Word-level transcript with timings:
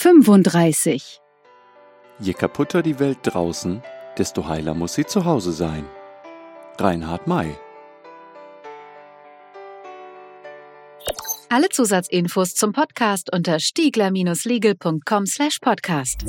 35. 0.00 1.20
Je 2.20 2.32
kaputter 2.32 2.80
die 2.82 2.98
Welt 2.98 3.18
draußen, 3.22 3.82
desto 4.16 4.48
heiler 4.48 4.72
muss 4.72 4.94
sie 4.94 5.04
zu 5.04 5.26
Hause 5.26 5.52
sein. 5.52 5.84
Reinhard 6.78 7.26
May. 7.26 7.54
Alle 11.50 11.68
Zusatzinfos 11.68 12.54
zum 12.54 12.72
Podcast 12.72 13.30
unter 13.30 13.60
stiegler-legal.com 13.60 15.26
slash 15.26 15.58
podcast. 15.60 16.24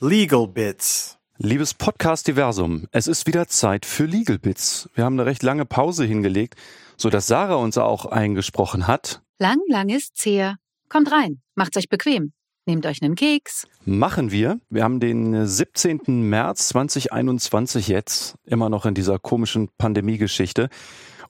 Legal 0.00 0.46
Bits. 0.46 1.18
Liebes 1.38 1.74
Podcast-Diversum, 1.74 2.86
es 2.92 3.08
ist 3.08 3.26
wieder 3.26 3.48
Zeit 3.48 3.84
für 3.84 4.04
Legal 4.04 4.38
Bits. 4.38 4.88
Wir 4.94 5.04
haben 5.04 5.18
eine 5.18 5.26
recht 5.26 5.42
lange 5.42 5.66
Pause 5.66 6.04
hingelegt, 6.04 6.54
so 6.96 7.10
dass 7.10 7.26
Sarah 7.26 7.56
uns 7.56 7.76
auch 7.78 8.06
eingesprochen 8.06 8.86
hat. 8.86 9.22
Lang, 9.40 9.58
lang 9.66 9.88
ist's 9.88 10.24
her. 10.24 10.58
Kommt 10.88 11.10
rein, 11.10 11.42
macht's 11.56 11.76
euch 11.76 11.88
bequem. 11.88 12.32
Nehmt 12.64 12.86
euch 12.86 13.02
einen 13.02 13.16
Keks. 13.16 13.66
Machen 13.84 14.30
wir. 14.30 14.60
Wir 14.70 14.84
haben 14.84 15.00
den 15.00 15.44
17. 15.44 16.28
März 16.28 16.68
2021 16.68 17.88
jetzt, 17.88 18.36
immer 18.44 18.68
noch 18.70 18.86
in 18.86 18.94
dieser 18.94 19.18
komischen 19.18 19.68
Pandemiegeschichte. 19.78 20.68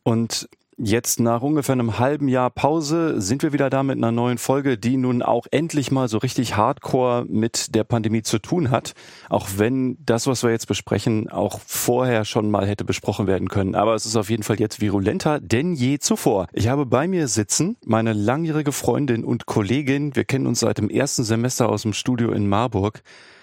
Und 0.03 0.47
Jetzt 0.81 1.19
nach 1.19 1.43
ungefähr 1.43 1.73
einem 1.73 1.99
halben 1.99 2.29
Jahr 2.29 2.51
Pause 2.51 3.21
sind 3.21 3.43
wir 3.43 3.53
wieder 3.53 3.69
da 3.69 3.83
mit 3.83 3.97
einer 3.97 4.13
neuen 4.13 4.39
Folge, 4.39 4.79
die 4.79 4.97
nun 4.97 5.23
auch 5.23 5.49
endlich 5.51 5.91
mal 5.91 6.07
so 6.07 6.19
richtig 6.19 6.57
hardcore 6.57 7.27
mit 7.29 7.75
der 7.75 7.83
Pandemie 7.83 8.23
zu 8.23 8.39
tun 8.39 8.71
hat. 8.71 8.95
Auch 9.29 9.49
wenn 9.57 9.99
das, 10.07 10.29
was 10.29 10.45
wir 10.45 10.51
jetzt 10.51 10.69
besprechen, 10.69 11.29
auch 11.31 11.59
vorher 11.67 12.25
schon 12.25 12.49
mal 12.53 12.65
hätte 12.65 12.85
besprochen 12.85 13.27
werden 13.27 13.49
können. 13.49 13.75
Aber 13.75 13.97
es 13.97 14.07
ist 14.07 14.15
auf 14.15 14.31
jeden 14.31 14.45
Fall 14.45 14.61
jetzt 14.61 14.81
virulenter 14.81 15.41
denn 15.41 15.75
je 15.75 15.99
zuvor. 15.99 16.47
Ich 16.53 16.69
habe 16.69 16.87
bei 16.87 17.09
mir 17.09 17.27
sitzen 17.27 17.77
meine 17.85 18.13
langjährige 18.13 18.71
Freundin 18.71 19.25
und 19.25 19.47
Kollegin. 19.47 20.15
Wir 20.15 20.27
kennen 20.27 20.47
uns 20.47 20.61
seit 20.61 20.79
dem 20.79 20.91
ersten 20.91 21.25
Semester 21.25 21.69
aus 21.71 21.83
dem 21.83 21.93
Studio 21.93 22.31
in 22.31 22.49
Marburg. 22.49 23.03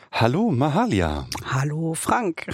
Hallo, 0.09 0.51
Mahalia. 0.51 1.27
Hallo, 1.51 1.95
Frank. 1.95 2.47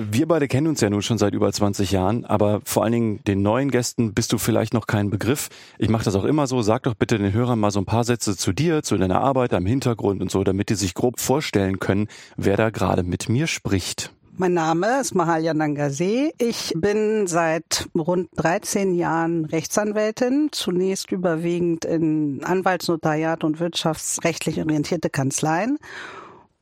Wir 0.00 0.28
beide 0.28 0.46
kennen 0.46 0.68
uns 0.68 0.80
ja 0.80 0.90
nun 0.90 1.02
schon 1.02 1.18
seit 1.18 1.34
über 1.34 1.52
20 1.52 1.90
Jahren, 1.90 2.24
aber 2.24 2.60
vor 2.64 2.84
allen 2.84 2.92
Dingen 2.92 3.24
den 3.24 3.42
neuen 3.42 3.68
Gästen 3.68 4.14
bist 4.14 4.32
du 4.32 4.38
vielleicht 4.38 4.72
noch 4.72 4.86
kein 4.86 5.10
Begriff. 5.10 5.48
Ich 5.76 5.88
mache 5.88 6.04
das 6.04 6.14
auch 6.14 6.24
immer 6.24 6.46
so. 6.46 6.62
Sag 6.62 6.84
doch 6.84 6.94
bitte 6.94 7.18
den 7.18 7.32
Hörern 7.32 7.58
mal 7.58 7.72
so 7.72 7.80
ein 7.80 7.84
paar 7.84 8.04
Sätze 8.04 8.36
zu 8.36 8.52
dir, 8.52 8.84
zu 8.84 8.96
deiner 8.96 9.20
Arbeit, 9.20 9.52
am 9.54 9.66
Hintergrund 9.66 10.22
und 10.22 10.30
so, 10.30 10.44
damit 10.44 10.70
die 10.70 10.76
sich 10.76 10.94
grob 10.94 11.18
vorstellen 11.18 11.80
können, 11.80 12.06
wer 12.36 12.56
da 12.56 12.70
gerade 12.70 13.02
mit 13.02 13.28
mir 13.28 13.48
spricht. 13.48 14.12
Mein 14.36 14.54
Name 14.54 15.00
ist 15.00 15.16
Mahalia 15.16 15.52
Nangase. 15.52 16.30
Ich 16.38 16.72
bin 16.76 17.26
seit 17.26 17.88
rund 17.96 18.28
13 18.36 18.94
Jahren 18.94 19.46
Rechtsanwältin, 19.46 20.50
zunächst 20.52 21.10
überwiegend 21.10 21.84
in 21.84 22.44
Anwaltsnotariat 22.44 23.42
und 23.42 23.58
wirtschaftsrechtlich 23.58 24.60
orientierte 24.60 25.10
Kanzleien 25.10 25.80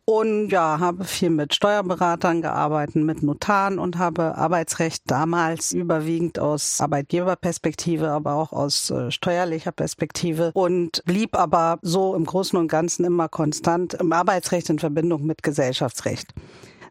und 0.06 0.50
ja, 0.50 0.78
habe 0.78 1.04
viel 1.04 1.30
mit 1.30 1.52
Steuerberatern 1.52 2.40
gearbeitet, 2.40 3.02
mit 3.02 3.24
Notaren 3.24 3.78
und 3.78 3.98
habe 3.98 4.36
Arbeitsrecht 4.36 5.02
damals 5.06 5.72
überwiegend 5.72 6.38
aus 6.38 6.80
Arbeitgeberperspektive, 6.80 8.08
aber 8.08 8.34
auch 8.34 8.52
aus 8.52 8.88
äh, 8.90 9.10
steuerlicher 9.10 9.72
Perspektive 9.72 10.52
und 10.54 11.02
blieb 11.04 11.36
aber 11.36 11.80
so 11.82 12.14
im 12.14 12.24
Großen 12.24 12.56
und 12.56 12.68
Ganzen 12.68 13.04
immer 13.04 13.28
konstant 13.28 13.94
im 13.94 14.12
Arbeitsrecht 14.12 14.70
in 14.70 14.78
Verbindung 14.78 15.26
mit 15.26 15.42
Gesellschaftsrecht. 15.42 16.32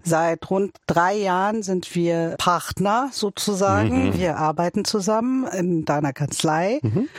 Seit 0.03 0.47
rund 0.51 0.75
drei 0.85 1.15
Jahren 1.15 1.63
sind 1.63 1.95
wir 1.95 2.35
Partner 2.37 3.09
sozusagen. 3.11 4.09
Mhm. 4.09 4.13
Wir 4.13 4.37
arbeiten 4.37 4.85
zusammen 4.85 5.47
in 5.47 5.83
deiner 5.85 6.13
Kanzlei. 6.13 6.79
Mhm. 6.83 7.09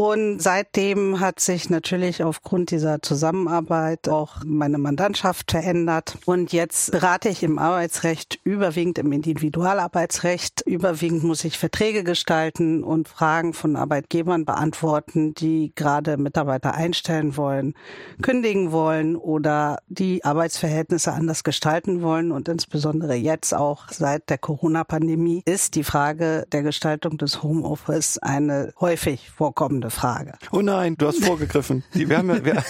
Und 0.00 0.40
seitdem 0.40 1.20
hat 1.20 1.40
sich 1.40 1.68
natürlich 1.68 2.24
aufgrund 2.24 2.70
dieser 2.70 3.02
Zusammenarbeit 3.02 4.08
auch 4.08 4.36
meine 4.46 4.78
Mandantschaft 4.78 5.50
verändert. 5.50 6.16
Und 6.24 6.54
jetzt 6.54 6.92
berate 6.92 7.28
ich 7.28 7.42
im 7.42 7.58
Arbeitsrecht, 7.58 8.40
überwiegend 8.42 8.96
im 8.96 9.12
Individualarbeitsrecht. 9.12 10.62
Überwiegend 10.62 11.22
muss 11.22 11.44
ich 11.44 11.58
Verträge 11.58 12.02
gestalten 12.02 12.82
und 12.82 13.08
Fragen 13.08 13.52
von 13.52 13.76
Arbeitgebern 13.76 14.46
beantworten, 14.46 15.34
die 15.34 15.74
gerade 15.74 16.16
Mitarbeiter 16.16 16.72
einstellen 16.72 17.36
wollen, 17.36 17.74
kündigen 18.22 18.72
wollen 18.72 19.16
oder 19.16 19.80
die 19.88 20.24
Arbeitsverhältnisse 20.24 21.12
anders 21.12 21.44
gestalten 21.44 22.00
wollen. 22.00 22.32
Und 22.32 22.48
insbesondere 22.48 23.16
jetzt 23.16 23.52
auch 23.52 23.90
seit 23.90 24.30
der 24.30 24.38
Corona-Pandemie 24.38 25.42
ist 25.44 25.74
die 25.74 25.84
Frage 25.84 26.46
der 26.52 26.62
Gestaltung 26.62 27.18
des 27.18 27.42
Homeoffice 27.42 28.16
eine 28.16 28.72
häufig 28.80 29.28
vorkommende 29.28 29.89
Frage. 29.90 30.34
Oh 30.52 30.60
nein, 30.60 30.96
du 30.96 31.06
hast 31.06 31.24
vorgegriffen. 31.24 31.84
Wir 31.92 32.18
haben 32.18 32.30
ja, 32.30 32.44
wir, 32.44 32.62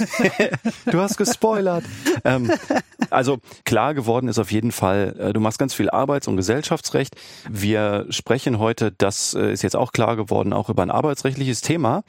du 0.86 1.00
hast 1.00 1.16
gespoilert. 1.16 1.84
Ähm, 2.24 2.50
also 3.10 3.38
klar 3.64 3.94
geworden 3.94 4.28
ist 4.28 4.38
auf 4.38 4.52
jeden 4.52 4.72
Fall, 4.72 5.16
äh, 5.18 5.32
du 5.32 5.40
machst 5.40 5.58
ganz 5.58 5.74
viel 5.74 5.90
Arbeits- 5.90 6.28
und 6.28 6.36
Gesellschaftsrecht. 6.36 7.16
Wir 7.48 8.06
sprechen 8.10 8.58
heute, 8.58 8.92
das 8.92 9.34
äh, 9.34 9.52
ist 9.52 9.62
jetzt 9.62 9.76
auch 9.76 9.92
klar 9.92 10.16
geworden, 10.16 10.52
auch 10.52 10.68
über 10.68 10.82
ein 10.82 10.90
arbeitsrechtliches 10.90 11.60
Thema 11.60 12.02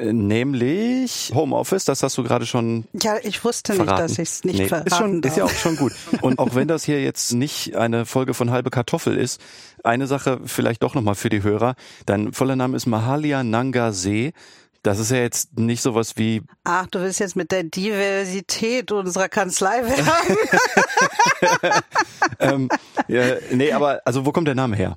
nämlich 0.00 1.32
Homeoffice, 1.34 1.84
das 1.84 2.02
hast 2.02 2.16
du 2.18 2.22
gerade 2.22 2.46
schon 2.46 2.84
Ja, 3.00 3.16
ich 3.22 3.44
wusste 3.44 3.74
verraten. 3.74 4.02
nicht, 4.02 4.10
dass 4.10 4.18
ich 4.18 4.28
es 4.28 4.44
nicht 4.44 4.58
nee, 4.58 4.68
verraten 4.68 4.88
ist, 4.88 4.96
schon, 4.96 5.22
darf. 5.22 5.32
ist 5.32 5.38
ja 5.38 5.44
auch 5.44 5.50
schon 5.50 5.76
gut. 5.76 5.92
Und 6.20 6.38
auch 6.38 6.54
wenn 6.54 6.68
das 6.68 6.84
hier 6.84 7.02
jetzt 7.02 7.32
nicht 7.32 7.76
eine 7.76 8.06
Folge 8.06 8.34
von 8.34 8.50
Halbe 8.50 8.70
Kartoffel 8.70 9.16
ist, 9.16 9.40
eine 9.84 10.06
Sache 10.06 10.40
vielleicht 10.44 10.82
doch 10.82 10.94
nochmal 10.94 11.14
für 11.14 11.28
die 11.28 11.42
Hörer. 11.42 11.74
Dein 12.06 12.32
voller 12.32 12.56
Name 12.56 12.76
ist 12.76 12.86
Mahalia 12.86 13.42
Nangase. 13.42 14.32
Das 14.82 14.98
ist 14.98 15.10
ja 15.10 15.18
jetzt 15.18 15.58
nicht 15.58 15.82
sowas 15.82 16.14
wie. 16.16 16.42
Ach, 16.64 16.86
du 16.86 17.00
willst 17.00 17.20
jetzt 17.20 17.36
mit 17.36 17.52
der 17.52 17.64
Diversität 17.64 18.90
unserer 18.92 19.28
Kanzlei 19.28 19.82
werben? 19.82 20.36
ähm, 22.40 22.68
ja, 23.06 23.36
nee, 23.50 23.72
aber 23.72 24.00
also 24.06 24.24
wo 24.24 24.32
kommt 24.32 24.48
der 24.48 24.54
Name 24.54 24.76
her? 24.76 24.96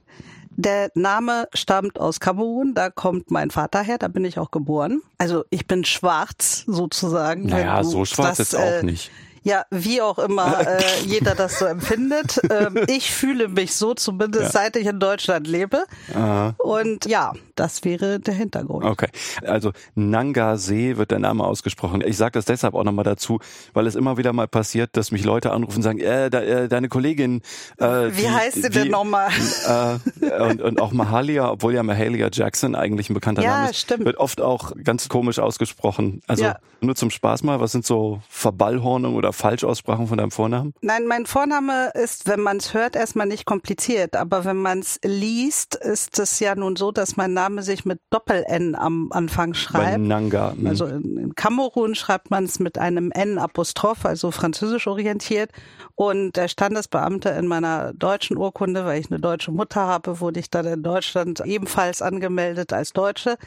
Der 0.56 0.91
Name 0.96 1.47
stammt 1.53 2.00
aus 2.00 2.19
Kamerun, 2.19 2.74
da 2.74 2.90
kommt 2.90 3.31
mein 3.31 3.50
Vater 3.52 3.81
her, 3.81 3.97
da 3.97 4.08
bin 4.08 4.24
ich 4.25 4.38
auch 4.40 4.52
geboren. 4.52 5.02
Also 5.18 5.44
ich 5.50 5.68
bin 5.68 5.84
schwarz 5.86 6.64
sozusagen. 6.68 7.47
Naja, 7.47 7.84
so 7.84 8.06
schwarz 8.06 8.38
das, 8.38 8.52
jetzt 8.52 8.56
auch 8.62 8.80
äh, 8.80 8.84
nicht. 8.84 9.12
Ja, 9.46 9.66
wie 9.72 10.02
auch 10.02 10.19
immer 10.19 10.59
äh, 10.68 10.81
jeder 11.06 11.36
das 11.36 11.59
so 11.59 11.66
empfindet. 11.66 12.40
Ähm, 12.50 12.80
ich 12.88 13.12
fühle 13.12 13.50
mich 13.50 13.75
so 13.75 13.94
zumindest, 13.94 14.46
Ja. 14.46 14.50
seit 14.52 14.75
ich 14.78 14.88
in 14.88 15.00
Deutschland 15.00 15.47
lebe. 15.47 15.84
Aha. 16.16 16.56
Und 16.59 17.06
ja, 17.06 17.34
das 17.56 17.84
wäre 17.84 18.19
der 18.19 18.34
Hintergrund. 18.34 18.86
Okay, 18.86 19.08
also 19.46 19.72
Nangasee 19.96 20.97
wird 20.97 21.12
der 21.12 21.19
Name 21.19 21.44
ausgesprochen. 21.44 22.02
Ich 22.06 22.18
sage 22.18 22.31
das 22.34 22.46
deshalb 22.46 22.74
auch 22.75 22.84
nochmal 22.84 23.03
dazu, 23.06 23.40
weil 23.74 23.88
es 23.88 23.96
immer 23.96 24.18
wieder 24.18 24.34
mal 24.34 24.47
passiert, 24.47 24.96
dass 24.97 25.12
mich 25.12 25.24
Leute 25.24 25.52
anrufen 25.52 25.78
und 25.78 25.84
sagen, 25.84 26.00
äh, 26.00 26.30
de, 26.30 26.64
äh 26.66 26.68
deine 26.68 26.90
Kollegin. 26.90 27.41
Äh, 27.78 27.86
Wie 28.12 28.22
die- 28.22 28.30
heißt 28.30 28.62
sie 28.64 28.69
denn 28.69 28.90
nochmal? 28.90 29.30
Äh, 29.68 30.41
und, 30.52 30.62
und 30.62 30.81
auch 30.81 30.91
Mahalia, 30.91 31.52
obwohl 31.52 31.74
ja 31.74 31.84
Mahalia 31.84 32.30
Jackson 32.31 32.75
eigentlich 32.75 33.09
ein 33.09 33.14
bekannter 33.14 33.41
Ja, 33.44 33.58
Name 33.58 33.70
ist, 33.72 33.80
stimmt. 33.80 34.06
wird 34.06 34.18
oft 34.18 34.41
auch 34.41 34.72
ganz 34.84 35.09
komisch 35.09 35.40
ausgesprochen. 35.40 36.22
Also 36.28 36.44
Ja. 36.46 36.58
nur 36.81 36.96
zum 36.96 37.09
Spaß 37.09 37.44
mal, 37.44 37.59
was 37.59 37.72
sind 37.72 37.85
so 37.85 38.22
Verballhornungen 38.30 39.18
oder 39.18 39.34
Falschaussprachen 39.34 40.08
von 40.08 40.18
deinem 40.18 40.31
Vornamen? 40.31 40.74
Nein, 40.81 41.06
mein 41.08 41.25
Vorname 41.25 41.91
ist, 41.96 42.28
wenn 42.28 42.40
man 42.41 42.58
es 42.58 42.74
hört, 42.74 42.96
erstmal 42.96 43.28
nicht 43.28 43.46
kompliziert. 43.46 44.16
Aber 44.16 44.46
wenn 44.46 44.58
man 44.58 44.80
es 44.80 45.00
liest, 45.03 45.75
ist 45.75 46.20
es 46.20 46.40
ja 46.40 46.56
nun 46.56 46.75
so, 46.75 46.91
dass 46.91 47.18
mein 47.18 47.34
Name 47.34 47.43
sich 47.62 47.86
mit 47.86 48.00
Doppel-N 48.09 48.76
am 48.76 49.09
Anfang 49.12 49.54
schreibt. 49.54 50.00
Nanga. 50.00 50.54
hm. 50.54 50.68
Also 50.68 50.86
in, 50.86 51.18
in 51.18 51.36
Kamerun 51.36 51.96
schreibt 51.96 52.31
man 52.31 52.46
es 52.46 52.59
mit 52.59 52.78
einem 52.78 53.12
N-Apostroph, 53.12 54.06
also 54.06 54.31
französisch 54.31 54.88
orientiert. 54.88 55.52
Und 55.96 56.35
der 56.35 56.47
Standesbeamte 56.47 57.29
in 57.29 57.47
meiner 57.47 57.94
deutschen 57.94 58.38
Urkunde, 58.38 58.85
weil 58.85 59.00
ich 59.00 59.12
eine 59.12 59.20
deutsche 59.20 59.52
Mutter 59.52 59.82
habe, 59.82 60.20
wurde 60.20 60.40
ich 60.40 60.50
dann 60.50 60.66
in 60.66 60.84
Deutschland 60.84 61.41
ebenfalls 61.46 62.02
angemeldet 62.02 62.73
als 62.73 62.94
Deutsche. 62.94 63.38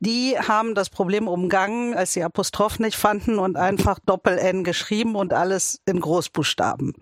Die 0.00 0.36
haben 0.38 0.74
das 0.74 0.90
Problem 0.90 1.28
umgangen, 1.28 1.94
als 1.94 2.12
sie 2.12 2.22
Apostroph 2.22 2.78
nicht 2.78 2.96
fanden 2.96 3.38
und 3.38 3.56
einfach 3.56 3.98
Doppel-N 4.04 4.64
geschrieben 4.64 5.16
und 5.16 5.32
alles 5.32 5.80
in 5.86 6.00
Großbuchstaben. 6.00 6.92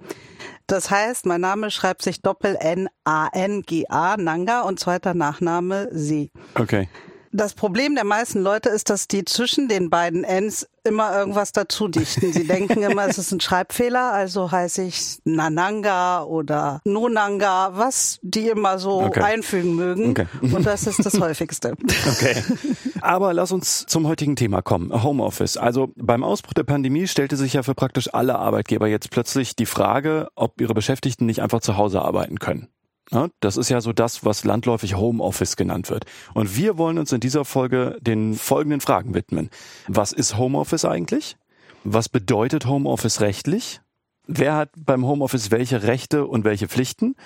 Das 0.73 0.91
heißt, 0.91 1.27
mein 1.27 1.43
Name 1.43 1.71
schreibt 1.71 2.01
sich 2.01 2.23
Doppel-N-A-N-G-A, 2.23 4.17
Nanga, 4.17 4.63
und 4.63 4.81
zweiter 4.81 5.13
Nachname 5.13 5.91
Sie. 5.93 6.31
Okay. 6.55 6.89
Das 7.35 7.55
Problem 7.55 7.95
der 7.95 8.05
meisten 8.05 8.41
Leute 8.43 8.69
ist, 8.69 8.91
dass 8.91 9.09
die 9.09 9.25
zwischen 9.25 9.67
den 9.69 9.89
beiden 9.89 10.23
Ns 10.23 10.69
immer 10.85 11.17
irgendwas 11.17 11.53
dazu 11.53 11.89
dichten. 11.89 12.33
Sie 12.33 12.47
denken 12.47 12.83
immer, 12.91 13.07
es 13.07 13.17
ist 13.17 13.33
ein 13.33 13.41
Schreibfehler, 13.41 14.13
also 14.13 14.51
heiße 14.51 14.83
ich 14.83 15.19
Nananga 15.25 16.25
oder 16.25 16.81
Nonanga, 16.85 17.71
was 17.75 18.19
die 18.23 18.49
immer 18.49 18.79
so 18.79 19.01
Okay. 19.03 19.23
einfügen 19.23 19.75
mögen. 19.75 20.11
Okay. 20.11 20.27
Und 20.43 20.67
das 20.67 20.87
ist 20.87 21.05
das 21.07 21.19
häufigste. 21.21 21.73
Okay. 22.11 22.37
Aber 23.01 23.33
lass 23.33 23.51
uns 23.53 23.87
zum 23.87 24.07
heutigen 24.07 24.37
Thema 24.37 24.61
kommen. 24.61 25.03
Homeoffice. 25.03 25.57
Also 25.57 25.93
beim 25.97 26.23
Ausbruch 26.25 26.53
der 26.53 26.65
Pandemie 26.65 27.07
stellte 27.09 27.37
sich 27.37 27.55
ja 27.55 27.63
für 27.63 27.75
praktisch 27.75 28.13
alle 28.13 28.39
Arbeitgeber 28.39 28.89
jetzt 28.89 29.11
plötzlich 29.11 29.57
die 29.57 29.67
Frage, 29.67 30.29
ob 30.35 30.61
ihre 30.61 30.75
Beschäftigten 30.75 31.27
nicht 31.27 31.41
einfach 31.43 31.61
zu 31.61 31.77
Hause 31.77 32.03
arbeiten 32.03 32.39
können. 32.39 32.69
Ja, 33.11 33.29
das 33.41 33.57
ist 33.57 33.69
ja 33.69 33.81
so 33.81 33.93
das, 33.93 34.25
was 34.25 34.45
landläufig 34.45 34.97
Homeoffice 34.97 35.57
genannt 35.57 35.91
wird. 35.91 36.05
Und 36.35 36.57
wir 36.57 36.79
wollen 36.79 36.99
uns 36.99 37.13
in 37.13 37.21
dieser 37.21 37.45
Folge 37.45 37.99
den 38.01 38.35
folgenden 38.35 38.81
Fragen 38.81 39.15
widmen. 39.15 39.51
Was 39.89 40.13
ist 40.13 40.39
Homeoffice 40.39 40.85
eigentlich? 40.85 41.37
Was 41.85 42.09
bedeutet 42.09 42.67
Homeoffice 42.67 43.21
rechtlich? 43.21 43.81
Wer 44.27 44.55
hat 44.55 44.71
beim 44.77 45.05
Homeoffice 45.05 45.51
welche 45.51 45.83
Rechte 45.83 46.27
und 46.27 46.45
welche 46.45 46.69
Pflichten? 46.69 47.17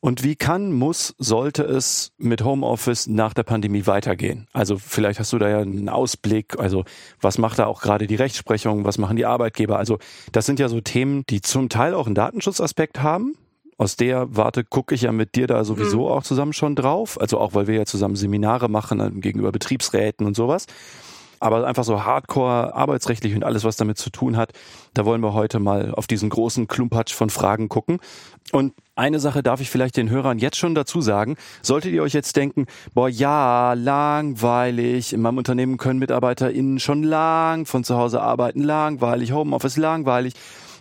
Und 0.00 0.22
wie 0.22 0.36
kann, 0.36 0.72
muss, 0.72 1.14
sollte 1.18 1.64
es 1.64 2.12
mit 2.18 2.44
Homeoffice 2.44 3.08
nach 3.08 3.34
der 3.34 3.42
Pandemie 3.42 3.86
weitergehen? 3.86 4.46
Also 4.52 4.78
vielleicht 4.78 5.18
hast 5.18 5.32
du 5.32 5.38
da 5.38 5.48
ja 5.48 5.58
einen 5.58 5.88
Ausblick. 5.88 6.58
Also 6.58 6.84
was 7.20 7.36
macht 7.36 7.58
da 7.58 7.66
auch 7.66 7.82
gerade 7.82 8.06
die 8.06 8.14
Rechtsprechung? 8.14 8.84
Was 8.84 8.98
machen 8.98 9.16
die 9.16 9.26
Arbeitgeber? 9.26 9.78
Also 9.78 9.98
das 10.32 10.46
sind 10.46 10.60
ja 10.60 10.68
so 10.68 10.80
Themen, 10.80 11.24
die 11.28 11.40
zum 11.40 11.68
Teil 11.68 11.94
auch 11.94 12.06
einen 12.06 12.14
Datenschutzaspekt 12.14 13.02
haben. 13.02 13.34
Aus 13.78 13.96
der 13.96 14.36
Warte 14.36 14.64
gucke 14.64 14.94
ich 14.94 15.02
ja 15.02 15.12
mit 15.12 15.36
dir 15.36 15.46
da 15.46 15.64
sowieso 15.64 16.06
mhm. 16.06 16.12
auch 16.12 16.22
zusammen 16.24 16.52
schon 16.52 16.76
drauf. 16.76 17.18
Also 17.20 17.38
auch, 17.38 17.54
weil 17.54 17.66
wir 17.66 17.76
ja 17.76 17.86
zusammen 17.86 18.16
Seminare 18.16 18.68
machen 18.68 19.20
gegenüber 19.20 19.52
Betriebsräten 19.52 20.26
und 20.26 20.36
sowas 20.36 20.66
aber 21.40 21.66
einfach 21.66 21.84
so 21.84 22.04
hardcore 22.04 22.74
arbeitsrechtlich 22.74 23.34
und 23.34 23.44
alles, 23.44 23.64
was 23.64 23.76
damit 23.76 23.98
zu 23.98 24.10
tun 24.10 24.36
hat, 24.36 24.52
da 24.94 25.04
wollen 25.04 25.20
wir 25.22 25.34
heute 25.34 25.58
mal 25.58 25.92
auf 25.94 26.06
diesen 26.06 26.30
großen 26.30 26.66
Klumpatsch 26.66 27.14
von 27.14 27.30
Fragen 27.30 27.68
gucken. 27.68 27.98
Und 28.52 28.74
eine 28.96 29.20
Sache 29.20 29.42
darf 29.42 29.60
ich 29.60 29.70
vielleicht 29.70 29.96
den 29.96 30.10
Hörern 30.10 30.38
jetzt 30.38 30.56
schon 30.56 30.74
dazu 30.74 31.00
sagen. 31.00 31.36
Solltet 31.62 31.92
ihr 31.92 32.02
euch 32.02 32.14
jetzt 32.14 32.36
denken, 32.36 32.66
boah, 32.94 33.08
ja, 33.08 33.74
langweilig, 33.74 35.12
in 35.12 35.20
meinem 35.20 35.38
Unternehmen 35.38 35.76
können 35.76 35.98
MitarbeiterInnen 35.98 36.80
schon 36.80 37.02
lang 37.02 37.66
von 37.66 37.84
zu 37.84 37.96
Hause 37.96 38.20
arbeiten, 38.20 38.62
langweilig, 38.62 39.32
Homeoffice, 39.32 39.76
langweilig 39.76 40.34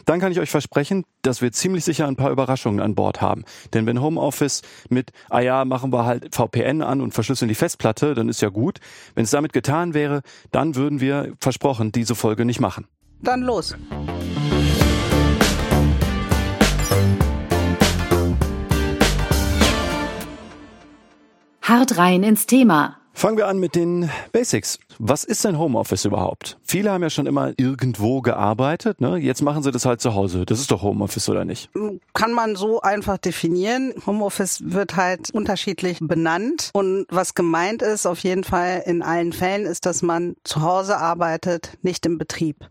dann 0.07 0.21
kann 0.21 0.31
ich 0.31 0.39
euch 0.39 0.49
versprechen, 0.49 1.03
dass 1.21 1.41
wir 1.41 1.51
ziemlich 1.51 1.83
sicher 1.83 2.07
ein 2.07 2.15
paar 2.15 2.31
Überraschungen 2.31 2.79
an 2.79 2.95
Bord 2.95 3.21
haben. 3.21 3.43
Denn 3.73 3.85
wenn 3.85 4.01
Homeoffice 4.01 4.61
mit, 4.89 5.11
ah 5.29 5.41
ja, 5.41 5.65
machen 5.65 5.91
wir 5.91 6.05
halt 6.05 6.33
VPN 6.33 6.81
an 6.81 7.01
und 7.01 7.13
verschlüsseln 7.13 7.49
die 7.49 7.55
Festplatte, 7.55 8.13
dann 8.13 8.29
ist 8.29 8.41
ja 8.41 8.47
gut. 8.47 8.79
Wenn 9.15 9.25
es 9.25 9.31
damit 9.31 9.51
getan 9.51 9.93
wäre, 9.93 10.21
dann 10.51 10.75
würden 10.75 11.01
wir, 11.01 11.33
versprochen, 11.41 11.91
diese 11.91 12.15
Folge 12.15 12.45
nicht 12.45 12.61
machen. 12.61 12.87
Dann 13.21 13.41
los. 13.41 13.75
Hart 21.61 21.97
rein 21.97 22.23
ins 22.23 22.45
Thema. 22.45 23.01
Fangen 23.17 23.35
wir 23.35 23.47
an 23.47 23.57
mit 23.57 23.73
den 23.73 24.11
Basics. 24.31 24.77
Was 24.99 25.23
ist 25.23 25.43
denn 25.43 25.57
Homeoffice 25.57 26.05
überhaupt? 26.05 26.59
Viele 26.61 26.91
haben 26.91 27.01
ja 27.01 27.09
schon 27.09 27.25
immer 27.25 27.51
irgendwo 27.57 28.21
gearbeitet. 28.21 29.01
Ne? 29.01 29.17
Jetzt 29.17 29.41
machen 29.41 29.63
sie 29.63 29.71
das 29.71 29.87
halt 29.87 30.01
zu 30.01 30.13
Hause. 30.13 30.45
Das 30.45 30.59
ist 30.59 30.69
doch 30.69 30.83
Homeoffice, 30.83 31.27
oder 31.27 31.43
nicht? 31.43 31.71
Kann 32.13 32.31
man 32.31 32.55
so 32.55 32.79
einfach 32.81 33.17
definieren. 33.17 33.95
Homeoffice 34.05 34.61
wird 34.65 34.97
halt 34.97 35.31
unterschiedlich 35.31 35.97
benannt. 35.99 36.69
Und 36.73 37.07
was 37.09 37.33
gemeint 37.33 37.81
ist, 37.81 38.05
auf 38.05 38.19
jeden 38.19 38.43
Fall 38.43 38.83
in 38.85 39.01
allen 39.01 39.33
Fällen, 39.33 39.65
ist, 39.65 39.87
dass 39.87 40.03
man 40.03 40.35
zu 40.43 40.61
Hause 40.61 40.97
arbeitet, 40.97 41.71
nicht 41.81 42.05
im 42.05 42.19
Betrieb. 42.19 42.67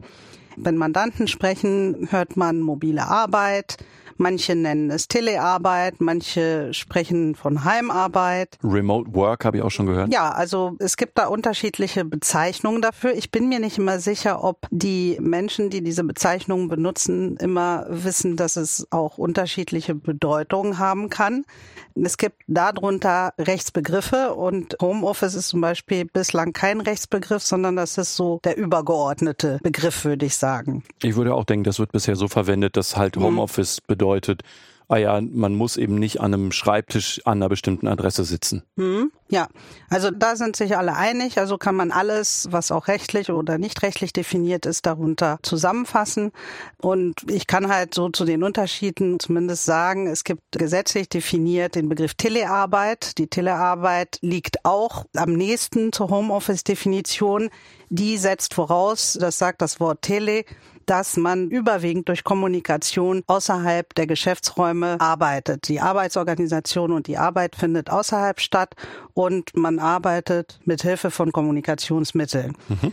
Wenn 0.55 0.77
Mandanten 0.77 1.27
sprechen, 1.27 2.07
hört 2.13 2.37
man 2.37 2.61
mobile 2.61 3.05
Arbeit, 3.05 3.79
Manche 4.19 4.55
nennen 4.55 4.91
es 4.91 5.09
Telearbeit, 5.09 6.01
manche 6.01 6.73
sprechen 6.73 7.35
von 7.35 7.65
Heimarbeit. 7.65 8.59
Remote 8.65 9.15
Work 9.15 9.45
habe 9.45 9.59
ich 9.59 9.63
auch 9.63 9.71
schon 9.71 9.87
gehört. 9.87 10.13
Ja, 10.13 10.31
also 10.31 10.77
es 10.79 10.97
gibt 10.97 11.19
da 11.19 11.27
unterschiedliche 11.27 12.05
Bezeichnungen 12.05 12.81
dafür. 12.81 13.15
Ich 13.15 13.31
bin 13.31 13.49
mir 13.49 13.61
nicht 13.61 13.79
immer 13.79 13.99
sicher, 13.99 14.43
ob 14.43 14.67
die 14.71 15.19
Menschen, 15.21 15.71
die 15.71 15.83
diese 15.83 16.05
Bezeichnungen 16.05 16.69
benutzen, 16.69 17.37
immer 17.37 17.87
wissen, 17.89 18.37
dass 18.37 18.57
es 18.57 18.87
auch 18.91 19.19
unterschiedliche 19.19 19.95
Bedeutungen 19.95 20.79
haben 20.79 21.11
kann. 21.11 21.45
Es 21.95 22.19
gibt 22.19 22.43
darunter 22.47 23.33
Rechtsbegriffe 23.39 24.35
und 24.35 24.77
Homeoffice 24.83 25.35
ist 25.35 25.49
zum 25.49 25.63
Beispiel 25.63 26.05
bislang 26.05 26.53
kein 26.53 26.81
Rechtsbegriff, 26.81 27.43
sondern 27.43 27.77
das 27.77 27.97
ist 27.97 28.17
so 28.17 28.41
der 28.45 28.57
übergeordnete 28.59 29.61
Begriff, 29.63 30.05
würde 30.05 30.27
ich 30.27 30.37
sagen. 30.37 30.85
Ich 31.03 31.17
würde 31.17 31.35
auch 31.35 31.45
denken, 31.45 31.65
das 31.65 31.79
wird 31.79 31.93
bisher 31.93 32.17
so 32.17 32.29
verwendet, 32.29 32.77
dass 32.77 32.97
halt 32.97 33.17
mhm. 33.17 33.23
Homeoffice 33.23 33.81
bedeutet, 33.81 34.06
bedeutet, 34.07 34.43
ah 34.89 34.99
ja, 34.99 35.21
man 35.21 35.55
muss 35.57 35.77
eben 35.77 35.97
nicht 35.97 36.21
an 36.21 36.33
einem 36.33 36.53
Schreibtisch 36.53 37.21
an 37.25 37.39
einer 37.39 37.49
bestimmten 37.49 37.89
Adresse 37.89 38.23
sitzen. 38.25 38.63
Hm, 38.77 39.11
ja, 39.29 39.49
also 39.91 40.13
da 40.13 40.37
sind 40.37 40.55
sich 40.55 40.77
alle 40.77 40.95
einig. 40.95 41.39
Also 41.39 41.59
kann 41.59 41.75
man 41.75 41.91
alles, 41.91 42.47
was 42.53 42.71
auch 42.71 42.87
rechtlich 42.87 43.31
oder 43.31 43.59
nicht 43.59 43.83
rechtlich 43.83 44.13
definiert 44.13 44.65
ist, 44.65 44.87
darunter 44.87 45.41
zusammenfassen. 45.43 46.31
Und 46.81 47.29
ich 47.29 47.49
kann 47.49 47.67
halt 47.69 47.95
so 47.95 48.11
zu 48.11 48.25
den 48.25 48.45
Unterschieden 48.45 49.19
zumindest 49.19 49.65
sagen, 49.65 50.07
es 50.07 50.23
gibt 50.23 50.43
gesetzlich 50.53 51.09
definiert 51.09 51.75
den 51.75 51.89
Begriff 51.89 52.15
Telearbeit. 52.15 53.19
Die 53.19 53.27
Telearbeit 53.27 54.19
liegt 54.21 54.65
auch 54.65 55.05
am 55.17 55.33
nächsten 55.33 55.93
zur 55.93 56.11
Homeoffice-Definition. 56.11 57.51
Die 57.89 58.19
setzt 58.19 58.55
voraus, 58.55 59.19
das 59.21 59.39
sagt 59.39 59.63
das 59.63 59.81
Wort 59.81 60.03
Tele, 60.03 60.45
dass 60.87 61.17
man 61.17 61.51
überwiegend 61.51 62.09
durch 62.09 62.25
Kommunikation 62.25 63.23
außerhalb 63.27 63.95
der 63.95 64.07
Geschäftsräume 64.07 65.01
arbeitet. 65.01 65.69
Die 65.69 65.81
Arbeitsorganisation 65.81 66.93
und 66.93 67.09
die 67.09 67.19
Arbeit 67.19 67.57
findet 67.57 67.91
außerhalb 67.91 68.41
statt 68.41 68.75
und 69.13 69.57
man 69.57 69.79
arbeitet 69.79 70.61
mit 70.65 70.83
Hilfe 70.83 71.11
von 71.11 71.33
Kommunikationsmitteln. 71.33 72.57
Mhm. 72.69 72.93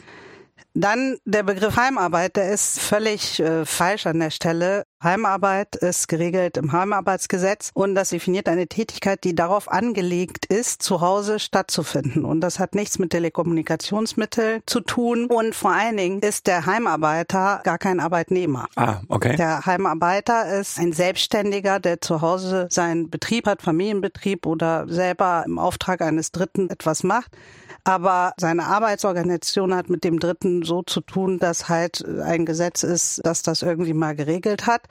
Dann 0.75 1.17
der 1.25 1.43
Begriff 1.43 1.75
Heimarbeit, 1.75 2.35
der 2.35 2.51
ist 2.51 2.79
völlig 2.79 3.39
äh, 3.39 3.63
falsch 3.65 4.07
an 4.07 4.19
der 4.19 4.31
Stelle. 4.31 4.85
Heimarbeit 5.03 5.75
ist 5.75 6.07
geregelt 6.07 6.57
im 6.57 6.71
Heimarbeitsgesetz 6.71 7.69
und 7.73 7.93
das 7.93 8.09
definiert 8.09 8.47
eine 8.47 8.67
Tätigkeit, 8.67 9.23
die 9.23 9.35
darauf 9.35 9.69
angelegt 9.69 10.45
ist, 10.45 10.81
zu 10.81 11.01
Hause 11.01 11.39
stattzufinden. 11.39 12.25
Und 12.25 12.41
das 12.41 12.57
hat 12.57 12.73
nichts 12.73 12.97
mit 12.97 13.11
Telekommunikationsmitteln 13.11 14.61
zu 14.65 14.79
tun. 14.79 15.27
Und 15.27 15.53
vor 15.53 15.71
allen 15.71 15.97
Dingen 15.97 16.19
ist 16.21 16.47
der 16.47 16.65
Heimarbeiter 16.65 17.61
gar 17.63 17.77
kein 17.77 17.99
Arbeitnehmer. 17.99 18.67
Ah, 18.75 19.01
okay. 19.09 19.35
Der 19.35 19.65
Heimarbeiter 19.65 20.59
ist 20.59 20.79
ein 20.79 20.93
Selbstständiger, 20.93 21.79
der 21.79 22.01
zu 22.01 22.21
Hause 22.21 22.67
seinen 22.71 23.11
Betrieb 23.11 23.45
hat, 23.45 23.61
Familienbetrieb 23.61 24.47
oder 24.47 24.87
selber 24.87 25.43
im 25.45 25.59
Auftrag 25.59 26.01
eines 26.01 26.31
Dritten 26.31 26.69
etwas 26.69 27.03
macht 27.03 27.31
aber 27.83 28.33
seine 28.37 28.65
Arbeitsorganisation 28.65 29.75
hat 29.75 29.89
mit 29.89 30.03
dem 30.03 30.19
Dritten 30.19 30.63
so 30.63 30.83
zu 30.83 31.01
tun, 31.01 31.39
dass 31.39 31.69
halt 31.69 32.03
ein 32.23 32.45
Gesetz 32.45 32.83
ist, 32.83 33.21
dass 33.25 33.43
das 33.43 33.61
irgendwie 33.61 33.93
mal 33.93 34.15
geregelt 34.15 34.67
hat. 34.67 34.83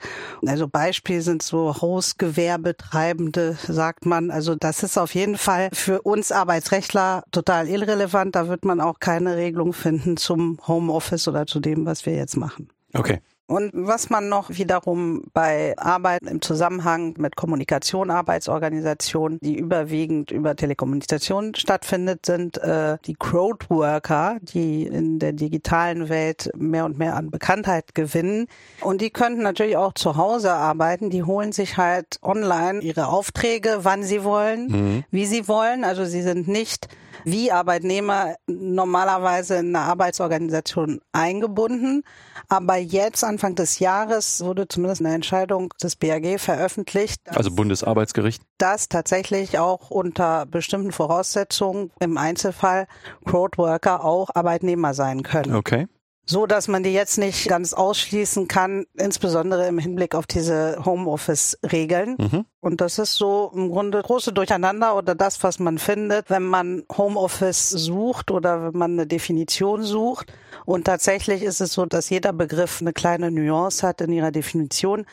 Also 0.45 0.67
Beispiel 0.67 1.21
sind 1.21 1.41
so 1.41 1.81
Hausgewerbetreibende, 1.81 3.57
sagt 3.67 4.05
man. 4.05 4.29
Also 4.29 4.55
das 4.55 4.83
ist 4.83 4.97
auf 4.97 5.15
jeden 5.15 5.37
Fall 5.37 5.69
für 5.73 6.01
uns 6.01 6.31
Arbeitsrechtler 6.31 7.23
total 7.31 7.67
irrelevant. 7.67 8.35
Da 8.35 8.47
wird 8.47 8.65
man 8.65 8.79
auch 8.79 8.99
keine 8.99 9.35
Regelung 9.37 9.73
finden 9.73 10.17
zum 10.17 10.59
Homeoffice 10.67 11.27
oder 11.27 11.47
zu 11.47 11.59
dem, 11.59 11.85
was 11.85 12.05
wir 12.05 12.13
jetzt 12.13 12.37
machen. 12.37 12.69
Okay. 12.93 13.21
Und 13.45 13.71
was 13.73 14.09
man 14.09 14.29
noch 14.29 14.51
wiederum 14.51 15.23
bei 15.33 15.77
Arbeit 15.77 16.21
im 16.23 16.41
Zusammenhang 16.41 17.15
mit 17.17 17.35
Kommunikation, 17.35 18.09
Arbeitsorganisation, 18.09 19.37
die 19.41 19.57
überwiegend 19.57 20.31
über 20.31 20.55
Telekommunikation 20.55 21.53
stattfindet, 21.53 22.25
sind 22.25 22.57
äh, 22.59 22.97
die 23.05 23.15
Crowdworker, 23.15 24.37
die 24.41 24.83
in 24.83 25.19
der 25.19 25.33
digitalen 25.33 26.07
Welt 26.07 26.51
mehr 26.55 26.85
und 26.85 26.97
mehr 26.97 27.17
an 27.17 27.31
Bekanntheit 27.31 27.93
gewinnen. 27.95 28.47
Und 28.79 29.01
die 29.01 29.09
könnten 29.09 29.43
natürlich 29.43 29.75
auch 29.75 29.93
zu 29.93 30.15
Hause 30.15 30.53
arbeiten. 30.53 31.09
Die 31.09 31.23
holen 31.23 31.51
sich 31.51 31.75
halt 31.75 32.19
online 32.21 32.79
ihre 32.79 33.07
Aufträge, 33.07 33.79
wann 33.81 34.03
sie 34.03 34.23
wollen, 34.23 34.67
mhm. 34.67 35.03
wie 35.11 35.25
sie 35.25 35.49
wollen. 35.49 35.83
Also 35.83 36.05
sie 36.05 36.21
sind 36.21 36.47
nicht 36.47 36.87
wie 37.23 37.51
Arbeitnehmer 37.51 38.35
normalerweise 38.47 39.55
in 39.55 39.75
eine 39.75 39.85
Arbeitsorganisation 39.85 41.01
eingebunden. 41.11 42.03
Aber 42.49 42.77
jetzt, 42.77 43.23
Anfang 43.23 43.55
des 43.55 43.79
Jahres, 43.79 44.43
wurde 44.43 44.67
zumindest 44.67 45.01
eine 45.01 45.13
Entscheidung 45.13 45.73
des 45.81 45.95
BAG 45.95 46.39
veröffentlicht. 46.39 47.21
Also 47.27 47.51
Bundesarbeitsgericht. 47.51 48.43
Dass 48.57 48.89
tatsächlich 48.89 49.59
auch 49.59 49.89
unter 49.89 50.45
bestimmten 50.45 50.91
Voraussetzungen 50.91 51.91
im 51.99 52.17
Einzelfall 52.17 52.87
Crowdworker 53.25 54.03
auch 54.03 54.29
Arbeitnehmer 54.33 54.93
sein 54.93 55.23
können. 55.23 55.55
Okay 55.55 55.87
so 56.25 56.45
dass 56.45 56.67
man 56.67 56.83
die 56.83 56.93
jetzt 56.93 57.17
nicht 57.17 57.47
ganz 57.47 57.73
ausschließen 57.73 58.47
kann, 58.47 58.85
insbesondere 58.93 59.67
im 59.67 59.77
Hinblick 59.77 60.15
auf 60.15 60.25
diese 60.25 60.83
Homeoffice-Regeln. 60.85 62.15
Mhm. 62.17 62.45
Und 62.61 62.79
das 62.79 62.97
ist 62.97 63.15
so 63.15 63.51
im 63.53 63.69
Grunde 63.69 64.01
große 64.01 64.31
Durcheinander 64.31 64.95
oder 64.95 65.15
das, 65.15 65.43
was 65.43 65.59
man 65.59 65.77
findet, 65.77 66.29
wenn 66.29 66.43
man 66.43 66.83
Homeoffice 66.97 67.69
sucht 67.69 68.31
oder 68.31 68.67
wenn 68.67 68.79
man 68.79 68.93
eine 68.93 69.05
Definition 69.05 69.83
sucht. 69.83 70.31
Und 70.65 70.85
tatsächlich 70.85 71.43
ist 71.43 71.59
es 71.59 71.73
so, 71.73 71.85
dass 71.85 72.09
jeder 72.09 72.31
Begriff 72.31 72.79
eine 72.79 72.93
kleine 72.93 73.29
Nuance 73.29 73.85
hat 73.85 73.99
in 73.99 74.13
ihrer 74.13 74.31
Definition. 74.31 75.05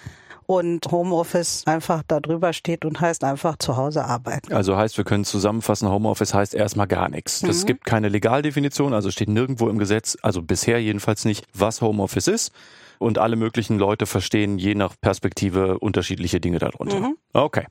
Und 0.50 0.90
Homeoffice 0.90 1.62
einfach 1.66 2.02
da 2.04 2.18
drüber 2.18 2.52
steht 2.52 2.84
und 2.84 3.00
heißt 3.00 3.22
einfach 3.22 3.54
zu 3.56 3.76
Hause 3.76 4.04
arbeiten. 4.04 4.52
Also 4.52 4.76
heißt, 4.76 4.96
wir 4.96 5.04
können 5.04 5.24
zusammenfassen, 5.24 5.88
Homeoffice 5.88 6.34
heißt 6.34 6.56
erstmal 6.56 6.88
gar 6.88 7.08
nichts. 7.08 7.44
Es 7.44 7.62
mhm. 7.62 7.66
gibt 7.66 7.84
keine 7.84 8.08
Legaldefinition, 8.08 8.92
also 8.92 9.12
steht 9.12 9.28
nirgendwo 9.28 9.68
im 9.68 9.78
Gesetz, 9.78 10.18
also 10.22 10.42
bisher 10.42 10.82
jedenfalls 10.82 11.24
nicht, 11.24 11.46
was 11.54 11.80
Homeoffice 11.82 12.26
ist. 12.26 12.50
Und 12.98 13.18
alle 13.18 13.36
möglichen 13.36 13.78
Leute 13.78 14.06
verstehen 14.06 14.58
je 14.58 14.74
nach 14.74 14.96
Perspektive 15.00 15.78
unterschiedliche 15.78 16.40
Dinge 16.40 16.58
darunter. 16.58 16.98
Mhm. 16.98 17.16
Okay. 17.32 17.66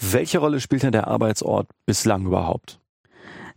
Welche 0.00 0.38
Rolle 0.38 0.58
spielt 0.58 0.82
denn 0.82 0.90
der 0.90 1.06
Arbeitsort 1.06 1.68
bislang 1.86 2.26
überhaupt? 2.26 2.80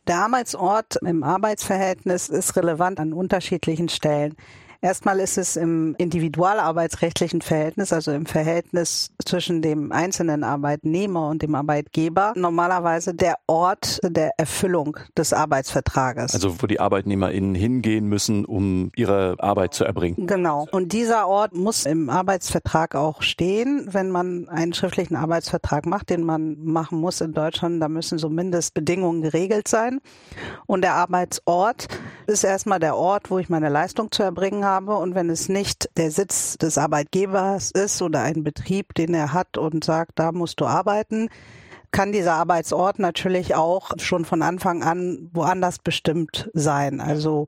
Der 0.08 0.20
Arbeitsort 0.20 0.96
im 1.06 1.22
Arbeitsverhältnis 1.22 2.30
ist 2.30 2.56
relevant 2.56 3.02
an 3.02 3.12
unterschiedlichen 3.12 3.90
Stellen. 3.90 4.38
Erstmal 4.81 5.19
ist 5.19 5.38
es 5.38 5.55
im 5.55 5.96
individualarbeitsrechtlichen 5.98 7.41
Verhältnis, 7.41 7.91
also 7.91 8.12
im 8.12 8.25
Verhältnis 8.25 9.12
zwischen 9.25 9.62
dem 9.62 9.91
einzelnen 9.91 10.43
Arbeitnehmer 10.43 11.29
und 11.29 11.41
dem 11.41 11.55
Arbeitgeber, 11.55 12.34
normalerweise 12.36 13.13
der 13.13 13.36
Ort 13.48 14.00
der 14.03 14.31
Erfüllung 14.38 14.98
des 15.17 15.34
Arbeitsvertrages. 15.34 16.34
Also 16.34 16.62
wo 16.62 16.67
die 16.67 16.79
ArbeitnehmerInnen 16.79 17.55
hingehen 17.55 18.07
müssen, 18.07 18.46
um 18.46 18.91
ihre 18.96 19.36
Arbeit 19.39 19.74
zu 19.74 19.84
erbringen. 19.84 20.27
Genau. 20.27 20.67
Und 20.72 20.93
dieser 20.93 21.27
Ort 21.27 21.55
muss 21.55 21.86
im 21.86 22.10
Arbeitsvertrag 22.10 22.96
auch 22.96 23.22
stehen, 23.22 23.88
wenn 23.91 24.12
man 24.12 24.48
einen 24.50 24.74
schriftlichen 24.74 25.15
Arbeitsvertrag 25.15 25.86
macht, 25.86 26.10
den 26.10 26.22
man 26.24 26.63
machen 26.63 27.00
muss 27.00 27.22
in 27.22 27.34
Deutschland. 27.34 27.81
Da 27.81 27.89
müssen 27.89 28.19
so 28.19 28.29
Mindestbedingungen 28.29 29.22
geregelt 29.22 29.67
sein. 29.67 30.01
Und 30.67 30.81
der 30.81 30.93
Arbeitsort 30.93 31.88
ist 32.27 32.43
erstmal 32.43 32.79
der 32.79 32.96
Ort, 32.96 33.31
wo 33.31 33.39
ich 33.39 33.50
meine 33.50 33.69
Leistung 33.69 34.12
zu 34.12 34.22
erbringen 34.22 34.66
habe 34.67 34.97
und 34.97 35.15
wenn 35.15 35.29
es 35.29 35.50
nicht 35.50 35.89
der 35.97 36.12
Sitz 36.12 36.57
des 36.57 36.77
Arbeitgebers 36.77 37.71
ist 37.71 38.01
oder 38.01 38.21
ein 38.21 38.43
Betrieb, 38.43 38.93
den 38.95 39.13
er 39.13 39.33
hat 39.33 39.57
und 39.57 39.83
sagt, 39.83 40.19
da 40.19 40.31
musst 40.31 40.59
du 40.59 40.65
arbeiten, 40.65 41.29
kann 41.91 42.12
dieser 42.12 42.33
Arbeitsort 42.33 43.00
natürlich 43.00 43.55
auch 43.55 43.91
schon 43.97 44.25
von 44.25 44.41
Anfang 44.41 44.83
an 44.83 45.29
woanders 45.33 45.79
bestimmt 45.79 46.50
sein. 46.53 47.00
Also 47.00 47.45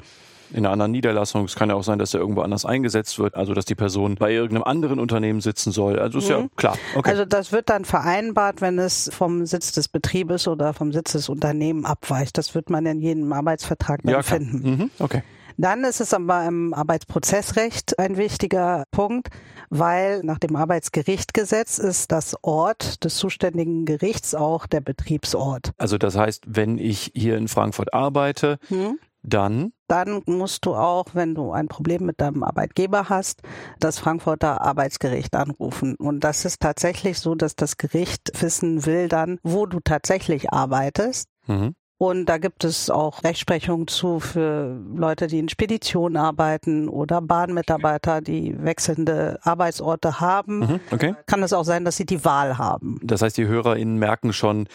in 0.51 0.65
einer 0.65 0.71
anderen 0.71 0.91
Niederlassung. 0.91 1.45
Es 1.45 1.55
kann 1.55 1.69
ja 1.69 1.75
auch 1.75 1.83
sein, 1.83 1.99
dass 1.99 2.13
er 2.13 2.21
irgendwo 2.21 2.41
anders 2.41 2.65
eingesetzt 2.65 3.19
wird, 3.19 3.35
also 3.35 3.53
dass 3.53 3.65
die 3.65 3.75
Person 3.75 4.15
bei 4.15 4.31
irgendeinem 4.31 4.63
anderen 4.63 4.99
Unternehmen 4.99 5.41
sitzen 5.41 5.71
soll. 5.71 5.99
Also 5.99 6.17
ist 6.17 6.29
mhm. 6.29 6.35
ja 6.35 6.47
klar. 6.55 6.77
Okay. 6.95 7.09
Also 7.09 7.25
das 7.25 7.51
wird 7.51 7.69
dann 7.69 7.85
vereinbart, 7.85 8.61
wenn 8.61 8.79
es 8.79 9.11
vom 9.13 9.45
Sitz 9.45 9.71
des 9.73 9.87
Betriebes 9.87 10.47
oder 10.47 10.73
vom 10.73 10.91
Sitz 10.91 11.11
des 11.11 11.29
Unternehmens 11.29 11.85
abweicht. 11.85 12.37
Das 12.37 12.55
wird 12.55 12.71
man 12.71 12.85
in 12.87 12.99
jedem 12.99 13.31
Arbeitsvertrag 13.31 14.01
dann 14.03 14.13
ja, 14.13 14.23
finden. 14.23 14.69
Mhm. 14.69 14.91
Okay. 14.97 15.21
Dann 15.59 15.83
ist 15.83 15.99
es 15.99 16.13
aber 16.13 16.45
im 16.45 16.73
Arbeitsprozessrecht 16.73 17.99
ein 17.99 18.15
wichtiger 18.15 18.85
Punkt, 18.91 19.27
weil 19.69 20.23
nach 20.23 20.39
dem 20.39 20.55
Arbeitsgerichtgesetz 20.55 21.79
ist 21.79 22.13
das 22.13 22.37
Ort 22.43 23.03
des 23.03 23.17
zuständigen 23.17 23.83
Gerichts 23.83 24.33
auch 24.33 24.67
der 24.67 24.79
Betriebsort. 24.79 25.71
Also 25.77 25.97
das 25.97 26.15
heißt, 26.15 26.45
wenn 26.47 26.77
ich 26.77 27.11
hier 27.13 27.35
in 27.35 27.49
Frankfurt 27.49 27.93
arbeite, 27.93 28.57
hm? 28.69 28.99
dann 29.21 29.73
dann 29.89 30.21
musst 30.27 30.65
du 30.65 30.75
auch, 30.75 31.07
wenn 31.13 31.35
du 31.35 31.51
ein 31.51 31.67
Problem 31.67 32.05
mit 32.05 32.21
deinem 32.21 32.43
Arbeitgeber 32.43 33.09
hast, 33.09 33.41
das 33.79 33.99
Frankfurter 33.99 34.61
Arbeitsgericht 34.61 35.35
anrufen. 35.35 35.95
Und 35.95 36.23
das 36.23 36.45
ist 36.45 36.61
tatsächlich 36.61 37.19
so, 37.19 37.35
dass 37.35 37.55
das 37.55 37.75
Gericht 37.77 38.31
wissen 38.39 38.85
will 38.85 39.09
dann, 39.09 39.39
wo 39.43 39.65
du 39.65 39.79
tatsächlich 39.83 40.53
arbeitest. 40.53 41.27
Mhm. 41.47 41.73
Und 41.99 42.27
da 42.27 42.37
gibt 42.37 42.63
es 42.63 42.89
auch 42.89 43.25
Rechtsprechung 43.25 43.87
zu 43.87 44.21
für 44.21 44.79
Leute, 44.95 45.27
die 45.27 45.37
in 45.37 45.49
Spedition 45.49 46.15
arbeiten 46.15 46.87
oder 46.87 47.21
Bahnmitarbeiter, 47.21 48.21
die 48.21 48.55
wechselnde 48.57 49.37
Arbeitsorte 49.43 50.21
haben. 50.21 50.59
Mhm, 50.59 50.79
okay. 50.91 51.15
Kann 51.25 51.43
es 51.43 51.51
auch 51.51 51.65
sein, 51.65 51.83
dass 51.83 51.97
sie 51.97 52.05
die 52.05 52.23
Wahl 52.23 52.57
haben. 52.57 53.01
Das 53.03 53.21
heißt, 53.21 53.37
die 53.37 53.47
HörerInnen 53.47 53.97
merken 53.97 54.31
schon, 54.31 54.69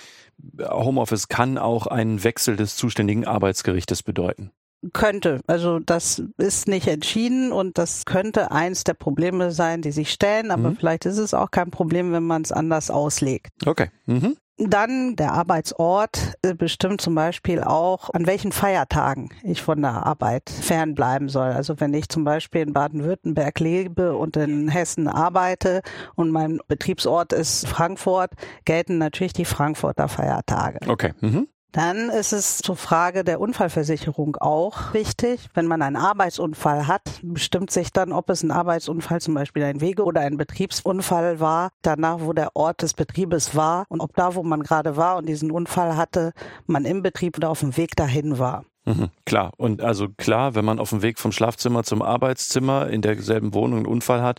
Homeoffice 0.61 1.29
kann 1.29 1.57
auch 1.57 1.87
einen 1.87 2.23
Wechsel 2.25 2.57
des 2.57 2.77
zuständigen 2.77 3.27
Arbeitsgerichtes 3.27 4.03
bedeuten. 4.03 4.51
Könnte. 4.93 5.41
Also 5.47 5.79
das 5.79 6.23
ist 6.37 6.69
nicht 6.69 6.89
entschieden 6.89 7.53
und 7.53 7.79
das 7.79 8.05
könnte 8.05 8.51
eins 8.51 8.85
der 8.85 8.93
Probleme 8.93 9.51
sein, 9.51 9.81
die 9.81 9.93
sich 9.93 10.11
stellen, 10.11 10.51
aber 10.51 10.73
mhm. 10.73 10.77
vielleicht 10.77 11.07
ist 11.07 11.17
es 11.17 11.33
auch 11.33 11.51
kein 11.51 11.71
Problem, 11.71 12.13
wenn 12.13 12.25
man 12.25 12.43
es 12.43 12.53
anders 12.53 12.91
auslegt. 12.91 13.49
Okay. 13.65 13.89
Mhm. 14.05 14.37
Dann 14.57 15.17
der 15.17 15.33
Arbeitsort 15.33 16.35
äh, 16.43 16.55
bestimmt 16.55 17.01
zum 17.01 17.17
Beispiel 17.17 17.61
auch, 17.61 18.11
an 18.11 18.27
welchen 18.27 18.53
Feiertagen 18.53 19.31
ich 19.43 19.63
von 19.63 19.83
der 19.83 20.07
Arbeit 20.07 20.49
fernbleiben 20.49 21.29
soll. 21.29 21.51
Also 21.51 21.81
wenn 21.81 21.93
ich 21.93 22.09
zum 22.09 22.23
Beispiel 22.23 22.61
in 22.63 22.73
Baden-Württemberg 22.73 23.59
lebe 23.59 24.17
und 24.17 24.37
in 24.37 24.69
Hessen 24.69 25.09
arbeite 25.09 25.83
und 26.15 26.31
mein 26.31 26.61
Betriebsort 26.69 27.33
ist 27.33 27.67
Frankfurt, 27.67 28.31
gelten 28.65 28.99
natürlich 28.99 29.33
die 29.33 29.45
Frankfurter 29.45 30.07
Feiertage. 30.07 30.79
Okay. 30.89 31.15
Mhm. 31.21 31.49
Dann 31.75 32.09
ist 32.09 32.33
es 32.33 32.59
zur 32.59 32.77
Frage 32.77 33.25
der 33.25 33.41
Unfallversicherung 33.41 34.37
auch 34.37 34.95
wichtig. 34.95 35.49
Wenn 35.55 35.67
man 35.67 35.83
einen 35.83 35.97
Arbeitsunfall 35.97 36.87
hat, 36.87 37.03
bestimmt 37.25 37.73
sich 37.73 37.91
dann, 37.91 38.13
ob 38.13 38.31
es 38.31 38.45
ein 38.45 38.53
Arbeitsunfall, 38.53 39.21
zum 39.21 39.35
Beispiel 39.35 39.65
ein 39.65 39.81
Wege- 39.81 40.05
oder 40.05 40.21
ein 40.21 40.37
Betriebsunfall 40.37 41.41
war, 41.41 41.71
danach, 41.83 42.21
wo 42.21 42.33
der 42.33 42.55
Ort 42.55 42.83
des 42.83 42.95
Betriebes 42.95 43.57
war 43.57 43.87
und 43.89 44.01
ob 44.01 44.15
da, 44.15 44.37
wo 44.37 44.45
man 44.45 44.63
gerade 44.63 44.97
war 44.97 45.17
und 45.17 45.29
diesen 45.29 45.51
Unfall 45.51 45.97
hatte, 45.97 46.33
man 46.69 46.85
im 46.85 47.03
Betrieb 47.03 47.39
oder 47.39 47.51
auf 47.51 47.59
dem 47.59 47.77
Weg 47.77 47.97
dahin 47.97 48.39
war. 48.39 48.65
Mhm, 48.85 49.09
klar. 49.27 49.51
Und 49.57 49.83
also 49.83 50.09
klar, 50.17 50.55
wenn 50.55 50.65
man 50.65 50.79
auf 50.79 50.91
dem 50.91 51.03
Weg 51.03 51.19
vom 51.19 51.33
Schlafzimmer 51.33 51.83
zum 51.83 52.03
Arbeitszimmer 52.03 52.89
in 52.89 53.03
derselben 53.03 53.53
Wohnung 53.53 53.79
einen 53.79 53.87
Unfall 53.87 54.23
hat, 54.23 54.39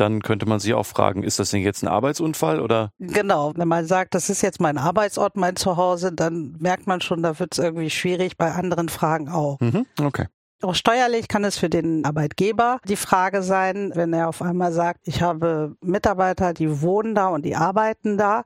dann 0.00 0.22
könnte 0.22 0.46
man 0.46 0.58
sich 0.58 0.74
auch 0.74 0.86
fragen, 0.86 1.22
ist 1.22 1.38
das 1.38 1.50
denn 1.50 1.62
jetzt 1.62 1.82
ein 1.82 1.88
Arbeitsunfall 1.88 2.60
oder? 2.60 2.90
Genau, 2.98 3.52
wenn 3.56 3.68
man 3.68 3.86
sagt, 3.86 4.14
das 4.14 4.30
ist 4.30 4.42
jetzt 4.42 4.60
mein 4.60 4.78
Arbeitsort, 4.78 5.36
mein 5.36 5.56
Zuhause, 5.56 6.12
dann 6.12 6.56
merkt 6.58 6.86
man 6.86 7.00
schon, 7.00 7.22
da 7.22 7.38
wird 7.38 7.52
es 7.52 7.58
irgendwie 7.58 7.90
schwierig, 7.90 8.36
bei 8.36 8.52
anderen 8.52 8.88
Fragen 8.88 9.28
auch. 9.28 9.58
Mhm, 9.60 9.86
okay. 10.02 10.26
Auch 10.62 10.74
steuerlich 10.74 11.28
kann 11.28 11.44
es 11.44 11.56
für 11.56 11.70
den 11.70 12.04
Arbeitgeber 12.04 12.78
die 12.86 12.96
Frage 12.96 13.42
sein, 13.42 13.92
wenn 13.94 14.12
er 14.12 14.28
auf 14.28 14.42
einmal 14.42 14.72
sagt, 14.72 15.00
ich 15.04 15.22
habe 15.22 15.74
Mitarbeiter, 15.80 16.52
die 16.52 16.82
wohnen 16.82 17.14
da 17.14 17.28
und 17.28 17.44
die 17.46 17.56
arbeiten 17.56 18.18
da 18.18 18.44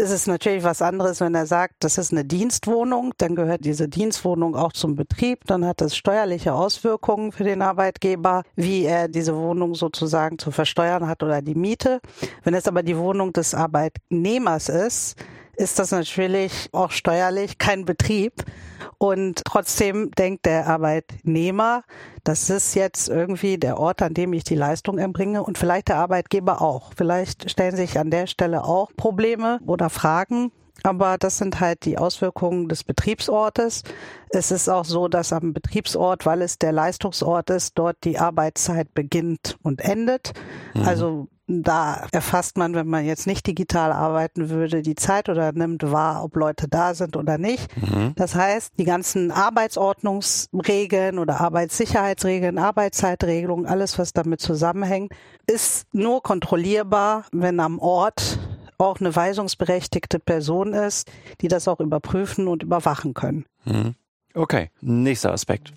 ist 0.00 0.10
es 0.10 0.26
natürlich 0.26 0.64
was 0.64 0.82
anderes, 0.82 1.20
wenn 1.20 1.34
er 1.34 1.46
sagt, 1.46 1.74
das 1.80 1.98
ist 1.98 2.10
eine 2.10 2.24
Dienstwohnung, 2.24 3.12
dann 3.18 3.36
gehört 3.36 3.64
diese 3.64 3.88
Dienstwohnung 3.88 4.56
auch 4.56 4.72
zum 4.72 4.96
Betrieb, 4.96 5.44
dann 5.46 5.64
hat 5.64 5.80
das 5.80 5.94
steuerliche 5.94 6.54
Auswirkungen 6.54 7.32
für 7.32 7.44
den 7.44 7.62
Arbeitgeber, 7.62 8.42
wie 8.56 8.84
er 8.84 9.08
diese 9.08 9.36
Wohnung 9.36 9.74
sozusagen 9.74 10.38
zu 10.38 10.50
versteuern 10.50 11.06
hat 11.06 11.22
oder 11.22 11.42
die 11.42 11.54
Miete. 11.54 12.00
Wenn 12.42 12.54
es 12.54 12.66
aber 12.66 12.82
die 12.82 12.96
Wohnung 12.96 13.32
des 13.32 13.54
Arbeitnehmers 13.54 14.68
ist, 14.68 15.16
ist 15.60 15.78
das 15.78 15.90
natürlich 15.90 16.70
auch 16.72 16.90
steuerlich 16.90 17.58
kein 17.58 17.84
Betrieb. 17.84 18.32
Und 18.98 19.42
trotzdem 19.44 20.10
denkt 20.12 20.46
der 20.46 20.66
Arbeitnehmer, 20.66 21.84
das 22.24 22.50
ist 22.50 22.74
jetzt 22.74 23.08
irgendwie 23.08 23.58
der 23.58 23.78
Ort, 23.78 24.02
an 24.02 24.14
dem 24.14 24.32
ich 24.32 24.44
die 24.44 24.54
Leistung 24.54 24.98
erbringe 24.98 25.42
und 25.42 25.58
vielleicht 25.58 25.88
der 25.88 25.96
Arbeitgeber 25.96 26.62
auch. 26.62 26.92
Vielleicht 26.96 27.50
stellen 27.50 27.76
sich 27.76 27.98
an 27.98 28.10
der 28.10 28.26
Stelle 28.26 28.64
auch 28.64 28.90
Probleme 28.96 29.60
oder 29.66 29.90
Fragen. 29.90 30.50
Aber 30.82 31.18
das 31.18 31.36
sind 31.36 31.60
halt 31.60 31.84
die 31.84 31.98
Auswirkungen 31.98 32.68
des 32.68 32.84
Betriebsortes. 32.84 33.82
Es 34.30 34.50
ist 34.50 34.68
auch 34.70 34.86
so, 34.86 35.08
dass 35.08 35.30
am 35.30 35.52
Betriebsort, 35.52 36.24
weil 36.24 36.40
es 36.40 36.58
der 36.58 36.72
Leistungsort 36.72 37.50
ist, 37.50 37.78
dort 37.78 37.98
die 38.04 38.18
Arbeitszeit 38.18 38.94
beginnt 38.94 39.58
und 39.62 39.82
endet. 39.82 40.32
Mhm. 40.72 40.82
Also 40.88 41.28
da 41.50 42.06
erfasst 42.12 42.56
man, 42.56 42.74
wenn 42.74 42.86
man 42.86 43.04
jetzt 43.04 43.26
nicht 43.26 43.46
digital 43.46 43.92
arbeiten 43.92 44.50
würde, 44.50 44.82
die 44.82 44.94
Zeit 44.94 45.28
oder 45.28 45.52
nimmt 45.52 45.90
wahr, 45.90 46.22
ob 46.24 46.36
Leute 46.36 46.68
da 46.68 46.94
sind 46.94 47.16
oder 47.16 47.38
nicht. 47.38 47.68
Mhm. 47.76 48.12
Das 48.14 48.34
heißt, 48.34 48.74
die 48.78 48.84
ganzen 48.84 49.32
Arbeitsordnungsregeln 49.32 51.18
oder 51.18 51.40
Arbeitssicherheitsregeln, 51.40 52.58
Arbeitszeitregelungen, 52.58 53.66
alles, 53.66 53.98
was 53.98 54.12
damit 54.12 54.40
zusammenhängt, 54.40 55.12
ist 55.46 55.86
nur 55.92 56.22
kontrollierbar, 56.22 57.24
wenn 57.32 57.58
am 57.58 57.78
Ort 57.80 58.38
auch 58.78 59.00
eine 59.00 59.14
weisungsberechtigte 59.14 60.20
Person 60.20 60.72
ist, 60.72 61.10
die 61.40 61.48
das 61.48 61.68
auch 61.68 61.80
überprüfen 61.80 62.48
und 62.48 62.62
überwachen 62.62 63.14
können. 63.14 63.44
Mhm. 63.64 63.94
Okay, 64.34 64.70
nächster 64.80 65.32
Aspekt. 65.32 65.72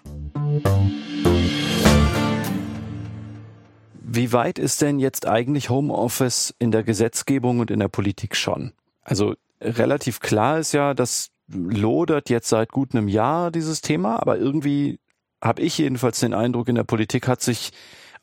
Wie 4.15 4.31
weit 4.31 4.59
ist 4.59 4.83
denn 4.83 4.99
jetzt 4.99 5.27
eigentlich 5.27 5.71
Homeoffice 5.71 6.53
in 6.59 6.69
der 6.69 6.83
Gesetzgebung 6.83 7.59
und 7.59 7.71
in 7.71 7.79
der 7.79 7.87
Politik 7.87 8.35
schon? 8.35 8.71
Also 9.01 9.33
relativ 9.59 10.19
klar 10.19 10.59
ist 10.59 10.71
ja, 10.71 10.93
das 10.93 11.31
lodert 11.47 12.29
jetzt 12.29 12.47
seit 12.47 12.71
gut 12.71 12.93
einem 12.93 13.07
Jahr 13.07 13.49
dieses 13.49 13.81
Thema, 13.81 14.21
aber 14.21 14.37
irgendwie 14.37 14.99
habe 15.43 15.63
ich 15.63 15.79
jedenfalls 15.79 16.19
den 16.19 16.35
Eindruck, 16.35 16.67
in 16.67 16.75
der 16.75 16.83
Politik 16.83 17.27
hat 17.27 17.41
sich 17.41 17.71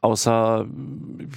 außer 0.01 0.65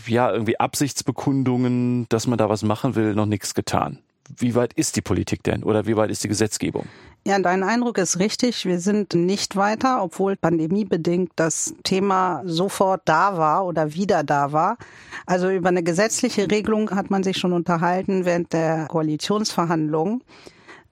ja 0.06 0.32
irgendwie 0.32 0.60
Absichtsbekundungen, 0.60 2.06
dass 2.10 2.28
man 2.28 2.38
da 2.38 2.48
was 2.48 2.62
machen 2.62 2.94
will, 2.94 3.16
noch 3.16 3.26
nichts 3.26 3.56
getan. 3.56 4.04
Wie 4.38 4.56
weit 4.56 4.74
ist 4.74 4.96
die 4.96 5.02
Politik 5.02 5.44
denn 5.44 5.64
oder 5.64 5.86
wie 5.86 5.96
weit 5.96 6.12
ist 6.12 6.24
die 6.24 6.28
Gesetzgebung? 6.28 6.86
Ja, 7.26 7.40
dein 7.40 7.64
Eindruck 7.64 7.98
ist 8.00 8.20
richtig. 8.20 8.66
Wir 8.66 8.80
sind 8.80 9.14
nicht 9.14 9.56
weiter, 9.56 10.04
obwohl 10.04 10.36
pandemiebedingt 10.36 11.32
das 11.38 11.74
Thema 11.84 12.42
sofort 12.46 13.04
da 13.06 13.38
war 13.38 13.66
oder 13.66 13.94
wieder 13.94 14.24
da 14.24 14.52
war. 14.52 14.78
Also 15.26 15.50
über 15.50 15.70
eine 15.70 15.84
gesetzliche 15.84 16.52
Regelung 16.52 16.92
hat 16.92 17.12
man 17.12 17.24
sich 17.24 17.38
schon 17.38 17.54
unterhalten 17.54 18.26
während 18.26 18.52
der 18.52 18.88
Koalitionsverhandlungen. 18.88 20.22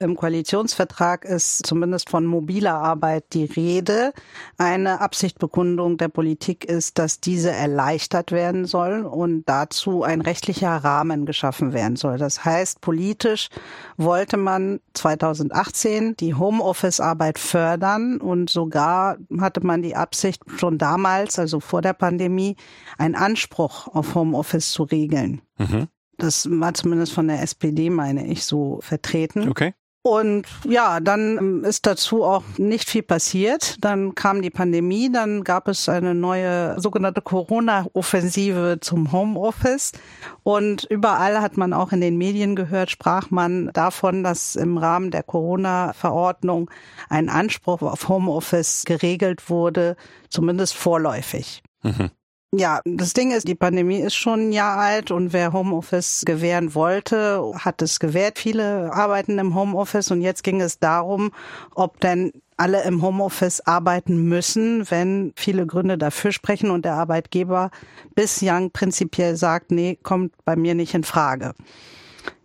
Im 0.02 0.16
Koalitionsvertrag 0.16 1.24
ist 1.24 1.64
zumindest 1.64 2.10
von 2.10 2.26
mobiler 2.26 2.74
Arbeit 2.74 3.32
die 3.32 3.44
Rede. 3.44 4.12
Eine 4.58 5.00
Absichtbekundung 5.00 5.96
der 5.96 6.08
Politik 6.08 6.64
ist, 6.64 6.98
dass 6.98 7.20
diese 7.20 7.50
erleichtert 7.50 8.32
werden 8.32 8.66
soll 8.66 9.02
und 9.02 9.44
dazu 9.48 10.02
ein 10.02 10.20
rechtlicher 10.20 10.76
Rahmen 10.76 11.24
geschaffen 11.24 11.72
werden 11.72 11.96
soll. 11.96 12.18
Das 12.18 12.44
heißt, 12.44 12.80
politisch 12.80 13.48
wollte 13.96 14.36
man 14.36 14.80
2018 14.94 16.16
die 16.16 16.34
Homeoffice-Arbeit 16.34 17.38
fördern 17.38 18.18
und 18.20 18.50
sogar 18.50 19.16
hatte 19.40 19.64
man 19.64 19.82
die 19.82 19.94
Absicht 19.94 20.42
schon 20.56 20.78
damals, 20.78 21.38
also 21.38 21.60
vor 21.60 21.80
der 21.80 21.92
Pandemie, 21.92 22.56
einen 22.98 23.14
Anspruch 23.14 23.86
auf 23.88 24.14
Homeoffice 24.14 24.72
zu 24.72 24.82
regeln. 24.82 25.42
Mhm. 25.58 25.88
Das 26.18 26.48
war 26.50 26.74
zumindest 26.74 27.12
von 27.12 27.28
der 27.28 27.42
SPD, 27.42 27.90
meine 27.90 28.26
ich, 28.26 28.44
so 28.44 28.78
vertreten. 28.82 29.48
Okay. 29.48 29.74
Und 30.04 30.46
ja, 30.64 30.98
dann 30.98 31.38
ähm, 31.38 31.64
ist 31.64 31.86
dazu 31.86 32.24
auch 32.24 32.42
nicht 32.58 32.90
viel 32.90 33.04
passiert. 33.04 33.76
Dann 33.84 34.16
kam 34.16 34.42
die 34.42 34.50
Pandemie, 34.50 35.10
dann 35.12 35.44
gab 35.44 35.68
es 35.68 35.88
eine 35.88 36.12
neue 36.12 36.80
sogenannte 36.80 37.22
Corona-Offensive 37.22 38.78
zum 38.80 39.12
Homeoffice. 39.12 39.92
Und 40.42 40.84
überall 40.90 41.40
hat 41.40 41.56
man 41.56 41.72
auch 41.72 41.92
in 41.92 42.00
den 42.00 42.18
Medien 42.18 42.56
gehört, 42.56 42.90
sprach 42.90 43.30
man 43.30 43.70
davon, 43.74 44.24
dass 44.24 44.56
im 44.56 44.76
Rahmen 44.76 45.12
der 45.12 45.22
Corona-Verordnung 45.22 46.68
ein 47.08 47.28
Anspruch 47.28 47.82
auf 47.82 48.08
Homeoffice 48.08 48.82
geregelt 48.84 49.48
wurde, 49.48 49.96
zumindest 50.28 50.74
vorläufig. 50.74 51.62
Mhm. 51.82 52.10
Ja, 52.54 52.82
das 52.84 53.14
Ding 53.14 53.30
ist, 53.30 53.48
die 53.48 53.54
Pandemie 53.54 54.00
ist 54.00 54.14
schon 54.14 54.48
ein 54.48 54.52
Jahr 54.52 54.76
alt 54.76 55.10
und 55.10 55.32
wer 55.32 55.54
Homeoffice 55.54 56.24
gewähren 56.26 56.74
wollte, 56.74 57.42
hat 57.58 57.80
es 57.80 57.98
gewährt. 57.98 58.38
Viele 58.38 58.92
arbeiten 58.92 59.38
im 59.38 59.54
Homeoffice 59.54 60.10
und 60.10 60.20
jetzt 60.20 60.44
ging 60.44 60.60
es 60.60 60.78
darum, 60.78 61.32
ob 61.74 61.98
denn 62.00 62.30
alle 62.58 62.82
im 62.84 63.00
Homeoffice 63.00 63.62
arbeiten 63.62 64.28
müssen, 64.28 64.90
wenn 64.90 65.32
viele 65.34 65.66
Gründe 65.66 65.96
dafür 65.96 66.30
sprechen 66.30 66.70
und 66.70 66.84
der 66.84 66.92
Arbeitgeber 66.92 67.70
bislang 68.14 68.70
prinzipiell 68.70 69.34
sagt, 69.36 69.70
nee, 69.70 69.98
kommt 70.02 70.34
bei 70.44 70.54
mir 70.54 70.74
nicht 70.74 70.92
in 70.92 71.04
Frage. 71.04 71.54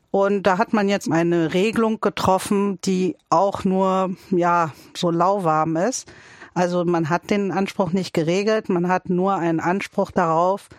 Und 0.09 0.43
da 0.43 0.57
hat 0.57 0.71
man 0.71 0.87
jetzt 0.87 1.11
eine 1.11 1.53
Regelung 1.53 1.99
getroffen, 1.99 2.79
die 2.85 3.17
auch 3.29 3.65
nur, 3.65 4.15
ja, 4.31 4.71
so 4.95 5.11
lauwarm 5.11 5.75
ist. 5.75 6.09
Also 6.57 6.85
man 6.85 7.07
hat 7.11 7.29
den 7.29 7.51
Anspruch 7.51 7.91
nicht 7.91 8.15
geregelt, 8.15 8.67
man 8.67 8.87
hat 8.87 9.11
nur 9.11 9.35
einen 9.35 9.59
Anspruch 9.59 10.09
darauf, 10.09 10.69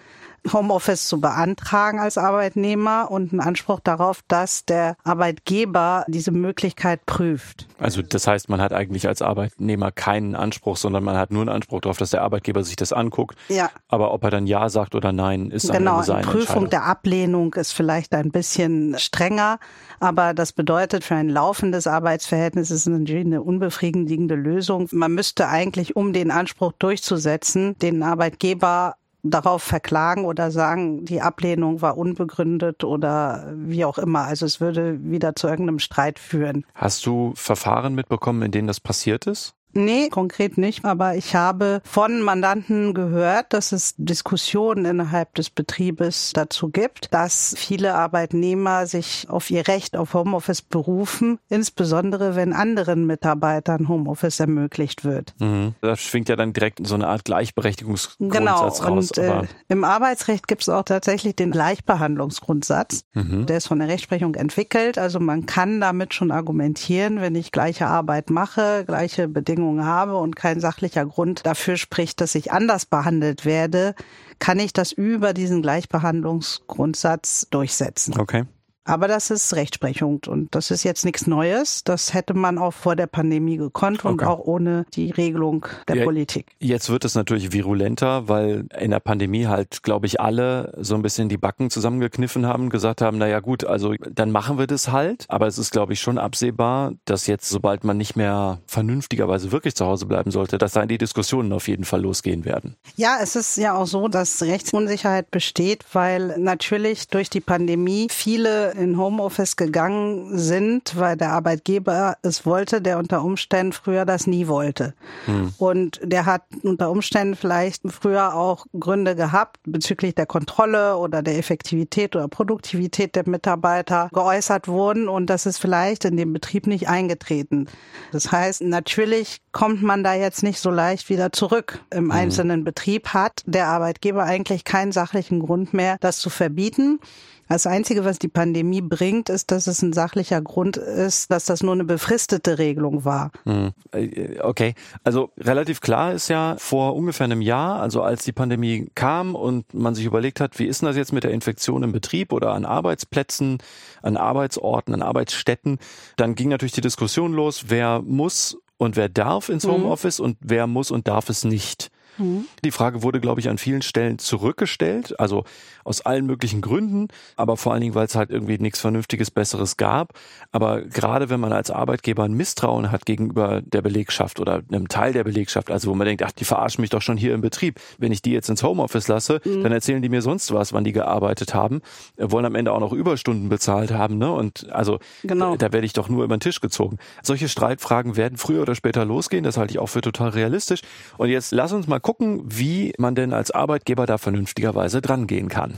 Homeoffice 0.52 1.06
zu 1.08 1.20
beantragen 1.20 1.98
als 1.98 2.18
Arbeitnehmer 2.18 3.10
und 3.10 3.32
einen 3.32 3.40
Anspruch 3.40 3.80
darauf, 3.80 4.22
dass 4.28 4.64
der 4.64 4.96
Arbeitgeber 5.04 6.04
diese 6.08 6.30
Möglichkeit 6.30 7.04
prüft. 7.06 7.66
Also 7.78 8.02
das 8.02 8.26
heißt, 8.26 8.48
man 8.48 8.60
hat 8.60 8.72
eigentlich 8.72 9.06
als 9.08 9.22
Arbeitnehmer 9.22 9.92
keinen 9.92 10.34
Anspruch, 10.34 10.76
sondern 10.76 11.04
man 11.04 11.16
hat 11.16 11.30
nur 11.30 11.42
einen 11.42 11.48
Anspruch 11.48 11.80
darauf, 11.80 11.98
dass 11.98 12.10
der 12.10 12.22
Arbeitgeber 12.22 12.64
sich 12.64 12.76
das 12.76 12.92
anguckt. 12.92 13.36
Ja. 13.48 13.70
Aber 13.88 14.12
ob 14.12 14.24
er 14.24 14.30
dann 14.30 14.46
Ja 14.46 14.68
sagt 14.68 14.94
oder 14.94 15.12
Nein, 15.12 15.50
ist 15.50 15.70
genau, 15.70 15.92
am 15.92 15.96
Ende 15.96 16.06
seine 16.06 16.20
Genau, 16.22 16.32
die 16.32 16.38
Prüfung 16.38 16.70
der 16.70 16.84
Ablehnung 16.84 17.54
ist 17.54 17.72
vielleicht 17.72 18.14
ein 18.14 18.30
bisschen 18.30 18.98
strenger, 18.98 19.58
aber 20.00 20.34
das 20.34 20.52
bedeutet 20.52 21.04
für 21.04 21.14
ein 21.14 21.28
laufendes 21.28 21.86
Arbeitsverhältnis 21.86 22.70
ist 22.70 22.86
natürlich 22.86 23.26
eine 23.26 23.42
unbefriedigende 23.42 24.34
Lösung. 24.34 24.88
Man 24.92 25.12
müsste 25.14 25.48
eigentlich, 25.48 25.96
um 25.96 26.12
den 26.12 26.30
Anspruch 26.30 26.72
durchzusetzen, 26.78 27.78
den 27.78 28.02
Arbeitgeber 28.02 28.96
darauf 29.30 29.62
verklagen 29.62 30.24
oder 30.24 30.50
sagen, 30.50 31.04
die 31.04 31.20
Ablehnung 31.20 31.82
war 31.82 31.96
unbegründet 31.96 32.84
oder 32.84 33.52
wie 33.54 33.84
auch 33.84 33.98
immer. 33.98 34.24
Also 34.24 34.46
es 34.46 34.60
würde 34.60 34.98
wieder 35.02 35.34
zu 35.34 35.48
irgendeinem 35.48 35.78
Streit 35.78 36.18
führen. 36.18 36.64
Hast 36.74 37.06
du 37.06 37.32
Verfahren 37.34 37.94
mitbekommen, 37.94 38.42
in 38.42 38.50
denen 38.50 38.68
das 38.68 38.80
passiert 38.80 39.26
ist? 39.26 39.54
Nee, 39.78 40.08
konkret 40.08 40.58
nicht, 40.58 40.84
aber 40.84 41.14
ich 41.14 41.36
habe 41.36 41.80
von 41.84 42.20
Mandanten 42.20 42.94
gehört, 42.94 43.52
dass 43.52 43.70
es 43.70 43.94
Diskussionen 43.96 44.84
innerhalb 44.84 45.34
des 45.36 45.50
Betriebes 45.50 46.32
dazu 46.34 46.68
gibt, 46.68 47.14
dass 47.14 47.54
viele 47.56 47.94
Arbeitnehmer 47.94 48.86
sich 48.86 49.26
auf 49.28 49.50
ihr 49.50 49.68
Recht 49.68 49.96
auf 49.96 50.14
Homeoffice 50.14 50.62
berufen, 50.62 51.38
insbesondere 51.48 52.34
wenn 52.34 52.52
anderen 52.52 53.06
Mitarbeitern 53.06 53.88
Homeoffice 53.88 54.40
ermöglicht 54.40 55.04
wird. 55.04 55.34
Mhm. 55.38 55.74
Das 55.80 56.00
schwingt 56.00 56.28
ja 56.28 56.34
dann 56.34 56.52
direkt 56.52 56.84
so 56.84 56.96
eine 56.96 57.06
Art 57.06 57.24
Gleichberechtigungsgrundsatz 57.24 58.38
genau. 58.38 58.66
raus. 58.66 59.12
Und 59.12 59.18
äh, 59.18 59.42
im 59.68 59.84
Arbeitsrecht 59.84 60.48
gibt 60.48 60.62
es 60.62 60.68
auch 60.68 60.82
tatsächlich 60.82 61.36
den 61.36 61.52
Gleichbehandlungsgrundsatz. 61.52 63.04
Mhm. 63.14 63.46
Der 63.46 63.58
ist 63.58 63.68
von 63.68 63.78
der 63.78 63.86
Rechtsprechung 63.86 64.34
entwickelt. 64.34 64.98
Also 64.98 65.20
man 65.20 65.46
kann 65.46 65.80
damit 65.80 66.14
schon 66.14 66.32
argumentieren, 66.32 67.20
wenn 67.20 67.36
ich 67.36 67.52
gleiche 67.52 67.86
Arbeit 67.86 68.30
mache, 68.30 68.84
gleiche 68.84 69.28
Bedingungen 69.28 69.67
Bedingungen 69.68 69.84
habe 69.84 70.16
und 70.16 70.36
kein 70.36 70.60
sachlicher 70.60 71.04
Grund 71.04 71.44
dafür 71.44 71.76
spricht, 71.76 72.20
dass 72.20 72.34
ich 72.34 72.52
anders 72.52 72.86
behandelt 72.86 73.44
werde, 73.44 73.94
kann 74.38 74.58
ich 74.58 74.72
das 74.72 74.92
über 74.92 75.34
diesen 75.34 75.62
Gleichbehandlungsgrundsatz 75.62 77.48
durchsetzen. 77.50 78.18
Okay. 78.18 78.44
Aber 78.88 79.06
das 79.06 79.30
ist 79.30 79.54
Rechtsprechung 79.54 80.20
und 80.26 80.54
das 80.54 80.70
ist 80.70 80.82
jetzt 80.82 81.04
nichts 81.04 81.26
Neues. 81.26 81.84
Das 81.84 82.14
hätte 82.14 82.32
man 82.32 82.56
auch 82.56 82.72
vor 82.72 82.96
der 82.96 83.06
Pandemie 83.06 83.58
gekonnt 83.58 84.02
und 84.06 84.14
okay. 84.14 84.24
auch 84.24 84.38
ohne 84.38 84.86
die 84.94 85.10
Regelung 85.10 85.66
der 85.88 85.96
ja, 85.96 86.04
Politik. 86.04 86.46
Jetzt 86.58 86.88
wird 86.88 87.04
es 87.04 87.14
natürlich 87.14 87.52
virulenter, 87.52 88.28
weil 88.28 88.64
in 88.80 88.90
der 88.90 89.00
Pandemie 89.00 89.46
halt, 89.46 89.82
glaube 89.82 90.06
ich, 90.06 90.22
alle 90.22 90.72
so 90.78 90.94
ein 90.94 91.02
bisschen 91.02 91.28
die 91.28 91.36
Backen 91.36 91.68
zusammengekniffen 91.68 92.46
haben, 92.46 92.70
gesagt 92.70 93.02
haben, 93.02 93.18
naja 93.18 93.40
gut, 93.40 93.62
also 93.64 93.94
dann 94.10 94.30
machen 94.30 94.56
wir 94.56 94.66
das 94.66 94.90
halt. 94.90 95.26
Aber 95.28 95.46
es 95.46 95.58
ist, 95.58 95.70
glaube 95.70 95.92
ich, 95.92 96.00
schon 96.00 96.16
absehbar, 96.16 96.92
dass 97.04 97.26
jetzt, 97.26 97.50
sobald 97.50 97.84
man 97.84 97.98
nicht 97.98 98.16
mehr 98.16 98.62
vernünftigerweise 98.66 99.52
wirklich 99.52 99.74
zu 99.74 99.84
Hause 99.84 100.06
bleiben 100.06 100.30
sollte, 100.30 100.56
dass 100.56 100.72
da 100.72 100.86
die 100.86 100.96
Diskussionen 100.96 101.52
auf 101.52 101.68
jeden 101.68 101.84
Fall 101.84 102.00
losgehen 102.00 102.46
werden. 102.46 102.76
Ja, 102.96 103.18
es 103.20 103.36
ist 103.36 103.58
ja 103.58 103.76
auch 103.76 103.86
so, 103.86 104.08
dass 104.08 104.40
Rechtsunsicherheit 104.40 105.30
besteht, 105.30 105.84
weil 105.92 106.38
natürlich 106.38 107.08
durch 107.08 107.28
die 107.28 107.40
Pandemie 107.40 108.08
viele 108.10 108.77
in 108.78 108.96
Homeoffice 108.96 109.56
gegangen 109.56 110.38
sind, 110.38 110.98
weil 110.98 111.16
der 111.16 111.32
Arbeitgeber 111.32 112.16
es 112.22 112.46
wollte, 112.46 112.80
der 112.80 112.98
unter 112.98 113.22
Umständen 113.22 113.72
früher 113.72 114.04
das 114.04 114.26
nie 114.26 114.46
wollte. 114.46 114.94
Hm. 115.26 115.52
Und 115.58 116.00
der 116.02 116.26
hat 116.26 116.42
unter 116.62 116.90
Umständen 116.90 117.34
vielleicht 117.34 117.82
früher 117.90 118.34
auch 118.34 118.66
Gründe 118.78 119.14
gehabt 119.14 119.58
bezüglich 119.64 120.14
der 120.14 120.26
Kontrolle 120.26 120.96
oder 120.96 121.22
der 121.22 121.38
Effektivität 121.38 122.16
oder 122.16 122.28
Produktivität 122.28 123.16
der 123.16 123.28
Mitarbeiter 123.28 124.08
geäußert 124.12 124.68
wurden 124.68 125.08
und 125.08 125.26
das 125.26 125.46
ist 125.46 125.58
vielleicht 125.58 126.04
in 126.04 126.16
dem 126.16 126.32
Betrieb 126.32 126.66
nicht 126.66 126.88
eingetreten. 126.88 127.66
Das 128.12 128.30
heißt, 128.32 128.62
natürlich 128.62 129.40
kommt 129.52 129.82
man 129.82 130.04
da 130.04 130.14
jetzt 130.14 130.42
nicht 130.42 130.60
so 130.60 130.70
leicht 130.70 131.08
wieder 131.08 131.32
zurück. 131.32 131.80
Im 131.90 132.04
mhm. 132.04 132.10
einzelnen 132.12 132.64
Betrieb 132.64 133.08
hat 133.08 133.42
der 133.46 133.66
Arbeitgeber 133.66 134.24
eigentlich 134.24 134.64
keinen 134.64 134.92
sachlichen 134.92 135.40
Grund 135.40 135.74
mehr, 135.74 135.96
das 136.00 136.18
zu 136.18 136.30
verbieten. 136.30 137.00
Das 137.48 137.66
Einzige, 137.66 138.04
was 138.04 138.18
die 138.18 138.28
Pandemie 138.28 138.82
bringt, 138.82 139.30
ist, 139.30 139.50
dass 139.50 139.66
es 139.66 139.82
ein 139.82 139.92
sachlicher 139.92 140.40
Grund 140.42 140.76
ist, 140.76 141.30
dass 141.30 141.46
das 141.46 141.62
nur 141.62 141.72
eine 141.72 141.84
befristete 141.84 142.58
Regelung 142.58 143.04
war. 143.04 143.30
Hm. 143.44 143.70
Äh, 143.92 144.40
okay, 144.40 144.74
also 145.02 145.30
relativ 145.38 145.80
klar 145.80 146.12
ist 146.12 146.28
ja 146.28 146.56
vor 146.58 146.94
ungefähr 146.94 147.24
einem 147.24 147.40
Jahr, 147.40 147.80
also 147.80 148.02
als 148.02 148.24
die 148.24 148.32
Pandemie 148.32 148.90
kam 148.94 149.34
und 149.34 149.72
man 149.72 149.94
sich 149.94 150.04
überlegt 150.04 150.40
hat, 150.40 150.58
wie 150.58 150.66
ist 150.66 150.82
denn 150.82 150.86
das 150.86 150.96
jetzt 150.96 151.12
mit 151.12 151.24
der 151.24 151.30
Infektion 151.30 151.82
im 151.82 151.92
Betrieb 151.92 152.32
oder 152.32 152.52
an 152.52 152.64
Arbeitsplätzen, 152.64 153.58
an 154.02 154.16
Arbeitsorten, 154.16 154.92
an 154.92 155.02
Arbeitsstätten, 155.02 155.78
dann 156.16 156.34
ging 156.34 156.48
natürlich 156.48 156.72
die 156.72 156.80
Diskussion 156.82 157.32
los, 157.32 157.64
wer 157.68 158.02
muss 158.02 158.58
und 158.76 158.96
wer 158.96 159.08
darf 159.08 159.48
ins 159.48 159.66
mhm. 159.66 159.72
Homeoffice 159.72 160.18
mhm. 160.18 160.24
und 160.24 160.36
wer 160.40 160.66
muss 160.66 160.90
und 160.90 161.08
darf 161.08 161.30
es 161.30 161.44
nicht. 161.44 161.90
Mhm. 162.18 162.46
Die 162.64 162.70
Frage 162.70 163.02
wurde, 163.02 163.20
glaube 163.20 163.40
ich, 163.40 163.48
an 163.48 163.58
vielen 163.58 163.82
Stellen 163.82 164.18
zurückgestellt, 164.18 165.18
also 165.18 165.44
aus 165.84 166.02
allen 166.02 166.26
möglichen 166.26 166.60
Gründen, 166.60 167.08
aber 167.36 167.56
vor 167.56 167.72
allen 167.72 167.80
Dingen, 167.80 167.94
weil 167.94 168.06
es 168.06 168.14
halt 168.14 168.30
irgendwie 168.30 168.58
nichts 168.58 168.80
Vernünftiges, 168.80 169.30
Besseres 169.30 169.76
gab. 169.76 170.12
Aber 170.52 170.82
gerade 170.82 171.30
wenn 171.30 171.40
man 171.40 171.52
als 171.52 171.70
Arbeitgeber 171.70 172.24
ein 172.24 172.34
Misstrauen 172.34 172.90
hat 172.90 173.06
gegenüber 173.06 173.62
der 173.62 173.82
Belegschaft 173.82 174.40
oder 174.40 174.62
einem 174.70 174.88
Teil 174.88 175.12
der 175.12 175.24
Belegschaft, 175.24 175.70
also 175.70 175.90
wo 175.90 175.94
man 175.94 176.06
denkt, 176.06 176.22
ach, 176.22 176.32
die 176.32 176.44
verarschen 176.44 176.82
mich 176.82 176.90
doch 176.90 177.02
schon 177.02 177.16
hier 177.16 177.34
im 177.34 177.40
Betrieb. 177.40 177.80
Wenn 177.98 178.12
ich 178.12 178.22
die 178.22 178.32
jetzt 178.32 178.48
ins 178.50 178.62
Homeoffice 178.62 179.08
lasse, 179.08 179.40
mhm. 179.44 179.62
dann 179.62 179.72
erzählen 179.72 180.02
die 180.02 180.08
mir 180.08 180.22
sonst 180.22 180.52
was, 180.52 180.72
wann 180.72 180.84
die 180.84 180.92
gearbeitet 180.92 181.54
haben, 181.54 181.80
wollen 182.18 182.44
am 182.44 182.54
Ende 182.54 182.72
auch 182.72 182.80
noch 182.80 182.92
Überstunden 182.92 183.48
bezahlt 183.48 183.90
haben, 183.90 184.18
ne? 184.18 184.32
Und 184.32 184.70
also 184.70 184.98
genau. 185.22 185.52
da, 185.52 185.68
da 185.68 185.72
werde 185.72 185.86
ich 185.86 185.92
doch 185.92 186.08
nur 186.08 186.24
über 186.24 186.36
den 186.36 186.40
Tisch 186.40 186.60
gezogen. 186.60 186.98
Solche 187.22 187.48
Streitfragen 187.48 188.16
werden 188.16 188.36
früher 188.36 188.62
oder 188.62 188.74
später 188.74 189.04
losgehen, 189.04 189.44
das 189.44 189.56
halte 189.56 189.72
ich 189.72 189.78
auch 189.78 189.88
für 189.88 190.00
total 190.00 190.30
realistisch. 190.30 190.80
Und 191.16 191.28
jetzt 191.28 191.52
lass 191.52 191.72
uns 191.72 191.86
mal 191.86 192.00
gucken, 192.08 192.40
wie 192.46 192.94
man 192.96 193.14
denn 193.14 193.34
als 193.34 193.50
Arbeitgeber 193.50 194.06
da 194.06 194.16
vernünftigerweise 194.16 195.02
dran 195.02 195.26
gehen 195.26 195.50
kann. 195.50 195.74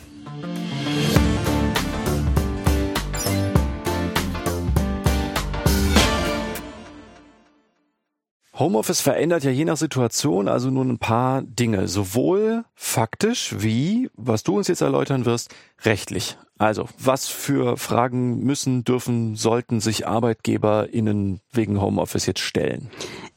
Homeoffice 8.56 9.00
verändert 9.00 9.42
ja 9.42 9.50
je 9.50 9.64
nach 9.64 9.76
Situation 9.76 10.46
also 10.46 10.70
nun 10.70 10.90
ein 10.90 10.98
paar 10.98 11.42
Dinge, 11.42 11.88
sowohl 11.88 12.64
faktisch 12.76 13.56
wie, 13.58 14.08
was 14.14 14.44
du 14.44 14.56
uns 14.56 14.68
jetzt 14.68 14.82
erläutern 14.82 15.24
wirst, 15.24 15.52
rechtlich. 15.84 16.36
Also, 16.58 16.88
was 16.96 17.26
für 17.26 17.76
Fragen 17.76 18.44
müssen, 18.44 18.84
dürfen, 18.84 19.34
sollten 19.34 19.80
sich 19.80 20.06
ArbeitgeberInnen 20.06 21.40
wegen 21.50 21.80
Homeoffice 21.80 22.26
jetzt 22.26 22.40
stellen? 22.40 22.88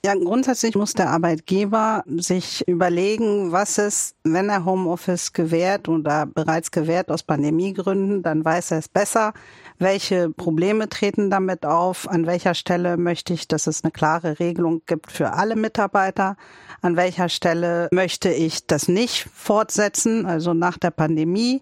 Ja, 0.06 0.16
grundsätzlich 0.16 0.76
muss 0.76 0.92
der 0.96 1.12
Arbeitgeber 1.12 2.04
sich 2.18 2.68
überlegen, 2.68 3.54
was 3.54 3.78
es, 3.78 4.16
wenn 4.26 4.50
er 4.50 4.66
Homeoffice 4.66 5.32
gewährt 5.32 5.88
oder 5.88 6.26
bereits 6.26 6.72
gewährt 6.72 7.10
aus 7.10 7.24
Pandemiegründen, 7.24 8.22
dann 8.22 8.44
weiß 8.44 8.72
er 8.72 8.80
es 8.80 8.90
besser. 8.90 9.32
Welche 9.80 10.30
Probleme 10.30 10.90
treten 10.90 11.30
damit 11.30 11.66
auf? 11.66 12.10
An 12.10 12.26
welcher 12.26 12.54
Stelle 12.54 12.98
möchte 12.98 13.32
ich, 13.32 13.48
dass 13.48 13.66
es 13.66 13.86
eine 13.86 13.92
klare 13.92 14.40
Regelung 14.42 14.82
gibt 14.88 15.10
für 15.10 15.32
alle 15.32 15.56
Mitarbeiter? 15.56 16.36
An 16.82 16.98
welcher 16.98 17.30
Stelle 17.30 17.88
möchte 17.94 18.30
ich 18.30 18.68
das 18.68 18.90
nicht 18.90 19.30
fortsetzen, 19.34 20.26
also 20.26 20.54
nach 20.54 20.78
der 20.78 20.92
Pandemie? 20.92 21.62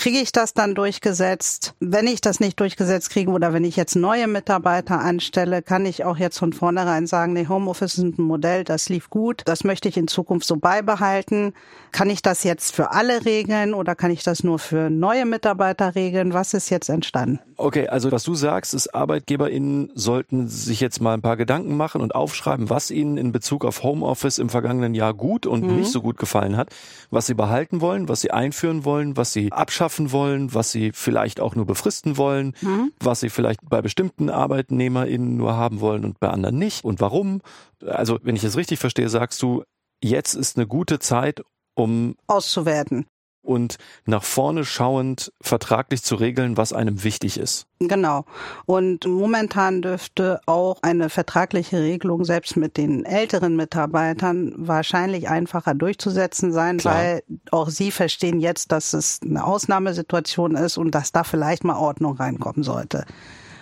Kriege 0.00 0.20
ich 0.20 0.32
das 0.32 0.54
dann 0.54 0.74
durchgesetzt? 0.74 1.74
Wenn 1.78 2.06
ich 2.06 2.22
das 2.22 2.40
nicht 2.40 2.58
durchgesetzt 2.58 3.10
kriege 3.10 3.30
oder 3.30 3.52
wenn 3.52 3.64
ich 3.64 3.76
jetzt 3.76 3.96
neue 3.96 4.28
Mitarbeiter 4.28 4.98
anstelle, 4.98 5.60
kann 5.60 5.84
ich 5.84 6.06
auch 6.06 6.16
jetzt 6.16 6.38
von 6.38 6.54
vornherein 6.54 7.06
sagen, 7.06 7.34
nee, 7.34 7.46
Homeoffice 7.46 7.98
ist 7.98 8.18
ein 8.18 8.22
Modell, 8.24 8.64
das 8.64 8.88
lief 8.88 9.10
gut, 9.10 9.42
das 9.44 9.62
möchte 9.62 9.90
ich 9.90 9.98
in 9.98 10.08
Zukunft 10.08 10.46
so 10.46 10.56
beibehalten. 10.56 11.52
Kann 11.92 12.10
ich 12.10 12.22
das 12.22 12.44
jetzt 12.44 12.74
für 12.74 12.92
alle 12.92 13.24
regeln 13.24 13.74
oder 13.74 13.94
kann 13.94 14.10
ich 14.10 14.22
das 14.22 14.44
nur 14.44 14.58
für 14.58 14.90
neue 14.90 15.26
Mitarbeiter 15.26 15.94
regeln? 15.94 16.32
Was 16.32 16.54
ist 16.54 16.70
jetzt 16.70 16.88
entstanden? 16.88 17.40
Okay, 17.56 17.88
also 17.88 18.10
was 18.10 18.22
du 18.24 18.34
sagst, 18.34 18.74
ist, 18.74 18.94
ArbeitgeberInnen 18.94 19.90
sollten 19.94 20.48
sich 20.48 20.80
jetzt 20.80 21.00
mal 21.00 21.14
ein 21.14 21.20
paar 21.20 21.36
Gedanken 21.36 21.76
machen 21.76 22.00
und 22.00 22.14
aufschreiben, 22.14 22.70
was 22.70 22.90
ihnen 22.90 23.18
in 23.18 23.32
Bezug 23.32 23.64
auf 23.64 23.82
Homeoffice 23.82 24.38
im 24.38 24.48
vergangenen 24.48 24.94
Jahr 24.94 25.12
gut 25.12 25.46
und 25.46 25.66
mhm. 25.66 25.76
nicht 25.76 25.90
so 25.90 26.00
gut 26.00 26.16
gefallen 26.16 26.56
hat, 26.56 26.70
was 27.10 27.26
sie 27.26 27.34
behalten 27.34 27.80
wollen, 27.80 28.08
was 28.08 28.20
sie 28.20 28.30
einführen 28.30 28.84
wollen, 28.84 29.16
was 29.16 29.32
sie 29.32 29.52
abschaffen 29.52 30.12
wollen, 30.12 30.54
was 30.54 30.72
sie 30.72 30.92
vielleicht 30.92 31.40
auch 31.40 31.54
nur 31.54 31.66
befristen 31.66 32.16
wollen, 32.16 32.54
mhm. 32.62 32.92
was 33.00 33.20
sie 33.20 33.30
vielleicht 33.30 33.60
bei 33.68 33.82
bestimmten 33.82 34.30
ArbeitnehmerInnen 34.30 35.36
nur 35.36 35.56
haben 35.56 35.80
wollen 35.80 36.04
und 36.04 36.18
bei 36.20 36.28
anderen 36.28 36.58
nicht 36.58 36.84
und 36.84 37.00
warum. 37.00 37.42
Also, 37.86 38.18
wenn 38.22 38.36
ich 38.36 38.44
es 38.44 38.56
richtig 38.56 38.78
verstehe, 38.78 39.08
sagst 39.08 39.42
du, 39.42 39.64
jetzt 40.02 40.34
ist 40.34 40.56
eine 40.56 40.66
gute 40.66 40.98
Zeit, 40.98 41.42
um 41.74 42.16
auszuwerten 42.26 43.06
und 43.42 43.78
nach 44.04 44.22
vorne 44.22 44.64
schauend 44.64 45.32
vertraglich 45.40 46.02
zu 46.02 46.14
regeln, 46.14 46.56
was 46.56 46.72
einem 46.72 47.02
wichtig 47.04 47.38
ist. 47.38 47.66
Genau. 47.80 48.24
Und 48.66 49.06
momentan 49.06 49.82
dürfte 49.82 50.40
auch 50.46 50.78
eine 50.82 51.08
vertragliche 51.08 51.80
Regelung 51.80 52.24
selbst 52.24 52.56
mit 52.56 52.76
den 52.76 53.04
älteren 53.04 53.56
Mitarbeitern 53.56 54.54
wahrscheinlich 54.56 55.28
einfacher 55.28 55.74
durchzusetzen 55.74 56.52
sein, 56.52 56.78
Klar. 56.78 56.94
weil 56.94 57.22
auch 57.50 57.70
sie 57.70 57.90
verstehen 57.90 58.40
jetzt, 58.40 58.72
dass 58.72 58.92
es 58.92 59.20
eine 59.24 59.44
Ausnahmesituation 59.44 60.56
ist 60.56 60.76
und 60.76 60.94
dass 60.94 61.12
da 61.12 61.24
vielleicht 61.24 61.64
mal 61.64 61.76
Ordnung 61.76 62.16
reinkommen 62.16 62.62
sollte. 62.62 63.04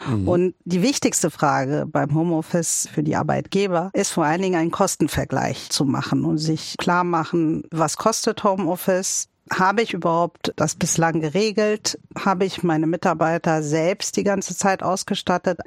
Mhm. 0.07 0.29
Und 0.29 0.55
die 0.65 0.83
wichtigste 0.83 1.31
Frage 1.31 1.87
beim 1.87 2.15
Homeoffice 2.15 2.89
für 2.93 3.03
die 3.03 3.17
Arbeitgeber 3.17 3.91
ist 3.93 4.11
vor 4.13 4.25
allen 4.25 4.43
Dingen 4.43 4.57
einen 4.57 4.71
Kostenvergleich 4.71 5.71
zu 5.71 5.85
machen 5.85 6.25
und 6.25 6.39
sich 6.39 6.77
klar 6.79 7.05
machen, 7.05 7.63
was 7.71 7.97
kostet 7.97 8.45
Homeoffice, 8.45 9.29
habe 9.51 9.83
ich 9.83 9.95
überhaupt 9.95 10.53
das 10.57 10.75
bislang 10.75 11.21
geregelt? 11.21 11.99
Habe 12.19 12.45
ich 12.45 12.63
meine 12.63 12.87
Mitarbeiter 12.87 13.63
selbst 13.63 14.17
die 14.17 14.25
ganze 14.25 14.57
Zeit 14.57 14.83
ausgestattet? 14.83 15.61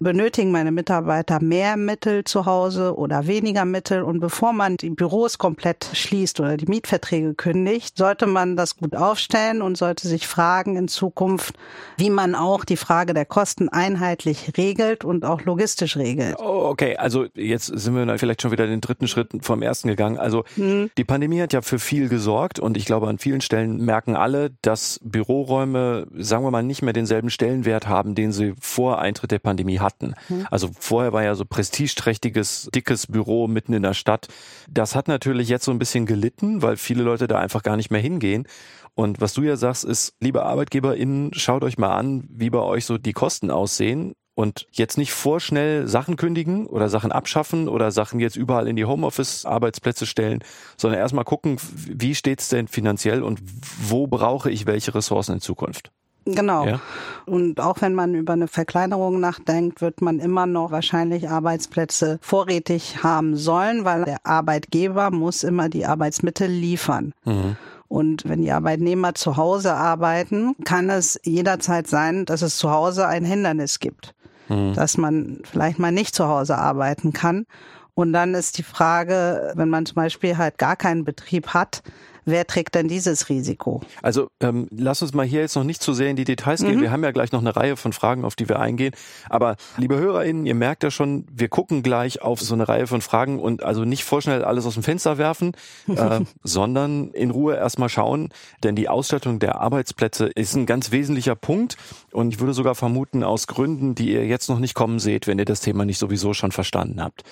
Benötigen 0.00 0.50
meine 0.50 0.72
Mitarbeiter 0.72 1.42
mehr 1.42 1.76
Mittel 1.76 2.24
zu 2.24 2.46
Hause 2.46 2.96
oder 2.96 3.26
weniger 3.26 3.64
Mittel? 3.64 4.02
Und 4.02 4.20
bevor 4.20 4.52
man 4.52 4.76
die 4.76 4.90
Büros 4.90 5.38
komplett 5.38 5.88
schließt 5.92 6.40
oder 6.40 6.56
die 6.56 6.66
Mietverträge 6.66 7.34
kündigt, 7.34 7.96
sollte 7.96 8.26
man 8.26 8.56
das 8.56 8.76
gut 8.76 8.94
aufstellen 8.94 9.62
und 9.62 9.76
sollte 9.76 10.08
sich 10.08 10.26
fragen 10.26 10.76
in 10.76 10.88
Zukunft, 10.88 11.54
wie 11.96 12.10
man 12.10 12.34
auch 12.34 12.64
die 12.64 12.76
Frage 12.76 13.14
der 13.14 13.24
Kosten 13.24 13.68
einheitlich 13.68 14.52
regelt 14.56 15.04
und 15.04 15.24
auch 15.24 15.42
logistisch 15.42 15.96
regelt. 15.96 16.36
Oh, 16.38 16.68
okay, 16.70 16.96
also 16.96 17.26
jetzt 17.34 17.66
sind 17.66 17.94
wir 17.94 18.18
vielleicht 18.18 18.42
schon 18.42 18.52
wieder 18.52 18.66
den 18.66 18.80
dritten 18.80 19.08
Schritt 19.08 19.30
vom 19.40 19.62
ersten 19.62 19.88
gegangen. 19.88 20.18
Also 20.18 20.44
hm. 20.54 20.90
die 20.96 21.04
Pandemie 21.04 21.40
hat 21.40 21.52
ja 21.52 21.62
für 21.62 21.78
viel 21.78 22.08
gesorgt 22.08 22.58
und 22.58 22.76
ich 22.76 22.84
glaube 22.84 23.08
an 23.08 23.18
vielen 23.28 23.42
Stellen 23.42 23.84
merken 23.84 24.16
alle, 24.16 24.56
dass 24.62 25.00
Büroräume, 25.04 26.06
sagen 26.14 26.44
wir 26.44 26.50
mal, 26.50 26.62
nicht 26.62 26.80
mehr 26.80 26.94
denselben 26.94 27.28
Stellenwert 27.28 27.86
haben, 27.86 28.14
den 28.14 28.32
sie 28.32 28.54
vor 28.58 29.00
Eintritt 29.00 29.32
der 29.32 29.38
Pandemie 29.38 29.80
hatten. 29.80 30.14
Mhm. 30.30 30.46
Also 30.50 30.70
vorher 30.80 31.12
war 31.12 31.22
ja 31.22 31.34
so 31.34 31.44
prestigeträchtiges, 31.44 32.70
dickes 32.74 33.06
Büro 33.06 33.46
mitten 33.46 33.74
in 33.74 33.82
der 33.82 33.92
Stadt. 33.92 34.28
Das 34.70 34.94
hat 34.94 35.08
natürlich 35.08 35.50
jetzt 35.50 35.66
so 35.66 35.72
ein 35.72 35.78
bisschen 35.78 36.06
gelitten, 36.06 36.62
weil 36.62 36.78
viele 36.78 37.02
Leute 37.02 37.28
da 37.28 37.38
einfach 37.38 37.62
gar 37.62 37.76
nicht 37.76 37.90
mehr 37.90 38.00
hingehen. 38.00 38.46
Und 38.94 39.20
was 39.20 39.34
du 39.34 39.42
ja 39.42 39.56
sagst, 39.56 39.84
ist, 39.84 40.14
liebe 40.20 40.46
ArbeitgeberInnen, 40.46 41.34
schaut 41.34 41.64
euch 41.64 41.76
mal 41.76 41.94
an, 41.94 42.24
wie 42.30 42.48
bei 42.48 42.60
euch 42.60 42.86
so 42.86 42.96
die 42.96 43.12
Kosten 43.12 43.50
aussehen 43.50 44.14
und 44.38 44.68
jetzt 44.70 44.98
nicht 44.98 45.12
vorschnell 45.12 45.88
Sachen 45.88 46.14
kündigen 46.14 46.66
oder 46.68 46.88
Sachen 46.88 47.10
abschaffen 47.10 47.68
oder 47.68 47.90
Sachen 47.90 48.20
jetzt 48.20 48.36
überall 48.36 48.68
in 48.68 48.76
die 48.76 48.84
Homeoffice-Arbeitsplätze 48.84 50.06
stellen, 50.06 50.44
sondern 50.76 51.00
erstmal 51.00 51.24
gucken, 51.24 51.56
wie 51.74 52.14
steht's 52.14 52.48
denn 52.48 52.68
finanziell 52.68 53.24
und 53.24 53.40
wo 53.88 54.06
brauche 54.06 54.48
ich 54.48 54.64
welche 54.64 54.94
Ressourcen 54.94 55.32
in 55.32 55.40
Zukunft. 55.40 55.90
Genau. 56.24 56.66
Ja. 56.66 56.80
Und 57.26 57.58
auch 57.58 57.80
wenn 57.80 57.94
man 57.94 58.14
über 58.14 58.34
eine 58.34 58.46
Verkleinerung 58.46 59.18
nachdenkt, 59.18 59.80
wird 59.80 60.02
man 60.02 60.20
immer 60.20 60.46
noch 60.46 60.70
wahrscheinlich 60.70 61.28
Arbeitsplätze 61.28 62.20
vorrätig 62.22 63.02
haben 63.02 63.34
sollen, 63.34 63.84
weil 63.84 64.04
der 64.04 64.24
Arbeitgeber 64.24 65.10
muss 65.10 65.42
immer 65.42 65.68
die 65.68 65.84
Arbeitsmittel 65.84 66.48
liefern. 66.48 67.12
Mhm. 67.24 67.56
Und 67.88 68.28
wenn 68.28 68.42
die 68.42 68.52
Arbeitnehmer 68.52 69.16
zu 69.16 69.36
Hause 69.36 69.74
arbeiten, 69.74 70.54
kann 70.64 70.90
es 70.90 71.18
jederzeit 71.24 71.88
sein, 71.88 72.24
dass 72.24 72.42
es 72.42 72.56
zu 72.58 72.70
Hause 72.70 73.08
ein 73.08 73.24
Hindernis 73.24 73.80
gibt 73.80 74.14
mhm. 74.48 74.74
dass 74.74 74.98
man 74.98 75.38
vielleicht 75.44 75.78
mal 75.78 75.92
nicht 75.92 76.14
zu 76.14 76.28
Hause 76.28 76.56
arbeiten 76.58 77.12
kann. 77.12 77.46
Und 77.94 78.12
dann 78.12 78.34
ist 78.34 78.58
die 78.58 78.62
Frage, 78.62 79.52
wenn 79.56 79.68
man 79.68 79.84
zum 79.84 79.96
Beispiel 79.96 80.36
halt 80.36 80.58
gar 80.58 80.76
keinen 80.76 81.04
Betrieb 81.04 81.48
hat, 81.48 81.82
Wer 82.28 82.46
trägt 82.46 82.74
denn 82.74 82.88
dieses 82.88 83.30
Risiko? 83.30 83.80
Also 84.02 84.28
ähm, 84.40 84.68
lass 84.70 85.00
uns 85.00 85.14
mal 85.14 85.24
hier 85.24 85.40
jetzt 85.40 85.56
noch 85.56 85.64
nicht 85.64 85.82
zu 85.82 85.94
sehr 85.94 86.10
in 86.10 86.16
die 86.16 86.24
Details 86.24 86.60
gehen. 86.60 86.76
Mhm. 86.76 86.82
Wir 86.82 86.90
haben 86.90 87.02
ja 87.02 87.10
gleich 87.10 87.32
noch 87.32 87.40
eine 87.40 87.56
Reihe 87.56 87.78
von 87.78 87.94
Fragen, 87.94 88.26
auf 88.26 88.36
die 88.36 88.50
wir 88.50 88.60
eingehen. 88.60 88.92
Aber 89.30 89.56
liebe 89.78 89.96
HörerInnen, 89.96 90.44
ihr 90.44 90.54
merkt 90.54 90.82
ja 90.82 90.90
schon, 90.90 91.24
wir 91.32 91.48
gucken 91.48 91.82
gleich 91.82 92.20
auf 92.20 92.42
so 92.42 92.52
eine 92.52 92.68
Reihe 92.68 92.86
von 92.86 93.00
Fragen 93.00 93.40
und 93.40 93.62
also 93.62 93.86
nicht 93.86 94.04
vorschnell 94.04 94.44
alles 94.44 94.66
aus 94.66 94.74
dem 94.74 94.82
Fenster 94.82 95.16
werfen, 95.16 95.52
äh, 95.88 96.20
sondern 96.42 97.12
in 97.12 97.30
Ruhe 97.30 97.56
erstmal 97.56 97.88
schauen. 97.88 98.28
Denn 98.62 98.76
die 98.76 98.90
Ausstattung 98.90 99.38
der 99.38 99.62
Arbeitsplätze 99.62 100.26
ist 100.26 100.54
ein 100.54 100.66
ganz 100.66 100.92
wesentlicher 100.92 101.34
Punkt. 101.34 101.78
Und 102.12 102.34
ich 102.34 102.40
würde 102.40 102.52
sogar 102.52 102.74
vermuten, 102.74 103.24
aus 103.24 103.46
Gründen, 103.46 103.94
die 103.94 104.12
ihr 104.12 104.26
jetzt 104.26 104.50
noch 104.50 104.58
nicht 104.58 104.74
kommen 104.74 104.98
seht, 104.98 105.26
wenn 105.26 105.38
ihr 105.38 105.46
das 105.46 105.60
Thema 105.60 105.86
nicht 105.86 105.98
sowieso 105.98 106.34
schon 106.34 106.52
verstanden 106.52 107.02
habt. 107.02 107.24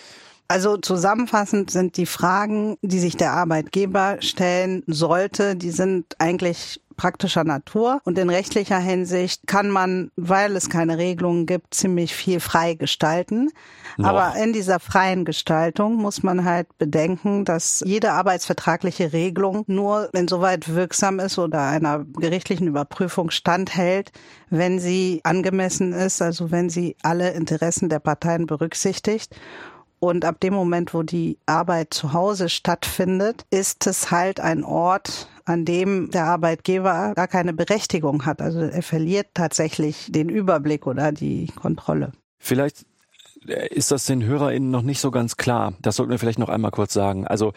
Also 0.48 0.76
zusammenfassend 0.76 1.70
sind 1.70 1.96
die 1.96 2.06
Fragen, 2.06 2.76
die 2.82 3.00
sich 3.00 3.16
der 3.16 3.32
Arbeitgeber 3.32 4.18
stellen 4.20 4.82
sollte, 4.86 5.56
die 5.56 5.70
sind 5.70 6.14
eigentlich 6.18 6.80
praktischer 6.96 7.44
Natur 7.44 8.00
und 8.04 8.18
in 8.18 8.30
rechtlicher 8.30 8.78
Hinsicht 8.78 9.46
kann 9.46 9.70
man, 9.70 10.10
weil 10.16 10.56
es 10.56 10.70
keine 10.70 10.98
Regelungen 10.98 11.46
gibt, 11.46 11.74
ziemlich 11.74 12.14
viel 12.14 12.40
frei 12.40 12.74
gestalten. 12.74 13.50
Noch. 13.96 14.08
Aber 14.08 14.36
in 14.42 14.52
dieser 14.52 14.80
freien 14.80 15.24
Gestaltung 15.24 15.96
muss 15.96 16.22
man 16.22 16.44
halt 16.44 16.66
bedenken, 16.78 17.44
dass 17.44 17.82
jede 17.86 18.12
arbeitsvertragliche 18.12 19.12
Regelung 19.12 19.64
nur 19.66 20.08
insoweit 20.14 20.74
wirksam 20.74 21.18
ist 21.20 21.38
oder 21.38 21.62
einer 21.62 22.04
gerichtlichen 22.04 22.66
Überprüfung 22.66 23.30
standhält, 23.30 24.12
wenn 24.50 24.78
sie 24.78 25.20
angemessen 25.24 25.92
ist, 25.92 26.22
also 26.22 26.50
wenn 26.50 26.70
sie 26.70 26.96
alle 27.02 27.30
Interessen 27.30 27.88
der 27.88 28.00
Parteien 28.00 28.46
berücksichtigt. 28.46 29.34
Und 29.98 30.24
ab 30.24 30.40
dem 30.40 30.54
Moment, 30.54 30.92
wo 30.94 31.02
die 31.02 31.38
Arbeit 31.46 31.94
zu 31.94 32.12
Hause 32.12 32.48
stattfindet, 32.48 33.44
ist 33.50 33.86
es 33.86 34.10
halt 34.10 34.40
ein 34.40 34.62
Ort, 34.62 35.28
an 35.44 35.64
dem 35.64 36.10
der 36.10 36.24
Arbeitgeber 36.24 37.12
gar 37.14 37.28
keine 37.28 37.52
Berechtigung 37.52 38.26
hat. 38.26 38.42
Also 38.42 38.60
er 38.60 38.82
verliert 38.82 39.28
tatsächlich 39.34 40.10
den 40.10 40.28
Überblick 40.28 40.86
oder 40.86 41.12
die 41.12 41.46
Kontrolle. 41.54 42.12
Vielleicht 42.38 42.84
äh, 43.46 43.68
ist 43.68 43.90
das 43.90 44.04
den 44.04 44.24
HörerInnen 44.24 44.70
noch 44.70 44.82
nicht 44.82 45.00
so 45.00 45.10
ganz 45.10 45.36
klar. 45.36 45.74
Das 45.80 45.96
sollten 45.96 46.10
wir 46.10 46.18
vielleicht 46.18 46.38
noch 46.38 46.48
einmal 46.48 46.72
kurz 46.72 46.92
sagen. 46.92 47.26
Also 47.26 47.52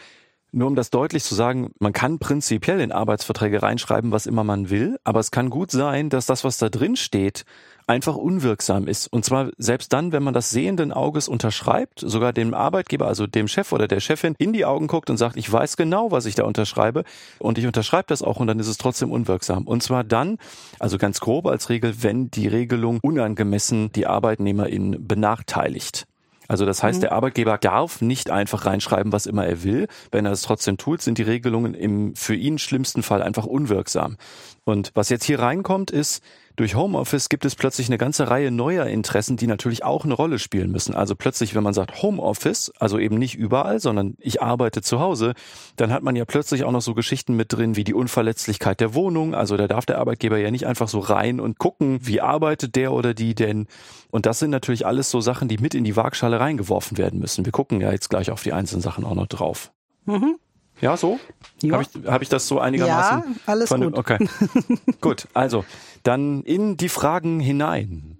nur 0.52 0.66
um 0.66 0.74
das 0.74 0.90
deutlich 0.90 1.22
zu 1.22 1.34
sagen, 1.34 1.72
man 1.78 1.92
kann 1.92 2.18
prinzipiell 2.18 2.80
in 2.80 2.90
Arbeitsverträge 2.90 3.62
reinschreiben, 3.62 4.10
was 4.10 4.26
immer 4.26 4.42
man 4.42 4.68
will, 4.68 4.98
aber 5.04 5.20
es 5.20 5.30
kann 5.30 5.48
gut 5.48 5.70
sein, 5.70 6.10
dass 6.10 6.26
das, 6.26 6.42
was 6.42 6.58
da 6.58 6.68
drin 6.68 6.96
steht, 6.96 7.44
einfach 7.90 8.14
unwirksam 8.14 8.86
ist. 8.86 9.08
Und 9.08 9.24
zwar 9.24 9.50
selbst 9.58 9.92
dann, 9.92 10.12
wenn 10.12 10.22
man 10.22 10.32
das 10.32 10.50
sehenden 10.50 10.92
Auges 10.92 11.26
unterschreibt, 11.26 11.98
sogar 11.98 12.32
dem 12.32 12.54
Arbeitgeber, 12.54 13.08
also 13.08 13.26
dem 13.26 13.48
Chef 13.48 13.72
oder 13.72 13.88
der 13.88 13.98
Chefin 13.98 14.36
in 14.38 14.52
die 14.52 14.64
Augen 14.64 14.86
guckt 14.86 15.10
und 15.10 15.16
sagt, 15.16 15.36
ich 15.36 15.52
weiß 15.52 15.76
genau, 15.76 16.12
was 16.12 16.24
ich 16.24 16.36
da 16.36 16.44
unterschreibe 16.44 17.02
und 17.40 17.58
ich 17.58 17.66
unterschreibe 17.66 18.06
das 18.06 18.22
auch 18.22 18.36
und 18.36 18.46
dann 18.46 18.60
ist 18.60 18.68
es 18.68 18.78
trotzdem 18.78 19.10
unwirksam. 19.10 19.66
Und 19.66 19.82
zwar 19.82 20.04
dann, 20.04 20.38
also 20.78 20.98
ganz 20.98 21.18
grob 21.18 21.48
als 21.48 21.68
Regel, 21.68 22.04
wenn 22.04 22.30
die 22.30 22.46
Regelung 22.46 23.00
unangemessen 23.02 23.90
die 23.90 24.06
ArbeitnehmerInnen 24.06 25.08
benachteiligt. 25.08 26.06
Also 26.46 26.66
das 26.66 26.82
heißt, 26.82 26.98
mhm. 26.98 27.02
der 27.02 27.12
Arbeitgeber 27.12 27.58
darf 27.58 28.02
nicht 28.02 28.30
einfach 28.30 28.66
reinschreiben, 28.66 29.12
was 29.12 29.26
immer 29.26 29.46
er 29.46 29.64
will. 29.64 29.86
Wenn 30.12 30.26
er 30.26 30.32
es 30.32 30.42
trotzdem 30.42 30.78
tut, 30.78 31.00
sind 31.00 31.18
die 31.18 31.22
Regelungen 31.22 31.74
im 31.74 32.14
für 32.16 32.34
ihn 32.34 32.58
schlimmsten 32.58 33.04
Fall 33.04 33.22
einfach 33.22 33.46
unwirksam. 33.46 34.16
Und 34.64 34.90
was 34.94 35.10
jetzt 35.10 35.24
hier 35.24 35.38
reinkommt, 35.38 35.92
ist, 35.92 36.24
durch 36.60 36.74
Homeoffice 36.74 37.30
gibt 37.30 37.46
es 37.46 37.54
plötzlich 37.54 37.88
eine 37.88 37.96
ganze 37.96 38.28
Reihe 38.28 38.50
neuer 38.50 38.84
Interessen, 38.84 39.38
die 39.38 39.46
natürlich 39.46 39.82
auch 39.82 40.04
eine 40.04 40.12
Rolle 40.12 40.38
spielen 40.38 40.70
müssen. 40.70 40.94
Also 40.94 41.14
plötzlich, 41.16 41.54
wenn 41.54 41.62
man 41.62 41.72
sagt 41.72 42.02
Homeoffice, 42.02 42.70
also 42.78 42.98
eben 42.98 43.16
nicht 43.16 43.34
überall, 43.34 43.80
sondern 43.80 44.14
ich 44.18 44.42
arbeite 44.42 44.82
zu 44.82 45.00
Hause, 45.00 45.32
dann 45.76 45.90
hat 45.90 46.02
man 46.02 46.16
ja 46.16 46.26
plötzlich 46.26 46.64
auch 46.64 46.70
noch 46.70 46.82
so 46.82 46.92
Geschichten 46.92 47.34
mit 47.34 47.50
drin 47.50 47.76
wie 47.76 47.84
die 47.84 47.94
Unverletzlichkeit 47.94 48.80
der 48.80 48.92
Wohnung. 48.92 49.34
Also 49.34 49.56
da 49.56 49.68
darf 49.68 49.86
der 49.86 49.96
Arbeitgeber 50.00 50.36
ja 50.36 50.50
nicht 50.50 50.66
einfach 50.66 50.88
so 50.88 50.98
rein 50.98 51.40
und 51.40 51.58
gucken, 51.58 52.00
wie 52.02 52.20
arbeitet 52.20 52.76
der 52.76 52.92
oder 52.92 53.14
die 53.14 53.34
denn. 53.34 53.66
Und 54.10 54.26
das 54.26 54.38
sind 54.38 54.50
natürlich 54.50 54.84
alles 54.84 55.10
so 55.10 55.22
Sachen, 55.22 55.48
die 55.48 55.56
mit 55.56 55.74
in 55.74 55.84
die 55.84 55.96
Waagschale 55.96 56.40
reingeworfen 56.40 56.98
werden 56.98 57.20
müssen. 57.20 57.46
Wir 57.46 57.52
gucken 57.52 57.80
ja 57.80 57.90
jetzt 57.90 58.10
gleich 58.10 58.30
auf 58.30 58.42
die 58.42 58.52
einzelnen 58.52 58.82
Sachen 58.82 59.06
auch 59.06 59.14
noch 59.14 59.28
drauf. 59.28 59.72
Mhm. 60.04 60.36
Ja, 60.80 60.96
so? 60.96 61.20
Ja. 61.60 61.74
Habe 61.74 61.82
ich, 61.82 62.06
hab 62.06 62.22
ich 62.22 62.28
das 62.30 62.48
so 62.48 62.58
einigermaßen? 62.58 63.34
Ja, 63.34 63.40
alles 63.46 63.68
von, 63.68 63.82
gut. 63.82 63.98
Okay. 63.98 64.18
gut, 65.00 65.28
also 65.34 65.64
dann 66.02 66.42
in 66.42 66.78
die 66.78 66.88
Fragen 66.88 67.38
hinein. 67.38 68.16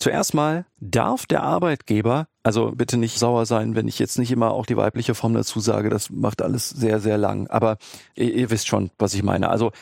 Zuerst 0.00 0.34
mal, 0.34 0.64
darf 0.80 1.26
der 1.26 1.42
Arbeitgeber, 1.42 2.26
also 2.42 2.72
bitte 2.72 2.96
nicht 2.96 3.18
sauer 3.18 3.46
sein, 3.46 3.74
wenn 3.74 3.88
ich 3.88 3.98
jetzt 3.98 4.18
nicht 4.18 4.30
immer 4.30 4.52
auch 4.52 4.66
die 4.66 4.76
weibliche 4.76 5.14
Form 5.14 5.34
dazu 5.34 5.60
sage, 5.60 5.90
das 5.90 6.10
macht 6.10 6.42
alles 6.42 6.70
sehr, 6.70 7.00
sehr 7.00 7.18
lang, 7.18 7.48
aber 7.48 7.78
ihr, 8.14 8.32
ihr 8.32 8.50
wisst 8.50 8.68
schon, 8.68 8.90
was 8.98 9.14
ich 9.14 9.22
meine. 9.22 9.50
Also 9.50 9.72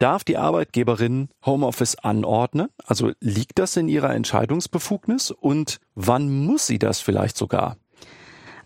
Darf 0.00 0.24
die 0.24 0.38
Arbeitgeberin 0.38 1.28
Homeoffice 1.44 1.94
anordnen? 1.96 2.68
Also 2.86 3.12
liegt 3.20 3.58
das 3.58 3.76
in 3.76 3.86
ihrer 3.86 4.14
Entscheidungsbefugnis? 4.14 5.30
Und 5.30 5.78
wann 5.94 6.30
muss 6.46 6.66
sie 6.66 6.78
das 6.78 7.00
vielleicht 7.00 7.36
sogar? 7.36 7.76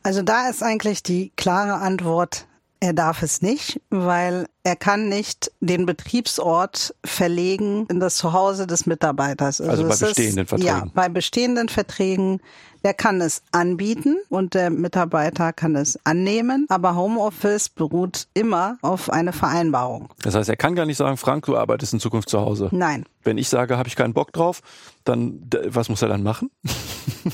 Also 0.05 0.23
da 0.23 0.49
ist 0.49 0.63
eigentlich 0.63 1.03
die 1.03 1.33
klare 1.35 1.75
Antwort, 1.75 2.47
er 2.85 2.93
darf 2.93 3.23
es 3.23 3.41
nicht, 3.41 3.81
weil 3.89 4.47
er 4.63 4.77
kann 4.77 5.09
nicht 5.09 5.51
den 5.61 5.87
Betriebsort 5.87 6.95
verlegen 7.03 7.87
in 7.89 7.99
das 7.99 8.17
Zuhause 8.17 8.67
des 8.67 8.85
Mitarbeiters. 8.85 9.63
Also, 9.63 9.85
also 9.85 9.89
bei 9.89 10.07
bestehenden 10.09 10.45
ist, 10.45 10.49
Verträgen. 10.51 10.67
Ja, 10.67 10.87
bei 10.93 11.09
bestehenden 11.09 11.69
Verträgen. 11.71 12.41
Der 12.85 12.93
kann 12.93 13.23
es 13.23 13.43
anbieten 13.51 14.19
und 14.29 14.53
der 14.53 14.69
Mitarbeiter 14.69 15.55
kann 15.55 15.75
es 15.75 15.99
annehmen, 16.05 16.67
aber 16.69 16.95
Homeoffice 16.95 17.71
beruht 17.71 18.27
immer 18.35 18.77
auf 18.83 19.09
eine 19.09 19.33
Vereinbarung. 19.33 20.11
Das 20.21 20.35
heißt, 20.35 20.51
er 20.51 20.57
kann 20.57 20.75
gar 20.75 20.85
nicht 20.85 20.99
sagen, 20.99 21.17
Frank, 21.17 21.47
du 21.47 21.57
arbeitest 21.57 21.95
in 21.95 22.01
Zukunft 22.01 22.29
zu 22.29 22.39
Hause. 22.43 22.69
Nein. 22.73 23.07
Wenn 23.23 23.39
ich 23.39 23.49
sage, 23.49 23.79
habe 23.79 23.89
ich 23.89 23.97
keinen 23.97 24.13
Bock 24.13 24.35
drauf, 24.35 24.61
dann 25.05 25.49
was 25.69 25.89
muss 25.89 26.03
er 26.03 26.09
dann 26.09 26.23
machen? 26.23 26.51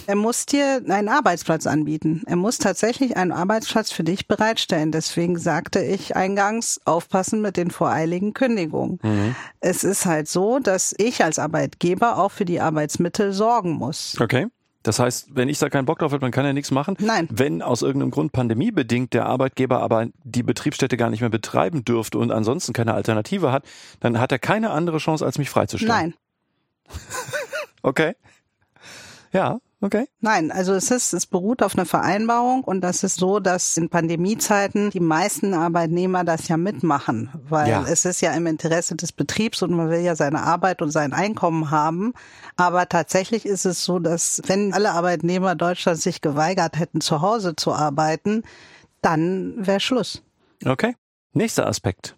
Er 0.07 0.17
muss 0.17 0.47
dir 0.47 0.83
einen 0.89 1.09
Arbeitsplatz 1.09 1.67
anbieten. 1.67 2.23
Er 2.27 2.37
muss 2.37 2.59
tatsächlich 2.59 3.17
einen 3.17 3.33
Arbeitsplatz 3.33 3.93
für 3.93 4.05
dich 4.05 4.27
bereitstellen. 4.27 4.93
Deswegen 4.93 5.39
sagte 5.39 5.83
ich 5.83 6.17
eingangs, 6.17 6.81
aufpassen 6.85 7.41
mit 7.41 7.57
den 7.57 7.71
voreiligen 7.71 8.35
Kündigungen. 8.35 8.99
Mhm. 9.03 9.35
Es 9.61 9.85
ist 9.85 10.07
halt 10.07 10.29
so, 10.29 10.59
dass 10.59 10.95
ich 10.99 11.23
als 11.25 11.39
Arbeitgeber 11.39 12.19
auch 12.19 12.31
für 12.31 12.45
die 12.45 12.61
Arbeitsmittel 12.61 13.33
sorgen 13.33 13.73
muss. 13.73 14.17
Okay. 14.21 14.47
Das 14.83 14.99
heißt, 14.99 15.35
wenn 15.35 15.51
ich 15.51 15.59
da 15.59 15.69
keinen 15.69 15.85
Bock 15.85 15.99
drauf 15.99 16.13
habe, 16.13 16.21
dann 16.21 16.31
kann 16.31 16.47
er 16.47 16.55
nichts 16.55 16.71
machen. 16.71 16.97
Nein. 17.01 17.29
Wenn 17.31 17.61
aus 17.61 17.83
irgendeinem 17.83 18.11
Grund 18.11 18.33
pandemiebedingt 18.33 19.13
der 19.13 19.27
Arbeitgeber 19.27 19.83
aber 19.83 20.09
die 20.25 20.43
Betriebsstätte 20.43 20.97
gar 20.97 21.11
nicht 21.11 21.21
mehr 21.21 21.29
betreiben 21.29 21.85
dürfte 21.85 22.19
und 22.19 22.31
ansonsten 22.31 22.73
keine 22.73 22.95
Alternative 22.95 23.53
hat, 23.53 23.65
dann 24.01 24.19
hat 24.19 24.33
er 24.33 24.39
keine 24.39 24.71
andere 24.71 24.97
Chance, 24.97 25.25
als 25.25 25.37
mich 25.37 25.51
freizustellen. 25.51 26.15
Nein. 26.89 26.95
okay. 27.83 28.15
Ja, 29.33 29.61
Okay. 29.83 30.09
Nein, 30.21 30.53
also 30.53 30.75
es 30.75 30.91
ist, 30.91 31.15
es 31.15 31.25
beruht 31.25 31.63
auf 31.63 31.75
einer 31.75 31.87
Vereinbarung 31.87 32.63
und 32.65 32.83
das 32.83 33.03
ist 33.03 33.17
so, 33.17 33.41
dass 33.41 33.79
in 33.79 33.89
Pandemiezeiten 33.89 34.91
die 34.91 35.01
meisten 35.01 35.55
Arbeitnehmer 35.55 36.23
das 36.23 36.49
ja 36.49 36.59
mitmachen, 36.59 37.31
weil 37.49 37.71
ja. 37.71 37.85
es 37.89 38.05
ist 38.05 38.21
ja 38.21 38.33
im 38.35 38.47
Interesse 38.47 38.95
des 38.95 39.13
Betriebs 39.13 39.63
und 39.63 39.71
man 39.71 39.89
will 39.89 40.01
ja 40.01 40.17
seine 40.17 40.43
Arbeit 40.43 40.83
und 40.83 40.91
sein 40.91 41.15
Einkommen 41.15 41.71
haben. 41.71 42.13
Aber 42.57 42.91
tatsächlich 42.91 43.47
ist 43.47 43.65
es 43.65 43.83
so, 43.83 43.99
dass 43.99 44.43
wenn 44.45 44.75
alle 44.75 44.91
Arbeitnehmer 44.91 45.55
Deutschlands 45.55 46.03
sich 46.03 46.21
geweigert 46.21 46.79
hätten, 46.79 47.01
zu 47.01 47.23
Hause 47.23 47.57
zu 47.57 47.73
arbeiten, 47.73 48.43
dann 49.01 49.67
wäre 49.67 49.81
Schluss. 49.81 50.23
Okay. 50.63 50.95
Nächster 51.33 51.67
Aspekt. 51.67 52.17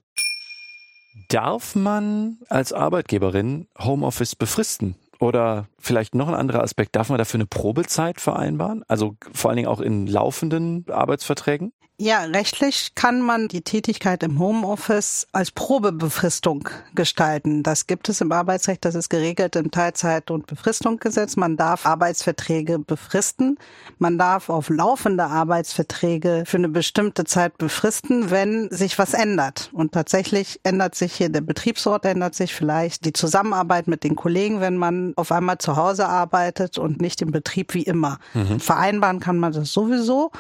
Darf 1.29 1.77
man 1.77 2.39
als 2.49 2.73
Arbeitgeberin 2.73 3.69
Homeoffice 3.79 4.35
befristen? 4.35 4.97
Oder 5.23 5.69
vielleicht 5.79 6.17
noch 6.17 6.27
ein 6.27 6.35
anderer 6.35 6.65
Aspekt, 6.65 6.97
darf 6.97 7.09
man 7.09 7.17
dafür 7.17 7.39
eine 7.39 7.47
Probezeit 7.47 8.21
vereinbaren? 8.21 8.83
Also 8.89 9.15
vor 9.33 9.51
allen 9.51 9.57
Dingen 9.57 9.69
auch 9.69 9.81
in 9.81 10.09
laufenden 10.09 10.85
Arbeitsverträgen? 10.91 11.73
Ja, 12.03 12.23
rechtlich 12.23 12.97
kann 12.97 13.21
man 13.21 13.47
die 13.47 13.61
Tätigkeit 13.61 14.25
im 14.25 14.41
Homeoffice 14.41 15.29
als 15.31 15.53
Probebefristung 15.53 16.69
gestalten. 16.97 17.63
Das 17.63 17.87
gibt 17.87 18.09
es 18.09 18.21
im 18.21 18.33
Arbeitsrecht, 18.33 18.85
das 18.85 18.97
ist 18.97 19.09
geregelt 19.09 19.55
im 19.55 19.71
Teilzeit- 19.71 20.33
und 20.33 20.49
Befristungsgesetz. 20.49 21.37
Man 21.37 21.57
darf 21.57 21.87
Arbeitsverträge 21.87 22.81
befristen. 22.81 23.57
Man 23.99 24.19
darf 24.19 24.49
auf 24.49 24.69
laufende 24.69 25.27
Arbeitsverträge 25.27 26.43
für 26.45 26.57
eine 26.57 26.71
bestimmte 26.71 27.23
Zeit 27.23 27.57
befristen, 27.57 28.33
wenn 28.33 28.69
sich 28.73 28.99
was 28.99 29.15
ändert. 29.15 29.71
Und 29.73 29.93
tatsächlich 29.93 30.59
ändert 30.65 30.97
sich 30.97 31.13
hier 31.13 31.29
der 31.29 31.43
Betriebsort, 31.43 32.05
ändert 32.05 32.35
sich 32.35 32.53
vielleicht 32.53 33.05
die 33.05 33.13
Zusammenarbeit 33.13 33.87
mit 33.87 34.03
den 34.03 34.17
Kollegen, 34.17 34.61
wenn 34.61 34.77
man 34.77 35.13
auf 35.15 35.31
einmal 35.31 35.59
zu 35.59 35.77
Hause 35.77 36.09
arbeitet 36.09 36.79
und 36.79 37.01
nicht 37.01 37.23
im 37.23 37.31
Betrieb 37.31 37.75
wie 37.75 37.85
immer. 37.85 38.19
Mhm. 38.35 38.59
Vereinbaren 38.59 39.21
kann 39.21 39.39
man 39.39 39.53
das 39.53 39.73
sowieso. 39.73 40.33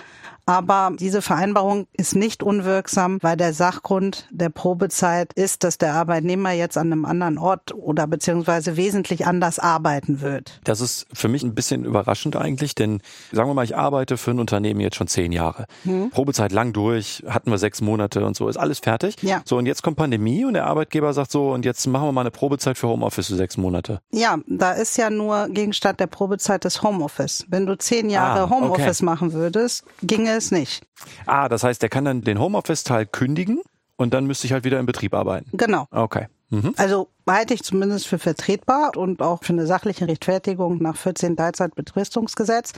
Aber 0.46 0.92
diese 0.98 1.22
Vereinbarung 1.22 1.86
ist 1.92 2.16
nicht 2.16 2.42
unwirksam, 2.42 3.18
weil 3.22 3.36
der 3.36 3.52
Sachgrund 3.52 4.26
der 4.30 4.48
Probezeit 4.48 5.32
ist, 5.34 5.62
dass 5.64 5.78
der 5.78 5.94
Arbeitnehmer 5.94 6.50
jetzt 6.52 6.76
an 6.76 6.92
einem 6.92 7.04
anderen 7.04 7.38
Ort 7.38 7.74
oder 7.74 8.06
beziehungsweise 8.06 8.76
wesentlich 8.76 9.26
anders 9.26 9.58
arbeiten 9.58 10.20
wird. 10.20 10.60
Das 10.64 10.80
ist 10.80 11.06
für 11.12 11.28
mich 11.28 11.42
ein 11.42 11.54
bisschen 11.54 11.84
überraschend 11.84 12.36
eigentlich, 12.36 12.74
denn 12.74 13.00
sagen 13.30 13.48
wir 13.48 13.54
mal, 13.54 13.64
ich 13.64 13.76
arbeite 13.76 14.16
für 14.16 14.32
ein 14.32 14.40
Unternehmen 14.40 14.80
jetzt 14.80 14.96
schon 14.96 15.06
zehn 15.06 15.30
Jahre. 15.32 15.66
Hm. 15.84 16.10
Probezeit 16.10 16.52
lang 16.52 16.72
durch, 16.72 17.22
hatten 17.28 17.50
wir 17.50 17.58
sechs 17.58 17.80
Monate 17.80 18.24
und 18.24 18.36
so, 18.36 18.48
ist 18.48 18.56
alles 18.56 18.80
fertig. 18.80 19.16
Ja. 19.22 19.42
So, 19.44 19.58
und 19.58 19.66
jetzt 19.66 19.82
kommt 19.82 19.96
Pandemie 19.96 20.44
und 20.44 20.54
der 20.54 20.66
Arbeitgeber 20.66 21.12
sagt 21.12 21.30
so, 21.30 21.52
und 21.52 21.64
jetzt 21.64 21.86
machen 21.86 22.08
wir 22.08 22.12
mal 22.12 22.22
eine 22.22 22.30
Probezeit 22.30 22.78
für 22.78 22.88
Homeoffice 22.88 23.28
für 23.28 23.36
sechs 23.36 23.56
Monate. 23.56 24.00
Ja, 24.10 24.38
da 24.46 24.72
ist 24.72 24.96
ja 24.96 25.08
nur 25.08 25.48
Gegenstand 25.48 26.00
der 26.00 26.08
Probezeit 26.08 26.64
des 26.64 26.82
Homeoffice. 26.82 27.44
Wenn 27.48 27.66
du 27.66 27.76
zehn 27.78 28.10
Jahre 28.10 28.42
ah, 28.42 28.50
Homeoffice 28.50 28.98
okay. 28.98 29.04
machen 29.04 29.32
würdest, 29.32 29.84
ginge 30.02 30.31
es 30.36 30.50
nicht. 30.50 30.84
Ah, 31.26 31.48
das 31.48 31.64
heißt, 31.64 31.82
der 31.82 31.88
kann 31.88 32.04
dann 32.04 32.22
den 32.22 32.38
Homeoffice-Teil 32.38 33.06
kündigen 33.06 33.60
und 33.96 34.14
dann 34.14 34.26
müsste 34.26 34.46
ich 34.46 34.52
halt 34.52 34.64
wieder 34.64 34.78
im 34.78 34.86
Betrieb 34.86 35.14
arbeiten. 35.14 35.50
Genau. 35.56 35.86
Okay. 35.90 36.26
Mhm. 36.50 36.74
Also 36.76 37.08
halte 37.26 37.54
ich 37.54 37.62
zumindest 37.62 38.06
für 38.06 38.18
vertretbar 38.18 38.96
und 38.96 39.22
auch 39.22 39.42
für 39.42 39.54
eine 39.54 39.66
sachliche 39.66 40.06
Rechtfertigung 40.06 40.82
nach 40.82 40.96
14 40.96 41.36
Teilzeitbetristungsgesetz. 41.36 42.72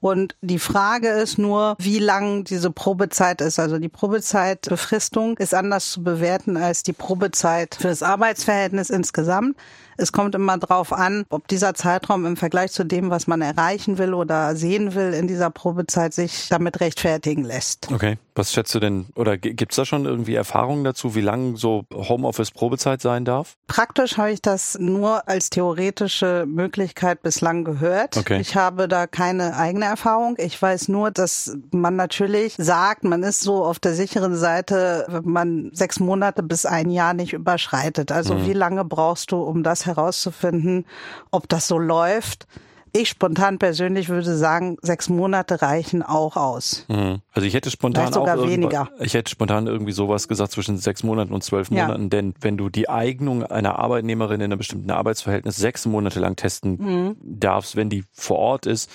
Und 0.00 0.36
die 0.40 0.58
Frage 0.58 1.08
ist 1.08 1.36
nur, 1.36 1.76
wie 1.78 1.98
lang 1.98 2.44
diese 2.44 2.70
Probezeit 2.70 3.42
ist. 3.42 3.58
Also 3.58 3.78
die 3.78 3.90
Probezeitbefristung 3.90 5.36
ist 5.36 5.52
anders 5.52 5.90
zu 5.90 6.02
bewerten 6.02 6.56
als 6.56 6.82
die 6.84 6.94
Probezeit 6.94 7.74
für 7.74 7.88
das 7.88 8.02
Arbeitsverhältnis 8.02 8.88
insgesamt. 8.88 9.56
Es 9.98 10.12
kommt 10.12 10.34
immer 10.34 10.56
drauf 10.56 10.92
an, 10.92 11.24
ob 11.28 11.48
dieser 11.48 11.74
Zeitraum 11.74 12.24
im 12.24 12.36
Vergleich 12.36 12.72
zu 12.72 12.84
dem, 12.84 13.10
was 13.10 13.26
man 13.26 13.42
erreichen 13.42 13.98
will 13.98 14.14
oder 14.14 14.56
sehen 14.56 14.94
will 14.94 15.12
in 15.12 15.26
dieser 15.26 15.50
Probezeit, 15.50 16.14
sich 16.14 16.48
damit 16.48 16.80
rechtfertigen 16.80 17.44
lässt. 17.44 17.90
Okay. 17.92 18.16
Was 18.34 18.52
schätzt 18.52 18.72
du 18.72 18.78
denn, 18.78 19.06
oder 19.16 19.36
gibt's 19.36 19.74
da 19.74 19.84
schon 19.84 20.04
irgendwie 20.04 20.36
Erfahrungen 20.36 20.84
dazu, 20.84 21.16
wie 21.16 21.20
lang 21.20 21.56
so 21.56 21.86
Homeoffice-Probezeit 21.92 23.02
sein 23.02 23.24
darf? 23.24 23.56
Praktisch 23.66 24.16
habe 24.16 24.30
ich 24.30 24.40
das 24.40 24.78
nur 24.78 25.28
als 25.28 25.50
theoretische 25.50 26.44
Möglichkeit 26.46 27.20
bislang 27.22 27.64
gehört. 27.64 28.16
Okay. 28.16 28.40
Ich 28.40 28.54
habe 28.54 28.86
da 28.86 29.08
keine 29.08 29.56
eigene 29.56 29.86
Erfahrung. 29.86 30.36
Ich 30.38 30.62
weiß 30.62 30.86
nur, 30.86 31.10
dass 31.10 31.56
man 31.72 31.96
natürlich 31.96 32.54
sagt, 32.58 33.02
man 33.02 33.24
ist 33.24 33.40
so 33.40 33.64
auf 33.64 33.80
der 33.80 33.94
sicheren 33.94 34.36
Seite, 34.36 35.06
wenn 35.08 35.32
man 35.32 35.70
sechs 35.72 35.98
Monate 35.98 36.44
bis 36.44 36.64
ein 36.64 36.90
Jahr 36.90 37.14
nicht 37.14 37.32
überschreitet. 37.32 38.12
Also 38.12 38.34
mhm. 38.34 38.46
wie 38.46 38.52
lange 38.52 38.84
brauchst 38.84 39.32
du, 39.32 39.42
um 39.42 39.64
das 39.64 39.84
herauszufinden, 39.88 40.86
ob 41.32 41.48
das 41.48 41.66
so 41.66 41.78
läuft. 41.78 42.46
Ich 42.92 43.10
spontan 43.10 43.58
persönlich 43.58 44.08
würde 44.08 44.34
sagen, 44.34 44.76
sechs 44.80 45.08
Monate 45.08 45.60
reichen 45.60 46.02
auch 46.02 46.36
aus. 46.36 46.86
Mhm. 46.88 47.20
Also 47.32 47.46
ich 47.46 47.54
hätte 47.54 47.70
spontan 47.70 48.12
sogar 48.12 48.38
auch 48.38 48.48
weniger. 48.48 48.88
Ich 49.00 49.14
hätte 49.14 49.30
spontan 49.30 49.66
irgendwie 49.66 49.92
sowas 49.92 50.28
gesagt 50.28 50.52
zwischen 50.52 50.78
sechs 50.78 51.02
Monaten 51.02 51.32
und 51.32 51.44
zwölf 51.44 51.70
ja. 51.70 51.86
Monaten, 51.86 52.10
denn 52.10 52.34
wenn 52.40 52.56
du 52.56 52.68
die 52.70 52.88
Eignung 52.88 53.42
einer 53.42 53.78
Arbeitnehmerin 53.78 54.40
in 54.40 54.46
einem 54.46 54.58
bestimmten 54.58 54.90
Arbeitsverhältnis 54.90 55.56
sechs 55.56 55.86
Monate 55.86 56.20
lang 56.20 56.36
testen 56.36 56.76
mhm. 56.78 57.16
darfst, 57.20 57.76
wenn 57.76 57.90
die 57.90 58.04
vor 58.12 58.38
Ort 58.38 58.66
ist, 58.66 58.90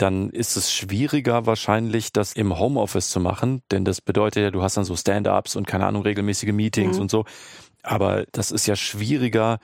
dann 0.00 0.30
ist 0.30 0.56
es 0.56 0.72
schwieriger 0.72 1.46
wahrscheinlich, 1.46 2.12
das 2.12 2.32
im 2.32 2.58
Homeoffice 2.58 3.10
zu 3.10 3.20
machen, 3.20 3.62
denn 3.70 3.84
das 3.84 4.00
bedeutet 4.00 4.42
ja, 4.42 4.50
du 4.50 4.62
hast 4.62 4.76
dann 4.76 4.84
so 4.84 4.96
Stand-ups 4.96 5.56
und 5.56 5.66
keine 5.66 5.86
Ahnung 5.86 6.02
regelmäßige 6.02 6.52
Meetings 6.52 6.96
mhm. 6.96 7.02
und 7.02 7.10
so. 7.10 7.24
Aber 7.82 8.24
das 8.32 8.50
ist 8.50 8.66
ja 8.66 8.76
schwieriger, 8.76 9.58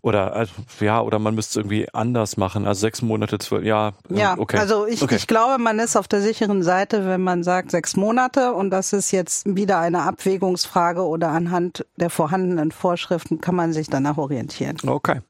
Oder 0.00 0.32
also, 0.34 0.52
ja, 0.80 1.00
oder 1.00 1.18
man 1.18 1.34
müsste 1.34 1.50
es 1.50 1.56
irgendwie 1.56 1.88
anders 1.92 2.36
machen. 2.36 2.66
Also 2.66 2.80
sechs 2.80 3.02
Monate, 3.02 3.38
zwölf, 3.38 3.64
ja, 3.64 3.94
äh, 4.10 4.18
Ja, 4.18 4.38
okay. 4.38 4.58
also 4.58 4.86
ich, 4.86 5.02
okay. 5.02 5.16
ich 5.16 5.26
glaube, 5.26 5.60
man 5.60 5.78
ist 5.80 5.96
auf 5.96 6.06
der 6.06 6.22
sicheren 6.22 6.62
Seite, 6.62 7.04
wenn 7.06 7.20
man 7.20 7.42
sagt 7.42 7.72
sechs 7.72 7.96
Monate 7.96 8.52
und 8.52 8.70
das 8.70 8.92
ist 8.92 9.10
jetzt 9.10 9.44
wieder 9.56 9.80
eine 9.80 10.02
Abwägungsfrage 10.02 11.02
oder 11.02 11.28
anhand 11.28 11.84
der 11.96 12.10
vorhandenen 12.10 12.70
Vorschriften 12.70 13.40
kann 13.40 13.56
man 13.56 13.72
sich 13.72 13.88
danach 13.88 14.18
orientieren. 14.18 14.76
Okay. 14.86 15.20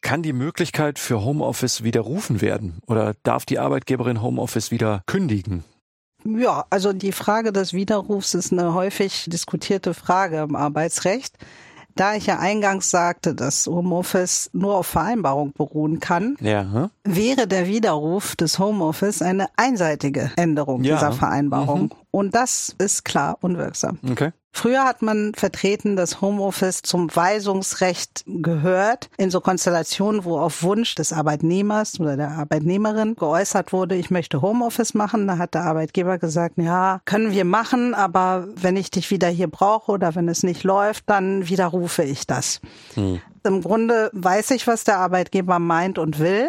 Kann 0.00 0.22
die 0.22 0.32
Möglichkeit 0.32 1.00
für 1.00 1.24
Homeoffice 1.24 1.82
widerrufen 1.82 2.40
werden? 2.40 2.78
Oder 2.86 3.14
darf 3.24 3.44
die 3.44 3.58
Arbeitgeberin 3.58 4.22
Homeoffice 4.22 4.70
wieder 4.70 5.02
kündigen? 5.06 5.64
Ja, 6.24 6.64
also 6.70 6.92
die 6.92 7.12
Frage 7.12 7.52
des 7.52 7.72
Widerrufs 7.72 8.34
ist 8.34 8.52
eine 8.52 8.74
häufig 8.74 9.26
diskutierte 9.28 9.94
Frage 9.94 10.38
im 10.38 10.56
Arbeitsrecht. 10.56 11.36
Da 11.98 12.14
ich 12.14 12.26
ja 12.26 12.38
eingangs 12.38 12.90
sagte, 12.90 13.34
dass 13.34 13.66
Homeoffice 13.66 14.50
nur 14.52 14.76
auf 14.76 14.86
Vereinbarung 14.86 15.52
beruhen 15.52 15.98
kann, 15.98 16.36
Ja, 16.40 16.60
hm? 16.60 16.90
wäre 17.02 17.48
der 17.48 17.66
Widerruf 17.66 18.36
des 18.36 18.60
Homeoffice 18.60 19.20
eine 19.20 19.48
einseitige 19.56 20.30
Änderung 20.36 20.84
Ja. 20.84 20.94
dieser 20.94 21.10
Vereinbarung. 21.10 21.82
Mhm. 21.82 21.90
Und 22.10 22.34
das 22.34 22.74
ist 22.78 23.04
klar 23.04 23.38
unwirksam. 23.40 23.98
okay. 24.10 24.32
Früher 24.50 24.84
hat 24.84 25.02
man 25.02 25.34
vertreten, 25.34 25.94
dass 25.94 26.20
Homeoffice 26.20 26.82
zum 26.82 27.14
Weisungsrecht 27.14 28.24
gehört, 28.26 29.08
in 29.16 29.30
so 29.30 29.40
Konstellationen, 29.40 30.24
wo 30.24 30.38
auf 30.38 30.64
Wunsch 30.64 30.96
des 30.96 31.12
Arbeitnehmers 31.12 32.00
oder 32.00 32.16
der 32.16 32.32
Arbeitnehmerin 32.32 33.14
geäußert 33.14 33.72
wurde, 33.72 33.94
ich 33.94 34.10
möchte 34.10 34.42
Homeoffice 34.42 34.94
machen. 34.94 35.28
Da 35.28 35.38
hat 35.38 35.54
der 35.54 35.62
Arbeitgeber 35.62 36.18
gesagt, 36.18 36.54
ja, 36.56 37.00
können 37.04 37.30
wir 37.30 37.44
machen, 37.44 37.94
aber 37.94 38.48
wenn 38.56 38.76
ich 38.76 38.90
dich 38.90 39.12
wieder 39.12 39.28
hier 39.28 39.48
brauche 39.48 39.92
oder 39.92 40.16
wenn 40.16 40.28
es 40.28 40.42
nicht 40.42 40.64
läuft, 40.64 41.04
dann 41.08 41.48
widerrufe 41.48 42.02
ich 42.02 42.26
das. 42.26 42.60
Im 43.44 43.62
Grunde 43.62 44.10
weiß 44.12 44.50
ich, 44.52 44.66
was 44.66 44.82
der 44.82 44.98
Arbeitgeber 44.98 45.60
meint 45.60 45.98
und 45.98 46.18
will. 46.18 46.48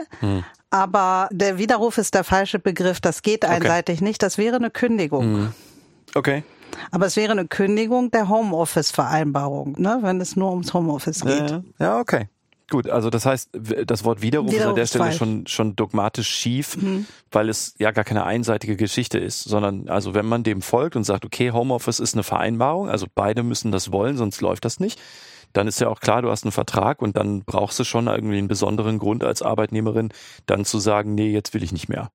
Aber 0.72 1.30
der 1.32 1.58
Widerruf 1.58 1.98
ist 1.98 2.14
der 2.14 2.24
falsche 2.24 2.60
Begriff. 2.60 3.02
Das 3.02 3.22
geht 3.22 3.44
einseitig 3.46 4.02
nicht. 4.02 4.22
Das 4.22 4.38
wäre 4.38 4.58
eine 4.58 4.70
Kündigung. 4.70 5.54
Okay. 6.14 6.44
Aber 6.92 7.08
es 7.08 7.16
wäre 7.16 7.32
eine 7.32 7.48
Kündigung 7.48 8.12
der 8.12 8.30
Homeoffice-Vereinbarung, 8.30 9.76
ne, 9.80 10.00
wenn 10.02 10.22
es 10.22 10.36
nur 10.36 10.52
ums 10.52 10.74
Homeoffice 10.74 11.22
geht. 11.22 11.50
Ja, 11.50 11.64
ja, 11.80 12.00
okay. 12.00 12.28
Gut, 12.70 12.88
also 12.88 13.10
das 13.10 13.26
heißt, 13.26 13.50
das 13.86 14.04
Wort 14.04 14.22
Widerruf, 14.22 14.50
ist 14.50 14.54
Widerruf 14.54 14.70
an 14.70 14.76
der 14.76 14.84
ist 14.84 14.92
Stelle 14.92 15.06
falsch. 15.06 15.18
schon, 15.18 15.48
schon 15.48 15.76
dogmatisch 15.76 16.30
schief, 16.30 16.78
weil 17.32 17.50
es 17.50 17.74
ja 17.80 17.90
gar 17.90 18.04
keine 18.04 18.26
einseitige 18.26 18.76
Geschichte 18.76 19.18
ist, 19.18 19.44
sondern 19.44 19.90
also 19.90 20.14
wenn 20.14 20.28
man 20.28 20.44
dem 20.44 20.62
folgt 20.62 20.96
und 20.96 21.04
sagt, 21.04 21.26
okay, 21.26 21.52
Homeoffice 21.52 22.00
ist 22.00 22.14
eine 22.14 22.22
Vereinbarung, 22.22 22.88
also 22.88 23.08
beide 23.14 23.42
müssen 23.42 23.72
das 23.72 23.92
wollen, 23.92 24.18
sonst 24.18 24.42
läuft 24.42 24.66
das 24.66 24.80
nicht, 24.80 25.02
dann 25.54 25.68
ist 25.68 25.80
ja 25.80 25.90
auch 25.90 26.00
klar, 26.00 26.22
du 26.22 26.30
hast 26.30 26.44
einen 26.44 26.52
Vertrag 26.52 27.02
und 27.02 27.18
dann 27.18 27.44
brauchst 27.44 27.80
du 27.80 27.84
schon 27.84 28.08
irgendwie 28.08 28.38
einen 28.38 28.48
besonderen 28.48 29.00
Grund 29.00 29.24
als 29.24 29.42
Arbeitnehmerin, 29.42 30.10
dann 30.46 30.66
zu 30.66 30.80
sagen, 30.80 31.16
nee, 31.16 31.32
jetzt 31.32 31.54
will 31.54 31.64
ich 31.64 31.72
nicht 31.72 31.90
mehr. 31.90 32.12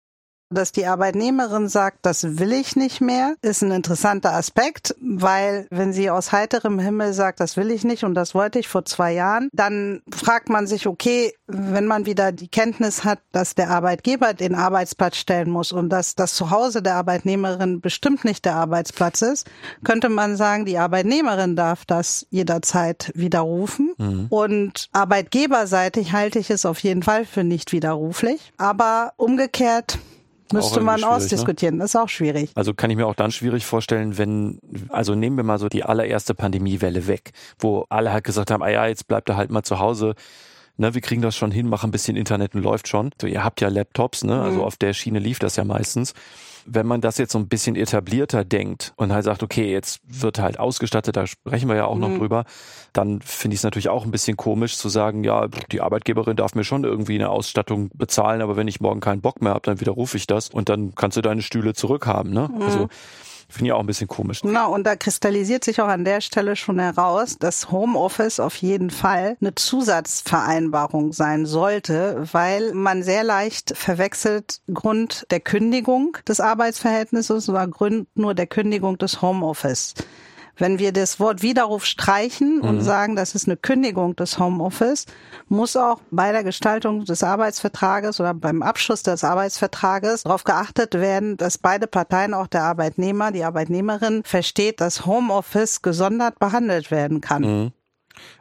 Dass 0.54 0.72
die 0.72 0.86
Arbeitnehmerin 0.86 1.68
sagt, 1.68 1.98
das 2.02 2.38
will 2.38 2.52
ich 2.52 2.76
nicht 2.76 3.00
mehr, 3.00 3.34
ist 3.42 3.62
ein 3.62 3.72
interessanter 3.72 4.32
Aspekt, 4.34 4.94
weil 5.00 5.66
wenn 5.70 5.92
sie 5.92 6.10
aus 6.10 6.32
heiterem 6.32 6.78
Himmel 6.78 7.12
sagt, 7.12 7.40
das 7.40 7.56
will 7.56 7.70
ich 7.70 7.84
nicht 7.84 8.04
und 8.04 8.14
das 8.14 8.34
wollte 8.34 8.58
ich 8.58 8.68
vor 8.68 8.84
zwei 8.84 9.12
Jahren, 9.12 9.48
dann 9.52 10.02
fragt 10.14 10.48
man 10.48 10.66
sich, 10.66 10.86
okay, 10.86 11.32
wenn 11.46 11.86
man 11.86 12.06
wieder 12.06 12.32
die 12.32 12.48
Kenntnis 12.48 13.04
hat, 13.04 13.18
dass 13.32 13.54
der 13.54 13.70
Arbeitgeber 13.70 14.32
den 14.32 14.54
Arbeitsplatz 14.54 15.16
stellen 15.16 15.50
muss 15.50 15.72
und 15.72 15.88
dass 15.90 16.14
das 16.14 16.34
Zuhause 16.34 16.82
der 16.82 16.94
Arbeitnehmerin 16.94 17.80
bestimmt 17.80 18.24
nicht 18.24 18.44
der 18.44 18.54
Arbeitsplatz 18.54 19.22
ist, 19.22 19.46
könnte 19.82 20.08
man 20.08 20.36
sagen, 20.36 20.64
die 20.64 20.78
Arbeitnehmerin 20.78 21.56
darf 21.56 21.84
das 21.84 22.26
jederzeit 22.30 23.10
widerrufen. 23.14 23.92
Und 24.30 24.88
arbeitgeberseitig 24.92 26.12
halte 26.12 26.38
ich 26.38 26.50
es 26.50 26.64
auf 26.64 26.78
jeden 26.80 27.02
Fall 27.02 27.24
für 27.24 27.44
nicht 27.44 27.72
widerruflich. 27.72 28.52
Aber 28.56 29.12
umgekehrt 29.16 29.98
müsste 30.52 30.80
man 30.80 31.00
ne? 31.00 31.08
ausdiskutieren. 31.08 31.78
Das 31.78 31.90
ist 31.90 31.96
auch 31.96 32.08
schwierig. 32.08 32.50
Also 32.54 32.74
kann 32.74 32.90
ich 32.90 32.96
mir 32.96 33.06
auch 33.06 33.14
dann 33.14 33.32
schwierig 33.32 33.64
vorstellen, 33.64 34.18
wenn, 34.18 34.58
also 34.88 35.14
nehmen 35.14 35.36
wir 35.36 35.44
mal 35.44 35.58
so 35.58 35.68
die 35.68 35.84
allererste 35.84 36.34
Pandemiewelle 36.34 37.06
weg, 37.06 37.32
wo 37.58 37.86
alle 37.88 38.12
halt 38.12 38.24
gesagt 38.24 38.50
haben, 38.50 38.62
ah 38.62 38.68
ja, 38.68 38.86
jetzt 38.86 39.08
bleibt 39.08 39.28
er 39.28 39.36
halt 39.36 39.50
mal 39.50 39.62
zu 39.62 39.78
Hause. 39.78 40.14
Ne, 40.76 40.92
wir 40.92 41.00
kriegen 41.00 41.22
das 41.22 41.36
schon 41.36 41.52
hin, 41.52 41.68
machen 41.68 41.88
ein 41.88 41.92
bisschen 41.92 42.16
Internet 42.16 42.56
und 42.56 42.62
läuft 42.62 42.88
schon. 42.88 43.10
So, 43.20 43.28
ihr 43.28 43.44
habt 43.44 43.60
ja 43.60 43.68
Laptops, 43.68 44.24
ne? 44.24 44.42
Also 44.42 44.64
auf 44.64 44.76
der 44.76 44.92
Schiene 44.92 45.20
lief 45.20 45.38
das 45.38 45.54
ja 45.54 45.64
meistens. 45.64 46.14
Wenn 46.66 46.86
man 46.86 47.00
das 47.00 47.18
jetzt 47.18 47.30
so 47.30 47.38
ein 47.38 47.46
bisschen 47.46 47.76
etablierter 47.76 48.44
denkt 48.44 48.92
und 48.96 49.12
halt 49.12 49.24
sagt, 49.24 49.44
okay, 49.44 49.70
jetzt 49.70 50.00
wird 50.08 50.40
halt 50.40 50.58
ausgestattet, 50.58 51.14
da 51.14 51.26
sprechen 51.28 51.68
wir 51.68 51.76
ja 51.76 51.84
auch 51.84 51.98
noch 51.98 52.16
drüber, 52.16 52.44
dann 52.92 53.20
finde 53.20 53.54
ich 53.54 53.60
es 53.60 53.64
natürlich 53.64 53.88
auch 53.88 54.04
ein 54.04 54.10
bisschen 54.10 54.36
komisch 54.36 54.76
zu 54.76 54.88
sagen, 54.88 55.22
ja, 55.22 55.46
die 55.46 55.80
Arbeitgeberin 55.80 56.36
darf 56.36 56.54
mir 56.54 56.64
schon 56.64 56.82
irgendwie 56.82 57.14
eine 57.16 57.28
Ausstattung 57.28 57.90
bezahlen, 57.94 58.40
aber 58.40 58.56
wenn 58.56 58.66
ich 58.66 58.80
morgen 58.80 59.00
keinen 59.00 59.20
Bock 59.20 59.42
mehr 59.42 59.52
habe, 59.52 59.62
dann 59.62 59.78
widerrufe 59.78 60.16
ich 60.16 60.26
das 60.26 60.48
und 60.48 60.68
dann 60.70 60.94
kannst 60.94 61.16
du 61.16 61.20
deine 61.20 61.42
Stühle 61.42 61.74
zurückhaben. 61.74 62.32
Ne? 62.32 62.48
Also 62.60 62.88
finde 63.48 63.66
ich 63.66 63.72
auch 63.72 63.80
ein 63.80 63.86
bisschen 63.86 64.08
komisch. 64.08 64.40
Na, 64.44 64.66
und 64.66 64.84
da 64.84 64.96
kristallisiert 64.96 65.64
sich 65.64 65.80
auch 65.80 65.88
an 65.88 66.04
der 66.04 66.20
Stelle 66.20 66.56
schon 66.56 66.78
heraus, 66.78 67.36
dass 67.38 67.70
Homeoffice 67.70 68.40
auf 68.40 68.56
jeden 68.56 68.90
Fall 68.90 69.36
eine 69.40 69.54
Zusatzvereinbarung 69.54 71.12
sein 71.12 71.46
sollte, 71.46 72.26
weil 72.32 72.74
man 72.74 73.02
sehr 73.02 73.24
leicht 73.24 73.76
verwechselt 73.76 74.60
Grund 74.72 75.26
der 75.30 75.40
Kündigung 75.40 76.16
des 76.26 76.40
Arbeitsverhältnisses 76.40 77.48
oder 77.48 77.66
Grund 77.66 78.08
nur 78.14 78.34
der 78.34 78.46
Kündigung 78.46 78.98
des 78.98 79.22
Homeoffice. 79.22 79.94
Wenn 80.56 80.78
wir 80.78 80.92
das 80.92 81.18
Wort 81.18 81.42
Widerruf 81.42 81.84
streichen 81.84 82.60
und 82.60 82.80
sagen, 82.80 83.16
das 83.16 83.34
ist 83.34 83.48
eine 83.48 83.56
Kündigung 83.56 84.14
des 84.14 84.38
Homeoffice, 84.38 85.06
muss 85.48 85.76
auch 85.76 86.00
bei 86.10 86.32
der 86.32 86.44
Gestaltung 86.44 87.04
des 87.04 87.22
Arbeitsvertrages 87.22 88.20
oder 88.20 88.34
beim 88.34 88.62
Abschluss 88.62 89.02
des 89.02 89.24
Arbeitsvertrages 89.24 90.22
darauf 90.22 90.44
geachtet 90.44 90.94
werden, 90.94 91.36
dass 91.36 91.58
beide 91.58 91.86
Parteien, 91.86 92.34
auch 92.34 92.46
der 92.46 92.62
Arbeitnehmer, 92.62 93.32
die 93.32 93.44
Arbeitnehmerin, 93.44 94.22
versteht, 94.24 94.80
dass 94.80 95.06
Homeoffice 95.06 95.82
gesondert 95.82 96.38
behandelt 96.38 96.90
werden 96.90 97.20
kann. 97.20 97.72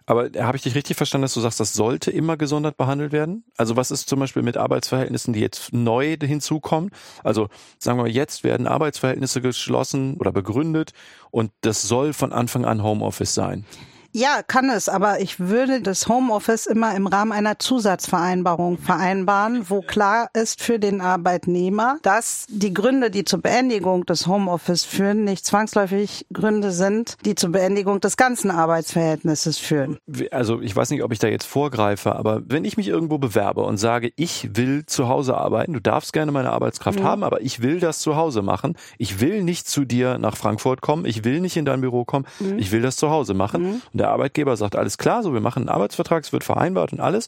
Aber 0.06 0.30
habe 0.38 0.58
ich 0.58 0.64
dich 0.64 0.76
richtig 0.76 0.98
verstanden, 0.98 1.24
dass 1.24 1.34
du 1.34 1.40
sagst, 1.40 1.60
das 1.60 1.74
sollte 1.74 2.12
immer 2.12 2.38
gesondert 2.38 2.78
behandelt 2.78 3.12
werden? 3.12 3.44
Also 3.58 3.76
was 3.76 3.92
ist 3.92 4.10
zum 4.10 4.20
Beispiel 4.20 4.44
mit 4.44 4.58
Arbeitsverhältnissen, 4.58 5.34
die 5.34 5.40
jetzt 5.40 5.74
neu 5.74 6.18
hinzukommen? 6.22 6.92
Also 7.24 7.50
sagen 7.80 7.98
wir 7.98 8.04
mal, 8.04 8.12
jetzt 8.12 8.44
werden 8.44 8.68
Arbeitsverhältnisse 8.68 9.42
geschlossen 9.42 10.16
oder 10.16 10.32
begründet 10.32 10.94
und 11.32 11.52
das 11.62 11.84
soll 11.84 12.14
von 12.14 12.34
Anfang 12.34 12.66
an 12.66 12.84
Homeoffice 12.84 13.34
sein. 13.34 13.66
Ja, 14.16 14.44
kann 14.46 14.70
es, 14.70 14.90
aber 14.90 15.22
ich 15.22 15.40
würde 15.40 15.82
das 15.82 16.08
Homeoffice 16.08 16.68
immer 16.68 16.96
im 16.96 17.08
Rahmen 17.08 17.32
einer 17.32 17.58
Zusatzvereinbarung 17.58 18.78
vereinbaren, 18.78 19.72
wo 19.72 19.82
klar 19.82 20.30
ist 20.34 20.62
für 20.62 20.78
den 20.78 21.02
Arbeitnehmer, 21.02 21.98
dass 22.04 22.46
die 22.48 22.76
Gründe, 22.76 23.10
die 23.10 23.26
zur 23.26 23.42
Beendigung 23.42 24.06
des 24.06 24.28
Homeoffice 24.28 24.84
führen, 24.84 25.24
nicht 25.24 25.48
zwangsläufig 25.48 26.28
Gründe 26.32 26.72
sind, 26.72 27.18
die 27.26 27.34
zur 27.34 27.52
Beendigung 27.54 28.02
des 28.02 28.16
ganzen 28.16 28.52
Arbeitsverhältnisses 28.52 29.58
führen. 29.58 29.98
Also 30.30 30.62
ich 30.62 30.76
weiß 30.76 30.92
nicht, 30.92 31.02
ob 31.02 31.12
ich 31.12 31.18
da 31.18 31.28
jetzt 31.28 31.48
vorgreife, 31.48 32.16
aber 32.16 32.44
wenn 32.46 32.66
ich 32.66 32.78
mich 32.78 32.90
irgendwo 32.90 33.18
bewerbe 33.18 33.64
und 33.64 33.78
sage, 33.78 34.14
ich 34.16 34.56
will 34.56 34.86
zu 34.86 35.08
Hause 35.08 35.36
arbeiten, 35.38 35.74
du 35.74 35.80
darfst 35.80 36.14
gerne 36.14 36.32
meine 36.32 36.52
Arbeitskraft 36.52 37.02
haben, 37.02 37.24
aber 37.24 37.42
ich 37.42 37.64
will 37.64 37.80
das 37.80 37.98
zu 37.98 38.16
Hause 38.16 38.44
machen. 38.44 38.76
Ich 39.00 39.22
will 39.22 39.42
nicht 39.42 39.68
zu 39.68 39.86
dir 39.86 40.20
nach 40.20 40.38
Frankfurt 40.38 40.82
kommen, 40.82 41.06
ich 41.06 41.24
will 41.24 41.40
nicht 41.40 41.58
in 41.58 41.66
dein 41.66 41.82
Büro 41.82 42.06
kommen, 42.06 42.28
ich 42.58 42.72
will 42.72 42.84
das 42.84 42.96
zu 42.96 43.10
Hause 43.10 43.34
machen. 43.34 43.82
Und 43.92 44.03
der 44.04 44.12
Arbeitgeber 44.12 44.58
sagt, 44.58 44.76
alles 44.76 44.98
klar, 44.98 45.24
so 45.24 45.34
wir 45.34 45.42
machen 45.42 45.64
einen 45.64 45.70
Arbeitsvertrag, 45.70 46.24
es 46.24 46.34
wird 46.34 46.44
vereinbart 46.44 46.92
und 46.92 47.00
alles. 47.00 47.28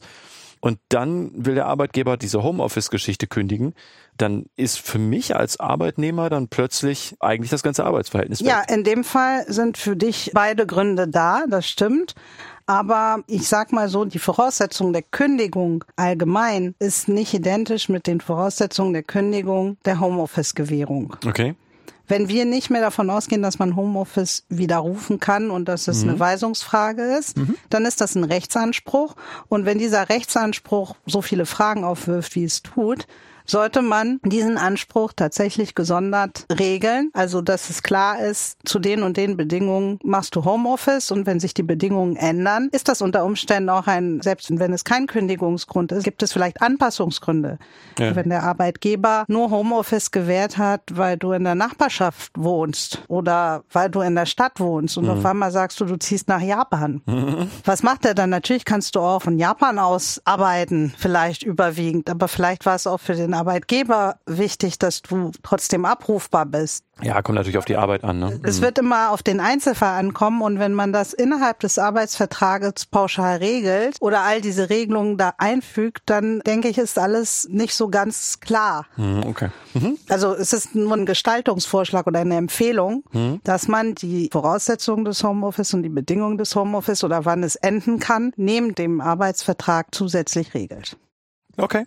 Und 0.60 0.78
dann 0.88 1.30
will 1.34 1.54
der 1.54 1.66
Arbeitgeber 1.66 2.16
diese 2.16 2.42
Homeoffice-Geschichte 2.42 3.26
kündigen, 3.26 3.74
dann 4.16 4.46
ist 4.56 4.78
für 4.78 4.98
mich 4.98 5.36
als 5.36 5.60
Arbeitnehmer 5.60 6.30
dann 6.30 6.48
plötzlich 6.48 7.14
eigentlich 7.20 7.50
das 7.50 7.62
ganze 7.62 7.84
Arbeitsverhältnis 7.84 8.40
weg. 8.40 8.48
Ja, 8.48 8.62
in 8.62 8.82
dem 8.82 9.04
Fall 9.04 9.44
sind 9.48 9.76
für 9.76 9.96
dich 9.96 10.30
beide 10.34 10.66
Gründe 10.66 11.08
da, 11.08 11.44
das 11.48 11.66
stimmt. 11.68 12.14
Aber 12.66 13.22
ich 13.28 13.46
sag 13.46 13.72
mal 13.72 13.88
so, 13.88 14.04
die 14.04 14.18
Voraussetzung 14.18 14.92
der 14.92 15.02
Kündigung 15.02 15.84
allgemein 15.94 16.74
ist 16.80 17.08
nicht 17.08 17.32
identisch 17.32 17.88
mit 17.88 18.06
den 18.06 18.20
Voraussetzungen 18.20 18.92
der 18.92 19.04
Kündigung 19.04 19.76
der 19.84 20.00
Homeoffice-Gewährung. 20.00 21.16
Okay. 21.24 21.54
Wenn 22.08 22.28
wir 22.28 22.44
nicht 22.44 22.70
mehr 22.70 22.80
davon 22.80 23.10
ausgehen, 23.10 23.42
dass 23.42 23.58
man 23.58 23.76
Homeoffice 23.76 24.44
widerrufen 24.48 25.18
kann 25.20 25.50
und 25.50 25.66
dass 25.66 25.88
es 25.88 26.02
eine 26.02 26.18
Weisungsfrage 26.18 27.02
ist, 27.02 27.36
dann 27.70 27.84
ist 27.84 28.00
das 28.00 28.14
ein 28.14 28.24
Rechtsanspruch. 28.24 29.16
Und 29.48 29.64
wenn 29.64 29.78
dieser 29.78 30.08
Rechtsanspruch 30.08 30.96
so 31.06 31.20
viele 31.22 31.46
Fragen 31.46 31.84
aufwirft, 31.84 32.34
wie 32.36 32.44
es 32.44 32.62
tut, 32.62 33.06
sollte 33.46 33.82
man 33.82 34.20
diesen 34.24 34.58
Anspruch 34.58 35.12
tatsächlich 35.14 35.74
gesondert 35.74 36.46
regeln. 36.58 37.10
Also, 37.12 37.42
dass 37.42 37.70
es 37.70 37.82
klar 37.82 38.20
ist, 38.20 38.58
zu 38.64 38.78
den 38.78 39.02
und 39.02 39.16
den 39.16 39.36
Bedingungen 39.36 39.98
machst 40.02 40.36
du 40.36 40.44
Homeoffice 40.44 41.10
und 41.10 41.26
wenn 41.26 41.40
sich 41.40 41.54
die 41.54 41.62
Bedingungen 41.62 42.16
ändern, 42.16 42.68
ist 42.72 42.88
das 42.88 43.02
unter 43.02 43.24
Umständen 43.24 43.70
auch 43.70 43.86
ein, 43.86 44.20
selbst 44.20 44.50
wenn 44.58 44.72
es 44.72 44.84
kein 44.84 45.06
Kündigungsgrund 45.06 45.92
ist, 45.92 46.04
gibt 46.04 46.22
es 46.22 46.32
vielleicht 46.32 46.62
Anpassungsgründe. 46.62 47.58
Ja. 47.98 48.14
Wenn 48.14 48.28
der 48.28 48.42
Arbeitgeber 48.42 49.24
nur 49.28 49.50
Homeoffice 49.50 50.10
gewährt 50.10 50.58
hat, 50.58 50.82
weil 50.92 51.16
du 51.16 51.32
in 51.32 51.44
der 51.44 51.54
Nachbarschaft 51.54 52.32
wohnst 52.36 53.02
oder 53.08 53.64
weil 53.72 53.90
du 53.90 54.00
in 54.00 54.14
der 54.14 54.26
Stadt 54.26 54.60
wohnst 54.60 54.98
und 54.98 55.04
mhm. 55.04 55.10
auf 55.10 55.24
einmal 55.24 55.50
sagst 55.50 55.80
du, 55.80 55.84
du 55.84 55.96
ziehst 55.96 56.28
nach 56.28 56.40
Japan. 56.40 57.02
Mhm. 57.06 57.50
Was 57.64 57.82
macht 57.82 58.04
er 58.04 58.14
dann? 58.14 58.30
Natürlich 58.30 58.64
kannst 58.64 58.96
du 58.96 59.00
auch 59.00 59.22
von 59.22 59.38
Japan 59.38 59.78
aus 59.78 60.20
arbeiten, 60.24 60.92
vielleicht 60.96 61.42
überwiegend, 61.42 62.10
aber 62.10 62.28
vielleicht 62.28 62.66
war 62.66 62.74
es 62.74 62.86
auch 62.86 63.00
für 63.00 63.14
den 63.14 63.34
Arbeitgeber 63.36 64.18
wichtig, 64.26 64.78
dass 64.78 65.02
du 65.02 65.30
trotzdem 65.42 65.84
abrufbar 65.84 66.46
bist. 66.46 66.84
Ja, 67.02 67.20
kommt 67.20 67.36
natürlich 67.36 67.58
auf 67.58 67.66
die 67.66 67.76
Arbeit 67.76 68.04
an. 68.04 68.18
Ne? 68.18 68.40
Es 68.42 68.58
mhm. 68.58 68.64
wird 68.64 68.78
immer 68.78 69.10
auf 69.10 69.22
den 69.22 69.38
Einzelfall 69.38 69.98
ankommen 69.98 70.40
und 70.40 70.58
wenn 70.58 70.72
man 70.72 70.94
das 70.94 71.12
innerhalb 71.12 71.60
des 71.60 71.78
Arbeitsvertrages 71.78 72.86
pauschal 72.86 73.36
regelt 73.36 73.98
oder 74.00 74.22
all 74.22 74.40
diese 74.40 74.70
Regelungen 74.70 75.18
da 75.18 75.34
einfügt, 75.36 76.04
dann 76.06 76.40
denke 76.40 76.68
ich, 76.68 76.78
ist 76.78 76.98
alles 76.98 77.48
nicht 77.50 77.74
so 77.74 77.88
ganz 77.88 78.40
klar. 78.40 78.86
Mhm, 78.96 79.24
okay. 79.26 79.50
Mhm. 79.74 79.98
Also 80.08 80.34
es 80.34 80.54
ist 80.54 80.74
nur 80.74 80.94
ein 80.94 81.04
Gestaltungsvorschlag 81.04 82.06
oder 82.06 82.20
eine 82.20 82.36
Empfehlung, 82.36 83.04
mhm. 83.12 83.40
dass 83.44 83.68
man 83.68 83.94
die 83.94 84.30
Voraussetzungen 84.32 85.04
des 85.04 85.22
Homeoffice 85.22 85.74
und 85.74 85.82
die 85.82 85.90
Bedingungen 85.90 86.38
des 86.38 86.56
Homeoffice 86.56 87.04
oder 87.04 87.26
wann 87.26 87.42
es 87.42 87.56
enden 87.56 87.98
kann, 87.98 88.32
neben 88.36 88.74
dem 88.74 89.02
Arbeitsvertrag 89.02 89.88
zusätzlich 89.94 90.54
regelt. 90.54 90.96
Okay. 91.58 91.84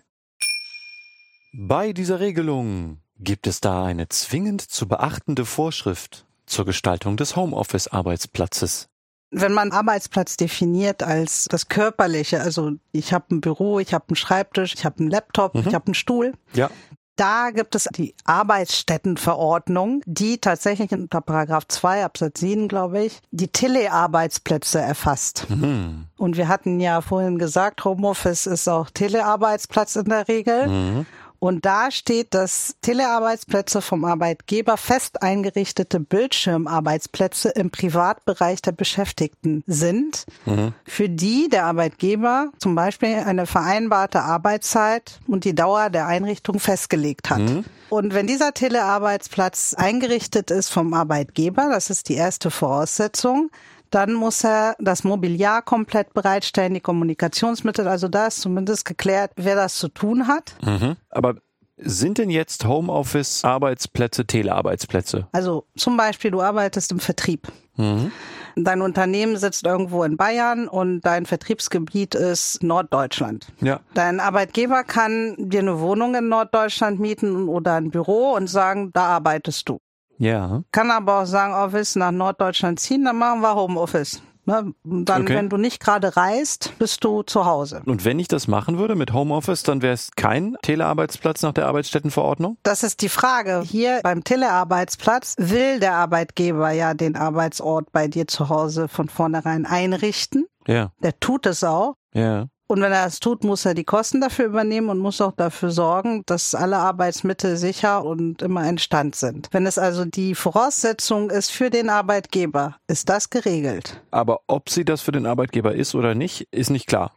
Bei 1.52 1.92
dieser 1.92 2.20
Regelung 2.20 2.98
Gibt 3.22 3.46
es 3.46 3.60
da 3.60 3.84
eine 3.84 4.08
zwingend 4.08 4.62
zu 4.62 4.88
beachtende 4.88 5.44
Vorschrift 5.44 6.24
zur 6.46 6.64
Gestaltung 6.64 7.18
des 7.18 7.36
Homeoffice-Arbeitsplatzes? 7.36 8.88
Wenn 9.30 9.52
man 9.52 9.70
Arbeitsplatz 9.70 10.38
definiert 10.38 11.02
als 11.02 11.44
das 11.44 11.68
Körperliche, 11.68 12.40
also 12.40 12.72
ich 12.92 13.12
habe 13.12 13.26
ein 13.34 13.40
Büro, 13.42 13.78
ich 13.78 13.92
habe 13.92 14.06
einen 14.08 14.16
Schreibtisch, 14.16 14.72
ich 14.74 14.86
habe 14.86 15.00
einen 15.00 15.10
Laptop, 15.10 15.54
mhm. 15.54 15.64
ich 15.68 15.74
habe 15.74 15.86
einen 15.86 15.94
Stuhl. 15.94 16.32
Ja. 16.54 16.70
Da 17.16 17.50
gibt 17.50 17.74
es 17.74 17.86
die 17.94 18.14
Arbeitsstättenverordnung, 18.24 20.00
die 20.06 20.38
tatsächlich 20.38 20.92
unter 20.92 21.20
Paragraph 21.20 21.68
2 21.68 22.06
Absatz 22.06 22.40
7, 22.40 22.66
glaube 22.68 23.04
ich, 23.04 23.20
die 23.30 23.48
Telearbeitsplätze 23.48 24.80
erfasst. 24.80 25.46
Mhm. 25.50 26.06
Und 26.16 26.38
wir 26.38 26.48
hatten 26.48 26.80
ja 26.80 27.02
vorhin 27.02 27.38
gesagt, 27.38 27.84
Homeoffice 27.84 28.46
ist 28.46 28.66
auch 28.68 28.88
Telearbeitsplatz 28.88 29.96
in 29.96 30.06
der 30.06 30.26
Regel. 30.28 30.68
Mhm. 30.68 31.06
Und 31.40 31.64
da 31.64 31.90
steht, 31.90 32.34
dass 32.34 32.76
Telearbeitsplätze 32.82 33.80
vom 33.80 34.04
Arbeitgeber 34.04 34.76
fest 34.76 35.22
eingerichtete 35.22 35.98
Bildschirmarbeitsplätze 35.98 37.48
im 37.48 37.70
Privatbereich 37.70 38.60
der 38.60 38.72
Beschäftigten 38.72 39.64
sind, 39.66 40.26
mhm. 40.44 40.74
für 40.84 41.08
die 41.08 41.48
der 41.48 41.64
Arbeitgeber 41.64 42.50
zum 42.58 42.74
Beispiel 42.74 43.14
eine 43.14 43.46
vereinbarte 43.46 44.20
Arbeitszeit 44.20 45.18
und 45.26 45.44
die 45.44 45.54
Dauer 45.54 45.88
der 45.88 46.06
Einrichtung 46.06 46.60
festgelegt 46.60 47.30
hat. 47.30 47.40
Mhm. 47.40 47.64
Und 47.88 48.12
wenn 48.12 48.26
dieser 48.26 48.52
Telearbeitsplatz 48.52 49.74
eingerichtet 49.74 50.50
ist 50.50 50.68
vom 50.68 50.92
Arbeitgeber, 50.92 51.70
das 51.72 51.88
ist 51.88 52.10
die 52.10 52.14
erste 52.14 52.50
Voraussetzung, 52.50 53.50
dann 53.90 54.14
muss 54.14 54.44
er 54.44 54.76
das 54.78 55.04
Mobiliar 55.04 55.62
komplett 55.62 56.14
bereitstellen, 56.14 56.74
die 56.74 56.80
Kommunikationsmittel. 56.80 57.88
Also 57.88 58.08
da 58.08 58.28
ist 58.28 58.40
zumindest 58.40 58.84
geklärt, 58.84 59.32
wer 59.36 59.56
das 59.56 59.76
zu 59.76 59.88
tun 59.88 60.26
hat. 60.26 60.54
Mhm. 60.62 60.96
Aber 61.10 61.34
sind 61.76 62.18
denn 62.18 62.30
jetzt 62.30 62.64
Homeoffice-Arbeitsplätze 62.64 64.26
Telearbeitsplätze? 64.26 65.28
Also 65.32 65.66
zum 65.76 65.96
Beispiel, 65.96 66.30
du 66.30 66.42
arbeitest 66.42 66.92
im 66.92 67.00
Vertrieb. 67.00 67.48
Mhm. 67.76 68.12
Dein 68.56 68.82
Unternehmen 68.82 69.36
sitzt 69.36 69.64
irgendwo 69.64 70.04
in 70.04 70.16
Bayern 70.16 70.68
und 70.68 71.00
dein 71.02 71.24
Vertriebsgebiet 71.24 72.14
ist 72.14 72.62
Norddeutschland. 72.62 73.46
Ja. 73.60 73.80
Dein 73.94 74.20
Arbeitgeber 74.20 74.84
kann 74.84 75.36
dir 75.38 75.60
eine 75.60 75.80
Wohnung 75.80 76.14
in 76.14 76.28
Norddeutschland 76.28 77.00
mieten 77.00 77.48
oder 77.48 77.74
ein 77.74 77.90
Büro 77.90 78.32
und 78.32 78.48
sagen, 78.48 78.90
da 78.92 79.04
arbeitest 79.04 79.68
du. 79.68 79.80
Ja. 80.20 80.62
Kann 80.70 80.90
aber 80.90 81.22
auch 81.22 81.26
sagen, 81.26 81.54
oh, 81.56 81.72
willst 81.72 81.96
nach 81.96 82.12
Norddeutschland 82.12 82.78
ziehen, 82.78 83.04
dann 83.04 83.16
machen 83.16 83.40
wir 83.40 83.54
Homeoffice. 83.54 84.22
Ne? 84.44 84.74
Dann, 84.84 85.22
okay. 85.22 85.34
wenn 85.34 85.48
du 85.48 85.56
nicht 85.56 85.80
gerade 85.80 86.16
reist, 86.16 86.74
bist 86.78 87.04
du 87.04 87.22
zu 87.22 87.46
Hause. 87.46 87.82
Und 87.86 88.04
wenn 88.04 88.18
ich 88.18 88.28
das 88.28 88.46
machen 88.46 88.78
würde 88.78 88.96
mit 88.96 89.14
Homeoffice, 89.14 89.62
dann 89.62 89.80
wäre 89.80 89.94
es 89.94 90.10
kein 90.16 90.56
Telearbeitsplatz 90.62 91.42
nach 91.42 91.52
der 91.52 91.66
Arbeitsstättenverordnung? 91.66 92.58
Das 92.62 92.82
ist 92.82 93.00
die 93.00 93.08
Frage. 93.08 93.62
Hier 93.64 94.00
beim 94.02 94.22
Telearbeitsplatz 94.22 95.36
will 95.38 95.80
der 95.80 95.94
Arbeitgeber 95.94 96.70
ja 96.70 96.92
den 96.92 97.16
Arbeitsort 97.16 97.90
bei 97.92 98.06
dir 98.06 98.26
zu 98.26 98.50
Hause 98.50 98.88
von 98.88 99.08
vornherein 99.08 99.64
einrichten. 99.64 100.46
Ja. 100.66 100.92
Der 101.02 101.18
tut 101.18 101.46
es 101.46 101.64
auch. 101.64 101.94
Ja. 102.12 102.48
Und 102.70 102.82
wenn 102.82 102.92
er 102.92 103.06
das 103.06 103.18
tut, 103.18 103.42
muss 103.42 103.64
er 103.64 103.74
die 103.74 103.82
Kosten 103.82 104.20
dafür 104.20 104.44
übernehmen 104.44 104.90
und 104.90 104.98
muss 105.00 105.20
auch 105.20 105.32
dafür 105.32 105.72
sorgen, 105.72 106.22
dass 106.26 106.54
alle 106.54 106.76
Arbeitsmittel 106.76 107.56
sicher 107.56 108.04
und 108.04 108.42
immer 108.42 108.68
in 108.68 108.78
Stand 108.78 109.16
sind. 109.16 109.48
Wenn 109.50 109.66
es 109.66 109.76
also 109.76 110.04
die 110.04 110.36
Voraussetzung 110.36 111.30
ist 111.30 111.50
für 111.50 111.68
den 111.68 111.90
Arbeitgeber, 111.90 112.76
ist 112.86 113.08
das 113.08 113.28
geregelt. 113.28 114.00
Aber 114.12 114.42
ob 114.46 114.70
sie 114.70 114.84
das 114.84 115.00
für 115.00 115.10
den 115.10 115.26
Arbeitgeber 115.26 115.74
ist 115.74 115.96
oder 115.96 116.14
nicht, 116.14 116.46
ist 116.52 116.70
nicht 116.70 116.86
klar. 116.86 117.10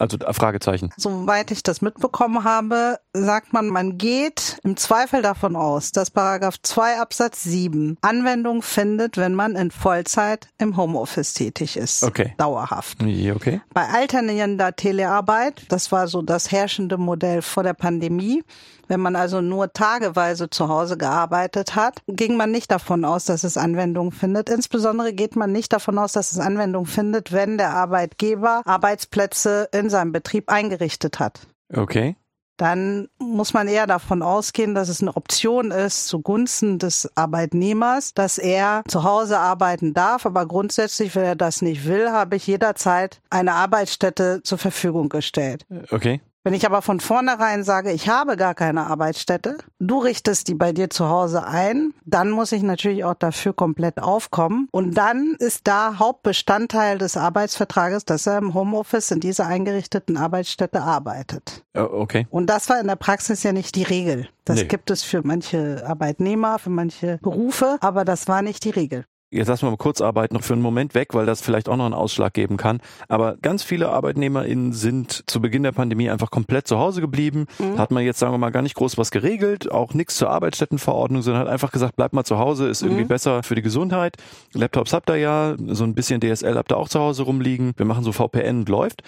Also 0.00 0.16
äh, 0.18 0.32
Fragezeichen. 0.32 0.90
Soweit 0.96 1.50
ich 1.50 1.62
das 1.62 1.82
mitbekommen 1.82 2.44
habe, 2.44 2.98
sagt 3.12 3.52
man, 3.52 3.68
man 3.68 3.98
geht 3.98 4.58
im 4.64 4.76
Zweifel 4.76 5.20
davon 5.20 5.56
aus, 5.56 5.92
dass 5.92 6.10
Paragraph 6.10 6.56
2 6.62 6.98
Absatz 6.98 7.42
7 7.42 7.98
Anwendung 8.00 8.62
findet, 8.62 9.18
wenn 9.18 9.34
man 9.34 9.56
in 9.56 9.70
Vollzeit 9.70 10.48
im 10.58 10.76
Homeoffice 10.76 11.34
tätig 11.34 11.76
ist. 11.76 12.02
Okay. 12.02 12.34
Dauerhaft. 12.38 13.02
Okay. 13.02 13.60
Bei 13.74 13.88
alternierender 13.88 14.74
Telearbeit, 14.74 15.64
das 15.68 15.92
war 15.92 16.08
so 16.08 16.22
das 16.22 16.50
herrschende 16.50 16.96
Modell 16.96 17.42
vor 17.42 17.62
der 17.62 17.74
Pandemie, 17.74 18.42
wenn 18.90 19.00
man 19.00 19.14
also 19.14 19.40
nur 19.40 19.72
tageweise 19.72 20.50
zu 20.50 20.68
Hause 20.68 20.98
gearbeitet 20.98 21.76
hat, 21.76 22.02
ging 22.08 22.36
man 22.36 22.50
nicht 22.50 22.72
davon 22.72 23.04
aus, 23.04 23.24
dass 23.24 23.44
es 23.44 23.56
Anwendung 23.56 24.10
findet. 24.10 24.50
Insbesondere 24.50 25.12
geht 25.12 25.36
man 25.36 25.52
nicht 25.52 25.72
davon 25.72 25.96
aus, 25.96 26.12
dass 26.12 26.32
es 26.32 26.40
Anwendung 26.40 26.86
findet, 26.86 27.32
wenn 27.32 27.56
der 27.56 27.70
Arbeitgeber 27.70 28.62
Arbeitsplätze 28.64 29.68
in 29.72 29.88
seinem 29.90 30.10
Betrieb 30.10 30.50
eingerichtet 30.50 31.20
hat. 31.20 31.46
Okay 31.72 32.16
dann 32.60 33.08
muss 33.18 33.54
man 33.54 33.68
eher 33.68 33.86
davon 33.86 34.22
ausgehen, 34.22 34.74
dass 34.74 34.90
es 34.90 35.00
eine 35.00 35.16
Option 35.16 35.70
ist 35.70 36.08
zugunsten 36.08 36.78
des 36.78 37.10
Arbeitnehmers, 37.14 38.12
dass 38.12 38.36
er 38.36 38.82
zu 38.86 39.02
Hause 39.02 39.38
arbeiten 39.38 39.94
darf. 39.94 40.26
Aber 40.26 40.44
grundsätzlich, 40.44 41.16
wenn 41.16 41.24
er 41.24 41.36
das 41.36 41.62
nicht 41.62 41.86
will, 41.86 42.10
habe 42.10 42.36
ich 42.36 42.46
jederzeit 42.46 43.22
eine 43.30 43.54
Arbeitsstätte 43.54 44.42
zur 44.42 44.58
Verfügung 44.58 45.08
gestellt. 45.08 45.64
Okay. 45.90 46.20
Wenn 46.42 46.54
ich 46.54 46.64
aber 46.64 46.80
von 46.80 47.00
vornherein 47.00 47.64
sage, 47.64 47.92
ich 47.92 48.08
habe 48.08 48.38
gar 48.38 48.54
keine 48.54 48.86
Arbeitsstätte, 48.86 49.58
du 49.78 49.98
richtest 49.98 50.48
die 50.48 50.54
bei 50.54 50.72
dir 50.72 50.88
zu 50.88 51.10
Hause 51.10 51.46
ein, 51.46 51.92
dann 52.06 52.30
muss 52.30 52.52
ich 52.52 52.62
natürlich 52.62 53.04
auch 53.04 53.14
dafür 53.14 53.52
komplett 53.52 54.00
aufkommen. 54.00 54.66
Und 54.70 54.94
dann 54.94 55.36
ist 55.38 55.68
da 55.68 55.98
Hauptbestandteil 55.98 56.96
des 56.96 57.18
Arbeitsvertrages, 57.18 58.06
dass 58.06 58.26
er 58.26 58.38
im 58.38 58.54
Homeoffice 58.54 59.10
in 59.10 59.20
dieser 59.20 59.46
eingerichteten 59.48 60.16
Arbeitsstätte 60.16 60.80
arbeitet. 60.80 61.62
Okay. 61.74 62.26
Und 62.30 62.46
das 62.48 62.70
war 62.70 62.80
in 62.80 62.86
der 62.86 62.96
Praxis 62.96 63.42
ja 63.42 63.52
nicht 63.52 63.76
die 63.76 63.82
Regel. 63.82 64.26
Das 64.46 64.60
nee. 64.60 64.64
gibt 64.64 64.90
es 64.90 65.02
für 65.02 65.20
manche 65.22 65.84
Arbeitnehmer, 65.86 66.58
für 66.58 66.70
manche 66.70 67.18
Berufe, 67.20 67.76
aber 67.82 68.06
das 68.06 68.28
war 68.28 68.40
nicht 68.40 68.64
die 68.64 68.70
Regel 68.70 69.04
jetzt 69.30 69.48
lassen 69.48 69.66
wir 69.66 69.70
mal 69.70 69.76
Kurzarbeit 69.76 70.32
noch 70.32 70.42
für 70.42 70.54
einen 70.54 70.62
Moment 70.62 70.94
weg, 70.94 71.14
weil 71.14 71.26
das 71.26 71.40
vielleicht 71.40 71.68
auch 71.68 71.76
noch 71.76 71.84
einen 71.84 71.94
Ausschlag 71.94 72.34
geben 72.34 72.56
kann. 72.56 72.80
Aber 73.08 73.36
ganz 73.36 73.62
viele 73.62 73.90
ArbeitnehmerInnen 73.90 74.72
sind 74.72 75.24
zu 75.26 75.40
Beginn 75.40 75.62
der 75.62 75.72
Pandemie 75.72 76.10
einfach 76.10 76.30
komplett 76.30 76.66
zu 76.66 76.78
Hause 76.78 77.00
geblieben. 77.00 77.46
Mhm. 77.58 77.78
Hat 77.78 77.90
man 77.90 78.04
jetzt, 78.04 78.18
sagen 78.18 78.32
wir 78.32 78.38
mal, 78.38 78.50
gar 78.50 78.62
nicht 78.62 78.74
groß 78.74 78.98
was 78.98 79.10
geregelt, 79.10 79.70
auch 79.70 79.94
nichts 79.94 80.16
zur 80.16 80.30
Arbeitsstättenverordnung, 80.30 81.22
sondern 81.22 81.42
hat 81.42 81.48
einfach 81.48 81.72
gesagt, 81.72 81.96
bleibt 81.96 82.14
mal 82.14 82.24
zu 82.24 82.38
Hause, 82.38 82.68
ist 82.68 82.82
irgendwie 82.82 83.04
mhm. 83.04 83.08
besser 83.08 83.42
für 83.42 83.54
die 83.54 83.62
Gesundheit. 83.62 84.16
Laptops 84.52 84.92
habt 84.92 85.08
ihr 85.10 85.16
ja, 85.16 85.56
so 85.68 85.84
ein 85.84 85.94
bisschen 85.94 86.20
DSL 86.20 86.56
habt 86.56 86.72
ihr 86.72 86.76
auch 86.76 86.88
zu 86.88 87.00
Hause 87.00 87.22
rumliegen. 87.22 87.72
Wir 87.76 87.86
machen 87.86 88.04
so 88.04 88.12
VPN 88.12 88.60
und 88.60 88.68
läuft. 88.68 89.02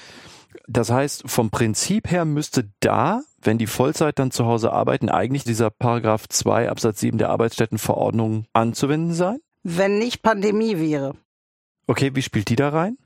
Das 0.69 0.91
heißt, 0.91 1.25
vom 1.27 1.51
Prinzip 1.51 2.11
her 2.11 2.25
müsste 2.25 2.71
da, 2.81 3.23
wenn 3.41 3.59
die 3.59 3.67
Vollzeit 3.67 4.19
dann 4.19 4.31
zu 4.31 4.47
Hause 4.47 4.73
arbeiten, 4.73 5.09
eigentlich 5.09 5.45
dieser 5.45 5.71
Paragraph 5.71 6.29
2 6.29 6.71
Absatz 6.71 7.01
7 7.01 7.19
der 7.19 7.31
Arbeitsstättenverordnung 7.31 8.45
anzuwenden 8.53 9.15
sein? 9.15 9.39
Wenn 9.63 9.99
nicht 9.99 10.23
Pandemie 10.23 10.79
wäre. 10.79 11.15
Okay, 11.89 12.13
wie 12.15 12.23
spielt 12.23 12.49
die 12.49 12.57
da 12.57 12.69
rein? 12.69 12.97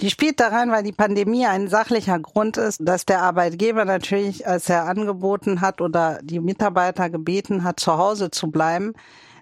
Die 0.00 0.10
spielt 0.10 0.40
da 0.40 0.48
rein, 0.48 0.70
weil 0.70 0.82
die 0.82 0.92
Pandemie 0.92 1.46
ein 1.46 1.68
sachlicher 1.68 2.18
Grund 2.18 2.58
ist, 2.58 2.80
dass 2.84 3.06
der 3.06 3.22
Arbeitgeber 3.22 3.84
natürlich, 3.84 4.46
als 4.46 4.68
er 4.68 4.84
angeboten 4.84 5.62
hat 5.62 5.80
oder 5.80 6.20
die 6.22 6.40
Mitarbeiter 6.40 7.08
gebeten 7.08 7.64
hat, 7.64 7.80
zu 7.80 7.96
Hause 7.96 8.30
zu 8.30 8.50
bleiben, 8.50 8.92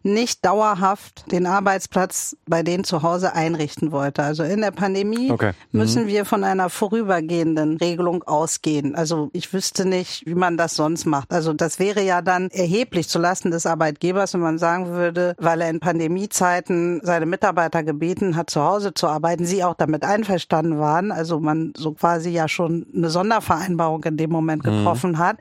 nicht 0.05 0.45
dauerhaft 0.45 1.33
den 1.33 1.47
Arbeitsplatz 1.47 2.37
bei 2.47 2.63
denen 2.63 2.85
zu 2.85 3.03
Hause 3.03 3.35
einrichten 3.35 3.91
wollte. 3.91 4.23
Also 4.23 4.43
in 4.45 4.61
der 4.61 4.71
Pandemie 4.71 5.31
Okay. 5.33 5.53
Mhm. 5.73 5.79
müssen 5.81 6.07
wir 6.07 6.25
von 6.27 6.45
einer 6.45 6.69
vorübergehenden 6.69 7.79
Regelung 7.79 8.23
ausgehen. 8.25 8.95
Also 8.95 9.31
ich 9.33 9.53
wüsste 9.53 9.87
nicht, 9.89 10.27
wie 10.27 10.35
man 10.35 10.57
das 10.57 10.77
sonst 10.77 11.07
macht. 11.07 11.33
Also 11.33 11.53
das 11.55 11.79
wäre 11.79 12.03
ja 12.03 12.21
dann 12.23 12.51
erheblich 12.51 13.09
zulasten 13.09 13.51
des 13.51 13.65
Arbeitgebers, 13.67 14.35
wenn 14.35 14.41
man 14.43 14.59
sagen 14.59 14.89
würde, 14.89 15.35
weil 15.39 15.61
er 15.63 15.71
in 15.71 15.81
Pandemiezeiten 15.81 17.01
seine 17.03 17.27
Mitarbeiter 17.27 17.83
gebeten 17.83 18.37
hat, 18.37 18.51
zu 18.51 18.63
Hause 18.63 18.95
zu 18.95 19.09
arbeiten, 19.09 19.45
sie 19.47 19.65
auch 19.65 19.75
damit 19.75 20.05
einverstanden 20.05 20.79
waren. 20.79 21.13
Also 21.13 21.41
man 21.41 21.73
so 21.77 21.93
quasi 21.93 22.31
ja 22.31 22.47
schon 22.49 22.87
eine 22.95 23.11
Sondervereinbarung 23.11 24.05
in 24.05 24.17
dem 24.17 24.31
Moment 24.31 24.65
Mhm. 24.65 24.79
getroffen 24.79 25.19
hat, 25.19 25.39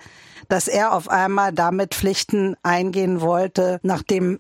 dass 0.49 0.68
er 0.68 0.93
auf 0.93 1.09
einmal 1.09 1.51
damit 1.53 1.93
Pflichten 1.93 2.55
eingehen 2.64 3.22
wollte, 3.22 3.80
nachdem 3.84 4.39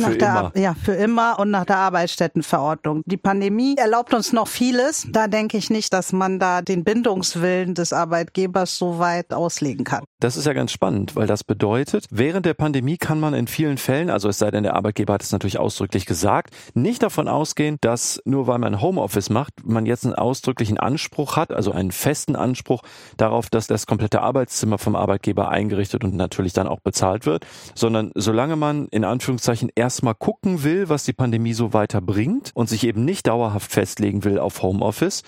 nach 0.00 0.16
der, 0.16 0.52
immer. 0.52 0.52
ja, 0.54 0.74
für 0.74 0.94
immer 0.94 1.38
und 1.38 1.50
nach 1.50 1.64
der 1.64 1.78
Arbeitsstättenverordnung. 1.78 3.02
Die 3.06 3.16
Pandemie 3.16 3.76
erlaubt 3.76 4.14
uns 4.14 4.32
noch 4.32 4.48
vieles. 4.48 5.06
Da 5.10 5.28
denke 5.28 5.56
ich 5.56 5.70
nicht, 5.70 5.92
dass 5.92 6.12
man 6.12 6.38
da 6.38 6.62
den 6.62 6.84
Bindungswillen 6.84 7.74
des 7.74 7.92
Arbeitgebers 7.92 8.76
so 8.76 8.98
weit 8.98 9.32
auslegen 9.32 9.84
kann. 9.84 10.04
Das 10.24 10.38
ist 10.38 10.46
ja 10.46 10.54
ganz 10.54 10.72
spannend, 10.72 11.16
weil 11.16 11.26
das 11.26 11.44
bedeutet, 11.44 12.06
während 12.08 12.46
der 12.46 12.54
Pandemie 12.54 12.96
kann 12.96 13.20
man 13.20 13.34
in 13.34 13.46
vielen 13.46 13.76
Fällen, 13.76 14.08
also 14.08 14.30
es 14.30 14.38
sei 14.38 14.50
denn, 14.50 14.62
der 14.62 14.74
Arbeitgeber 14.74 15.12
hat 15.12 15.22
es 15.22 15.32
natürlich 15.32 15.58
ausdrücklich 15.58 16.06
gesagt, 16.06 16.54
nicht 16.72 17.02
davon 17.02 17.28
ausgehen, 17.28 17.76
dass 17.82 18.22
nur 18.24 18.46
weil 18.46 18.58
man 18.58 18.80
Homeoffice 18.80 19.28
macht, 19.28 19.66
man 19.66 19.84
jetzt 19.84 20.06
einen 20.06 20.14
ausdrücklichen 20.14 20.78
Anspruch 20.78 21.36
hat, 21.36 21.52
also 21.52 21.72
einen 21.72 21.92
festen 21.92 22.36
Anspruch 22.36 22.80
darauf, 23.18 23.50
dass 23.50 23.66
das 23.66 23.86
komplette 23.86 24.22
Arbeitszimmer 24.22 24.78
vom 24.78 24.96
Arbeitgeber 24.96 25.50
eingerichtet 25.50 26.04
und 26.04 26.14
natürlich 26.14 26.54
dann 26.54 26.68
auch 26.68 26.80
bezahlt 26.80 27.26
wird, 27.26 27.44
sondern 27.74 28.10
solange 28.14 28.56
man 28.56 28.88
in 28.88 29.04
Anführungszeichen 29.04 29.70
erstmal 29.74 30.14
gucken 30.14 30.64
will, 30.64 30.88
was 30.88 31.04
die 31.04 31.12
Pandemie 31.12 31.52
so 31.52 31.74
weiterbringt 31.74 32.50
und 32.54 32.70
sich 32.70 32.86
eben 32.86 33.04
nicht 33.04 33.26
dauerhaft 33.26 33.70
festlegen 33.70 34.24
will 34.24 34.38
auf 34.38 34.62
Homeoffice, 34.62 35.22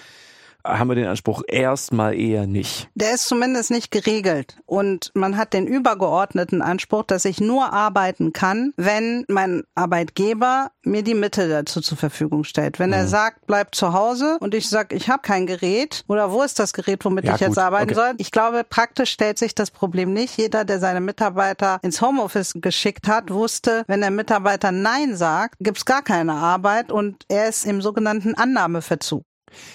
haben 0.66 0.88
wir 0.88 0.94
den 0.94 1.06
Anspruch 1.06 1.42
erstmal 1.46 2.14
eher 2.14 2.46
nicht. 2.46 2.88
Der 2.94 3.14
ist 3.14 3.26
zumindest 3.28 3.70
nicht 3.70 3.90
geregelt. 3.90 4.56
Und 4.66 5.10
man 5.14 5.36
hat 5.36 5.52
den 5.52 5.66
übergeordneten 5.66 6.62
Anspruch, 6.62 7.04
dass 7.04 7.24
ich 7.24 7.40
nur 7.40 7.72
arbeiten 7.72 8.32
kann, 8.32 8.72
wenn 8.76 9.24
mein 9.28 9.64
Arbeitgeber 9.74 10.70
mir 10.82 11.02
die 11.02 11.14
Mittel 11.14 11.48
dazu 11.48 11.80
zur 11.80 11.98
Verfügung 11.98 12.44
stellt. 12.44 12.78
Wenn 12.78 12.92
er 12.92 13.06
sagt, 13.06 13.46
bleib 13.46 13.74
zu 13.74 13.92
Hause 13.92 14.36
und 14.40 14.54
ich 14.54 14.68
sage, 14.68 14.94
ich 14.96 15.08
habe 15.08 15.22
kein 15.22 15.46
Gerät 15.46 16.04
oder 16.08 16.32
wo 16.32 16.42
ist 16.42 16.58
das 16.58 16.72
Gerät, 16.72 17.04
womit 17.04 17.24
Ja, 17.24 17.34
ich 17.34 17.40
jetzt 17.40 17.54
gut, 17.54 17.58
arbeiten 17.58 17.90
okay. 17.90 17.94
soll? 17.94 18.14
Ich 18.18 18.30
glaube, 18.30 18.64
praktisch 18.68 19.10
stellt 19.10 19.38
sich 19.38 19.54
das 19.54 19.70
Problem 19.70 20.12
nicht. 20.12 20.36
Jeder, 20.36 20.64
der 20.64 20.78
seine 20.80 21.00
Mitarbeiter 21.00 21.78
ins 21.82 22.00
Homeoffice 22.00 22.52
geschickt 22.56 23.08
hat, 23.08 23.30
wusste, 23.30 23.84
wenn 23.86 24.00
der 24.00 24.10
Mitarbeiter 24.10 24.72
Nein 24.72 25.16
sagt, 25.16 25.56
gibt's 25.60 25.84
gar 25.84 26.02
keine 26.02 26.34
Arbeit 26.34 26.92
und 26.92 27.24
er 27.28 27.48
ist 27.48 27.64
im 27.66 27.80
sogenannten 27.80 28.34
Annahmeverzug. 28.34 29.24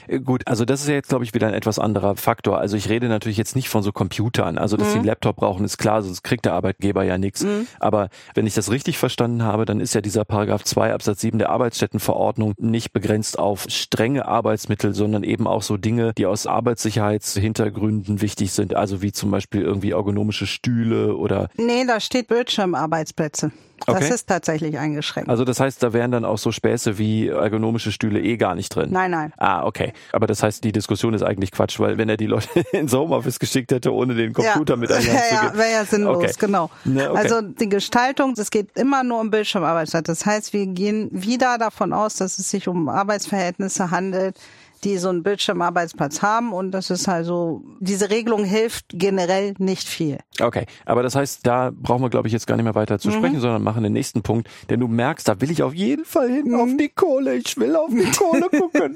Äh, 0.08 0.20
Gut, 0.20 0.48
also 0.48 0.66
das 0.66 0.82
ist 0.82 0.88
ja 0.88 0.94
jetzt, 0.96 1.10
glaube 1.10 1.24
ich, 1.24 1.34
wieder 1.34 1.48
ein 1.48 1.54
etwas 1.54 1.80
anderer 1.80 2.16
Faktor. 2.16 2.60
Also 2.60 2.78
ich 2.78 2.90
rede 2.90 3.08
natürlich 3.08 3.38
jetzt 3.38 3.56
nicht 3.56 3.70
von 3.70 3.84
so 3.84 3.92
Computern. 3.92 4.58
Also, 4.58 4.78
dass 4.78 4.92
sie 4.92 4.98
einen 4.98 5.06
Laptop 5.06 5.38
brauchen, 5.38 5.66
ist 5.66 5.78
klar, 5.78 6.02
sonst 6.02 6.24
kriegt 6.24 6.46
der 6.46 6.54
Arbeitgeber 6.54 7.04
ja 7.04 7.18
nichts. 7.18 7.46
Aber 7.80 8.10
wenn 8.36 8.48
ich 8.48 8.54
das 8.54 8.72
richtig 8.72 8.98
verstanden 8.98 9.44
habe, 9.44 9.66
dann 9.66 9.80
ist 9.80 9.94
ja 9.94 10.02
dieser 10.02 10.26
Paragraph 10.26 10.64
2 10.64 10.94
Absatz 10.94 11.22
7 11.22 11.40
der 11.40 11.50
Arbeitsstättenverordnung 11.50 12.54
nicht 12.58 12.94
begrenzt 12.94 13.40
auf 13.40 13.66
strenge 13.70 14.28
Arbeitsmittel, 14.28 14.94
sondern 14.94 15.24
eben 15.24 15.48
auch 15.48 15.64
so 15.64 15.78
Dinge, 15.78 16.14
die 16.18 16.26
aus 16.26 16.48
Arbeitssicherheitshintergründen 16.48 18.22
wichtig 18.22 18.52
sind. 18.52 18.76
Also 18.76 19.02
wie 19.02 19.12
zum 19.12 19.32
Beispiel 19.32 19.62
irgendwie 19.62 19.92
ergonomische 19.92 20.48
Stühle 20.48 21.16
oder 21.16 21.50
Nee, 21.58 21.86
da 21.86 22.00
steht 22.00 22.28
Bildschirmarbeitsplätze. 22.28 23.52
Das 23.88 23.96
Okay. 23.96 24.14
ist 24.14 24.28
tatsächlich 24.28 24.78
eingeschränkt. 24.78 25.30
also 25.30 25.44
das 25.46 25.60
heißt, 25.60 25.82
da 25.84 25.94
wären 25.94 26.12
dann 26.12 26.26
auch 26.26 26.38
so 26.38 26.52
Späße 26.52 26.98
wie 26.98 27.28
ergonomische 27.28 27.92
Stühle 27.92 28.22
eh 28.22 28.38
gar 28.38 28.56
nicht 28.56 28.70
drin. 28.76 28.90
Nein, 28.92 29.12
nein. 29.12 29.34
Ah, 29.38 29.64
okay. 29.66 29.94
Aber 30.12 30.28
das 30.28 30.44
heißt, 30.44 30.64
die 30.64 30.72
Diskussion 30.72 31.14
ist 31.14 31.24
eigentlich 31.24 31.52
Quatsch, 31.52 31.80
weil 31.80 31.98
wenn 31.98 32.10
er 32.10 32.18
die 32.18 32.28
Leute 32.28 32.48
ins 32.72 32.94
Homeoffice 32.94 33.40
geschickt 33.40 33.72
hätte, 33.72 33.94
ohne 33.94 34.14
den 34.16 34.34
Computer 34.34 34.74
ja. 34.74 34.78
mit 34.78 34.90
die 34.90 34.94
Hand 34.94 35.04
zu 35.06 35.10
Ja, 35.36 35.42
geben. 35.48 35.58
wäre 35.58 35.72
ja 35.72 35.86
sinnlos, 35.86 36.18
Okay. 36.18 36.32
genau. 36.40 36.70
Ne, 36.86 37.10
okay. 37.12 37.20
Also 37.20 37.42
die 37.42 37.70
Gestaltung, 37.70 38.34
es 38.38 38.52
geht 38.52 38.78
immer 38.78 39.04
nur 39.04 39.20
um 39.20 39.32
Bildschirmarbeitszeit. 39.32 40.08
Das 40.08 40.26
heißt, 40.26 40.54
wir 40.54 40.68
gehen 40.68 41.10
wieder 41.12 41.58
davon 41.58 41.94
aus, 41.94 42.16
dass 42.16 42.38
es 42.40 42.50
sich 42.50 42.68
um 42.68 42.88
Arbeitsverhältnisse 42.90 43.92
handelt, 43.92 44.38
die 44.84 44.98
so 44.98 45.10
einen 45.10 45.24
Bildschirmarbeitsplatz 45.24 46.22
haben 46.22 46.54
und 46.54 46.72
das 46.72 46.90
ist 46.90 47.08
also, 47.08 47.64
diese 47.80 48.10
Regelung 48.10 48.44
hilft 48.44 48.86
generell 48.90 49.54
nicht 49.60 49.88
viel. 49.88 50.18
Okay, 50.40 50.66
aber 50.86 51.04
das 51.04 51.16
heißt, 51.16 51.46
da 51.46 51.72
brauchen 51.74 52.02
wir, 52.02 52.10
glaube 52.10 52.28
ich, 52.28 52.34
jetzt 52.34 52.48
gar 52.48 52.56
nicht 52.56 52.64
mehr 52.66 52.76
weiter 52.76 52.98
zu 53.00 53.10
Mhm. 53.10 53.14
sprechen, 53.14 53.40
sondern 53.40 53.62
machen 53.64 53.84
den 53.84 53.94
nächsten 53.94 54.22
Punkt, 54.24 54.50
denn 54.70 54.80
du 54.80 54.88
merkst, 54.88 55.28
da 55.28 55.40
will 55.42 55.52
ich 55.52 55.64
auf 55.64 55.74
jeden 55.74 56.06
Fall 56.06 56.30
hin, 56.30 56.48
Mhm. 56.50 56.56
auf 56.60 56.70
die 56.80 56.90
Kohle, 56.90 57.36
ich 57.36 57.58
will 57.58 57.76
auf 57.76 57.90
die 57.92 58.12
Kohle 58.12 58.50
gucken. 58.58 58.96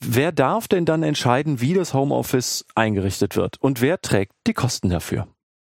Wer 0.00 0.30
darf 0.30 0.68
denn 0.68 0.84
dann 0.84 1.02
entscheiden, 1.02 1.60
wie 1.60 1.74
das 1.74 1.94
Homeoffice 1.94 2.64
eingerichtet 2.74 3.34
wird? 3.34 3.56
Und 3.60 3.80
wer 3.80 4.00
trägt 4.00 4.32
die 4.46 4.52
Kosten 4.54 4.90
dafür? 4.90 5.26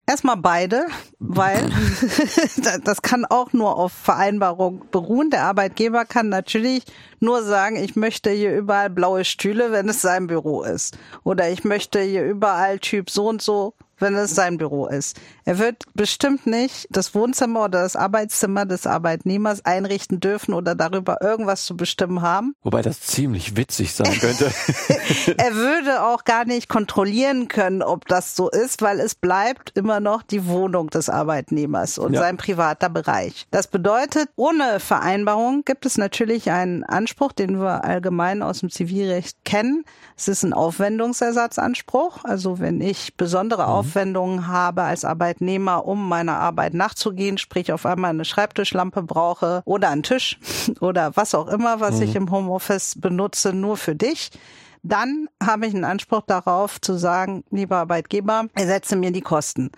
Erstmal 0.10 0.38
beide, 0.38 0.88
weil 1.20 1.70
das 2.84 3.04
kann 3.04 3.26
auch 3.26 3.54
nur 3.54 3.78
auf 3.78 3.92
Vereinbarung 3.92 4.86
beruhen. 4.90 5.30
Der 5.30 5.44
Arbeitgeber 5.44 6.04
kann 6.04 6.30
natürlich 6.30 6.84
nur 7.20 7.44
sagen, 7.44 7.76
ich 7.76 7.96
möchte 7.96 8.32
hier 8.32 8.58
überall 8.58 8.90
blaue 8.90 9.24
Stühle, 9.24 9.72
wenn 9.72 9.88
es 9.88 10.02
sein 10.02 10.26
Büro 10.26 10.64
ist. 10.64 10.98
Oder 11.24 11.52
ich 11.52 11.64
möchte 11.64 12.02
hier 12.02 12.26
überall 12.26 12.80
Typ 12.80 13.12
so 13.12 13.28
und 13.28 13.44
so, 13.44 13.76
wenn 14.00 14.16
es 14.16 14.36
sein 14.36 14.58
Büro 14.58 14.88
ist. 14.88 15.18
Er 15.46 15.60
wird 15.60 15.84
bestimmt 15.94 16.46
nicht 16.48 16.88
das 16.90 17.14
Wohnzimmer 17.16 17.66
oder 17.66 17.82
das 17.82 17.96
Arbeitszimmer 17.96 18.66
des 18.66 18.88
Arbeitnehmers 18.88 19.66
einrichten 19.66 20.20
dürfen 20.20 20.54
oder 20.54 20.76
darüber 20.76 21.22
irgendwas 21.22 21.66
zu 21.66 21.76
bestimmen 21.76 22.22
haben. 22.22 22.54
Wobei 22.64 22.82
das 22.82 23.02
ziemlich 23.02 23.56
witzig 23.56 23.94
sein 23.94 24.18
könnte. 24.20 24.52
er 25.38 25.56
würde 25.56 26.04
auch 26.04 26.24
gar 26.24 26.46
nicht 26.46 26.70
kontrollieren 26.70 27.48
können, 27.48 27.82
ob 27.82 28.08
das 28.08 28.36
so 28.36 28.50
ist, 28.50 28.82
weil 28.82 29.00
es 29.00 29.16
bleibt 29.16 29.78
immer 29.78 30.00
noch 30.00 30.24
die 30.24 30.46
Wohnung 30.48 30.90
des 30.90 31.10
Arbeitnehmers 31.10 31.98
und 31.98 32.14
Ja. 32.14 32.22
sein 32.22 32.38
privater 32.38 32.90
Bereich. 32.90 33.48
Das 33.52 33.68
bedeutet, 33.68 34.30
ohne 34.36 34.80
Vereinbarung 34.80 35.64
gibt 35.66 35.86
es 35.86 35.98
natürlich 35.98 36.52
einen 36.52 36.84
Anspruch, 36.84 37.32
den 37.32 37.60
wir 37.60 37.84
allgemein 37.84 38.42
aus 38.42 38.60
dem 38.60 38.70
Zivilrecht 38.70 39.38
kennen. 39.46 39.84
Es 40.18 40.28
ist 40.28 40.44
ein 40.44 40.54
Aufwendungsersatzanspruch. 40.54 42.24
Also 42.24 42.60
wenn 42.60 42.82
ich 42.82 43.16
besondere 43.16 43.68
Aufwendungen 43.68 43.89
habe 43.96 44.84
als 44.84 45.06
Arbeitnehmer, 45.06 45.86
um 45.86 46.08
meiner 46.08 46.40
Arbeit 46.40 46.74
nachzugehen, 46.74 47.38
sprich 47.38 47.72
auf 47.74 47.86
einmal 47.86 48.12
eine 48.12 48.26
Schreibtischlampe 48.26 49.04
brauche 49.04 49.62
oder 49.66 49.90
einen 49.90 50.04
Tisch 50.04 50.40
oder 50.80 51.16
was 51.16 51.36
auch 51.36 51.48
immer, 51.48 51.80
was 51.80 52.00
ich 52.00 52.16
im 52.16 52.32
Homeoffice 52.32 52.96
benutze, 53.00 53.54
nur 53.54 53.78
für 53.78 53.96
dich, 53.96 54.32
dann 54.84 55.28
habe 55.44 55.68
ich 55.68 55.74
einen 55.74 55.84
Anspruch 55.84 56.22
darauf 56.26 56.80
zu 56.80 56.98
sagen, 56.98 57.44
lieber 57.52 57.78
Arbeitgeber, 57.78 58.46
ersetze 58.54 58.96
mir 58.96 59.12
die 59.12 59.22
Kosten. 59.22 59.72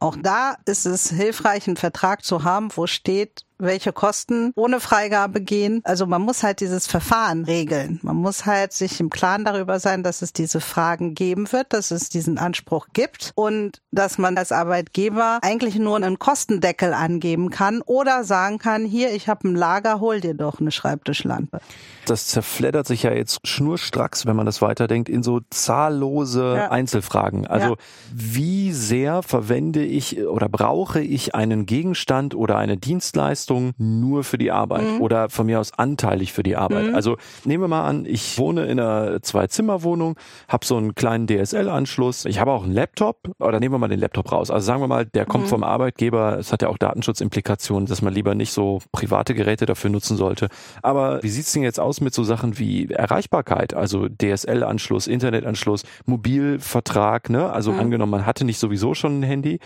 Auch 0.00 0.16
da 0.16 0.56
ist 0.64 0.86
es 0.86 1.10
hilfreich, 1.10 1.66
einen 1.66 1.76
Vertrag 1.76 2.24
zu 2.24 2.44
haben, 2.44 2.68
wo 2.74 2.86
steht, 2.86 3.44
welche 3.58 3.92
Kosten 3.92 4.52
ohne 4.54 4.80
Freigabe 4.80 5.40
gehen. 5.40 5.80
Also 5.84 6.06
man 6.06 6.22
muss 6.22 6.42
halt 6.42 6.60
dieses 6.60 6.86
Verfahren 6.86 7.44
regeln. 7.44 7.98
Man 8.02 8.16
muss 8.16 8.46
halt 8.46 8.72
sich 8.72 9.00
im 9.00 9.10
Klaren 9.10 9.44
darüber 9.44 9.80
sein, 9.80 10.02
dass 10.02 10.22
es 10.22 10.32
diese 10.32 10.60
Fragen 10.60 11.14
geben 11.14 11.50
wird, 11.52 11.72
dass 11.72 11.90
es 11.90 12.08
diesen 12.08 12.38
Anspruch 12.38 12.88
gibt 12.92 13.32
und 13.34 13.82
dass 13.90 14.18
man 14.18 14.36
als 14.38 14.52
Arbeitgeber 14.52 15.38
eigentlich 15.42 15.76
nur 15.76 15.96
einen 15.96 16.18
Kostendeckel 16.18 16.94
angeben 16.94 17.50
kann 17.50 17.82
oder 17.82 18.22
sagen 18.24 18.58
kann, 18.58 18.84
hier, 18.84 19.12
ich 19.12 19.28
habe 19.28 19.48
ein 19.48 19.56
Lager, 19.56 19.98
hol 20.00 20.20
dir 20.20 20.34
doch 20.34 20.60
eine 20.60 20.70
Schreibtischlampe. 20.70 21.60
Das 22.06 22.26
zerfleddert 22.28 22.86
sich 22.86 23.02
ja 23.02 23.12
jetzt 23.12 23.40
schnurstracks, 23.46 24.24
wenn 24.26 24.36
man 24.36 24.46
das 24.46 24.62
weiterdenkt, 24.62 25.08
in 25.08 25.22
so 25.22 25.40
zahllose 25.50 26.54
Ja. 26.56 26.70
Einzelfragen. 26.70 27.46
Also 27.46 27.70
Ja. 27.70 27.76
wie 28.14 28.72
sehr 28.72 29.22
verwende 29.22 29.84
ich 29.84 30.20
oder 30.26 30.48
brauche 30.48 31.00
ich 31.00 31.34
einen 31.34 31.66
Gegenstand 31.66 32.34
oder 32.34 32.56
eine 32.56 32.76
Dienstleistung 32.76 33.47
nur 33.78 34.24
für 34.24 34.38
die 34.38 34.50
Arbeit 34.50 34.84
Mhm. 34.84 35.00
oder 35.00 35.28
von 35.30 35.46
mir 35.46 35.60
aus 35.60 35.72
anteilig 35.78 36.32
für 36.32 36.42
die 36.42 36.56
Arbeit? 36.56 36.94
Also 36.94 37.16
nehmen 37.44 37.64
wir 37.64 37.68
mal 37.68 37.86
an, 37.86 38.04
ich 38.06 38.38
wohne 38.38 38.66
in 38.66 38.78
einer 38.78 39.22
Zwei-Zimmer-Wohnung, 39.22 40.16
habe 40.48 40.64
so 40.66 40.76
einen 40.76 40.94
kleinen 40.94 41.26
DSL-Anschluss, 41.26 42.24
ich 42.24 42.38
habe 42.40 42.52
auch 42.52 42.64
einen 42.64 42.72
Laptop 42.72 43.18
oder 43.38 43.60
nehmen 43.60 43.74
wir 43.74 43.78
mal 43.78 43.88
den 43.88 44.00
Laptop 44.00 44.30
raus. 44.32 44.50
Also 44.50 44.64
sagen 44.66 44.80
wir 44.80 44.88
mal, 44.88 45.06
der 45.06 45.26
kommt 45.26 45.48
vom 45.48 45.62
Arbeitgeber, 45.64 46.38
es 46.38 46.52
hat 46.52 46.62
ja 46.62 46.68
auch 46.68 46.78
Datenschutzimplikationen, 46.78 47.86
dass 47.86 48.02
man 48.02 48.12
lieber 48.14 48.34
nicht 48.34 48.52
so 48.52 48.80
private 48.92 49.34
Geräte 49.34 49.66
dafür 49.66 49.90
nutzen 49.90 50.16
sollte. 50.16 50.48
Aber 50.82 51.22
wie 51.22 51.28
sieht's 51.28 51.52
denn 51.52 51.62
jetzt 51.62 51.80
aus 51.80 52.00
mit 52.00 52.14
so 52.14 52.24
Sachen 52.24 52.58
wie 52.58 52.86
Erreichbarkeit, 52.90 53.74
also 53.74 54.08
DSL-Anschluss, 54.08 55.06
Internetanschluss, 55.06 55.84
Mobilvertrag, 56.06 57.30
ne? 57.30 57.50
Also 57.50 57.72
angenommen, 57.72 58.10
man 58.10 58.26
hatte 58.26 58.44
nicht 58.44 58.58
sowieso 58.58 58.94
schon 58.94 59.20
ein 59.20 59.22
Handy. 59.22 59.60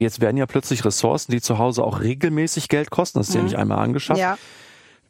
Jetzt 0.00 0.20
werden 0.20 0.36
ja 0.38 0.46
plötzlich 0.46 0.84
Ressourcen, 0.84 1.30
die 1.30 1.40
zu 1.40 1.58
Hause 1.58 1.84
auch 1.84 2.00
regelmäßig 2.00 2.68
Geld 2.68 2.90
kosten, 2.90 3.18
das 3.20 3.28
ist 3.28 3.34
ja 3.34 3.42
nicht 3.42 3.56
einmal 3.56 3.78
angeschafft, 3.78 4.18
Ja. 4.18 4.38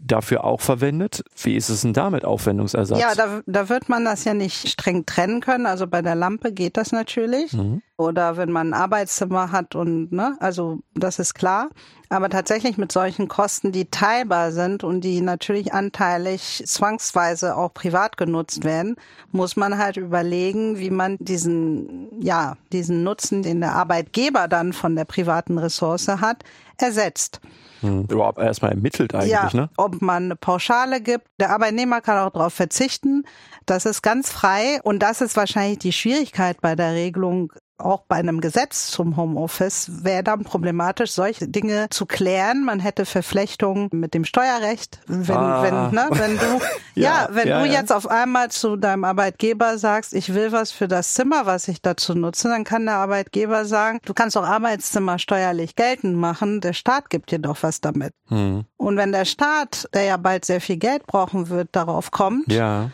dafür 0.01 0.45
auch 0.45 0.61
verwendet. 0.61 1.23
Wie 1.43 1.55
ist 1.55 1.69
es 1.69 1.83
denn 1.83 1.93
da 1.93 2.11
mit 2.11 2.25
Aufwendungsersatz? 2.25 2.99
Ja, 3.01 3.15
da, 3.15 3.41
da 3.47 3.69
wird 3.69 3.89
man 3.89 4.05
das 4.05 4.25
ja 4.25 4.35
nicht 4.35 4.69
streng 4.69 5.07
trennen 5.07 5.41
können. 5.41 5.67
Also 5.67 5.87
bei 5.87 6.03
der 6.03 6.17
Lampe 6.17 6.53
geht 6.53 6.77
das 6.77 6.91
natürlich. 6.93 7.53
Mhm. 7.53 7.83
Oder 8.01 8.39
wenn 8.39 8.51
man 8.51 8.71
ein 8.73 8.81
Arbeitszimmer 8.81 9.53
hat 9.53 9.75
und 9.75 10.11
ne, 10.11 10.37
also 10.41 10.81
das 10.95 11.19
ist 11.19 11.35
klar. 11.35 11.69
Aber 12.09 12.29
tatsächlich 12.31 12.79
mit 12.79 12.91
solchen 12.91 13.29
Kosten, 13.29 13.71
die 13.71 13.85
teilbar 13.85 14.51
sind 14.51 14.83
und 14.83 15.03
die 15.03 15.21
natürlich 15.21 15.73
anteilig 15.75 16.63
zwangsweise 16.67 17.57
auch 17.57 17.73
privat 17.73 18.17
genutzt 18.17 18.65
werden, 18.65 18.97
muss 19.31 19.55
man 19.55 19.79
halt 19.79 19.97
überlegen, 19.97 20.79
wie 20.79 20.91
man 20.91 21.19
diesen, 21.21 22.09
ja, 22.21 22.57
diesen 22.73 23.05
Nutzen, 23.05 23.43
den 23.43 23.61
der 23.61 23.75
Arbeitgeber 23.75 24.49
dann 24.49 24.73
von 24.73 24.97
der 24.97 25.05
privaten 25.05 25.59
Ressource 25.59 26.09
hat, 26.09 26.43
ersetzt. 26.79 27.41
Hm. 27.81 28.07
Überhaupt 28.11 28.39
erstmal 28.39 28.73
ermittelt 28.73 29.15
eigentlich, 29.15 29.31
ja, 29.31 29.51
ne? 29.53 29.71
Ob 29.77 30.03
man 30.03 30.25
eine 30.25 30.37
Pauschale 30.37 31.01
gibt. 31.01 31.27
Der 31.39 31.51
Arbeitnehmer 31.51 32.01
kann 32.01 32.19
auch 32.19 32.33
darauf 32.33 32.53
verzichten. 32.53 33.25
Das 33.67 33.87
ist 33.87 34.03
ganz 34.03 34.31
frei. 34.31 34.81
Und 34.83 35.01
das 35.01 35.21
ist 35.21 35.37
wahrscheinlich 35.37 35.79
die 35.79 35.93
Schwierigkeit 35.93 36.61
bei 36.61 36.75
der 36.75 36.93
Regelung 36.93 37.53
auch 37.81 38.03
bei 38.07 38.17
einem 38.17 38.41
Gesetz 38.41 38.91
zum 38.91 39.17
Homeoffice 39.17 40.05
wäre 40.05 40.23
dann 40.23 40.45
problematisch, 40.45 41.13
solche 41.13 41.49
Dinge 41.49 41.89
zu 41.91 42.07
klären. 42.07 42.65
Man 42.65 42.81
hätte 42.81 43.07
Verflechtungen 43.07 43.89
mit 43.93 44.15
dem 44.15 44.25
Steuerrecht, 44.25 45.01
wenn, 45.07 45.37
ah. 45.37 45.63
wenn, 45.63 45.91
ne, 45.91 46.09
wenn 46.11 46.39
du, 46.39 46.61
ja, 46.95 47.27
ja, 47.27 47.29
wenn 47.31 47.49
ja, 47.49 47.61
du 47.61 47.67
ja. 47.67 47.81
jetzt 47.81 47.93
auf 47.93 48.09
einmal 48.09 48.51
zu 48.51 48.77
deinem 48.77 49.05
Arbeitgeber 49.05 49.79
sagst, 49.79 50.15
ich 50.15 50.35
will 50.35 50.53
was 50.53 50.73
für 50.73 50.89
das 50.89 51.15
Zimmer, 51.15 51.47
was 51.47 51.69
ich 51.69 51.83
dazu 51.83 52.15
nutze, 52.15 52.49
dann 52.49 52.65
kann 52.65 52.87
der 52.87 52.97
Arbeitgeber 52.97 53.65
sagen, 53.65 54.01
du 54.05 54.15
kannst 54.15 54.37
auch 54.37 54.45
Arbeitszimmer 54.45 55.19
steuerlich 55.19 55.77
geltend 55.77 56.17
machen, 56.17 56.61
der 56.61 56.73
Staat 56.73 57.11
gibt 57.11 57.31
dir 57.31 57.39
doch 57.39 57.63
was 57.63 57.81
damit. 57.81 58.13
Hm. 58.29 58.65
Und 58.77 58.97
wenn 58.97 59.13
der 59.13 59.25
Staat, 59.25 59.89
der 59.95 60.05
ja 60.05 60.17
bald 60.17 60.45
sehr 60.45 60.61
viel 60.61 60.77
Geld 60.77 61.07
brauchen 61.07 61.49
wird, 61.49 61.69
darauf 61.73 62.11
kommt, 62.11 62.53
ja 62.53 62.91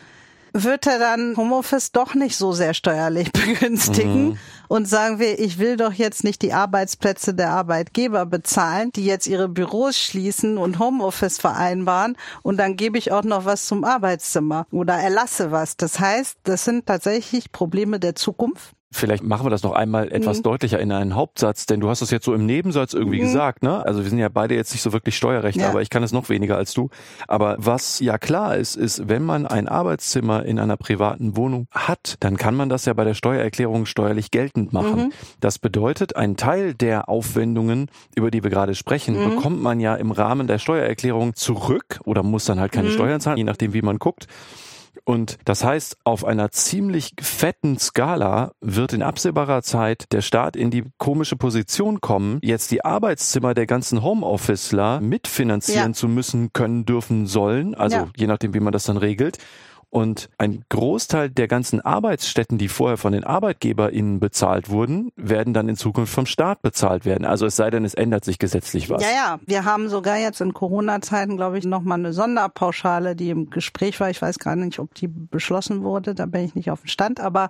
wird 0.63 0.87
er 0.87 0.99
dann 0.99 1.35
Homeoffice 1.37 1.91
doch 1.91 2.15
nicht 2.15 2.35
so 2.35 2.51
sehr 2.51 2.73
steuerlich 2.73 3.31
begünstigen 3.33 4.29
mhm. 4.29 4.37
und 4.67 4.87
sagen 4.87 5.19
wir, 5.19 5.39
ich 5.39 5.57
will 5.59 5.77
doch 5.77 5.93
jetzt 5.93 6.23
nicht 6.23 6.41
die 6.41 6.53
Arbeitsplätze 6.53 7.33
der 7.33 7.51
Arbeitgeber 7.51 8.25
bezahlen, 8.25 8.91
die 8.95 9.05
jetzt 9.05 9.27
ihre 9.27 9.49
Büros 9.49 9.97
schließen 9.97 10.57
und 10.57 10.79
Homeoffice 10.79 11.39
vereinbaren 11.39 12.17
und 12.43 12.57
dann 12.57 12.75
gebe 12.75 12.97
ich 12.97 13.11
auch 13.11 13.23
noch 13.23 13.45
was 13.45 13.65
zum 13.65 13.83
Arbeitszimmer 13.83 14.67
oder 14.71 14.95
erlasse 14.95 15.51
was. 15.51 15.77
Das 15.77 15.99
heißt, 15.99 16.37
das 16.43 16.65
sind 16.65 16.85
tatsächlich 16.85 17.51
Probleme 17.51 17.99
der 17.99 18.15
Zukunft. 18.15 18.76
Vielleicht 18.89 19.21
machen 19.21 19.45
wir 19.45 19.49
das 19.49 19.63
noch 19.63 19.73
einmal 19.73 20.11
etwas 20.13 20.37
mhm. 20.37 20.43
deutlicher 20.43 20.79
in 20.79 20.93
einen 20.93 21.13
Hauptsatz, 21.13 21.65
denn 21.65 21.81
du 21.81 21.89
hast 21.89 22.01
es 22.01 22.09
jetzt 22.09 22.23
so 22.23 22.33
im 22.33 22.45
Nebensatz 22.45 22.93
irgendwie 22.93 23.17
mhm. 23.17 23.23
gesagt, 23.23 23.61
ne? 23.61 23.85
Also 23.85 24.03
wir 24.03 24.09
sind 24.09 24.19
ja 24.19 24.29
beide 24.29 24.55
jetzt 24.55 24.71
nicht 24.71 24.81
so 24.81 24.93
wirklich 24.93 25.17
Steuerrecht, 25.17 25.59
ja. 25.59 25.67
aber 25.67 25.81
ich 25.81 25.89
kann 25.89 26.03
es 26.03 26.13
noch 26.13 26.29
weniger 26.29 26.55
als 26.55 26.73
du. 26.73 26.89
Aber 27.27 27.57
was 27.59 27.99
ja 27.99 28.17
klar 28.17 28.55
ist, 28.55 28.77
ist, 28.77 29.09
wenn 29.09 29.23
man 29.23 29.45
ein 29.45 29.67
Arbeitszimmer 29.67 30.45
in 30.45 30.57
einer 30.57 30.77
privaten 30.77 31.35
Wohnung 31.35 31.67
hat, 31.71 32.15
dann 32.21 32.37
kann 32.37 32.55
man 32.55 32.69
das 32.69 32.85
ja 32.85 32.93
bei 32.93 33.03
der 33.03 33.13
Steuererklärung 33.13 33.85
steuerlich 33.85 34.31
geltend 34.31 34.71
machen. 34.71 35.07
Mhm. 35.07 35.13
Das 35.41 35.59
bedeutet, 35.59 36.15
ein 36.15 36.37
Teil 36.37 36.73
der 36.73 37.09
Aufwendungen, 37.09 37.87
über 38.15 38.31
die 38.31 38.43
wir 38.43 38.49
gerade 38.49 38.73
sprechen, 38.73 39.19
mhm. 39.19 39.35
bekommt 39.35 39.61
man 39.61 39.81
ja 39.81 39.95
im 39.95 40.11
Rahmen 40.11 40.47
der 40.47 40.59
Steuererklärung 40.59 41.35
zurück 41.35 41.99
oder 42.05 42.23
muss 42.23 42.45
dann 42.45 42.61
halt 42.61 42.71
keine 42.71 42.87
mhm. 42.87 42.93
Steuern 42.93 43.19
zahlen, 43.19 43.37
je 43.37 43.43
nachdem, 43.43 43.73
wie 43.73 43.81
man 43.81 43.99
guckt. 43.99 44.27
Und 45.03 45.37
das 45.45 45.63
heißt, 45.63 45.97
auf 46.03 46.25
einer 46.25 46.51
ziemlich 46.51 47.13
fetten 47.19 47.77
Skala 47.77 48.51
wird 48.61 48.93
in 48.93 49.01
absehbarer 49.01 49.61
Zeit 49.61 50.11
der 50.11 50.21
Staat 50.21 50.55
in 50.55 50.71
die 50.71 50.83
komische 50.97 51.35
Position 51.35 52.01
kommen, 52.01 52.39
jetzt 52.41 52.71
die 52.71 52.83
Arbeitszimmer 52.83 53.53
der 53.53 53.65
ganzen 53.65 54.03
Homeofficeler 54.03 54.99
mitfinanzieren 55.01 55.91
ja. 55.91 55.93
zu 55.93 56.07
müssen, 56.07 56.53
können, 56.53 56.85
dürfen, 56.85 57.27
sollen. 57.27 57.75
Also 57.75 57.97
ja. 57.97 58.07
je 58.15 58.27
nachdem, 58.27 58.53
wie 58.53 58.59
man 58.59 58.73
das 58.73 58.85
dann 58.85 58.97
regelt. 58.97 59.37
Und 59.89 60.29
ein 60.37 60.65
Großteil 60.69 61.29
der 61.29 61.47
ganzen 61.47 61.79
Arbeitsstätten, 61.79 62.57
die 62.57 62.67
vorher 62.67 62.97
von 62.97 63.13
den 63.13 63.23
ArbeitgeberInnen 63.23 64.19
bezahlt 64.19 64.69
wurden, 64.69 65.11
werden 65.15 65.53
dann 65.53 65.69
in 65.69 65.77
Zukunft 65.77 66.13
vom 66.13 66.25
Staat 66.25 66.61
bezahlt 66.61 67.05
werden. 67.05 67.25
Also 67.25 67.45
es 67.45 67.55
sei 67.55 67.69
denn, 67.69 67.85
es 67.85 67.93
ändert 67.93 68.25
sich 68.25 68.37
gesetzlich 68.37 68.89
was. 68.89 69.01
Ja, 69.01 69.09
ja. 69.09 69.39
Wir 69.45 69.63
haben 69.63 69.87
sogar 69.87 70.17
jetzt 70.17 70.41
in 70.41 70.53
Corona-Zeiten, 70.53 71.37
glaube 71.37 71.57
ich, 71.57 71.65
nochmal 71.65 71.99
eine 71.99 72.11
Sonderpauschale, 72.11 73.15
die 73.15 73.29
im 73.29 73.49
Gespräch 73.49 73.99
war. 74.01 74.09
Ich 74.09 74.21
weiß 74.21 74.39
gar 74.39 74.57
nicht, 74.57 74.79
ob 74.79 74.93
die 74.93 75.07
beschlossen 75.07 75.83
wurde. 75.83 76.13
Da 76.13 76.25
bin 76.25 76.43
ich 76.43 76.55
nicht 76.55 76.69
auf 76.69 76.81
dem 76.81 76.87
Stand. 76.87 77.21
Aber 77.21 77.49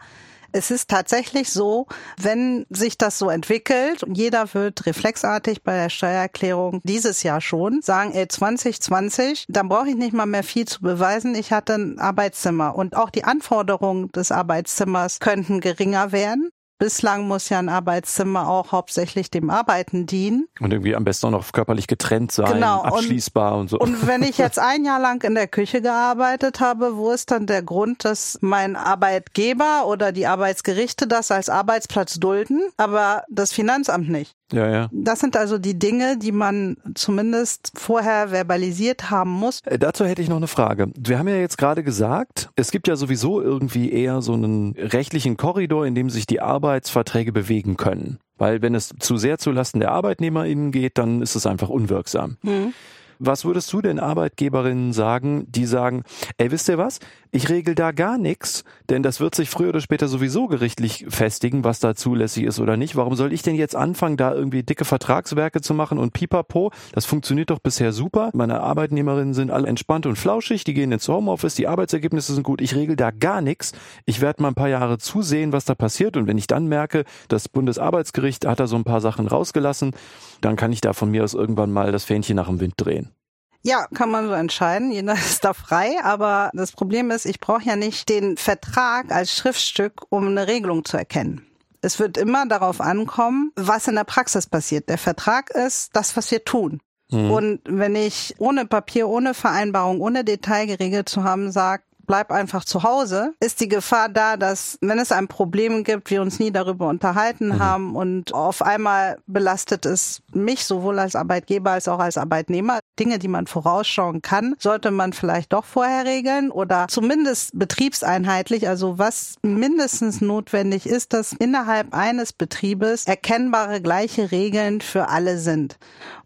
es 0.51 0.71
ist 0.71 0.89
tatsächlich 0.89 1.51
so, 1.51 1.87
wenn 2.19 2.65
sich 2.69 2.97
das 2.97 3.19
so 3.19 3.29
entwickelt 3.29 4.03
jeder 4.17 4.53
wird 4.53 4.85
reflexartig 4.85 5.63
bei 5.63 5.75
der 5.75 5.89
Steuererklärung 5.89 6.81
dieses 6.83 7.23
Jahr 7.23 7.41
schon 7.41 7.81
sagen, 7.81 8.13
ey, 8.13 8.27
2020, 8.27 9.45
dann 9.47 9.69
brauche 9.69 9.89
ich 9.89 9.95
nicht 9.95 10.13
mal 10.13 10.25
mehr 10.25 10.43
viel 10.43 10.67
zu 10.67 10.81
beweisen. 10.81 11.35
Ich 11.35 11.51
hatte 11.51 11.75
ein 11.75 11.99
Arbeitszimmer 11.99 12.75
und 12.75 12.95
auch 12.95 13.09
die 13.09 13.23
Anforderungen 13.23 14.11
des 14.11 14.31
Arbeitszimmers 14.31 15.19
könnten 15.19 15.59
geringer 15.61 16.11
werden. 16.11 16.49
Bislang 16.79 17.27
muss 17.27 17.49
ja 17.49 17.59
ein 17.59 17.69
Arbeitszimmer 17.69 18.47
auch 18.47 18.71
hauptsächlich 18.71 19.31
dem 19.31 19.49
Arbeiten 19.49 20.05
dienen. 20.05 20.47
Und 20.59 20.71
irgendwie 20.71 20.95
am 20.95 21.03
besten 21.03 21.27
auch 21.27 21.31
noch 21.31 21.51
körperlich 21.51 21.87
getrennt 21.87 22.31
sein, 22.31 22.53
genau. 22.53 22.81
abschließbar 22.81 23.53
und, 23.53 23.59
und 23.61 23.67
so. 23.69 23.79
Und 23.79 24.05
wenn 24.07 24.21
ich 24.21 24.37
jetzt 24.37 24.59
ein 24.59 24.85
Jahr 24.85 24.99
lang 24.99 25.23
in 25.23 25.33
der 25.33 25.47
Küche 25.47 25.81
gearbeitet 25.81 26.59
habe, 26.59 26.95
wo 26.95 27.11
ist 27.11 27.31
dann 27.31 27.47
der 27.47 27.63
Grund, 27.63 28.05
dass 28.05 28.37
mein 28.41 28.75
Arbeitgeber 28.75 29.87
oder 29.87 30.11
die 30.11 30.27
Arbeitsgerichte 30.27 31.07
das 31.07 31.31
als 31.31 31.49
Arbeitsplatz 31.49 32.19
dulden, 32.19 32.61
aber 32.77 33.23
das 33.29 33.53
Finanzamt 33.53 34.09
nicht? 34.09 34.35
Ja, 34.51 34.69
ja. 34.69 34.89
Das 34.91 35.19
sind 35.19 35.35
also 35.35 35.57
die 35.57 35.77
Dinge, 35.77 36.17
die 36.17 36.31
man 36.31 36.77
zumindest 36.95 37.71
vorher 37.75 38.29
verbalisiert 38.29 39.09
haben 39.09 39.31
muss. 39.31 39.59
Äh, 39.65 39.77
dazu 39.77 40.05
hätte 40.05 40.21
ich 40.21 40.29
noch 40.29 40.37
eine 40.37 40.47
Frage. 40.47 40.89
Wir 40.97 41.19
haben 41.19 41.27
ja 41.27 41.35
jetzt 41.35 41.57
gerade 41.57 41.83
gesagt, 41.83 42.49
es 42.55 42.71
gibt 42.71 42.87
ja 42.87 42.95
sowieso 42.95 43.41
irgendwie 43.41 43.91
eher 43.91 44.21
so 44.21 44.33
einen 44.33 44.73
rechtlichen 44.77 45.35
Korridor, 45.35 45.85
in 45.85 45.95
dem 45.95 46.09
sich 46.09 46.25
die 46.25 46.39
Arbeitsverträge 46.39 47.31
bewegen 47.31 47.75
können. 47.77 48.19
Weil 48.37 48.61
wenn 48.61 48.75
es 48.75 48.93
zu 48.99 49.17
sehr 49.17 49.37
zulasten 49.37 49.79
der 49.79 49.91
ArbeitnehmerInnen 49.91 50.71
geht, 50.71 50.97
dann 50.97 51.21
ist 51.21 51.35
es 51.35 51.45
einfach 51.45 51.69
unwirksam. 51.69 52.37
Mhm. 52.43 52.73
Was 53.19 53.45
würdest 53.45 53.73
du 53.73 53.81
denn 53.81 53.99
Arbeitgeberinnen 53.99 54.93
sagen, 54.93 55.45
die 55.49 55.65
sagen, 55.65 56.03
ey, 56.37 56.51
wisst 56.51 56.69
ihr 56.69 56.77
was? 56.77 56.99
Ich 57.31 57.49
regel 57.49 57.75
da 57.75 57.91
gar 57.91 58.17
nichts, 58.17 58.63
denn 58.89 59.03
das 59.03 59.19
wird 59.19 59.35
sich 59.35 59.49
früher 59.49 59.69
oder 59.69 59.81
später 59.81 60.07
sowieso 60.07 60.47
gerichtlich 60.47 61.05
festigen, 61.09 61.63
was 61.63 61.79
da 61.79 61.93
zulässig 61.93 62.45
ist 62.45 62.59
oder 62.59 62.77
nicht. 62.77 62.95
Warum 62.95 63.15
soll 63.15 63.33
ich 63.33 63.41
denn 63.41 63.55
jetzt 63.55 63.75
anfangen, 63.75 64.15
da 64.15 64.33
irgendwie 64.33 64.63
dicke 64.63 64.85
Vertragswerke 64.85 65.61
zu 65.61 65.73
machen 65.73 65.97
und 65.97 66.13
pipapo? 66.13 66.71
Das 66.93 67.05
funktioniert 67.05 67.49
doch 67.49 67.59
bisher 67.59 67.91
super. 67.91 68.29
Meine 68.33 68.61
Arbeitnehmerinnen 68.61 69.33
sind 69.33 69.51
alle 69.51 69.67
entspannt 69.67 70.05
und 70.05 70.15
flauschig, 70.15 70.63
die 70.63 70.73
gehen 70.73 70.91
ins 70.91 71.07
Homeoffice, 71.07 71.55
die 71.55 71.67
Arbeitsergebnisse 71.67 72.33
sind 72.33 72.43
gut. 72.43 72.61
Ich 72.61 72.75
regel 72.75 72.95
da 72.95 73.11
gar 73.11 73.41
nichts. 73.41 73.73
Ich 74.05 74.21
werde 74.21 74.41
mal 74.41 74.49
ein 74.49 74.55
paar 74.55 74.69
Jahre 74.69 74.97
zusehen, 74.97 75.51
was 75.51 75.65
da 75.65 75.75
passiert 75.75 76.15
und 76.15 76.27
wenn 76.27 76.37
ich 76.37 76.47
dann 76.47 76.67
merke, 76.67 77.03
das 77.27 77.49
Bundesarbeitsgericht 77.49 78.45
hat 78.45 78.59
da 78.59 78.67
so 78.67 78.77
ein 78.77 78.85
paar 78.85 79.01
Sachen 79.01 79.27
rausgelassen, 79.27 79.91
dann 80.39 80.55
kann 80.55 80.71
ich 80.71 80.81
da 80.81 80.93
von 80.93 81.11
mir 81.11 81.23
aus 81.23 81.33
irgendwann 81.33 81.71
mal 81.71 81.91
das 81.91 82.05
Fähnchen 82.05 82.37
nach 82.37 82.47
dem 82.47 82.59
Wind 82.59 82.75
drehen. 82.77 83.16
Ja, 83.63 83.87
kann 83.93 84.09
man 84.11 84.27
so 84.27 84.33
entscheiden. 84.33 84.91
Jeder 84.91 85.13
ist 85.13 85.43
da 85.43 85.53
frei. 85.53 85.97
Aber 86.03 86.49
das 86.53 86.71
Problem 86.71 87.11
ist, 87.11 87.25
ich 87.25 87.39
brauche 87.39 87.63
ja 87.63 87.75
nicht 87.75 88.09
den 88.09 88.37
Vertrag 88.37 89.11
als 89.11 89.31
Schriftstück, 89.33 90.05
um 90.09 90.27
eine 90.27 90.47
Regelung 90.47 90.85
zu 90.85 90.97
erkennen. 90.97 91.45
Es 91.81 91.99
wird 91.99 92.17
immer 92.17 92.47
darauf 92.47 92.81
ankommen, 92.81 93.51
was 93.55 93.87
in 93.87 93.95
der 93.95 94.03
Praxis 94.03 94.47
passiert. 94.47 94.89
Der 94.89 94.97
Vertrag 94.97 95.51
ist 95.51 95.95
das, 95.95 96.17
was 96.17 96.31
wir 96.31 96.43
tun. 96.43 96.81
Mhm. 97.11 97.31
Und 97.31 97.61
wenn 97.65 97.95
ich 97.95 98.35
ohne 98.39 98.65
Papier, 98.65 99.07
ohne 99.07 99.33
Vereinbarung, 99.33 100.01
ohne 100.01 100.23
Detail 100.23 100.65
geregelt 100.65 101.07
zu 101.07 101.23
haben, 101.23 101.51
sage, 101.51 101.83
bleib 102.07 102.31
einfach 102.31 102.65
zu 102.65 102.83
Hause, 102.83 103.33
ist 103.39 103.59
die 103.59 103.67
Gefahr 103.67 104.09
da, 104.09 104.37
dass 104.37 104.77
wenn 104.81 104.97
es 104.97 105.11
ein 105.11 105.27
Problem 105.27 105.83
gibt, 105.83 106.09
wir 106.09 106.21
uns 106.21 106.39
nie 106.39 106.51
darüber 106.51 106.87
unterhalten 106.87 107.49
mhm. 107.49 107.59
haben 107.59 107.95
und 107.95 108.33
auf 108.33 108.61
einmal 108.61 109.17
belastet 109.27 109.85
es 109.85 110.21
mich 110.33 110.65
sowohl 110.65 110.97
als 110.99 111.15
Arbeitgeber 111.15 111.71
als 111.71 111.87
auch 111.87 111.99
als 111.99 112.17
Arbeitnehmer. 112.17 112.79
Dinge, 112.99 113.19
die 113.19 113.27
man 113.27 113.45
vorausschauen 113.45 114.21
kann, 114.21 114.55
sollte 114.57 114.89
man 114.89 115.13
vielleicht 115.13 115.53
doch 115.53 115.65
vorher 115.65 116.05
regeln 116.05 116.49
oder 116.49 116.87
zumindest 116.87 117.51
betriebseinheitlich, 117.53 118.67
also 118.67 118.97
was 118.97 119.35
mindestens 119.43 120.21
notwendig 120.21 120.87
ist, 120.87 121.13
dass 121.13 121.33
innerhalb 121.33 121.93
eines 121.93 122.33
Betriebes 122.33 123.05
erkennbare 123.05 123.81
gleiche 123.81 124.31
Regeln 124.31 124.81
für 124.81 125.09
alle 125.09 125.37
sind. 125.37 125.77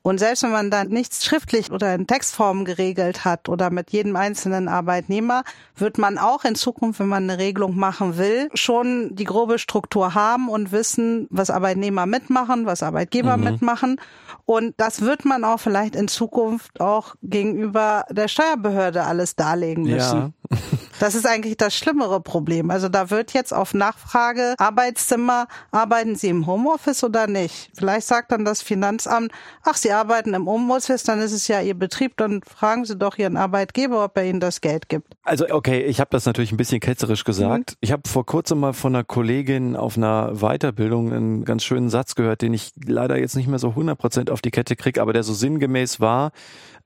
Und 0.04 0.20
selbst 0.20 0.44
wenn 0.44 0.52
man 0.52 0.72
da 0.72 0.84
nichts 0.84 1.26
schriftlich 1.26 1.72
oder 1.72 1.94
in 1.94 2.08
Textform 2.08 2.66
geregelt 2.66 3.24
hat 3.24 3.50
oder 3.50 3.70
mit 3.70 3.92
jedem 3.92 4.16
einzelnen 4.16 4.68
Arbeitnehmer, 4.68 5.44
wird 5.76 5.98
man 5.98 6.18
auch 6.18 6.44
in 6.44 6.56
Zukunft, 6.56 7.00
wenn 7.00 7.08
man 7.08 7.30
eine 7.30 7.40
Regelung 7.40 7.78
machen 7.78 8.18
will, 8.18 8.50
schon 8.54 9.16
die 9.16 9.24
grobe 9.24 9.60
Struktur 9.60 10.14
haben 10.14 10.50
und 10.50 10.72
wissen, 10.72 11.28
was 11.30 11.50
Arbeitnehmer 11.50 12.06
mitmachen, 12.06 12.66
was 12.66 12.84
Arbeitgeber 12.84 13.38
mhm. 13.38 13.44
mitmachen. 13.44 14.02
Und 14.46 14.74
das 14.78 15.02
wird 15.02 15.26
man 15.26 15.44
auch 15.44 15.60
vielleicht 15.60 15.96
in 15.96 16.08
Zukunft 16.08 16.82
auch 16.82 17.16
gegenüber 17.22 18.06
der 18.10 18.28
Steuerbehörde 18.28 19.04
alles 19.04 19.36
darlegen 19.36 19.84
müssen. 19.84 20.34
Ja. 20.50 20.58
Das 21.02 21.16
ist 21.16 21.26
eigentlich 21.26 21.58
das 21.58 21.76
schlimmere 21.76 22.22
Problem. 22.22 22.70
Also 22.70 22.88
da 22.88 23.10
wird 23.10 23.34
jetzt 23.34 23.56
auf 23.56 23.74
Nachfrage 23.74 24.54
Arbeitszimmer, 24.60 25.48
arbeiten 25.72 26.16
Sie 26.16 26.28
im 26.28 26.46
Homeoffice 26.46 27.04
oder 27.04 27.26
nicht? 27.26 27.72
Vielleicht 27.74 28.06
sagt 28.06 28.32
dann 28.32 28.46
das 28.46 28.62
Finanzamt, 28.62 29.32
ach, 29.64 29.78
Sie 29.78 29.92
arbeiten 29.92 30.36
im 30.36 30.46
Homeoffice, 30.46 31.02
dann 31.02 31.20
ist 31.20 31.32
es 31.32 31.48
ja 31.48 31.60
Ihr 31.60 31.74
Betrieb, 31.74 32.18
dann 32.18 32.42
fragen 32.44 32.86
Sie 32.86 32.96
doch 32.96 33.18
Ihren 33.18 33.36
Arbeitgeber, 33.36 34.04
ob 34.04 34.16
er 34.16 34.26
Ihnen 34.26 34.40
das 34.40 34.62
Geld 34.62 34.90
gibt. 34.90 35.08
Also 35.24 35.46
okay, 35.50 35.82
ich 35.82 36.00
habe 36.00 36.12
das 36.12 36.28
natürlich 36.28 36.52
ein 36.52 36.58
bisschen 36.58 36.80
ketzerisch 36.80 37.24
gesagt. 37.24 37.72
Mhm. 37.72 37.78
Ich 37.80 37.92
habe 37.92 38.04
vor 38.08 38.28
kurzem 38.28 38.60
mal 38.60 38.74
von 38.74 38.94
einer 38.94 39.04
Kollegin 39.04 39.76
auf 39.76 39.98
einer 39.98 40.34
Weiterbildung 40.36 41.12
einen 41.12 41.46
ganz 41.46 41.64
schönen 41.64 41.90
Satz 41.90 42.14
gehört, 42.14 42.44
den 42.44 42.54
ich 42.54 42.74
leider 42.86 43.18
jetzt 43.18 43.36
nicht 43.36 43.48
mehr 43.48 43.58
so 43.58 43.70
100% 43.70 44.30
auf 44.30 44.42
die 44.42 44.52
Kette 44.52 44.76
kriege, 44.76 45.02
aber 45.02 45.14
der 45.14 45.24
so 45.24 45.34
sinngemäß 45.34 46.00
war, 46.00 46.32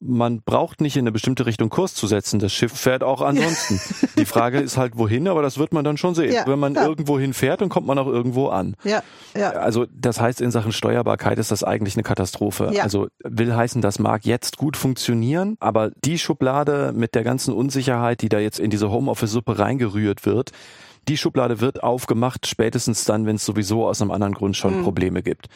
man 0.07 0.41
braucht 0.41 0.81
nicht 0.81 0.95
in 0.95 1.03
eine 1.03 1.11
bestimmte 1.11 1.45
Richtung 1.45 1.69
Kurs 1.69 1.93
zu 1.95 2.07
setzen. 2.07 2.39
Das 2.39 2.53
Schiff 2.53 2.71
fährt 2.71 3.03
auch 3.03 3.21
ansonsten. 3.21 3.79
Die 4.17 4.25
Frage 4.25 4.59
ist 4.59 4.77
halt, 4.77 4.97
wohin, 4.97 5.27
aber 5.27 5.41
das 5.41 5.57
wird 5.57 5.73
man 5.73 5.83
dann 5.83 5.97
schon 5.97 6.15
sehen. 6.15 6.33
Ja, 6.33 6.45
Wenn 6.47 6.59
man 6.59 6.75
ja. 6.75 6.85
irgendwo 6.85 7.19
hinfährt, 7.19 7.61
dann 7.61 7.69
kommt 7.69 7.87
man 7.87 7.97
auch 7.97 8.07
irgendwo 8.07 8.47
an. 8.47 8.75
Ja, 8.83 9.03
ja. 9.35 9.51
Also 9.51 9.85
das 9.91 10.21
heißt, 10.21 10.41
in 10.41 10.51
Sachen 10.51 10.71
Steuerbarkeit 10.71 11.39
ist 11.39 11.51
das 11.51 11.63
eigentlich 11.63 11.95
eine 11.95 12.03
Katastrophe. 12.03 12.71
Ja. 12.73 12.83
Also 12.83 13.07
will 13.23 13.55
heißen, 13.55 13.81
das 13.81 13.99
mag 13.99 14.25
jetzt 14.25 14.57
gut 14.57 14.77
funktionieren, 14.77 15.57
aber 15.59 15.91
die 16.03 16.17
Schublade 16.17 16.93
mit 16.95 17.15
der 17.15 17.23
ganzen 17.23 17.53
Unsicherheit, 17.53 18.21
die 18.21 18.29
da 18.29 18.39
jetzt 18.39 18.59
in 18.59 18.69
diese 18.69 18.91
Homeoffice-Suppe 18.91 19.59
reingerührt 19.59 20.25
wird, 20.25 20.51
die 21.07 21.17
Schublade 21.17 21.61
wird 21.61 21.83
aufgemacht, 21.83 22.47
spätestens 22.47 23.05
dann, 23.05 23.25
wenn 23.25 23.35
es 23.35 23.45
sowieso 23.45 23.87
aus 23.87 24.01
einem 24.01 24.11
anderen 24.11 24.33
Grund 24.33 24.57
schon 24.57 24.79
mhm. 24.79 24.83
Probleme 24.83 25.21
gibt. 25.21 25.47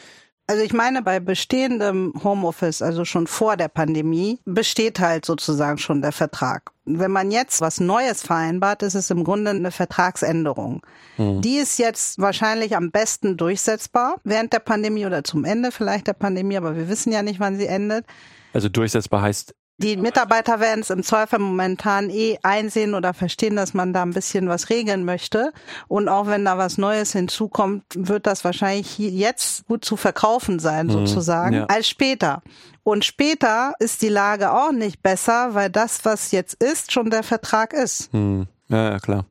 Also 0.50 0.64
ich 0.64 0.72
meine, 0.72 1.00
bei 1.00 1.20
bestehendem 1.20 2.12
Homeoffice, 2.24 2.82
also 2.82 3.04
schon 3.04 3.28
vor 3.28 3.56
der 3.56 3.68
Pandemie, 3.68 4.40
besteht 4.44 4.98
halt 4.98 5.24
sozusagen 5.24 5.78
schon 5.78 6.02
der 6.02 6.10
Vertrag. 6.10 6.72
Wenn 6.86 7.12
man 7.12 7.30
jetzt 7.30 7.60
was 7.60 7.78
Neues 7.78 8.22
vereinbart, 8.22 8.82
ist 8.82 8.96
es 8.96 9.10
im 9.10 9.22
Grunde 9.22 9.52
eine 9.52 9.70
Vertragsänderung. 9.70 10.84
Mhm. 11.18 11.40
Die 11.40 11.58
ist 11.58 11.78
jetzt 11.78 12.18
wahrscheinlich 12.18 12.74
am 12.76 12.90
besten 12.90 13.36
durchsetzbar 13.36 14.16
während 14.24 14.52
der 14.52 14.58
Pandemie 14.58 15.06
oder 15.06 15.22
zum 15.22 15.44
Ende 15.44 15.70
vielleicht 15.70 16.08
der 16.08 16.14
Pandemie, 16.14 16.56
aber 16.56 16.74
wir 16.74 16.88
wissen 16.88 17.12
ja 17.12 17.22
nicht, 17.22 17.38
wann 17.38 17.56
sie 17.56 17.68
endet. 17.68 18.04
Also 18.52 18.68
durchsetzbar 18.68 19.22
heißt 19.22 19.54
die 19.82 19.96
Mitarbeiter 19.96 20.60
werden 20.60 20.80
es 20.80 20.90
im 20.90 21.02
Zweifel 21.02 21.38
momentan 21.38 22.10
eh 22.10 22.36
einsehen 22.42 22.94
oder 22.94 23.14
verstehen, 23.14 23.56
dass 23.56 23.72
man 23.72 23.94
da 23.94 24.02
ein 24.02 24.12
bisschen 24.12 24.48
was 24.48 24.68
regeln 24.68 25.04
möchte. 25.04 25.52
Und 25.88 26.08
auch 26.08 26.26
wenn 26.26 26.44
da 26.44 26.58
was 26.58 26.76
Neues 26.76 27.12
hinzukommt, 27.12 27.84
wird 27.94 28.26
das 28.26 28.44
wahrscheinlich 28.44 28.98
jetzt 28.98 29.66
gut 29.66 29.84
zu 29.84 29.96
verkaufen 29.96 30.58
sein, 30.58 30.86
mhm, 30.86 30.90
sozusagen, 30.90 31.54
ja. 31.54 31.66
als 31.66 31.88
später. 31.88 32.42
Und 32.82 33.04
später 33.06 33.72
ist 33.78 34.02
die 34.02 34.08
Lage 34.08 34.52
auch 34.52 34.72
nicht 34.72 35.02
besser, 35.02 35.54
weil 35.54 35.70
das, 35.70 36.04
was 36.04 36.30
jetzt 36.30 36.62
ist, 36.62 36.92
schon 36.92 37.08
der 37.08 37.22
Vertrag 37.22 37.72
ist. 37.72 38.12
Mhm. 38.12 38.48
Ja, 38.68 38.90
ja, 38.90 38.98
klar. 38.98 39.24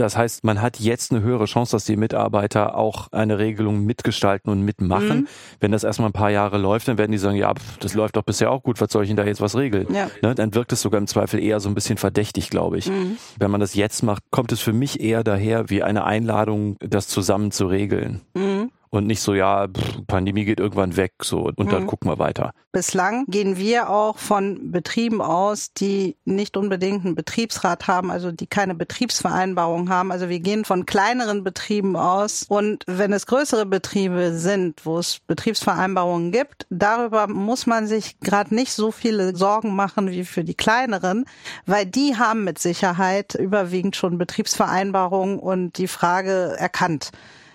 Das 0.00 0.16
heißt, 0.16 0.44
man 0.44 0.62
hat 0.62 0.80
jetzt 0.80 1.12
eine 1.12 1.20
höhere 1.20 1.44
Chance, 1.44 1.72
dass 1.72 1.84
die 1.84 1.96
Mitarbeiter 1.96 2.74
auch 2.74 3.08
eine 3.12 3.38
Regelung 3.38 3.84
mitgestalten 3.84 4.50
und 4.50 4.62
mitmachen. 4.62 5.20
Mhm. 5.20 5.28
Wenn 5.60 5.72
das 5.72 5.84
erstmal 5.84 6.08
ein 6.08 6.14
paar 6.14 6.30
Jahre 6.30 6.58
läuft, 6.58 6.88
dann 6.88 6.98
werden 6.98 7.12
die 7.12 7.18
sagen, 7.18 7.36
ja, 7.36 7.52
das 7.80 7.94
läuft 7.94 8.16
doch 8.16 8.22
bisher 8.22 8.50
auch 8.50 8.62
gut, 8.62 8.80
was 8.80 8.90
soll 8.90 9.04
ich 9.04 9.10
denn 9.10 9.16
da 9.16 9.24
jetzt 9.24 9.40
was 9.40 9.56
regeln? 9.56 9.92
Ja. 9.92 10.10
Ne, 10.22 10.34
dann 10.34 10.54
wirkt 10.54 10.72
es 10.72 10.80
sogar 10.80 10.98
im 10.98 11.06
Zweifel 11.06 11.40
eher 11.40 11.60
so 11.60 11.68
ein 11.68 11.74
bisschen 11.74 11.98
verdächtig, 11.98 12.50
glaube 12.50 12.78
ich. 12.78 12.88
Mhm. 12.88 13.18
Wenn 13.38 13.50
man 13.50 13.60
das 13.60 13.74
jetzt 13.74 14.02
macht, 14.02 14.22
kommt 14.30 14.52
es 14.52 14.60
für 14.60 14.72
mich 14.72 15.00
eher 15.00 15.22
daher 15.22 15.68
wie 15.68 15.82
eine 15.82 16.04
Einladung, 16.04 16.76
das 16.80 17.06
zusammen 17.08 17.50
zu 17.50 17.66
regeln. 17.66 18.22
Mhm 18.34 18.70
und 18.90 19.06
nicht 19.06 19.20
so, 19.20 19.34
ja, 19.34 19.68
pff, 19.68 20.06
Pandemie 20.06 20.44
geht 20.44 20.60
irgendwann 20.60 20.96
weg, 20.96 21.12
so 21.22 21.42
und 21.42 21.58
mhm. 21.60 21.68
dann 21.68 21.86
gucken 21.86 22.10
wir 22.10 22.18
weiter. 22.18 22.52
Bislang 22.72 23.24
gehen 23.26 23.56
wir 23.56 23.88
auch 23.88 24.18
von 24.18 24.70
Betrieben 24.70 25.22
aus, 25.22 25.72
die 25.72 26.16
nicht 26.24 26.56
unbedingt 26.56 27.04
einen 27.04 27.14
Betriebsrat 27.14 27.86
haben, 27.86 28.10
also 28.10 28.32
die 28.32 28.46
keine 28.46 28.74
Betriebsvereinbarung 28.74 29.90
haben. 29.90 30.12
Also 30.12 30.28
wir 30.28 30.40
gehen 30.40 30.64
von 30.64 30.86
kleineren 30.86 31.44
Betrieben 31.44 31.96
aus 31.96 32.44
und 32.48 32.84
wenn 32.86 33.12
es 33.12 33.26
größere 33.26 33.66
Betriebe 33.66 34.36
sind, 34.36 34.84
wo 34.84 34.98
es 34.98 35.20
Betriebsvereinbarungen 35.26 36.32
gibt, 36.32 36.66
darüber 36.70 37.28
muss 37.28 37.66
man 37.66 37.86
sich 37.86 38.18
gerade 38.20 38.54
nicht 38.54 38.72
so 38.72 38.90
viele 38.90 39.36
Sorgen 39.36 39.74
machen 39.74 40.10
wie 40.10 40.24
für 40.24 40.44
die 40.44 40.54
kleineren, 40.54 41.24
weil 41.66 41.86
die 41.86 42.16
haben 42.16 42.44
mit 42.44 42.58
Sicherheit 42.58 43.34
überwiegend 43.34 43.96
schon 43.96 44.18
Betriebsvereinbarungen 44.18 45.38
und 45.38 45.78
die 45.78 45.88
Frage 45.88 46.56
erkannt 46.58 47.10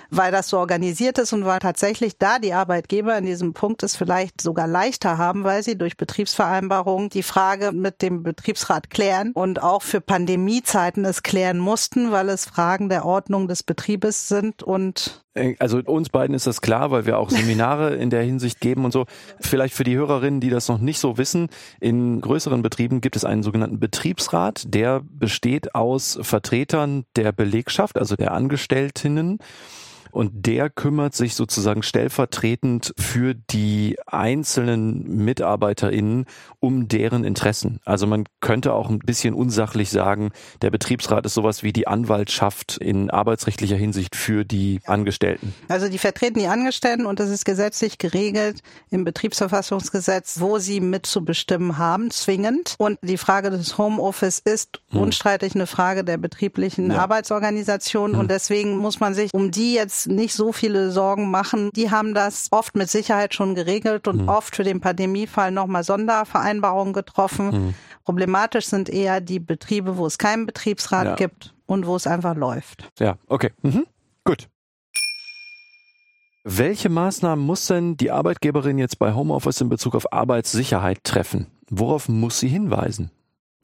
weil 0.10 0.32
das 0.32 0.50
so 0.50 0.58
organisiert 0.58 1.18
ist 1.18 1.34
und 1.34 1.46
weil 1.46 1.60
tatsächlich 1.60 2.18
da 2.18 2.40
die 2.40 2.54
Arbeitgeber 2.54 3.18
in 3.18 3.26
diesem 3.26 3.54
Punkt 3.54 3.84
es 3.84 3.96
vielleicht 3.96 4.42
sogar 4.42 4.68
leichter 4.68 5.18
haben, 5.18 5.44
weil 5.44 5.64
sie 5.64 5.78
durch 5.78 5.98
Betriebsvereinbarungen 5.98 7.10
die 7.10 7.24
Frage 7.24 7.72
mit 7.72 8.02
dem 8.02 8.24
Betriebsrat 8.24 8.90
klären 8.90 9.32
und 9.34 9.62
auch 9.62 9.82
für 9.82 10.02
Pandemiezeiten 10.02 11.06
es 11.06 11.24
klären 11.24 11.60
mussten, 11.60 12.12
weil 12.12 12.30
es 12.30 12.46
Fragen 12.46 12.90
der 12.90 13.06
Ordnung 13.06 13.48
des 13.48 13.64
Betriebes 13.64 14.28
sind 14.28 14.64
und 14.64 15.25
also 15.60 15.80
uns 15.86 16.10
beiden 16.10 16.36
ist 16.36 16.48
das 16.48 16.62
klar, 16.62 16.92
weil 16.92 17.06
wir 17.06 17.18
auch 17.18 17.30
Seminare 17.30 17.96
in 17.96 18.10
der 18.10 18.24
Hinsicht 18.24 18.62
geben 18.62 18.86
und 18.86 18.92
so. 18.92 19.06
Vielleicht 19.40 19.74
für 19.74 19.84
die 19.84 19.96
Hörerinnen, 19.96 20.40
die 20.40 20.50
das 20.50 20.70
noch 20.70 20.80
nicht 20.80 21.00
so 21.00 21.18
wissen, 21.18 21.50
in 21.80 22.22
größeren 22.22 22.62
Betrieben 22.62 23.02
gibt 23.02 23.16
es 23.16 23.26
einen 23.26 23.44
sogenannten 23.44 23.80
Betriebsrat, 23.80 24.64
der 24.74 25.02
besteht 25.04 25.76
aus 25.76 26.18
Vertretern 26.22 27.06
der 27.16 27.32
Belegschaft, 27.32 27.98
also 27.98 28.16
der 28.16 28.32
Angestellten 28.32 29.40
und 30.16 30.46
der 30.46 30.70
kümmert 30.70 31.14
sich 31.14 31.36
sozusagen 31.36 31.84
stellvertretend 31.84 32.94
für 32.98 33.34
die 33.34 33.98
einzelnen 34.08 35.04
MitarbeiterInnen 35.26 36.26
um 36.62 36.88
deren 36.88 37.26
Interessen. 37.26 37.82
Also 37.84 38.08
man 38.08 38.24
könnte 38.40 38.74
auch 38.74 38.90
ein 38.90 39.00
bisschen 39.00 39.34
unsachlich 39.34 39.90
sagen, 39.90 40.32
der 40.62 40.72
Betriebsrat 40.72 41.26
ist 41.26 41.34
sowas 41.34 41.64
wie 41.64 41.74
die 41.74 41.88
Anwaltschaft 41.88 42.78
in 42.78 43.10
arbeitsrechtlicher 43.10 43.76
Hinsicht 43.76 44.16
für 44.16 44.46
die 44.46 44.80
Angestellten. 44.86 45.54
Also 45.68 45.90
die 45.90 45.98
vertreten 45.98 46.40
die 46.40 46.48
Angestellten 46.48 47.06
und 47.06 47.20
das 47.20 47.30
ist 47.30 47.44
gesetzlich 47.44 47.98
geregelt 47.98 48.62
im 48.90 49.04
Betriebsverfassungsgesetz, 49.04 50.40
wo 50.40 50.60
sie 50.60 50.80
mitzubestimmen 50.80 51.78
haben, 51.78 52.10
zwingend. 52.10 52.76
Und 52.78 53.00
die 53.02 53.18
Frage 53.18 53.50
des 53.50 53.78
Homeoffice 53.78 54.40
ist 54.40 54.80
hm. 54.92 55.02
unstreitig 55.02 55.56
eine 55.56 55.68
Frage 55.68 56.06
der 56.06 56.18
betrieblichen 56.18 56.92
ja. 56.92 57.00
Arbeitsorganisation 57.00 58.14
hm. 58.14 58.20
und 58.20 58.32
deswegen 58.32 58.78
muss 58.78 59.02
man 59.02 59.14
sich 59.14 59.34
um 59.34 59.52
die 59.52 59.74
jetzt 59.74 60.05
nicht 60.08 60.34
so 60.34 60.52
viele 60.52 60.92
Sorgen 60.92 61.32
machen. 61.32 61.70
Die 61.76 61.92
haben 61.92 62.14
das 62.14 62.48
oft 62.52 62.76
mit 62.76 62.90
Sicherheit 62.90 63.34
schon 63.34 63.56
geregelt 63.56 64.08
und 64.08 64.24
mhm. 64.24 64.30
oft 64.30 64.56
für 64.56 64.64
den 64.64 64.82
Pandemiefall 64.82 65.52
nochmal 65.52 65.84
Sondervereinbarungen 65.84 66.94
getroffen. 66.94 67.48
Mhm. 67.48 67.74
Problematisch 68.04 68.68
sind 68.68 68.90
eher 68.90 69.22
die 69.22 69.40
Betriebe, 69.40 69.98
wo 69.98 70.06
es 70.06 70.18
keinen 70.18 70.46
Betriebsrat 70.46 71.06
ja. 71.06 71.16
gibt 71.16 71.54
und 71.66 71.88
wo 71.88 71.96
es 71.96 72.08
einfach 72.08 72.36
läuft. 72.36 72.90
Ja, 73.00 73.18
okay. 73.28 73.52
Mhm. 73.62 73.86
Gut. 74.24 74.48
Welche 76.44 76.90
Maßnahmen 76.90 77.44
muss 77.44 77.66
denn 77.66 77.98
die 77.98 78.12
Arbeitgeberin 78.12 78.78
jetzt 78.78 79.00
bei 79.00 79.16
Homeoffice 79.16 79.62
in 79.62 79.70
Bezug 79.70 79.96
auf 79.96 80.14
Arbeitssicherheit 80.14 81.04
treffen? 81.04 81.48
Worauf 81.70 82.08
muss 82.08 82.40
sie 82.40 82.48
hinweisen? 82.48 83.10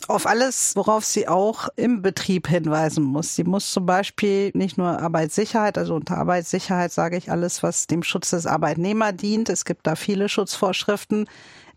Auf 0.10 0.26
alles, 0.26 0.76
worauf 0.76 1.06
sie 1.06 1.28
auch 1.28 1.70
im 1.76 2.02
Betrieb 2.02 2.48
hinweisen 2.48 3.04
muss. 3.04 3.36
Sie 3.36 3.44
muss 3.44 3.72
zum 3.72 3.86
Beispiel 3.86 4.52
nicht 4.54 4.78
nur 4.78 5.00
Arbeitssicherheit, 5.00 5.78
also 5.78 5.96
unter 5.96 6.18
Arbeitssicherheit 6.18 6.92
sage 6.92 7.18
ich 7.18 7.32
alles, 7.32 7.64
was 7.64 7.88
dem 7.88 8.04
Schutz 8.04 8.32
des 8.32 8.46
Arbeitnehmer 8.46 9.14
dient. 9.14 9.50
Es 9.50 9.66
gibt 9.66 9.88
da 9.88 9.96
viele 9.96 10.30
Schutzvorschriften. 10.30 11.28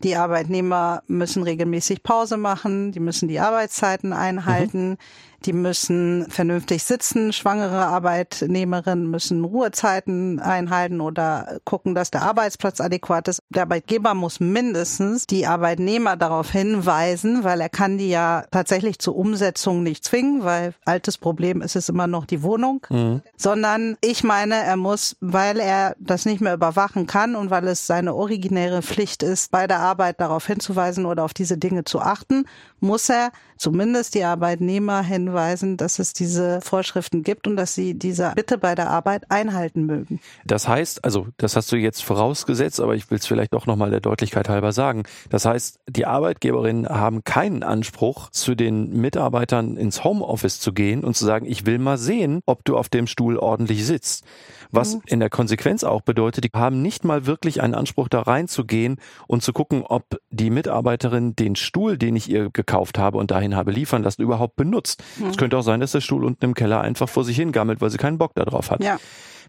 Die 0.03 0.15
Arbeitnehmer 0.15 1.03
müssen 1.07 1.43
regelmäßig 1.43 2.03
Pause 2.03 2.37
machen, 2.37 2.91
die 2.91 2.99
müssen 2.99 3.27
die 3.27 3.39
Arbeitszeiten 3.39 4.11
einhalten, 4.13 4.89
mhm 4.89 4.97
die 5.45 5.53
müssen 5.53 6.25
vernünftig 6.29 6.83
sitzen. 6.83 7.31
Schwangere 7.33 7.85
Arbeitnehmerinnen 7.85 9.09
müssen 9.09 9.43
Ruhezeiten 9.43 10.39
einhalten 10.39 11.01
oder 11.01 11.59
gucken, 11.63 11.95
dass 11.95 12.11
der 12.11 12.23
Arbeitsplatz 12.23 12.81
adäquat 12.81 13.27
ist. 13.27 13.41
Der 13.49 13.63
Arbeitgeber 13.63 14.13
muss 14.13 14.39
mindestens 14.39 15.27
die 15.27 15.45
Arbeitnehmer 15.45 16.17
darauf 16.17 16.51
hinweisen, 16.51 17.43
weil 17.43 17.61
er 17.61 17.69
kann 17.69 17.97
die 17.97 18.09
ja 18.09 18.45
tatsächlich 18.51 18.99
zur 18.99 19.15
Umsetzung 19.15 19.83
nicht 19.83 20.03
zwingen, 20.03 20.43
weil 20.43 20.73
altes 20.85 21.17
Problem 21.17 21.61
ist 21.61 21.75
es 21.75 21.89
immer 21.89 22.07
noch 22.07 22.25
die 22.25 22.41
Wohnung, 22.41 22.85
mhm. 22.89 23.21
sondern 23.37 23.97
ich 24.01 24.23
meine, 24.23 24.55
er 24.55 24.77
muss, 24.77 25.15
weil 25.21 25.59
er 25.59 25.95
das 25.99 26.25
nicht 26.25 26.41
mehr 26.41 26.53
überwachen 26.53 27.07
kann 27.07 27.35
und 27.35 27.49
weil 27.49 27.67
es 27.67 27.87
seine 27.87 28.15
originäre 28.15 28.81
Pflicht 28.81 29.23
ist, 29.23 29.51
bei 29.51 29.67
der 29.67 29.79
Arbeit 29.79 30.19
darauf 30.19 30.47
hinzuweisen 30.47 31.05
oder 31.05 31.23
auf 31.23 31.33
diese 31.33 31.57
Dinge 31.57 31.83
zu 31.83 31.99
achten, 31.99 32.45
muss 32.79 33.09
er 33.09 33.31
zumindest 33.57 34.15
die 34.15 34.23
Arbeitnehmer 34.23 35.01
hinweisen, 35.01 35.34
dass 35.35 35.99
es 35.99 36.13
diese 36.13 36.61
Vorschriften 36.61 37.23
gibt 37.23 37.47
und 37.47 37.55
dass 37.55 37.75
sie 37.75 37.93
diese 37.93 38.31
Bitte 38.35 38.57
bei 38.57 38.75
der 38.75 38.89
Arbeit 38.89 39.29
einhalten 39.29 39.85
mögen. 39.85 40.19
Das 40.45 40.67
heißt, 40.67 41.03
also 41.03 41.27
das 41.37 41.55
hast 41.55 41.71
du 41.71 41.75
jetzt 41.75 42.03
vorausgesetzt, 42.03 42.79
aber 42.79 42.95
ich 42.95 43.09
will 43.11 43.17
es 43.17 43.25
vielleicht 43.25 43.53
doch 43.53 43.65
nochmal 43.65 43.91
der 43.91 43.99
Deutlichkeit 44.01 44.49
halber 44.49 44.71
sagen. 44.71 45.03
Das 45.29 45.45
heißt, 45.45 45.79
die 45.87 46.05
Arbeiitgeberinnen 46.05 46.87
haben 46.87 47.23
keinen 47.23 47.63
Anspruch, 47.63 48.29
zu 48.31 48.55
den 48.55 48.91
Mitarbeitern 48.99 49.77
ins 49.77 50.03
Homeoffice 50.03 50.59
zu 50.59 50.73
gehen 50.73 51.03
und 51.03 51.15
zu 51.15 51.25
sagen, 51.25 51.45
ich 51.45 51.65
will 51.65 51.79
mal 51.79 51.97
sehen, 51.97 52.41
ob 52.45 52.63
du 52.65 52.77
auf 52.77 52.89
dem 52.89 53.07
Stuhl 53.07 53.37
ordentlich 53.37 53.85
sitzt. 53.85 54.23
Was 54.71 54.95
mhm. 54.95 55.01
in 55.07 55.19
der 55.19 55.29
Konsequenz 55.29 55.83
auch 55.83 56.01
bedeutet, 56.01 56.43
die 56.43 56.49
haben 56.53 56.81
nicht 56.81 57.05
mal 57.05 57.25
wirklich 57.25 57.61
einen 57.61 57.73
Anspruch 57.75 58.09
da 58.09 58.21
reinzugehen 58.21 58.97
und 59.27 59.43
zu 59.43 59.53
gucken, 59.53 59.83
ob 59.83 60.19
die 60.29 60.49
Mitarbeiterin 60.49 61.35
den 61.35 61.55
Stuhl, 61.55 61.97
den 61.97 62.15
ich 62.15 62.29
ihr 62.29 62.49
gekauft 62.49 62.97
habe 62.97 63.17
und 63.17 63.31
dahin 63.31 63.55
habe 63.55 63.71
liefern 63.71 64.03
lassen, 64.03 64.21
überhaupt 64.21 64.55
benutzt. 64.55 65.03
Es 65.29 65.37
könnte 65.37 65.57
auch 65.57 65.63
sein, 65.63 65.79
dass 65.79 65.91
der 65.91 66.01
Stuhl 66.01 66.23
unten 66.23 66.45
im 66.45 66.53
Keller 66.53 66.81
einfach 66.81 67.09
vor 67.09 67.23
sich 67.23 67.35
hingammelt, 67.35 67.81
weil 67.81 67.89
sie 67.89 67.97
keinen 67.97 68.17
Bock 68.17 68.33
darauf 68.35 68.71
hat. 68.71 68.83
Ja. 68.83 68.97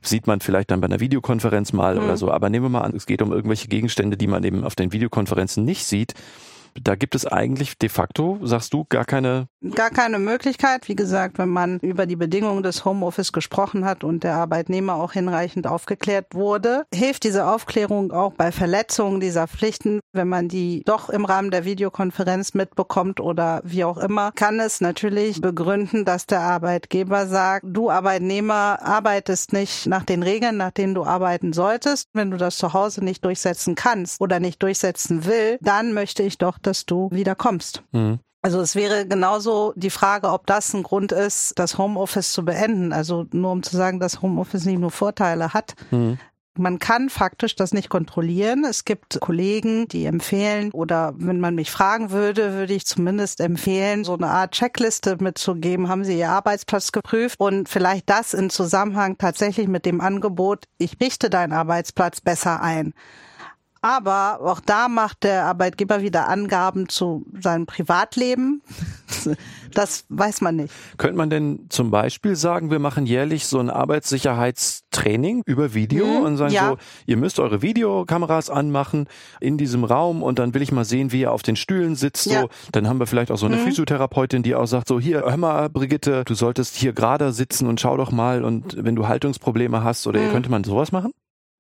Sieht 0.03 0.27
man 0.27 0.41
vielleicht 0.41 0.70
dann 0.70 0.81
bei 0.81 0.87
einer 0.87 1.01
Videokonferenz 1.01 1.72
mal 1.72 1.99
oder 1.99 2.16
so. 2.16 2.31
Aber 2.31 2.51
nehmen 2.51 2.66
wir 2.66 2.70
mal 2.70 2.83
an, 2.83 2.95
es 2.95 3.07
geht 3.07 3.22
um 3.22 3.33
irgendwelche 3.33 3.68
Gegenstände, 3.68 4.16
die 4.16 4.27
man 4.27 4.45
eben 4.45 4.64
auf 4.64 4.74
den 4.74 4.93
Videokonferenzen 4.93 5.64
nicht 5.64 5.85
sieht. 5.85 6.14
Da 6.83 6.95
gibt 6.95 7.14
es 7.14 7.27
eigentlich 7.27 7.79
de 7.79 7.89
facto, 7.89 8.39
sagst 8.43 8.72
du, 8.72 8.85
gar 8.89 9.05
keine 9.05 9.49
Gar 9.74 9.91
keine 9.91 10.18
Möglichkeit. 10.18 10.89
Wie 10.89 10.97
gesagt, 10.97 11.39
wenn 11.39 11.49
man 11.49 11.79
über 11.81 12.07
die 12.07 12.16
Bedingungen 12.16 12.62
des 12.62 12.85
Homeoffice 12.85 13.33
gesprochen 13.33 13.85
hat 13.85 14.05
und 14.05 14.22
der 14.22 14.35
Arbeitnehmer 14.35 14.95
auch 14.95 15.12
hinreichend 15.12 15.66
aufgeklärt 15.66 16.35
wurde, 16.35 16.85
hilft 16.93 17.24
diese 17.24 17.47
Aufklärung 17.47 18.12
auch 18.12 18.33
bei 18.35 18.53
Verletzungen 18.53 19.20
dieser 19.20 19.49
Pflichten, 19.49 20.01
wenn 20.12 20.29
man 20.29 20.49
die 20.49 20.83
doch 20.85 21.09
im 21.09 21.24
Rahmen 21.24 21.51
der 21.51 21.64
Videokonferenz 21.64 22.55
mitbekommt 22.55 23.20
oder 23.20 23.61
wie 23.64 23.85
auch 23.85 23.99
immer, 23.99 24.33
kann 24.33 24.61
es 24.61 24.81
natürlich 24.81 25.41
begründen, 25.41 26.05
dass 26.05 26.27
der 26.27 26.41
Arbeitgeber 26.41 27.27
sagt, 27.27 27.64
du 27.66 27.91
Arbeitnehmer 27.91 28.79
arbeitest 28.83 29.53
nicht 29.53 29.87
nach 29.87 30.05
den 30.05 30.22
Regeln, 30.22 30.57
nach 30.57 30.70
denen 30.70 30.95
du 30.95 31.05
arbeiten 31.05 31.53
solltest. 31.53 32.09
Wenn 32.12 32.31
du 32.31 32.37
das 32.37 32.59
zu 32.59 32.72
Hause 32.72 33.03
nicht 33.05 33.24
durchsetzen 33.24 33.74
kannst 33.74 34.20
oder 34.20 34.39
nicht 34.39 34.62
durchsetzen 34.62 35.24
will, 35.24 35.59
dann 35.61 35.93
möchte 35.93 36.22
ich 36.22 36.39
doch, 36.39 36.59
dass 36.67 36.87
du 36.87 37.09
wieder 37.11 37.35
kommst. 37.35 37.83
Mhm. 37.93 38.19
Also 38.43 38.61
es 38.61 38.77
wäre 38.77 39.09
genauso 39.09 39.73
die 39.75 39.91
Frage, 39.91 40.31
ob 40.31 40.47
das 40.47 40.73
ein 40.73 40.85
Grund 40.85 41.11
ist, 41.11 41.59
das 41.59 41.79
Homeoffice 41.79 42.33
zu 42.33 42.45
beenden. 42.45 42.93
Also 42.93 43.27
nur 43.33 43.51
um 43.51 43.64
zu 43.64 43.77
sagen, 43.77 43.99
dass 43.99 44.23
Homeoffice 44.23 44.67
nicht 44.67 44.79
nur 44.79 44.93
Vorteile 44.93 45.53
hat. 45.53 45.75
Mhm. 45.91 46.19
Man 46.59 46.79
kann 46.79 47.11
faktisch 47.11 47.55
das 47.55 47.75
nicht 47.75 47.91
kontrollieren. 47.91 48.64
Es 48.64 48.85
gibt 48.85 49.21
Kollegen, 49.21 49.89
die 49.89 50.07
empfehlen, 50.07 50.71
oder 50.73 51.12
wenn 51.17 51.39
man 51.39 51.55
mich 51.55 51.71
fragen 51.71 52.11
würde, 52.11 52.55
würde 52.55 52.73
ich 52.73 52.87
zumindest 52.87 53.41
empfehlen, 53.41 54.05
so 54.05 54.14
eine 54.14 54.29
Art 54.29 54.53
Checkliste 54.53 55.19
mitzugeben. 55.21 55.89
Haben 55.89 56.05
Sie 56.05 56.19
Ihr 56.19 56.31
Arbeitsplatz 56.31 56.93
geprüft? 56.93 57.41
Und 57.41 57.69
vielleicht 57.69 58.09
das 58.09 58.33
in 58.33 58.49
Zusammenhang 58.49 59.19
tatsächlich 59.19 59.69
mit 59.69 59.85
dem 59.85 60.01
Angebot, 60.01 60.64
ich 60.79 60.99
richte 61.01 61.29
deinen 61.29 61.53
Arbeitsplatz 61.53 62.23
besser 62.23 62.62
ein. 62.62 62.95
Aber 63.83 64.41
auch 64.43 64.61
da 64.61 64.89
macht 64.89 65.22
der 65.22 65.45
Arbeitgeber 65.45 66.03
wieder 66.03 66.29
Angaben 66.29 66.89
zu 66.89 67.24
seinem 67.41 67.66
Privatleben. 67.66 68.62
Das 69.74 70.05
weiß 70.09 70.41
man 70.41 70.57
nicht. 70.57 70.72
Könnte 70.97 71.16
man 71.18 71.29
denn 71.29 71.66
zum 71.68 71.91
Beispiel 71.91 72.35
sagen, 72.37 72.70
wir 72.70 72.79
machen 72.79 73.05
jährlich 73.05 73.47
so 73.47 73.59
ein 73.59 73.68
Arbeitssicherheitstraining 73.68 75.43
über 75.45 75.74
Video 75.74 76.07
Mhm, 76.07 76.22
und 76.24 76.37
sagen 76.37 76.53
ja. 76.55 76.68
so, 76.70 76.77
ihr 77.07 77.16
müsst 77.16 77.39
eure 77.41 77.61
Videokameras 77.62 78.49
anmachen 78.49 79.07
in 79.41 79.59
diesem 79.59 79.85
Raum 79.85 80.22
und 80.22 80.39
dann 80.39 80.55
will 80.55 80.62
ich 80.62 80.72
mal 80.72 80.85
sehen, 80.85 81.12
wie 81.12 81.20
ihr 81.22 81.33
auf 81.33 81.43
den 81.43 81.57
Stühlen 81.57 81.95
sitzt. 81.97 82.27
Ja. 82.27 82.39
Mhm. 82.39 82.43
So, 82.45 82.49
dann 82.72 82.89
haben 82.89 82.99
wir 83.01 83.07
vielleicht 83.07 83.31
auch 83.31 83.37
so 83.39 83.47
eine 83.47 83.59
Physiotherapeutin, 83.59 84.43
die 84.43 84.55
auch 84.55 84.66
sagt 84.66 84.89
so, 84.89 84.99
hier, 85.01 85.20
hör 85.22 85.37
mal, 85.37 85.68
Brigitte, 85.68 86.24
du 86.24 86.35
solltest 86.35 86.77
hier 86.77 86.93
gerade 86.93 87.33
sitzen 87.33 87.66
und 87.66 87.81
schau 87.81 87.97
doch 87.97 88.12
mal 88.12 88.45
und 88.45 88.83
wenn 88.83 88.97
du 88.97 89.09
Haltungsprobleme 89.09 89.83
hast 89.85 90.07
oder 90.07 90.20
Mhm. 90.20 90.31
könnte 90.31 90.51
man 90.51 90.64
sowas 90.64 90.93
machen? 90.93 91.12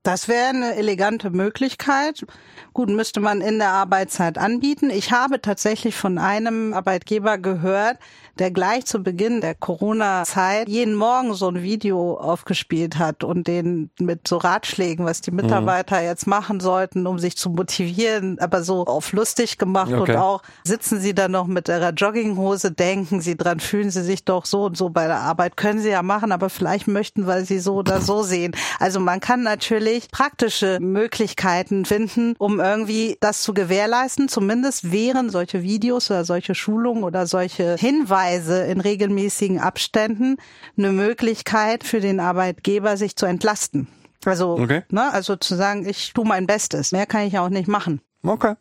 Das 0.06 0.28
wäre 0.28 0.50
eine 0.50 0.76
elegante 0.76 1.30
Möglichkeit. 1.30 2.24
Gut, 2.72 2.88
müsste 2.88 3.18
man 3.18 3.40
in 3.40 3.58
der 3.58 3.70
Arbeitszeit 3.70 4.38
anbieten. 4.38 4.88
Ich 4.88 5.10
habe 5.10 5.40
tatsächlich 5.40 5.96
von 5.96 6.18
einem 6.18 6.74
Arbeitgeber 6.74 7.38
gehört, 7.38 7.98
der 8.38 8.50
gleich 8.50 8.84
zu 8.86 9.02
Beginn 9.02 9.40
der 9.40 9.54
Corona-Zeit 9.54 10.68
jeden 10.68 10.94
Morgen 10.94 11.34
so 11.34 11.48
ein 11.48 11.62
Video 11.62 12.14
aufgespielt 12.18 12.98
hat 12.98 13.24
und 13.24 13.46
den 13.46 13.90
mit 13.98 14.28
so 14.28 14.36
Ratschlägen, 14.36 15.06
was 15.06 15.20
die 15.20 15.30
Mitarbeiter 15.30 16.02
jetzt 16.02 16.26
machen 16.26 16.60
sollten, 16.60 17.06
um 17.06 17.18
sich 17.18 17.36
zu 17.36 17.50
motivieren, 17.50 18.38
aber 18.38 18.62
so 18.62 18.84
auf 18.84 19.12
lustig 19.12 19.58
gemacht 19.58 19.92
Okay. 19.92 20.12
und 20.12 20.16
auch 20.18 20.42
sitzen 20.64 21.00
sie 21.00 21.14
dann 21.14 21.30
noch 21.30 21.46
mit 21.46 21.68
ihrer 21.68 21.90
Jogginghose, 21.90 22.72
denken 22.72 23.20
sie 23.20 23.36
dran, 23.36 23.60
fühlen 23.60 23.90
sie 23.90 24.02
sich 24.02 24.24
doch 24.24 24.44
so 24.44 24.64
und 24.64 24.76
so 24.76 24.90
bei 24.90 25.06
der 25.06 25.20
Arbeit, 25.20 25.56
können 25.56 25.78
sie 25.78 25.90
ja 25.90 26.02
machen, 26.02 26.32
aber 26.32 26.50
vielleicht 26.50 26.88
möchten, 26.88 27.26
weil 27.26 27.44
sie 27.44 27.58
so 27.58 27.76
oder 27.76 28.00
so 28.00 28.22
sehen. 28.22 28.54
Also 28.78 29.00
man 29.00 29.20
kann 29.20 29.42
natürlich 29.42 30.10
praktische 30.10 30.78
Möglichkeiten 30.80 31.84
finden, 31.84 32.34
um 32.38 32.60
irgendwie 32.60 33.16
das 33.20 33.42
zu 33.42 33.54
gewährleisten. 33.54 34.28
Zumindest 34.28 34.92
wären 34.92 35.30
solche 35.30 35.62
Videos 35.62 36.10
oder 36.10 36.24
solche 36.24 36.54
Schulungen 36.54 37.04
oder 37.04 37.26
solche 37.26 37.76
Hinweise 37.78 38.25
in 38.34 38.80
regelmäßigen 38.80 39.60
Abständen 39.60 40.36
eine 40.76 40.92
Möglichkeit 40.92 41.84
für 41.84 42.00
den 42.00 42.20
Arbeitgeber, 42.20 42.96
sich 42.96 43.16
zu 43.16 43.26
entlasten. 43.26 43.88
Also, 44.24 44.58
Okay. 44.58 44.82
ne, 44.90 45.12
also 45.12 45.36
zu 45.36 45.54
sagen, 45.54 45.88
ich 45.88 46.12
tue 46.12 46.26
mein 46.26 46.46
Bestes. 46.46 46.92
Mehr 46.92 47.06
kann 47.06 47.26
ich 47.26 47.38
auch 47.38 47.48
nicht 47.48 47.68
machen. 47.68 48.00
Okay, 48.22 48.54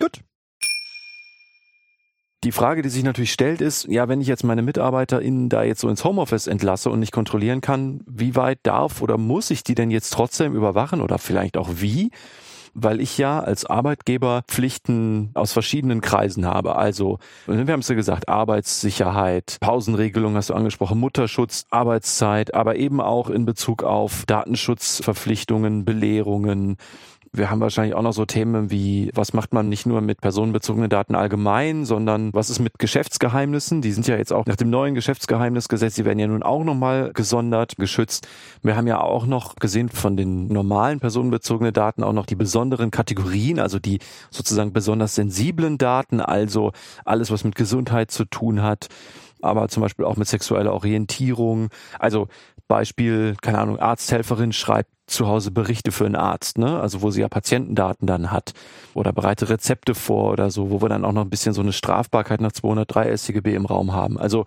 gut. 0.00 0.20
Die 2.42 2.52
Frage, 2.52 2.80
die 2.80 2.88
sich 2.88 3.04
natürlich 3.04 3.32
stellt, 3.32 3.60
ist, 3.60 3.86
ja, 3.86 4.08
wenn 4.08 4.22
ich 4.22 4.26
jetzt 4.26 4.44
meine 4.44 4.62
MitarbeiterInnen 4.62 5.50
da 5.50 5.62
jetzt 5.62 5.82
so 5.82 5.90
ins 5.90 6.04
Homeoffice 6.04 6.46
entlasse 6.46 6.88
und 6.88 6.98
nicht 6.98 7.12
kontrollieren 7.12 7.60
kann, 7.60 8.00
wie 8.06 8.34
weit 8.34 8.60
darf 8.62 9.02
oder 9.02 9.18
muss 9.18 9.50
ich 9.50 9.62
die 9.62 9.74
denn 9.74 9.90
jetzt 9.90 10.10
trotzdem 10.10 10.54
überwachen 10.54 11.02
oder 11.02 11.18
vielleicht 11.18 11.58
auch 11.58 11.68
wie? 11.74 12.10
Weil 12.74 13.00
ich 13.00 13.18
ja 13.18 13.40
als 13.40 13.64
Arbeitgeber 13.64 14.42
Pflichten 14.46 15.30
aus 15.34 15.52
verschiedenen 15.52 16.00
Kreisen 16.00 16.46
habe. 16.46 16.76
Also, 16.76 17.18
wir 17.46 17.72
haben 17.72 17.80
es 17.80 17.88
ja 17.88 17.94
gesagt, 17.94 18.28
Arbeitssicherheit, 18.28 19.58
Pausenregelung 19.60 20.36
hast 20.36 20.50
du 20.50 20.54
angesprochen, 20.54 20.98
Mutterschutz, 20.98 21.66
Arbeitszeit, 21.70 22.54
aber 22.54 22.76
eben 22.76 23.00
auch 23.00 23.30
in 23.30 23.44
Bezug 23.44 23.82
auf 23.82 24.24
Datenschutzverpflichtungen, 24.26 25.84
Belehrungen, 25.84 26.76
wir 27.32 27.48
haben 27.48 27.60
wahrscheinlich 27.60 27.94
auch 27.94 28.02
noch 28.02 28.12
so 28.12 28.26
Themen 28.26 28.70
wie, 28.70 29.10
was 29.14 29.32
macht 29.32 29.52
man 29.52 29.68
nicht 29.68 29.86
nur 29.86 30.00
mit 30.00 30.20
personenbezogenen 30.20 30.90
Daten 30.90 31.14
allgemein, 31.14 31.84
sondern 31.84 32.34
was 32.34 32.50
ist 32.50 32.58
mit 32.58 32.78
Geschäftsgeheimnissen? 32.80 33.82
Die 33.82 33.92
sind 33.92 34.08
ja 34.08 34.16
jetzt 34.16 34.32
auch 34.32 34.46
nach 34.46 34.56
dem 34.56 34.68
neuen 34.68 34.96
Geschäftsgeheimnisgesetz, 34.96 35.94
die 35.94 36.04
werden 36.04 36.18
ja 36.18 36.26
nun 36.26 36.42
auch 36.42 36.64
nochmal 36.64 37.12
gesondert, 37.12 37.76
geschützt. 37.76 38.26
Wir 38.62 38.76
haben 38.76 38.88
ja 38.88 39.00
auch 39.00 39.26
noch 39.26 39.54
gesehen 39.56 39.90
von 39.90 40.16
den 40.16 40.48
normalen 40.48 40.98
personenbezogenen 40.98 41.72
Daten 41.72 42.02
auch 42.02 42.12
noch 42.12 42.26
die 42.26 42.36
besonderen 42.36 42.90
Kategorien, 42.90 43.60
also 43.60 43.78
die 43.78 44.00
sozusagen 44.30 44.72
besonders 44.72 45.14
sensiblen 45.14 45.78
Daten, 45.78 46.20
also 46.20 46.72
alles, 47.04 47.30
was 47.30 47.44
mit 47.44 47.54
Gesundheit 47.54 48.10
zu 48.10 48.24
tun 48.24 48.62
hat 48.62 48.88
aber 49.42 49.68
zum 49.68 49.80
Beispiel 49.82 50.04
auch 50.04 50.18
mit 50.18 50.28
sexueller 50.28 50.74
Orientierung. 50.74 51.70
Also 51.98 52.28
Beispiel, 52.68 53.36
keine 53.40 53.58
Ahnung, 53.58 53.78
Arzthelferin 53.78 54.52
schreibt 54.52 54.90
zu 55.10 55.26
Hause 55.26 55.50
Berichte 55.50 55.92
für 55.92 56.06
einen 56.06 56.16
Arzt, 56.16 56.58
ne? 56.58 56.80
Also 56.80 57.02
wo 57.02 57.10
sie 57.10 57.20
ja 57.20 57.28
Patientendaten 57.28 58.06
dann 58.06 58.30
hat 58.30 58.52
oder 58.94 59.12
bereite 59.12 59.48
Rezepte 59.48 59.94
vor 59.94 60.32
oder 60.32 60.50
so, 60.50 60.70
wo 60.70 60.80
wir 60.82 60.88
dann 60.88 61.04
auch 61.04 61.12
noch 61.12 61.22
ein 61.22 61.30
bisschen 61.30 61.52
so 61.52 61.60
eine 61.60 61.72
Strafbarkeit 61.72 62.40
nach 62.40 62.52
203 62.52 63.16
StGB 63.16 63.54
im 63.54 63.66
Raum 63.66 63.92
haben. 63.92 64.18
Also 64.18 64.46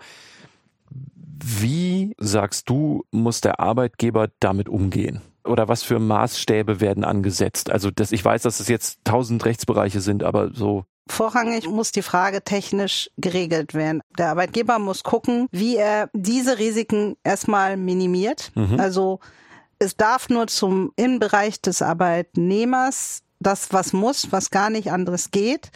wie 1.44 2.16
sagst 2.18 2.70
du, 2.70 3.04
muss 3.12 3.42
der 3.42 3.60
Arbeitgeber 3.60 4.30
damit 4.40 4.70
umgehen? 4.70 5.22
Oder 5.46 5.68
was 5.68 5.84
für 5.84 6.00
Maßstäbe 6.00 6.80
werden 6.80 7.04
angesetzt? 7.04 7.70
Also 7.70 7.92
das, 7.92 8.14
ich 8.14 8.24
weiß, 8.24 8.44
dass 8.44 8.62
es 8.62 8.70
jetzt 8.70 9.00
tausend 9.04 9.44
Rechtsbereiche 9.44 10.00
sind, 10.00 10.24
aber 10.24 10.54
so 10.54 10.86
Vorrangig 11.08 11.68
muss 11.68 11.92
die 11.92 12.02
Frage 12.02 12.44
technisch 12.44 13.10
geregelt 13.18 13.74
werden. 13.74 14.02
Der 14.18 14.30
Arbeitgeber 14.30 14.80
muss 14.80 15.04
gucken, 15.04 15.48
wie 15.52 15.76
er 15.76 16.10
diese 16.14 16.60
Risiken 16.60 17.18
erstmal 17.26 17.76
minimiert. 17.76 18.54
Also 18.78 19.20
es 19.84 19.98
darf 19.98 20.30
nur 20.30 20.48
zum 20.48 20.92
Innenbereich 20.96 21.62
des 21.62 21.82
Arbeitnehmers 21.82 23.22
das, 23.40 23.74
was 23.74 23.94
muss, 23.94 24.32
was 24.32 24.50
gar 24.50 24.70
nicht 24.70 24.92
anderes 24.92 25.32
geht. 25.32 25.72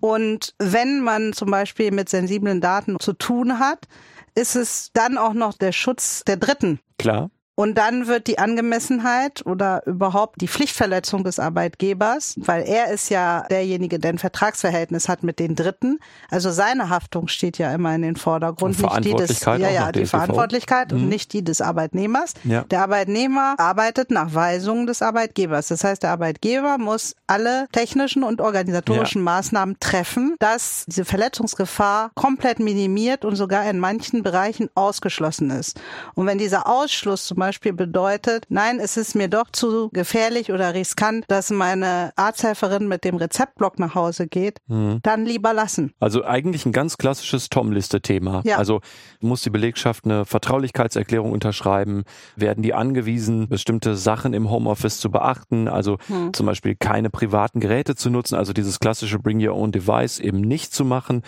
Und 0.00 0.54
wenn 0.58 1.00
man 1.00 1.32
zum 1.32 1.50
Beispiel 1.50 1.90
mit 1.90 2.08
sensiblen 2.08 2.60
Daten 2.60 2.98
zu 2.98 3.12
tun 3.12 3.58
hat, 3.58 3.86
ist 4.34 4.56
es 4.56 4.90
dann 4.92 5.18
auch 5.18 5.32
noch 5.32 5.54
der 5.54 5.72
Schutz 5.72 6.22
der 6.24 6.36
Dritten. 6.36 6.80
klar. 6.98 7.30
Und 7.58 7.78
dann 7.78 8.06
wird 8.06 8.26
die 8.26 8.38
Angemessenheit 8.38 9.44
oder 9.46 9.82
überhaupt 9.86 10.42
die 10.42 10.46
Pflichtverletzung 10.46 11.24
des 11.24 11.38
Arbeitgebers, 11.38 12.34
weil 12.36 12.62
er 12.64 12.90
ist 12.90 13.08
ja 13.08 13.46
derjenige, 13.50 13.98
der 13.98 14.10
ein 14.10 14.18
Vertragsverhältnis 14.18 15.08
hat 15.08 15.22
mit 15.22 15.38
den 15.38 15.56
Dritten. 15.56 15.98
Also 16.30 16.50
seine 16.50 16.90
Haftung 16.90 17.28
steht 17.28 17.56
ja 17.56 17.72
immer 17.72 17.94
in 17.94 18.02
den 18.02 18.16
Vordergrund, 18.16 18.78
Und 18.82 18.92
nicht 18.92 19.04
die 19.06 19.14
des, 19.14 19.38
Verantwortlichkeit 19.38 19.60
ja, 19.60 19.70
ja, 19.70 19.92
die 19.92 20.02
DSGVO. 20.02 20.18
Verantwortlichkeit 20.18 20.92
und 20.92 21.08
nicht 21.08 21.32
die 21.32 21.42
des 21.42 21.62
Arbeitnehmers. 21.62 22.34
Ja. 22.44 22.64
Der 22.64 22.82
Arbeitnehmer 22.82 23.54
arbeitet 23.56 24.10
nach 24.10 24.34
Weisungen 24.34 24.86
des 24.86 25.00
Arbeitgebers. 25.00 25.68
Das 25.68 25.82
heißt, 25.82 26.02
der 26.02 26.10
Arbeitgeber 26.10 26.76
muss 26.76 27.16
alle 27.26 27.68
technischen 27.72 28.22
und 28.22 28.42
organisatorischen 28.42 29.22
Maßnahmen 29.22 29.78
treffen, 29.80 30.36
dass 30.40 30.84
diese 30.88 31.06
Verletzungsgefahr 31.06 32.10
komplett 32.14 32.58
minimiert 32.58 33.24
und 33.24 33.34
sogar 33.34 33.64
in 33.70 33.78
manchen 33.78 34.22
Bereichen 34.22 34.68
ausgeschlossen 34.74 35.48
ist. 35.48 35.80
Und 36.12 36.26
wenn 36.26 36.36
dieser 36.36 36.66
Ausschluss 36.66 37.24
zum 37.24 37.38
Beispiel 37.38 37.45
bedeutet, 37.52 38.44
nein, 38.48 38.78
es 38.80 38.96
ist 38.96 39.14
mir 39.14 39.28
doch 39.28 39.50
zu 39.50 39.88
gefährlich 39.92 40.52
oder 40.52 40.74
riskant, 40.74 41.24
dass 41.28 41.50
meine 41.50 42.12
Arzthelferin 42.16 42.88
mit 42.88 43.04
dem 43.04 43.16
Rezeptblock 43.16 43.78
nach 43.78 43.94
Hause 43.94 44.26
geht, 44.26 44.58
mhm. 44.66 45.00
dann 45.02 45.24
lieber 45.24 45.52
lassen. 45.52 45.92
Also 46.00 46.24
eigentlich 46.24 46.66
ein 46.66 46.72
ganz 46.72 46.98
klassisches 46.98 47.48
Tom-Liste-Thema. 47.48 48.42
Ja. 48.44 48.58
Also 48.58 48.80
muss 49.20 49.42
die 49.42 49.50
Belegschaft 49.50 50.04
eine 50.04 50.24
Vertraulichkeitserklärung 50.24 51.32
unterschreiben, 51.32 52.04
werden 52.36 52.62
die 52.62 52.74
angewiesen, 52.74 53.48
bestimmte 53.48 53.96
Sachen 53.96 54.34
im 54.34 54.50
Homeoffice 54.50 54.98
zu 54.98 55.10
beachten, 55.10 55.68
also 55.68 55.98
mhm. 56.08 56.32
zum 56.32 56.46
Beispiel 56.46 56.74
keine 56.74 57.10
privaten 57.10 57.60
Geräte 57.60 57.94
zu 57.94 58.10
nutzen, 58.10 58.36
also 58.36 58.52
dieses 58.52 58.80
klassische 58.80 59.18
Bring 59.18 59.46
Your 59.46 59.54
Own 59.54 59.72
Device 59.72 60.18
eben 60.18 60.40
nicht 60.40 60.72
zu 60.72 60.84
machen. 60.84 61.22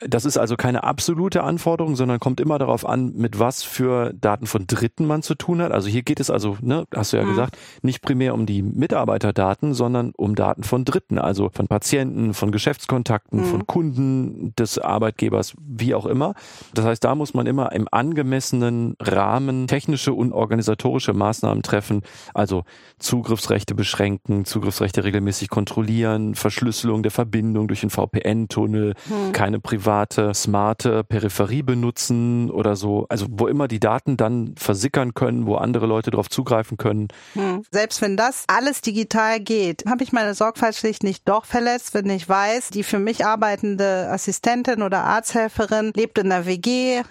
Das 0.00 0.24
ist 0.24 0.36
also 0.36 0.56
keine 0.56 0.82
absolute 0.84 1.42
Anforderung, 1.44 1.96
sondern 1.96 2.18
kommt 2.18 2.40
immer 2.40 2.58
darauf 2.58 2.84
an, 2.86 3.12
mit 3.14 3.38
was 3.38 3.62
für 3.62 4.12
Daten 4.14 4.46
von 4.46 4.66
Dritten 4.66 5.06
man 5.06 5.22
zu 5.22 5.34
tun 5.34 5.61
hat. 5.61 5.61
Also 5.70 5.88
hier 5.88 6.02
geht 6.02 6.18
es 6.18 6.30
also, 6.30 6.56
ne, 6.60 6.86
hast 6.94 7.12
du 7.12 7.18
ja 7.18 7.24
mhm. 7.24 7.28
gesagt, 7.28 7.56
nicht 7.82 8.02
primär 8.02 8.34
um 8.34 8.46
die 8.46 8.62
Mitarbeiterdaten, 8.62 9.74
sondern 9.74 10.12
um 10.16 10.34
Daten 10.34 10.64
von 10.64 10.84
Dritten, 10.84 11.18
also 11.18 11.50
von 11.52 11.68
Patienten, 11.68 12.34
von 12.34 12.50
Geschäftskontakten, 12.50 13.40
mhm. 13.40 13.44
von 13.44 13.66
Kunden 13.66 14.54
des 14.56 14.78
Arbeitgebers, 14.78 15.54
wie 15.60 15.94
auch 15.94 16.06
immer. 16.06 16.34
Das 16.74 16.84
heißt, 16.84 17.04
da 17.04 17.14
muss 17.14 17.34
man 17.34 17.46
immer 17.46 17.72
im 17.72 17.86
angemessenen 17.90 18.96
Rahmen 18.98 19.66
technische 19.66 20.14
und 20.14 20.32
organisatorische 20.32 21.12
Maßnahmen 21.12 21.62
treffen, 21.62 22.02
also 22.34 22.64
Zugriffsrechte 22.98 23.74
beschränken, 23.74 24.46
Zugriffsrechte 24.46 25.04
regelmäßig 25.04 25.48
kontrollieren, 25.48 26.34
Verschlüsselung 26.34 27.02
der 27.02 27.12
Verbindung 27.12 27.68
durch 27.68 27.82
den 27.82 27.90
VPN-Tunnel, 27.90 28.94
mhm. 29.08 29.32
keine 29.32 29.60
private 29.60 29.82
private, 29.92 30.34
smarte 30.34 31.04
Peripherie 31.04 31.62
benutzen 31.62 32.50
oder 32.50 32.76
so. 32.76 33.06
Also 33.08 33.26
wo 33.30 33.46
immer 33.46 33.68
die 33.68 33.80
Daten 33.80 34.16
dann 34.16 34.54
versickern 34.56 35.14
können, 35.14 35.46
wo 35.46 35.51
andere 35.60 35.86
Leute 35.86 36.10
darauf 36.10 36.28
zugreifen 36.28 36.76
können. 36.76 37.08
Hm. 37.34 37.62
Selbst 37.70 38.00
wenn 38.02 38.16
das 38.16 38.44
alles 38.46 38.80
digital 38.80 39.40
geht, 39.40 39.84
habe 39.88 40.02
ich 40.02 40.12
meine 40.12 40.34
Sorgfaltspflicht 40.34 41.02
nicht 41.02 41.28
doch 41.28 41.44
verletzt, 41.44 41.94
wenn 41.94 42.08
ich 42.10 42.28
weiß, 42.28 42.70
die 42.70 42.82
für 42.82 42.98
mich 42.98 43.24
arbeitende 43.24 44.08
Assistentin 44.10 44.82
oder 44.82 45.04
Arzthelferin 45.04 45.92
lebt 45.94 46.18
in 46.18 46.30
der 46.30 46.46
WG, 46.46 47.02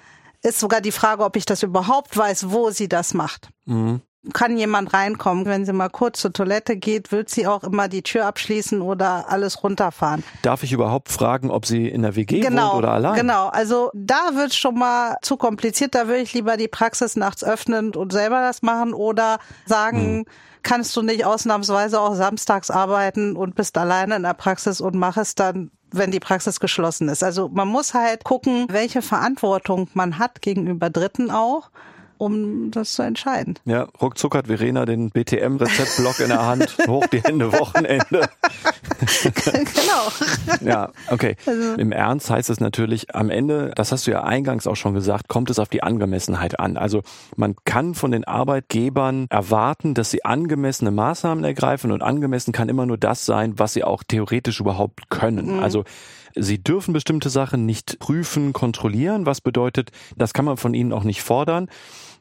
ist 0.44 0.60
sogar 0.60 0.82
die 0.82 0.92
Frage, 0.92 1.24
ob 1.24 1.36
ich 1.36 1.46
das 1.46 1.64
überhaupt 1.64 2.18
weiß, 2.18 2.52
wo 2.52 2.72
sie 2.72 2.90
das 2.90 3.14
macht. 3.14 3.50
Mhm 3.66 4.02
kann 4.34 4.58
jemand 4.58 4.94
reinkommen. 4.94 5.46
Wenn 5.46 5.66
sie 5.66 5.74
mal 5.74 5.90
kurz 5.90 6.22
zur 6.22 6.32
Toilette 6.32 6.78
geht, 6.78 7.12
wird 7.12 7.30
sie 7.30 7.48
auch 7.48 7.64
immer 7.64 7.88
die 7.88 8.04
Tür 8.04 8.26
abschließen 8.26 8.82
oder 8.82 9.30
alles 9.30 9.64
runterfahren. 9.64 10.24
Darf 10.44 10.64
ich 10.64 10.72
überhaupt 10.72 11.10
fragen, 11.10 11.50
ob 11.50 11.66
sie 11.66 11.88
in 11.88 12.04
der 12.04 12.16
WG 12.16 12.40
genau, 12.40 12.74
wohnt 12.74 12.80
oder 12.80 12.92
allein? 12.92 13.16
Genau, 13.16 13.48
also 13.48 13.90
da 13.94 14.32
wird 14.34 14.54
schon 14.54 14.76
mal 14.76 15.18
zu 15.22 15.38
kompliziert. 15.38 15.96
Da 15.96 16.08
würde 16.08 16.22
ich 16.22 16.34
lieber 16.34 16.58
die 16.58 16.68
Praxis 16.68 17.16
nachts 17.16 17.44
öffnen 17.44 17.96
und 17.96 18.12
selber 18.12 18.42
das 18.42 18.62
machen 18.62 18.94
oder 18.94 19.40
sagen, 19.66 20.20
hm. 20.20 20.26
kannst 20.62 20.96
du 20.96 21.02
nicht 21.02 21.26
ausnahmsweise 21.26 22.00
auch 22.00 22.14
samstags 22.14 22.70
arbeiten 22.70 23.36
und 23.36 23.56
bist 23.56 23.78
alleine 23.78 24.18
in 24.18 24.24
der 24.24 24.36
Praxis 24.36 24.82
und 24.82 24.96
mach 24.96 25.18
es 25.18 25.36
dann 25.36 25.72
wenn 25.94 26.10
die 26.10 26.22
Praxis 26.22 26.62
geschlossen 26.62 27.10
ist. 27.10 27.22
Also 27.22 27.50
man 27.50 27.68
muss 27.68 27.94
halt 27.94 28.24
gucken, 28.24 28.66
welche 28.70 29.02
Verantwortung 29.02 29.90
man 29.94 30.20
hat 30.20 30.42
gegenüber 30.42 30.90
Dritten 30.90 31.30
auch 31.30 31.70
um 32.22 32.70
das 32.70 32.94
zu 32.94 33.02
entscheiden. 33.02 33.56
Ja, 33.66 33.88
ruckzuck 34.00 34.36
hat 34.36 34.46
Verena 34.46 34.86
den 34.86 35.10
BTM-Rezeptblock 35.10 36.20
in 36.20 36.28
der 36.28 36.46
Hand. 36.46 36.78
Hoch 36.88 37.08
die 37.08 37.24
Hände, 37.24 37.52
Wochenende. 37.52 38.30
genau. 39.44 40.62
Ja, 40.62 40.92
okay. 41.10 41.36
Also. 41.48 41.74
Im 41.74 41.92
Ernst 41.92 42.30
heißt 42.30 42.52
es 42.52 42.60
natürlich, 42.60 43.16
am 43.16 43.32
Ende, 43.32 43.72
das 43.76 43.92
hast 43.92 44.06
du 44.06 44.12
ja 44.12 44.24
eingangs 44.24 44.68
auch 44.68 44.76
schon 44.76 44.94
gesagt, 44.94 45.30
kommt 45.30 45.50
es 45.50 45.58
auf 45.58 45.68
die 45.70 45.82
Angemessenheit 45.82 46.60
an. 46.60 46.78
Also 46.78 47.02
man 47.38 47.56
kann 47.66 47.96
von 47.96 48.12
den 48.12 48.24
Arbeitgebern 48.24 49.26
erwarten, 49.32 49.96
dass 49.96 50.12
sie 50.12 50.24
angemessene 50.24 50.92
Maßnahmen 50.92 51.44
ergreifen 51.44 51.92
und 51.92 52.04
angemessen 52.04 52.52
kann 52.52 52.70
immer 52.70 52.86
nur 52.86 53.00
das 53.00 53.26
sein, 53.26 53.58
was 53.58 53.74
sie 53.74 53.84
auch 53.84 54.04
theoretisch 54.08 54.60
überhaupt 54.60 55.10
können. 55.10 55.56
Mhm. 55.56 55.60
Also 55.64 55.86
Sie 56.36 56.64
dürfen 56.64 56.94
bestimmte 56.94 57.30
Sachen 57.30 57.66
nicht 57.66 58.00
prüfen, 58.00 58.54
kontrollieren, 58.54 59.26
was 59.26 59.42
bedeutet, 59.42 59.92
das 60.16 60.34
kann 60.34 60.46
man 60.46 60.58
von 60.58 60.74
ihnen 60.74 60.94
auch 60.94 61.04
nicht 61.04 61.22
fordern. 61.22 61.68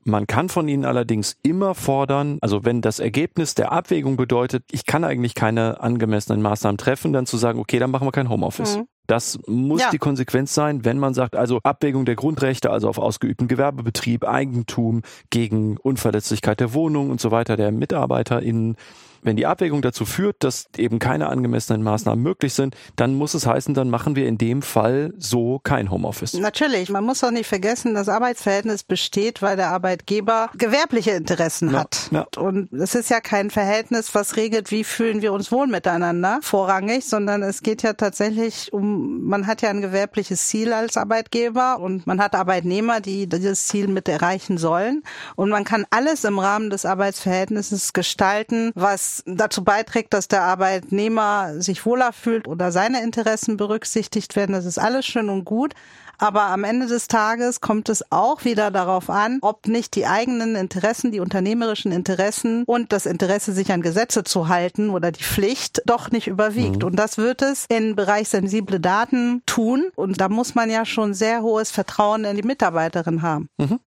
Man 0.04 0.26
kann 0.26 0.48
von 0.48 0.66
ihnen 0.66 0.84
allerdings 0.84 1.36
immer 1.42 1.74
fordern, 1.74 2.38
also 2.40 2.64
wenn 2.64 2.80
das 2.80 3.00
Ergebnis 3.00 3.54
der 3.54 3.70
Abwägung 3.70 4.16
bedeutet, 4.16 4.64
ich 4.70 4.86
kann 4.86 5.04
eigentlich 5.04 5.34
keine 5.34 5.80
angemessenen 5.80 6.40
Maßnahmen 6.40 6.78
treffen, 6.78 7.12
dann 7.12 7.26
zu 7.26 7.36
sagen, 7.36 7.58
okay, 7.58 7.78
dann 7.78 7.90
machen 7.90 8.06
wir 8.06 8.12
kein 8.12 8.30
Homeoffice. 8.30 8.78
Mhm. 8.78 8.86
Das 9.06 9.38
muss 9.46 9.80
ja. 9.80 9.90
die 9.90 9.98
Konsequenz 9.98 10.54
sein, 10.54 10.84
wenn 10.84 10.98
man 10.98 11.14
sagt, 11.14 11.34
also 11.36 11.58
Abwägung 11.64 12.04
der 12.04 12.14
Grundrechte, 12.14 12.70
also 12.70 12.88
auf 12.88 12.98
ausgeübten 12.98 13.48
Gewerbebetrieb, 13.48 14.24
Eigentum 14.24 15.02
gegen 15.30 15.76
Unverletzlichkeit 15.76 16.60
der 16.60 16.72
Wohnung 16.72 17.10
und 17.10 17.20
so 17.20 17.30
weiter 17.30 17.56
der 17.56 17.72
MitarbeiterInnen 17.72 18.76
wenn 19.22 19.36
die 19.36 19.46
Abwägung 19.46 19.82
dazu 19.82 20.04
führt, 20.04 20.36
dass 20.40 20.68
eben 20.76 20.98
keine 20.98 21.28
angemessenen 21.28 21.82
Maßnahmen 21.82 22.22
möglich 22.22 22.54
sind, 22.54 22.76
dann 22.96 23.14
muss 23.14 23.34
es 23.34 23.46
heißen, 23.46 23.74
dann 23.74 23.90
machen 23.90 24.16
wir 24.16 24.26
in 24.26 24.38
dem 24.38 24.62
Fall 24.62 25.12
so 25.18 25.60
kein 25.62 25.90
Homeoffice. 25.90 26.34
Natürlich, 26.34 26.90
man 26.90 27.04
muss 27.04 27.22
auch 27.22 27.30
nicht 27.30 27.46
vergessen, 27.46 27.94
das 27.94 28.08
Arbeitsverhältnis 28.08 28.82
besteht, 28.82 29.42
weil 29.42 29.56
der 29.56 29.68
Arbeitgeber 29.68 30.50
gewerbliche 30.56 31.12
Interessen 31.12 31.72
ja, 31.72 31.80
hat. 31.80 32.08
Ja. 32.10 32.26
Und 32.36 32.72
es 32.72 32.94
ist 32.94 33.10
ja 33.10 33.20
kein 33.20 33.50
Verhältnis, 33.50 34.14
was 34.14 34.36
regelt, 34.36 34.70
wie 34.70 34.84
fühlen 34.84 35.22
wir 35.22 35.32
uns 35.32 35.52
wohl 35.52 35.66
miteinander, 35.66 36.38
vorrangig, 36.42 37.04
sondern 37.04 37.42
es 37.42 37.62
geht 37.62 37.82
ja 37.82 37.92
tatsächlich 37.92 38.72
um, 38.72 39.24
man 39.24 39.46
hat 39.46 39.62
ja 39.62 39.70
ein 39.70 39.80
gewerbliches 39.80 40.46
Ziel 40.48 40.72
als 40.72 40.96
Arbeitgeber 40.96 41.78
und 41.80 42.06
man 42.06 42.20
hat 42.20 42.34
Arbeitnehmer, 42.34 43.00
die 43.00 43.28
dieses 43.28 43.68
Ziel 43.68 43.88
mit 43.88 44.08
erreichen 44.08 44.58
sollen. 44.58 45.02
Und 45.36 45.50
man 45.50 45.64
kann 45.64 45.86
alles 45.90 46.24
im 46.24 46.38
Rahmen 46.38 46.70
des 46.70 46.86
Arbeitsverhältnisses 46.86 47.92
gestalten, 47.92 48.72
was 48.74 49.09
dazu 49.26 49.64
beiträgt, 49.64 50.14
dass 50.14 50.28
der 50.28 50.42
Arbeitnehmer 50.42 51.60
sich 51.60 51.84
wohler 51.86 52.12
fühlt 52.12 52.48
oder 52.48 52.72
seine 52.72 53.02
Interessen 53.02 53.56
berücksichtigt 53.56 54.36
werden. 54.36 54.52
Das 54.52 54.64
ist 54.64 54.78
alles 54.78 55.06
schön 55.06 55.28
und 55.28 55.44
gut. 55.44 55.74
Aber 56.20 56.48
am 56.48 56.64
Ende 56.64 56.86
des 56.86 57.08
Tages 57.08 57.62
kommt 57.62 57.88
es 57.88 58.12
auch 58.12 58.44
wieder 58.44 58.70
darauf 58.70 59.08
an, 59.08 59.38
ob 59.40 59.66
nicht 59.66 59.96
die 59.96 60.06
eigenen 60.06 60.54
Interessen, 60.54 61.12
die 61.12 61.20
unternehmerischen 61.20 61.92
Interessen 61.92 62.64
und 62.64 62.92
das 62.92 63.06
Interesse, 63.06 63.54
sich 63.54 63.72
an 63.72 63.80
Gesetze 63.80 64.22
zu 64.22 64.48
halten 64.48 64.90
oder 64.90 65.12
die 65.12 65.24
Pflicht 65.24 65.80
doch 65.86 66.10
nicht 66.10 66.26
überwiegt. 66.26 66.82
Mhm. 66.82 66.88
Und 66.88 66.96
das 66.96 67.16
wird 67.16 67.40
es 67.40 67.64
im 67.70 67.96
Bereich 67.96 68.28
sensible 68.28 68.80
Daten 68.80 69.42
tun. 69.46 69.90
Und 69.96 70.20
da 70.20 70.28
muss 70.28 70.54
man 70.54 70.70
ja 70.70 70.84
schon 70.84 71.14
sehr 71.14 71.40
hohes 71.40 71.70
Vertrauen 71.70 72.24
in 72.24 72.36
die 72.36 72.42
Mitarbeiterin 72.42 73.22
haben. 73.22 73.48
Mhm. 73.56 73.80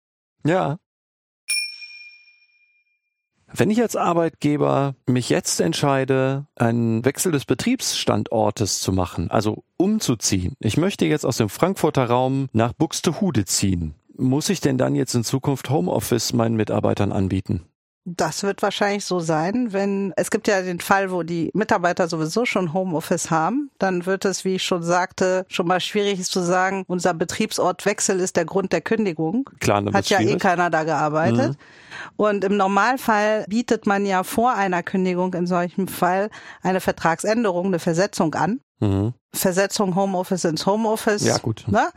Ja, 0.44 0.78
wenn 3.52 3.70
ich 3.70 3.80
als 3.80 3.96
Arbeitgeber 3.96 4.94
mich 5.06 5.28
jetzt 5.28 5.60
entscheide, 5.60 6.46
einen 6.56 7.04
Wechsel 7.04 7.32
des 7.32 7.44
Betriebsstandortes 7.44 8.80
zu 8.80 8.92
machen, 8.92 9.30
also 9.30 9.64
umzuziehen, 9.76 10.54
ich 10.60 10.76
möchte 10.76 11.06
jetzt 11.06 11.24
aus 11.24 11.36
dem 11.36 11.48
Frankfurter 11.48 12.04
Raum 12.04 12.48
nach 12.52 12.72
Buxtehude 12.72 13.44
ziehen, 13.44 13.94
muss 14.16 14.50
ich 14.50 14.60
denn 14.60 14.78
dann 14.78 14.94
jetzt 14.94 15.14
in 15.14 15.24
Zukunft 15.24 15.70
Homeoffice 15.70 16.32
meinen 16.32 16.56
Mitarbeitern 16.56 17.12
anbieten? 17.12 17.62
Das 18.04 18.42
wird 18.42 18.62
wahrscheinlich 18.62 19.04
so 19.04 19.20
sein, 19.20 19.72
wenn 19.72 20.12
es 20.16 20.30
gibt 20.30 20.48
ja 20.48 20.62
den 20.62 20.80
Fall, 20.80 21.10
wo 21.10 21.22
die 21.22 21.50
Mitarbeiter 21.52 22.08
sowieso 22.08 22.46
schon 22.46 22.72
Homeoffice 22.72 23.30
haben, 23.30 23.70
dann 23.78 24.06
wird 24.06 24.24
es, 24.24 24.44
wie 24.44 24.54
ich 24.54 24.64
schon 24.64 24.82
sagte, 24.82 25.44
schon 25.48 25.66
mal 25.66 25.80
schwierig 25.80 26.24
zu 26.24 26.40
sagen, 26.40 26.84
unser 26.86 27.12
Betriebsortwechsel 27.12 28.18
ist 28.20 28.36
der 28.36 28.46
Grund 28.46 28.72
der 28.72 28.80
Kündigung. 28.80 29.50
Klar, 29.60 29.84
Hat 29.92 30.08
ja 30.08 30.20
eh 30.20 30.36
keiner 30.38 30.70
da 30.70 30.84
gearbeitet. 30.84 31.50
Mhm. 31.50 31.56
Und 32.16 32.44
im 32.44 32.56
Normalfall 32.56 33.44
bietet 33.48 33.86
man 33.86 34.06
ja 34.06 34.22
vor 34.22 34.54
einer 34.54 34.82
Kündigung 34.82 35.34
in 35.34 35.46
solchem 35.46 35.86
Fall 35.86 36.30
eine 36.62 36.80
Vertragsänderung, 36.80 37.66
eine 37.66 37.78
Versetzung 37.78 38.34
an. 38.34 38.60
Mhm. 38.80 39.12
Versetzung 39.34 39.94
Homeoffice 39.94 40.44
ins 40.44 40.64
Homeoffice. 40.64 41.24
Ja, 41.24 41.36
gut. 41.38 41.64
Ne? 41.68 41.88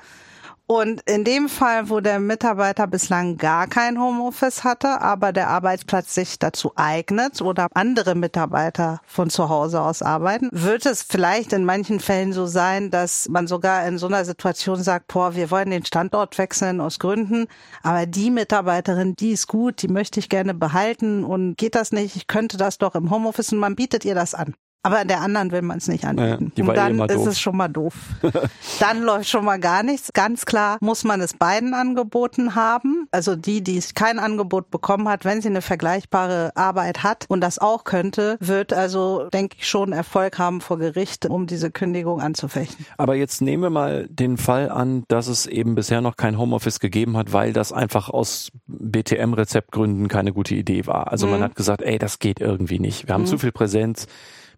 Und 0.66 1.02
in 1.02 1.26
dem 1.26 1.50
Fall, 1.50 1.90
wo 1.90 2.00
der 2.00 2.20
Mitarbeiter 2.20 2.88
bislang 2.88 3.36
gar 3.36 3.68
kein 3.68 4.00
Homeoffice 4.00 4.64
hatte, 4.64 5.02
aber 5.02 5.34
der 5.34 5.50
Arbeitsplatz 5.50 6.14
sich 6.14 6.40
dazu 6.40 6.72
eignet 6.76 7.42
oder 7.42 7.68
andere 7.74 8.16
Mitarbeiter 8.16 9.02
von 9.06 9.30
zu 9.30 9.50
Hause 9.50 9.82
aus 9.82 10.02
arbeiten, 10.02 10.48
wird 10.54 10.86
es 10.86 11.04
vielleicht 11.04 11.52
in 11.52 11.66
manchen 11.66 12.00
Fällen 12.00 12.32
so 12.32 12.46
sein, 12.46 12.92
dass 12.92 13.28
man 13.28 13.46
sogar 13.46 13.86
in 13.86 13.98
so 13.98 14.08
einer 14.08 14.24
Situation 14.24 14.82
sagt, 14.82 15.08
boah, 15.08 15.36
wir 15.36 15.52
wollen 15.52 15.70
den 15.70 15.86
Standort 15.86 16.38
wechseln 16.38 16.80
aus 16.80 16.98
Gründen, 16.98 17.48
aber 17.82 18.06
die 18.06 18.32
Mitarbeiterin, 18.32 19.16
die 19.18 19.32
ist 19.32 19.48
gut, 19.48 19.82
die 19.82 19.90
möchte 19.90 20.22
ich 20.22 20.30
gerne 20.30 20.54
behalten. 20.54 21.26
Und 21.26 21.58
geht 21.58 21.76
das 21.76 21.92
nicht, 21.92 22.16
ich 22.16 22.28
könnte 22.28 22.56
das 22.58 22.78
doch 22.78 22.96
im 22.96 23.12
Homeoffice 23.12 23.52
und 23.52 23.60
man 23.60 23.76
bietet 23.76 24.06
ihr 24.06 24.16
das 24.16 24.34
an. 24.34 24.56
Aber 24.84 25.06
der 25.06 25.22
anderen 25.22 25.52
will 25.52 25.62
man 25.62 25.78
es 25.78 25.88
nicht 25.88 26.06
anbieten. 26.06 26.52
Ja, 26.56 26.66
und 26.66 26.76
dann 26.78 27.00
eh 27.00 27.06
ist 27.06 27.16
doof. 27.16 27.28
es 27.28 27.40
schon 27.40 27.58
mal 27.58 27.68
doof. 27.70 27.94
dann 28.80 29.02
läuft 29.02 29.30
schon 29.30 29.46
mal 29.46 29.60
gar 29.60 29.82
nichts. 29.82 30.12
Ganz 30.14 30.46
klar 30.46 30.78
muss 30.82 31.04
man 31.04 31.22
es 31.22 31.34
beiden 31.34 31.74
angeboten 31.74 32.54
haben. 32.56 33.08
Also 33.12 33.36
die, 33.36 33.64
die 33.64 33.82
kein 33.96 34.20
Angebot 34.20 34.70
bekommen 34.72 35.08
hat, 35.10 35.26
wenn 35.26 35.42
sie 35.42 35.48
eine 35.50 35.62
vergleichbare 35.62 36.52
Arbeit 36.56 37.02
hat 37.04 37.26
und 37.30 37.42
das 37.42 37.60
auch 37.60 37.84
könnte, 37.86 38.38
wird 38.40 38.74
also, 38.74 39.30
denke 39.34 39.56
ich, 39.60 39.68
schon 39.68 39.94
Erfolg 39.94 40.38
haben 40.38 40.62
vor 40.62 40.78
Gericht, 40.78 41.26
um 41.26 41.48
diese 41.48 41.72
Kündigung 41.72 42.22
anzufechten. 42.22 42.86
Aber 42.98 43.16
jetzt 43.16 43.42
nehmen 43.42 43.64
wir 43.64 43.70
mal 43.70 44.08
den 44.10 44.38
Fall 44.38 44.70
an, 44.70 45.04
dass 45.08 45.28
es 45.28 45.46
eben 45.48 45.76
bisher 45.76 46.02
noch 46.02 46.18
kein 46.18 46.38
Homeoffice 46.38 46.80
gegeben 46.80 47.16
hat, 47.18 47.32
weil 47.34 47.54
das 47.54 47.72
einfach 47.72 48.10
aus 48.10 48.52
BTM-Rezeptgründen 48.68 50.08
keine 50.08 50.34
gute 50.34 50.56
Idee 50.56 50.86
war. 50.88 51.12
Also 51.12 51.28
man 51.28 51.40
Mhm. 51.40 51.44
hat 51.44 51.56
gesagt, 51.56 51.82
ey, 51.82 51.98
das 51.98 52.20
geht 52.20 52.40
irgendwie 52.40 52.80
nicht. 52.80 53.08
Wir 53.08 53.14
haben 53.14 53.26
zu 53.26 53.38
viel 53.38 53.52
Präsenz. 53.52 54.08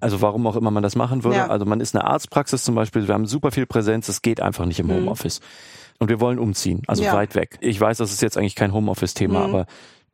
Also 0.06 0.22
warum 0.22 0.46
auch 0.48 0.56
immer 0.56 0.72
man 0.72 0.84
das 0.84 0.96
machen 0.96 1.24
würde. 1.24 1.38
Ja. 1.38 1.48
Also 1.48 1.66
man 1.66 1.80
ist 1.82 1.96
eine 1.96 2.06
Arztpraxis 2.06 2.64
zum 2.64 2.76
Beispiel, 2.76 3.08
wir 3.08 3.14
haben 3.14 3.26
super 3.26 3.52
viel 3.52 3.66
Präsenz, 3.66 4.08
es 4.08 4.22
geht 4.22 4.40
einfach 4.42 4.66
nicht 4.66 4.80
im 4.80 4.90
Homeoffice. 4.92 5.42
Und 6.00 6.10
wir 6.10 6.20
wollen 6.20 6.40
umziehen, 6.40 6.82
also 6.88 7.02
Mhm. 7.02 7.08
Ja. 7.08 7.14
weit 7.14 7.36
weg. 7.36 7.58
Ich 7.62 7.80
weiß, 7.80 7.98
das 7.98 8.12
ist 8.12 8.22
jetzt 8.22 8.38
eigentlich 8.38 8.56
kein 8.56 8.74
Homeoffice-Thema, 8.74 9.40
Mhm. 9.48 9.54
aber 9.54 9.66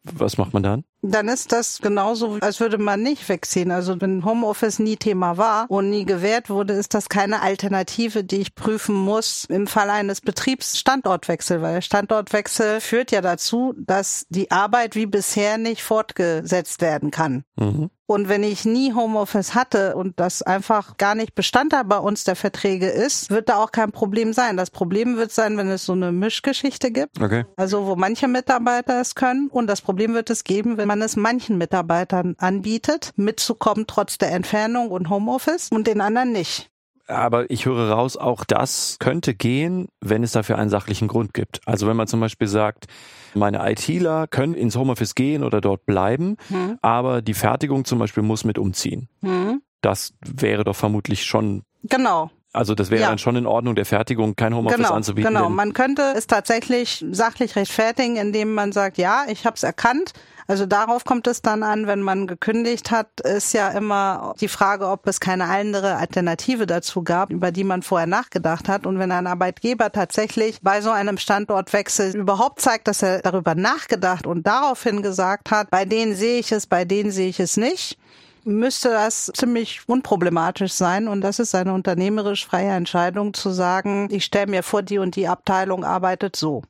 was 0.04 0.38
macht 0.38 0.54
man 0.54 0.64
dann? 0.64 0.84
Dann 1.02 1.28
ist 1.28 1.52
das 1.52 1.80
genauso, 1.82 2.38
als 2.42 2.60
würde 2.60 2.78
man 2.78 3.02
nicht 3.02 3.28
wegziehen. 3.28 3.72
Also 3.72 4.00
wenn 4.00 4.24
Homeoffice 4.24 4.80
nie 4.80 4.98
Thema 4.98 5.38
war 5.38 5.66
und 5.70 5.90
nie 5.90 6.06
gewährt 6.06 6.50
wurde, 6.50 6.74
ist 6.74 6.94
das 6.94 7.10
keine 7.10 7.42
Alternative, 7.42 8.24
die 8.24 8.38
ich 8.38 8.56
prüfen 8.56 8.96
muss 8.96 9.46
im 9.46 9.68
Fall 9.68 9.90
eines 9.90 10.22
Betriebsstandortwechsels, 10.22 11.62
weil 11.62 11.76
der 11.76 11.82
Standortwechsel 11.82 12.82
führt 12.82 13.12
ja 13.12 13.22
dazu, 13.22 13.74
dass 13.78 14.26
die 14.30 14.52
Arbeit 14.52 14.96
wie 14.96 15.08
bisher 15.08 15.58
nicht 15.58 15.82
fortgesetzt 15.82 16.82
werden 16.82 17.10
kann. 17.10 17.44
Mhm. 17.56 17.90
Und 18.12 18.28
wenn 18.28 18.44
ich 18.44 18.66
nie 18.66 18.94
Homeoffice 18.94 19.56
hatte 19.56 19.96
und 19.96 20.20
das 20.20 20.42
einfach 20.42 20.98
gar 20.98 21.16
nicht 21.16 21.34
Bestandteil 21.34 21.86
bei 21.86 21.98
uns 21.98 22.26
der 22.26 22.36
Verträge 22.36 22.90
ist, 22.90 23.30
wird 23.30 23.48
da 23.48 23.56
auch 23.56 23.72
kein 23.72 23.94
Problem 23.94 24.34
sein. 24.34 24.58
Das 24.58 24.70
Problem 24.70 25.16
wird 25.16 25.32
sein, 25.32 25.56
wenn 25.56 25.70
es 25.70 25.86
so 25.86 25.94
eine 25.94 26.12
Mischgeschichte 26.12 26.92
gibt. 26.92 27.22
Okay. 27.22 27.46
Also 27.56 27.86
wo 27.86 27.96
manche 27.96 28.28
Mitarbeiter 28.28 29.00
es 29.00 29.16
können 29.16 29.48
und 29.48 29.68
das 29.68 29.80
Problem 29.80 30.14
wird 30.14 30.30
es 30.30 30.44
geben, 30.44 30.76
wenn 30.76 30.90
man 30.92 31.02
es 31.02 31.16
manchen 31.16 31.58
Mitarbeitern 31.58 32.36
anbietet, 32.38 33.14
mitzukommen 33.16 33.86
trotz 33.88 34.18
der 34.18 34.32
Entfernung 34.34 34.92
und 34.92 35.10
Homeoffice 35.10 35.70
und 35.72 35.88
den 35.88 36.02
anderen 36.02 36.34
nicht. 36.34 36.70
Aber 37.08 37.50
ich 37.50 37.66
höre 37.66 37.92
raus, 37.92 38.18
auch 38.18 38.44
das 38.44 38.98
könnte 39.00 39.34
gehen, 39.34 39.88
wenn 40.02 40.22
es 40.24 40.34
dafür 40.34 40.58
einen 40.58 40.70
sachlichen 40.70 41.08
Grund 41.08 41.34
gibt. 41.34 41.62
Also 41.66 41.88
wenn 41.88 41.96
man 41.96 42.08
zum 42.08 42.20
Beispiel 42.20 42.48
sagt, 42.50 42.88
meine 43.34 43.60
ITler 43.72 44.28
können 44.28 44.54
ins 44.54 44.76
Homeoffice 44.76 45.16
gehen 45.16 45.44
oder 45.46 45.62
dort 45.62 45.86
bleiben, 45.86 46.36
Hm. 46.50 46.78
aber 46.82 47.22
die 47.22 47.34
Fertigung 47.34 47.86
zum 47.86 48.00
Beispiel 48.00 48.24
muss 48.24 48.44
mit 48.44 48.58
umziehen. 48.58 49.08
Hm. 49.24 49.62
Das 49.82 50.14
wäre 50.26 50.64
doch 50.66 50.76
vermutlich 50.76 51.24
schon, 51.24 51.64
Genau, 51.84 52.30
also 52.54 52.76
das 52.76 52.92
wäre 52.92 53.02
Ja. 53.04 53.10
dann 53.10 53.18
schon 53.18 53.36
in 53.38 53.46
Ordnung, 53.48 53.76
der 53.76 53.86
Fertigung 53.86 54.36
kein 54.36 54.54
Homeoffice 54.54 54.78
genau, 54.78 54.94
anzubieten. 54.94 55.34
genau. 55.34 55.50
Man 55.50 55.72
könnte 55.74 56.14
es 56.16 56.28
tatsächlich 56.28 57.04
sachlich 57.12 57.56
rechtfertigen, 57.56 58.18
indem 58.18 58.54
man 58.54 58.72
sagt, 58.74 58.98
ja, 58.98 59.24
ich 59.30 59.46
habe 59.46 59.56
es 59.56 59.64
erkannt. 59.64 60.12
Also 60.52 60.66
darauf 60.66 61.06
kommt 61.06 61.28
es 61.28 61.42
dann 61.42 61.64
an, 61.64 61.88
wenn 61.88 62.02
man 62.02 62.28
gekündigt 62.28 62.92
hat, 62.92 63.22
ist 63.22 63.54
ja 63.54 63.70
immer 63.70 64.36
die 64.42 64.50
Frage, 64.50 64.90
ob 64.90 65.08
es 65.08 65.22
keine 65.22 65.46
andere 65.46 65.96
Alternative 65.96 66.66
dazu 66.66 67.04
gab, 67.04 67.30
über 67.30 67.54
die 67.54 67.64
man 67.64 67.84
vorher 67.84 68.06
nachgedacht 68.06 68.68
hat. 68.68 68.86
Und 68.86 69.00
wenn 69.00 69.14
ein 69.14 69.28
Arbeitgeber 69.28 69.94
tatsächlich 69.94 70.60
bei 70.62 70.82
so 70.82 70.90
einem 70.90 71.18
Standortwechsel 71.18 72.18
überhaupt 72.18 72.60
zeigt, 72.60 72.90
dass 72.90 73.02
er 73.02 73.22
darüber 73.22 73.56
nachgedacht 73.56 74.28
und 74.28 74.46
daraufhin 74.46 75.02
gesagt 75.02 75.52
hat, 75.52 75.72
bei 75.72 75.86
denen 75.86 76.16
sehe 76.16 76.40
ich 76.40 76.52
es, 76.52 76.68
bei 76.68 76.84
denen 76.84 77.12
sehe 77.12 77.30
ich 77.30 77.40
es 77.40 77.56
nicht, 77.56 77.98
müsste 78.44 78.90
das 78.90 79.32
ziemlich 79.34 79.88
unproblematisch 79.88 80.74
sein. 80.74 81.08
Und 81.08 81.22
das 81.22 81.40
ist 81.40 81.56
eine 81.56 81.74
unternehmerisch 81.74 82.46
freie 82.46 82.72
Entscheidung 82.72 83.34
zu 83.34 83.52
sagen, 83.52 84.10
ich 84.12 84.26
stelle 84.26 84.48
mir 84.48 84.64
vor, 84.64 84.82
die 84.82 84.98
und 84.98 85.16
die 85.16 85.30
Abteilung 85.30 85.86
arbeitet 85.86 86.36
so. 86.36 86.64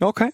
Okay. 0.00 0.32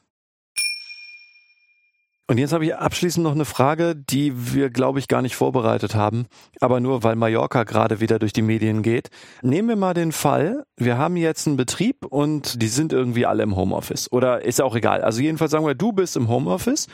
Und 2.31 2.37
jetzt 2.37 2.53
habe 2.53 2.67
ich 2.67 2.77
abschließend 2.77 3.25
noch 3.25 3.33
eine 3.33 3.47
Frage, 3.47 3.97
die 3.97 4.55
wir, 4.55 4.69
glaube 4.69 4.99
ich, 4.99 5.09
gar 5.09 5.23
nicht 5.23 5.35
vorbereitet 5.35 5.95
haben, 5.95 6.27
aber 6.61 6.79
nur 6.79 7.03
weil 7.03 7.17
Mallorca 7.17 7.65
gerade 7.65 8.01
wieder 8.01 8.19
durch 8.19 8.35
die 8.35 8.43
Medien 8.43 8.83
geht. 8.83 9.09
Nehmen 9.41 9.71
wir 9.71 9.77
mal 9.77 9.95
den 9.95 10.13
Fall, 10.13 10.65
wir 10.77 10.99
haben 10.99 11.17
jetzt 11.17 11.47
einen 11.47 11.57
Betrieb 11.57 12.05
und 12.05 12.61
die 12.61 12.69
sind 12.69 12.93
irgendwie 12.93 13.25
alle 13.25 13.45
im 13.45 13.57
Homeoffice. 13.57 14.13
Oder 14.13 14.45
ist 14.45 14.61
auch 14.61 14.77
egal. 14.77 15.01
Also 15.01 15.23
jedenfalls 15.23 15.53
sagen 15.53 15.65
wir, 15.65 15.75
du 15.75 15.93
bist 15.93 16.17
im 16.17 16.29
Homeoffice 16.29 16.87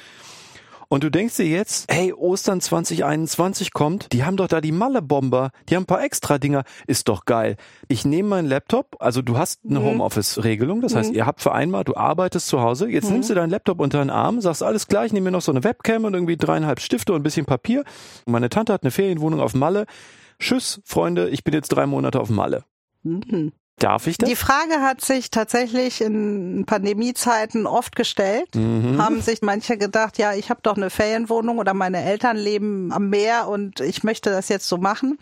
und 0.88 1.04
du 1.04 1.10
denkst 1.10 1.36
dir 1.36 1.46
jetzt, 1.46 1.90
hey, 1.92 2.12
Ostern 2.12 2.60
2021 2.60 3.72
kommt, 3.72 4.12
die 4.12 4.24
haben 4.24 4.36
doch 4.36 4.48
da 4.48 4.60
die 4.60 4.72
Malle-Bomber, 4.72 5.50
die 5.68 5.76
haben 5.76 5.84
ein 5.84 5.86
paar 5.86 6.02
extra 6.04 6.38
Dinger, 6.38 6.64
ist 6.86 7.08
doch 7.08 7.24
geil. 7.24 7.56
Ich 7.88 8.04
nehme 8.04 8.28
meinen 8.30 8.48
Laptop, 8.48 8.96
also 9.00 9.22
du 9.22 9.36
hast 9.38 9.60
eine 9.68 9.80
Mhm. 9.80 9.84
Homeoffice-Regelung, 9.84 10.80
das 10.80 10.94
heißt, 10.94 11.12
ihr 11.12 11.26
habt 11.26 11.40
vereinbart, 11.42 11.88
du 11.88 11.96
arbeitest 11.96 12.48
zu 12.48 12.60
Hause, 12.60 12.88
jetzt 12.88 13.06
Mhm. 13.06 13.12
nimmst 13.14 13.30
du 13.30 13.34
deinen 13.34 13.50
Laptop 13.50 13.80
unter 13.80 13.98
den 13.98 14.10
Arm, 14.10 14.40
sagst 14.40 14.62
alles 14.62 14.86
gleich, 14.88 15.12
nimm 15.12 15.24
mir 15.24 15.30
noch 15.30 15.42
so 15.42 15.52
eine 15.52 15.64
Webcam 15.64 16.04
und 16.04 16.14
irgendwie 16.14 16.36
dreieinhalb 16.36 16.80
Stifte 16.80 17.12
und 17.12 17.20
ein 17.20 17.24
bisschen 17.24 17.46
Papier. 17.46 17.84
Meine 18.26 18.48
Tante 18.48 18.72
hat 18.72 18.82
eine 18.82 18.90
Ferienwohnung 18.90 19.40
auf 19.40 19.54
Malle. 19.54 19.86
Tschüss, 20.38 20.80
Freunde, 20.84 21.28
ich 21.30 21.44
bin 21.44 21.54
jetzt 21.54 21.68
drei 21.68 21.86
Monate 21.86 22.20
auf 22.20 22.28
Malle. 22.30 22.64
Mhm. 23.02 23.52
Darf 23.78 24.06
ich 24.06 24.18
das? 24.18 24.28
Die 24.28 24.36
Frage 24.36 24.80
hat 24.80 25.00
sich 25.00 25.30
tatsächlich 25.30 26.00
in 26.00 26.64
Pandemiezeiten 26.64 27.66
oft 27.66 27.96
gestellt. 27.96 28.54
Mhm. 28.54 29.02
Haben 29.02 29.20
sich 29.20 29.42
manche 29.42 29.76
gedacht, 29.76 30.16
ja, 30.16 30.32
ich 30.32 30.48
habe 30.50 30.60
doch 30.62 30.76
eine 30.76 30.90
Ferienwohnung 30.90 31.58
oder 31.58 31.74
meine 31.74 32.02
Eltern 32.02 32.36
leben 32.36 32.92
am 32.92 33.10
Meer 33.10 33.48
und 33.48 33.80
ich 33.80 34.04
möchte 34.04 34.30
das 34.30 34.48
jetzt 34.48 34.68
so 34.68 34.78
machen. 34.78 35.18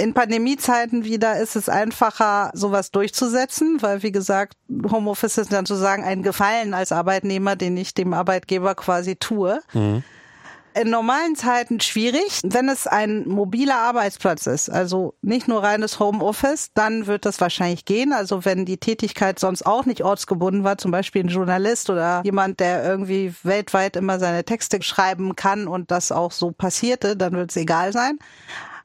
In 0.00 0.14
Pandemiezeiten 0.14 1.04
wieder 1.04 1.40
ist 1.40 1.56
es 1.56 1.68
einfacher, 1.68 2.50
sowas 2.54 2.92
durchzusetzen, 2.92 3.78
weil 3.80 4.02
wie 4.04 4.12
gesagt, 4.12 4.56
Homeoffice 4.90 5.38
ist 5.38 5.52
dann 5.52 5.66
sozusagen 5.66 6.04
ein 6.04 6.22
Gefallen 6.22 6.72
als 6.72 6.92
Arbeitnehmer, 6.92 7.56
den 7.56 7.76
ich 7.76 7.94
dem 7.94 8.12
Arbeitgeber 8.12 8.74
quasi 8.76 9.16
tue. 9.16 9.60
Mhm. 9.72 10.04
In 10.78 10.90
normalen 10.90 11.34
Zeiten 11.34 11.80
schwierig. 11.80 12.40
Wenn 12.44 12.68
es 12.68 12.86
ein 12.86 13.26
mobiler 13.26 13.78
Arbeitsplatz 13.78 14.46
ist, 14.46 14.70
also 14.70 15.14
nicht 15.22 15.48
nur 15.48 15.64
reines 15.64 15.98
Homeoffice, 15.98 16.70
dann 16.74 17.08
wird 17.08 17.24
das 17.26 17.40
wahrscheinlich 17.40 17.84
gehen. 17.84 18.12
Also 18.12 18.44
wenn 18.44 18.64
die 18.64 18.76
Tätigkeit 18.76 19.40
sonst 19.40 19.66
auch 19.66 19.86
nicht 19.86 20.04
ortsgebunden 20.04 20.62
war, 20.62 20.78
zum 20.78 20.92
Beispiel 20.92 21.24
ein 21.24 21.30
Journalist 21.30 21.90
oder 21.90 22.22
jemand, 22.24 22.60
der 22.60 22.84
irgendwie 22.84 23.34
weltweit 23.42 23.96
immer 23.96 24.20
seine 24.20 24.44
Texte 24.44 24.80
schreiben 24.80 25.34
kann 25.34 25.66
und 25.66 25.90
das 25.90 26.12
auch 26.12 26.30
so 26.30 26.52
passierte, 26.52 27.16
dann 27.16 27.32
wird 27.32 27.50
es 27.50 27.56
egal 27.56 27.92
sein. 27.92 28.20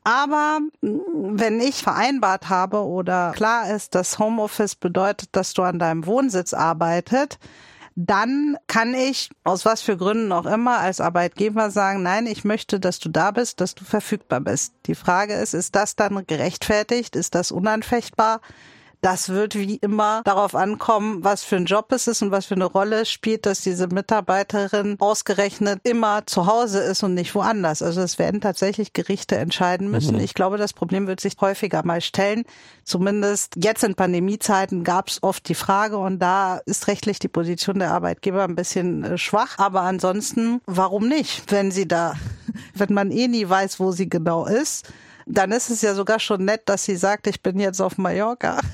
Aber 0.04 0.62
mh, 0.82 1.00
wenn 1.14 1.62
ich 1.62 1.84
vereinbart 1.84 2.50
habe 2.50 2.84
oder 2.84 3.34
klar 3.36 3.70
ist, 3.70 3.94
dass 3.94 4.18
Homeoffice 4.18 4.74
bedeutet, 4.76 5.30
dass 5.34 5.54
du 5.54 5.62
an 5.62 5.78
deinem 5.78 6.08
Wohnsitz 6.08 6.56
arbeitet, 6.56 7.38
dann 7.96 8.58
kann 8.68 8.94
ich 8.94 9.30
aus 9.44 9.66
was 9.66 9.82
für 9.82 9.98
Gründen 9.98 10.32
auch 10.32 10.46
immer 10.46 10.80
als 10.80 11.00
Arbeitgeber 11.00 11.70
sagen, 11.70 12.04
nein, 12.04 12.26
ich 12.26 12.44
möchte, 12.44 12.80
dass 12.80 13.00
du 13.00 13.10
da 13.10 13.32
bist, 13.32 13.62
dass 13.62 13.76
du 13.76 13.84
verfügbar 13.84 14.42
bist. 14.42 14.74
Die 14.88 14.96
Frage 14.96 15.34
ist, 15.36 15.54
ist 15.54 15.76
das 15.76 15.96
dann 15.96 16.26
gerechtfertigt? 16.26 17.16
Ist 17.16 17.36
das 17.36 17.52
unanfechtbar? 17.52 18.42
Das 19.04 19.28
wird 19.28 19.56
wie 19.56 19.76
immer 19.76 20.22
darauf 20.24 20.56
ankommen, 20.56 21.26
was 21.26 21.44
für 21.44 21.58
ein 21.58 21.66
Job 21.66 21.92
es 21.92 22.08
ist 22.08 22.22
und 22.22 22.32
was 22.32 22.46
für 22.46 22.56
eine 22.56 22.64
Rolle 22.64 23.02
es 23.02 23.10
spielt, 23.10 23.46
dass 23.46 23.60
diese 23.60 23.88
Mitarbeiterin 23.88 24.96
ausgerechnet 24.98 25.82
immer 25.84 26.26
zu 26.26 26.48
Hause 26.48 26.80
ist 26.80 27.04
und 27.04 27.14
nicht 27.14 27.36
woanders. 27.36 27.82
Also 27.82 28.00
es 28.00 28.18
werden 28.18 28.40
tatsächlich 28.40 28.94
Gerichte 28.94 29.36
entscheiden 29.36 29.92
müssen. 29.92 30.18
Ich 30.22 30.34
glaube, 30.34 30.56
das 30.58 30.72
Problem 30.72 31.06
wird 31.06 31.20
sich 31.20 31.34
häufiger 31.42 31.84
mal 31.86 32.00
stellen. 32.00 32.46
Zumindest 32.86 33.56
jetzt 33.58 33.84
in 33.84 33.96
Pandemiezeiten 33.96 34.86
gab 34.86 35.10
es 35.10 35.22
oft 35.22 35.50
die 35.50 35.56
Frage 35.56 35.98
und 35.98 36.20
da 36.20 36.62
ist 36.66 36.88
rechtlich 36.88 37.20
die 37.20 37.28
Position 37.28 37.80
der 37.80 37.92
Arbeitgeber 37.92 38.46
ein 38.46 38.56
bisschen 38.56 39.04
äh, 39.04 39.18
schwach. 39.18 39.58
Aber 39.58 39.82
ansonsten, 39.82 40.62
warum 40.66 41.10
nicht, 41.10 41.52
wenn 41.52 41.72
sie 41.72 41.90
da, 41.90 42.14
wenn 42.74 42.94
man 42.94 43.12
eh 43.12 43.28
nie 43.28 43.50
weiß, 43.50 43.82
wo 43.82 43.92
sie 43.92 44.08
genau 44.08 44.46
ist? 44.46 44.88
Dann 45.26 45.52
ist 45.52 45.70
es 45.70 45.82
ja 45.82 45.94
sogar 45.96 46.20
schon 46.20 46.46
nett, 46.46 46.62
dass 46.66 46.86
sie 46.86 46.96
sagt, 46.96 47.28
ich 47.28 47.42
bin 47.42 47.60
jetzt 47.60 47.82
auf 47.82 47.98
Mallorca. 47.98 48.60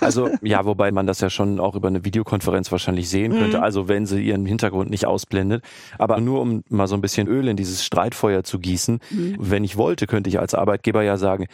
Also 0.00 0.30
ja, 0.42 0.64
wobei 0.64 0.92
man 0.92 1.06
das 1.08 1.20
ja 1.20 1.28
schon 1.28 1.58
auch 1.58 1.74
über 1.74 1.88
eine 1.88 2.04
Videokonferenz 2.04 2.70
wahrscheinlich 2.70 3.08
sehen 3.10 3.32
Mhm. 3.32 3.38
könnte, 3.38 3.62
also 3.62 3.88
wenn 3.88 4.06
sie 4.06 4.22
ihren 4.22 4.46
Hintergrund 4.46 4.90
nicht 4.90 5.06
ausblendet. 5.06 5.64
Aber 5.98 6.20
nur 6.20 6.40
um 6.40 6.62
mal 6.68 6.86
so 6.86 6.94
ein 6.94 7.00
bisschen 7.00 7.26
Öl 7.26 7.48
in 7.48 7.56
dieses 7.56 7.84
Streitfeuer 7.84 8.44
zu 8.44 8.58
gießen, 8.60 9.00
Mhm. 9.10 9.36
wenn 9.40 9.64
ich 9.64 9.76
wollte, 9.76 10.06
könnte 10.06 10.30
ich 10.30 10.38
als 10.38 10.54
Arbeitgeber 10.54 11.02
ja 11.02 11.16
sagen, 11.16 11.46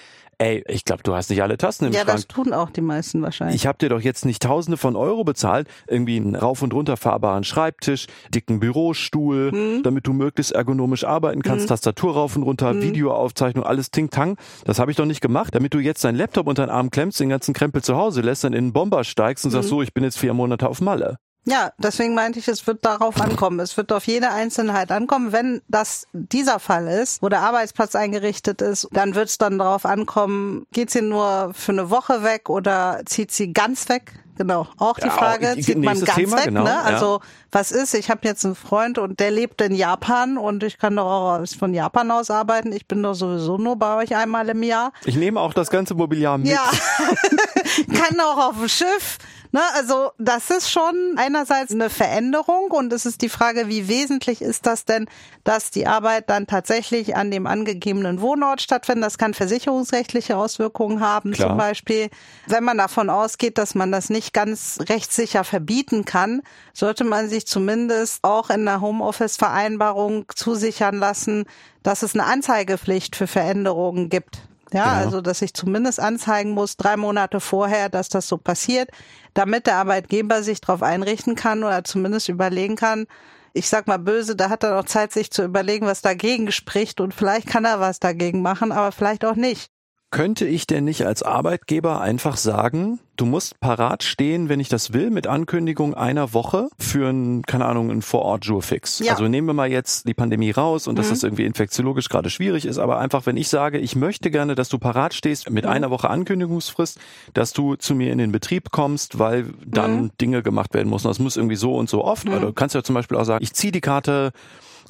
ey, 0.43 0.65
ich 0.69 0.85
glaube, 0.85 1.03
du 1.03 1.15
hast 1.15 1.31
nicht 1.31 1.43
alle 1.43 1.57
Tasten 1.57 1.87
im 1.87 1.93
Ja, 1.93 2.01
Schrank. 2.01 2.17
das 2.17 2.27
tun 2.27 2.53
auch 2.53 2.71
die 2.71 2.81
meisten 2.81 3.23
wahrscheinlich. 3.23 3.57
Ich 3.57 3.67
habe 3.67 3.79
dir 3.79 3.89
doch 3.89 4.01
jetzt 4.01 4.25
nicht 4.25 4.43
Tausende 4.43 4.77
von 4.77 4.97
Euro 4.97 5.25
bezahlt, 5.25 5.69
irgendwie 5.89 6.17
einen 6.17 6.35
rauf 6.35 6.63
und 6.63 6.75
runter 6.75 6.97
fahrbaren 6.97 7.45
Schreibtisch, 7.45 8.07
dicken 8.35 8.61
Bürostuhl, 8.61 9.53
Mhm. 9.53 9.83
damit 9.83 10.07
du 10.07 10.13
möglichst 10.13 10.53
ergonomisch 10.53 11.05
arbeiten 11.05 11.43
kannst, 11.43 11.69
Tastatur 11.69 12.15
rauf 12.15 12.37
und 12.37 12.43
runter, 12.43 12.75
Mhm. 12.75 12.83
Videoaufzeichnung, 12.83 13.65
alles 13.65 13.91
Ting-Tang. 13.91 14.37
Das 14.65 14.79
habe 14.79 14.91
ich 14.91 14.97
doch 14.97 15.07
nicht 15.07 15.21
gemacht, 15.21 15.55
damit 15.55 15.75
du 15.75 15.79
jetzt 15.79 16.05
deinen 16.05 16.17
Laptop 16.17 16.47
unter 16.47 16.67
den 16.67 16.71
Arm 16.71 16.91
klemmst, 16.91 17.21
den 17.21 17.29
ganzen 17.29 17.55
Krempel 17.55 17.83
zu 17.83 17.97
Hause 17.97 18.21
lässt, 18.21 18.45
dann 18.45 18.53
in 18.53 18.67
den 18.67 18.73
Bomber 18.73 19.05
steigst 19.05 19.45
und 19.45 19.51
sagst, 19.53 19.69
Mhm. 19.69 19.71
so, 19.77 19.83
ich 19.83 19.95
bin 19.95 20.05
jetzt 20.05 20.19
vier 20.19 20.35
Monate 20.35 20.69
auf 20.69 20.81
Malle. 20.81 21.19
Ja, 21.45 21.73
deswegen 21.79 22.15
meinte 22.15 22.39
ich, 22.39 22.47
es 22.47 22.67
wird 22.67 22.85
darauf 22.85 23.21
ankommen. 23.21 23.59
Es 23.59 23.77
wird 23.77 23.93
auf 23.93 24.07
jede 24.07 24.31
Einzelheit 24.31 24.93
ankommen. 24.93 25.33
Wenn 25.33 25.61
das 25.69 26.07
dieser 26.13 26.61
Fall 26.61 26.87
ist, 26.87 27.21
wo 27.21 27.29
der 27.29 27.41
Arbeitsplatz 27.41 27.97
eingerichtet 27.97 28.63
ist, 28.63 28.89
dann 28.93 29.17
wird 29.17 29.29
es 29.29 29.39
dann 29.39 29.59
darauf 29.59 29.85
ankommen, 29.85 30.67
geht 30.73 30.91
sie 30.91 31.03
nur 31.03 31.53
für 31.55 31.73
eine 31.73 31.91
Woche 31.91 32.23
weg 32.23 32.49
oder 32.49 33.01
zieht 33.07 33.33
sie 33.33 33.53
ganz 33.53 33.89
weg? 33.89 34.13
Genau, 34.39 34.67
auch 34.79 34.99
die 34.99 35.09
Ja, 35.09 35.13
Frage, 35.13 35.57
zieht 35.61 35.77
man 35.77 36.01
ganz 36.01 36.15
Thema, 36.15 36.39
weg, 36.39 36.45
genau, 36.47 36.63
ne? 36.65 36.71
ja. 36.71 36.81
Also 36.83 37.21
was 37.51 37.71
ist, 37.71 37.93
ich 37.95 38.09
habe 38.11 38.21
jetzt 38.25 38.45
einen 38.47 38.55
Freund 38.55 38.97
und 38.97 39.21
der 39.21 39.31
lebt 39.31 39.61
in 39.61 39.75
Japan 39.75 40.39
und 40.39 40.63
ich 40.63 40.79
kann 40.79 40.97
doch 40.97 41.05
auch 41.05 41.47
von 41.59 41.75
Japan 41.75 42.11
aus 42.11 42.31
arbeiten. 42.31 42.73
Ich 42.73 42.87
bin 42.89 43.03
doch 43.03 43.13
sowieso 43.13 43.59
nur 43.59 43.77
bei 43.77 43.97
euch 43.97 44.17
einmal 44.17 44.49
im 44.49 44.63
Jahr. 44.63 44.93
Ich 45.05 45.17
nehme 45.17 45.39
auch 45.39 45.53
das 45.53 45.69
ganze 45.69 45.95
Mobiliar 45.95 46.39
mit. 46.39 46.49
Ja, 46.49 46.63
kann 47.95 48.19
auch 48.21 48.49
auf 48.49 48.59
dem 48.59 48.69
Schiff. 48.69 49.19
Ne, 49.55 49.61
also 49.75 50.13
das 50.19 50.49
ist 50.49 50.71
schon 50.71 50.95
einerseits 51.17 51.73
eine 51.73 51.91
Veränderung 51.91 52.71
und 52.71 52.91
es 52.91 53.05
ist 53.05 53.21
die 53.21 53.29
Frage, 53.29 53.69
wie 53.69 53.87
wesentlich 53.87 54.41
ist 54.41 54.65
das 54.65 54.87
denn, 54.87 55.07
dass 55.45 55.71
die 55.71 55.87
Arbeit 55.87 56.31
dann 56.31 56.47
tatsächlich 56.47 57.17
an 57.17 57.31
dem 57.31 57.47
angegebenen 57.47 58.23
Wohnort 58.23 58.63
stattfindet. 58.63 59.05
Das 59.05 59.19
kann 59.19 59.35
versicherungsrechtliche 59.35 60.39
Auswirkungen 60.39 61.01
haben, 61.01 61.33
Klar. 61.33 61.51
zum 61.51 61.59
Beispiel. 61.59 62.09
Wenn 62.47 62.65
man 62.65 62.79
davon 62.79 63.11
ausgeht, 63.11 63.59
dass 63.59 63.75
man 63.75 63.93
das 63.93 64.09
nicht 64.09 64.33
ganz 64.33 64.79
rechtssicher 64.89 65.45
verbieten 65.45 66.07
kann, 66.07 66.41
sollte 66.73 67.05
man 67.05 67.29
sich 67.29 67.47
zumindest 67.47 68.25
auch 68.25 68.49
in 68.49 68.65
der 68.65 68.81
Homeoffice-Vereinbarung 68.81 70.25
zusichern 70.35 70.97
lassen, 70.97 71.45
dass 71.83 72.03
es 72.03 72.15
eine 72.15 72.25
Anzeigepflicht 72.25 73.17
für 73.17 73.27
Veränderungen 73.27 74.09
gibt. 74.09 74.39
Ja, 74.73 74.87
Ja. 74.87 74.93
also 75.05 75.21
dass 75.21 75.43
ich 75.43 75.53
zumindest 75.53 76.01
anzeigen 76.01 76.53
muss, 76.53 76.79
drei 76.79 76.97
Monate 76.97 77.41
vorher, 77.41 77.91
dass 77.91 78.09
das 78.09 78.27
so 78.27 78.39
passiert, 78.39 78.89
damit 79.35 79.67
der 79.67 79.77
Arbeitgeber 79.77 80.43
sich 80.43 80.61
darauf 80.61 80.83
einrichten 80.83 81.35
kann 81.35 81.65
oder 81.65 81.85
zumindest 81.85 82.29
überlegen 82.29 82.77
kann, 82.77 83.07
ich 83.55 83.69
sag 83.69 83.87
mal 83.87 83.99
böse, 83.99 84.37
da 84.37 84.49
hat 84.51 84.63
er 84.63 84.75
noch 84.75 84.85
Zeit, 84.85 85.13
sich 85.13 85.31
zu 85.31 85.45
überlegen, 85.45 85.87
was 85.87 86.03
dagegen 86.03 86.53
spricht 86.53 87.01
und 87.01 87.15
vielleicht 87.15 87.47
kann 87.47 87.65
er 87.65 87.81
was 87.81 88.01
dagegen 88.01 88.43
machen, 88.43 88.73
aber 88.73 88.93
vielleicht 88.93 89.25
auch 89.25 89.37
nicht. 89.37 89.72
Könnte 90.13 90.47
ich 90.47 90.67
denn 90.67 90.85
nicht 90.85 91.07
als 91.07 91.23
Arbeitgeber 91.23 92.03
einfach 92.03 92.37
sagen, 92.37 93.01
du 93.17 93.25
musst 93.25 93.59
parat 93.61 94.03
stehen, 94.03 94.51
wenn 94.51 94.61
ich 94.61 94.69
das 94.69 94.93
will, 94.93 95.09
mit 95.09 95.27
Ankündigung 95.27 95.95
einer 95.95 96.35
Woche 96.35 96.69
für 96.79 97.09
ein, 97.09 97.41
keine 97.45 97.65
Ahnung, 97.65 97.91
ein 97.91 98.03
Vorort-Jurfix? 98.03 98.99
Ja. 98.99 99.13
Also 99.13 99.27
nehmen 99.27 99.47
wir 99.47 99.55
mal 99.55 99.71
jetzt 99.71 100.07
die 100.07 100.13
Pandemie 100.13 100.51
raus 100.51 100.87
und 100.87 100.99
dass 100.99 101.09
das 101.09 101.23
irgendwie 101.23 101.47
infektiologisch 101.47 102.11
gerade 102.11 102.29
schwierig 102.29 102.67
ist, 102.67 102.77
aber 102.77 102.99
einfach, 102.99 103.25
wenn 103.25 103.39
ich 103.39 103.49
sage, 103.49 103.79
ich 103.79 103.97
möchte 103.97 104.31
gerne, 104.31 104.55
dass 104.55 104.69
du 104.69 104.79
parat 104.79 105.15
stehst 105.15 105.49
mit 105.49 105.65
einer 105.65 105.89
Woche 105.89 106.11
Ankündigungsfrist, 106.11 107.01
dass 107.33 107.55
du 107.55 107.77
zu 107.77 107.95
mir 107.95 108.13
in 108.13 108.19
den 108.19 108.33
Betrieb 108.33 108.71
kommst, 108.71 109.19
weil 109.19 109.47
dann 109.65 110.11
Dinge 110.21 110.43
gemacht 110.43 110.75
werden 110.75 110.91
müssen. 110.91 111.09
Das 111.09 111.21
muss 111.21 111.39
irgendwie 111.39 111.57
so 111.57 111.75
und 111.75 111.89
so 111.89 112.05
oft. 112.05 112.29
Also 112.29 112.49
du 112.49 112.53
kannst 112.53 112.75
ja 112.75 112.83
zum 112.83 112.95
Beispiel 112.97 113.17
auch 113.17 113.25
sagen, 113.25 113.43
ich 113.43 113.55
ziehe 113.55 113.73
die 113.73 113.81
Karte, 113.81 114.33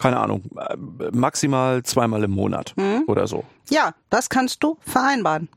keine 0.02 0.18
Ahnung, 0.18 0.42
maximal 1.12 1.82
zweimal 1.84 2.24
im 2.24 2.32
Monat 2.32 2.74
oder 3.06 3.26
so. 3.26 3.44
Ja, 3.70 3.92
das 4.10 4.28
kannst 4.28 4.62
du 4.62 4.76
vereinbaren. 4.80 5.48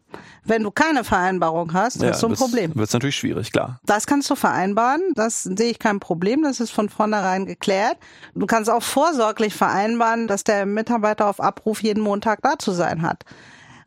Wenn 0.43 0.63
du 0.63 0.71
keine 0.71 1.03
Vereinbarung 1.03 1.73
hast, 1.73 2.01
hast 2.03 2.23
du 2.23 2.27
ein 2.27 2.35
Problem. 2.35 2.75
Wird 2.75 2.87
es 2.87 2.93
natürlich 2.93 3.17
schwierig, 3.17 3.51
klar. 3.51 3.79
Das 3.83 4.05
kannst 4.05 4.29
du 4.29 4.35
vereinbaren, 4.35 5.01
das 5.15 5.43
sehe 5.43 5.71
ich 5.71 5.79
kein 5.79 5.99
Problem, 5.99 6.43
das 6.43 6.59
ist 6.59 6.69
von 6.69 6.87
vornherein 6.87 7.45
geklärt. 7.45 7.97
Du 8.35 8.45
kannst 8.45 8.69
auch 8.69 8.83
vorsorglich 8.83 9.55
vereinbaren, 9.55 10.27
dass 10.27 10.43
der 10.43 10.65
Mitarbeiter 10.65 11.27
auf 11.27 11.41
Abruf 11.41 11.81
jeden 11.81 12.01
Montag 12.01 12.41
da 12.43 12.57
zu 12.59 12.71
sein 12.71 13.01
hat. 13.01 13.25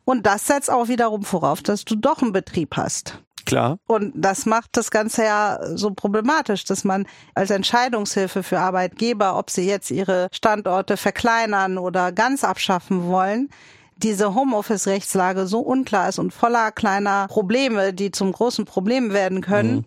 Und 0.03 0.25
das 0.25 0.47
setzt 0.47 0.69
auch 0.69 0.87
wiederum 0.87 1.23
voraus, 1.23 1.63
dass 1.63 1.85
du 1.85 1.95
doch 1.95 2.21
einen 2.21 2.33
Betrieb 2.33 2.75
hast. 2.75 3.23
Klar. 3.45 3.79
Und 3.87 4.13
das 4.15 4.45
macht 4.45 4.71
das 4.73 4.91
Ganze 4.91 5.23
ja 5.23 5.59
so 5.75 5.91
problematisch, 5.91 6.65
dass 6.65 6.83
man 6.83 7.07
als 7.33 7.49
Entscheidungshilfe 7.49 8.43
für 8.43 8.59
Arbeitgeber, 8.59 9.37
ob 9.37 9.49
sie 9.49 9.67
jetzt 9.67 9.91
ihre 9.91 10.27
Standorte 10.31 10.97
verkleinern 10.97 11.77
oder 11.77 12.11
ganz 12.11 12.43
abschaffen 12.43 13.07
wollen, 13.07 13.49
diese 13.97 14.33
Homeoffice-Rechtslage 14.33 15.45
so 15.45 15.59
unklar 15.59 16.09
ist 16.09 16.19
und 16.19 16.33
voller 16.33 16.71
kleiner 16.71 17.27
Probleme, 17.27 17.93
die 17.93 18.11
zum 18.11 18.31
großen 18.31 18.65
Problem 18.65 19.13
werden 19.13 19.41
können 19.41 19.85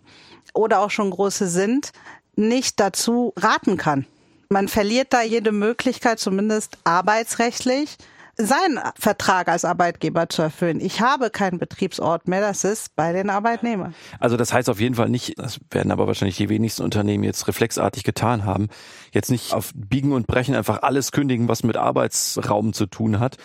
oder 0.53 0.81
auch 0.81 0.91
schon 0.91 1.09
große 1.09 1.47
sind, 1.47 1.91
nicht 2.35 2.79
dazu 2.79 3.33
raten 3.35 3.77
kann. 3.77 4.05
Man 4.49 4.67
verliert 4.67 5.13
da 5.13 5.23
jede 5.23 5.51
Möglichkeit, 5.51 6.19
zumindest 6.19 6.77
arbeitsrechtlich, 6.83 7.97
seinen 8.35 8.79
Vertrag 8.97 9.47
als 9.47 9.63
Arbeitgeber 9.63 10.27
zu 10.27 10.41
erfüllen. 10.41 10.79
Ich 10.79 11.01
habe 11.01 11.29
keinen 11.29 11.59
Betriebsort 11.59 12.27
mehr, 12.27 12.41
das 12.41 12.63
ist 12.63 12.95
bei 12.95 13.13
den 13.13 13.29
Arbeitnehmern. 13.29 13.93
Also 14.19 14.37
das 14.37 14.53
heißt 14.53 14.69
auf 14.69 14.79
jeden 14.79 14.95
Fall 14.95 15.09
nicht, 15.09 15.37
das 15.37 15.59
werden 15.69 15.91
aber 15.91 16.07
wahrscheinlich 16.07 16.37
die 16.37 16.49
wenigsten 16.49 16.83
Unternehmen 16.83 17.23
jetzt 17.23 17.47
reflexartig 17.47 18.03
getan 18.03 18.45
haben, 18.45 18.69
jetzt 19.11 19.29
nicht 19.29 19.53
auf 19.53 19.71
Biegen 19.75 20.13
und 20.13 20.25
Brechen 20.25 20.55
einfach 20.55 20.81
alles 20.81 21.11
kündigen, 21.11 21.47
was 21.47 21.63
mit 21.63 21.77
Arbeitsraum 21.77 22.73
zu 22.73 22.87
tun 22.87 23.19
hat. 23.19 23.37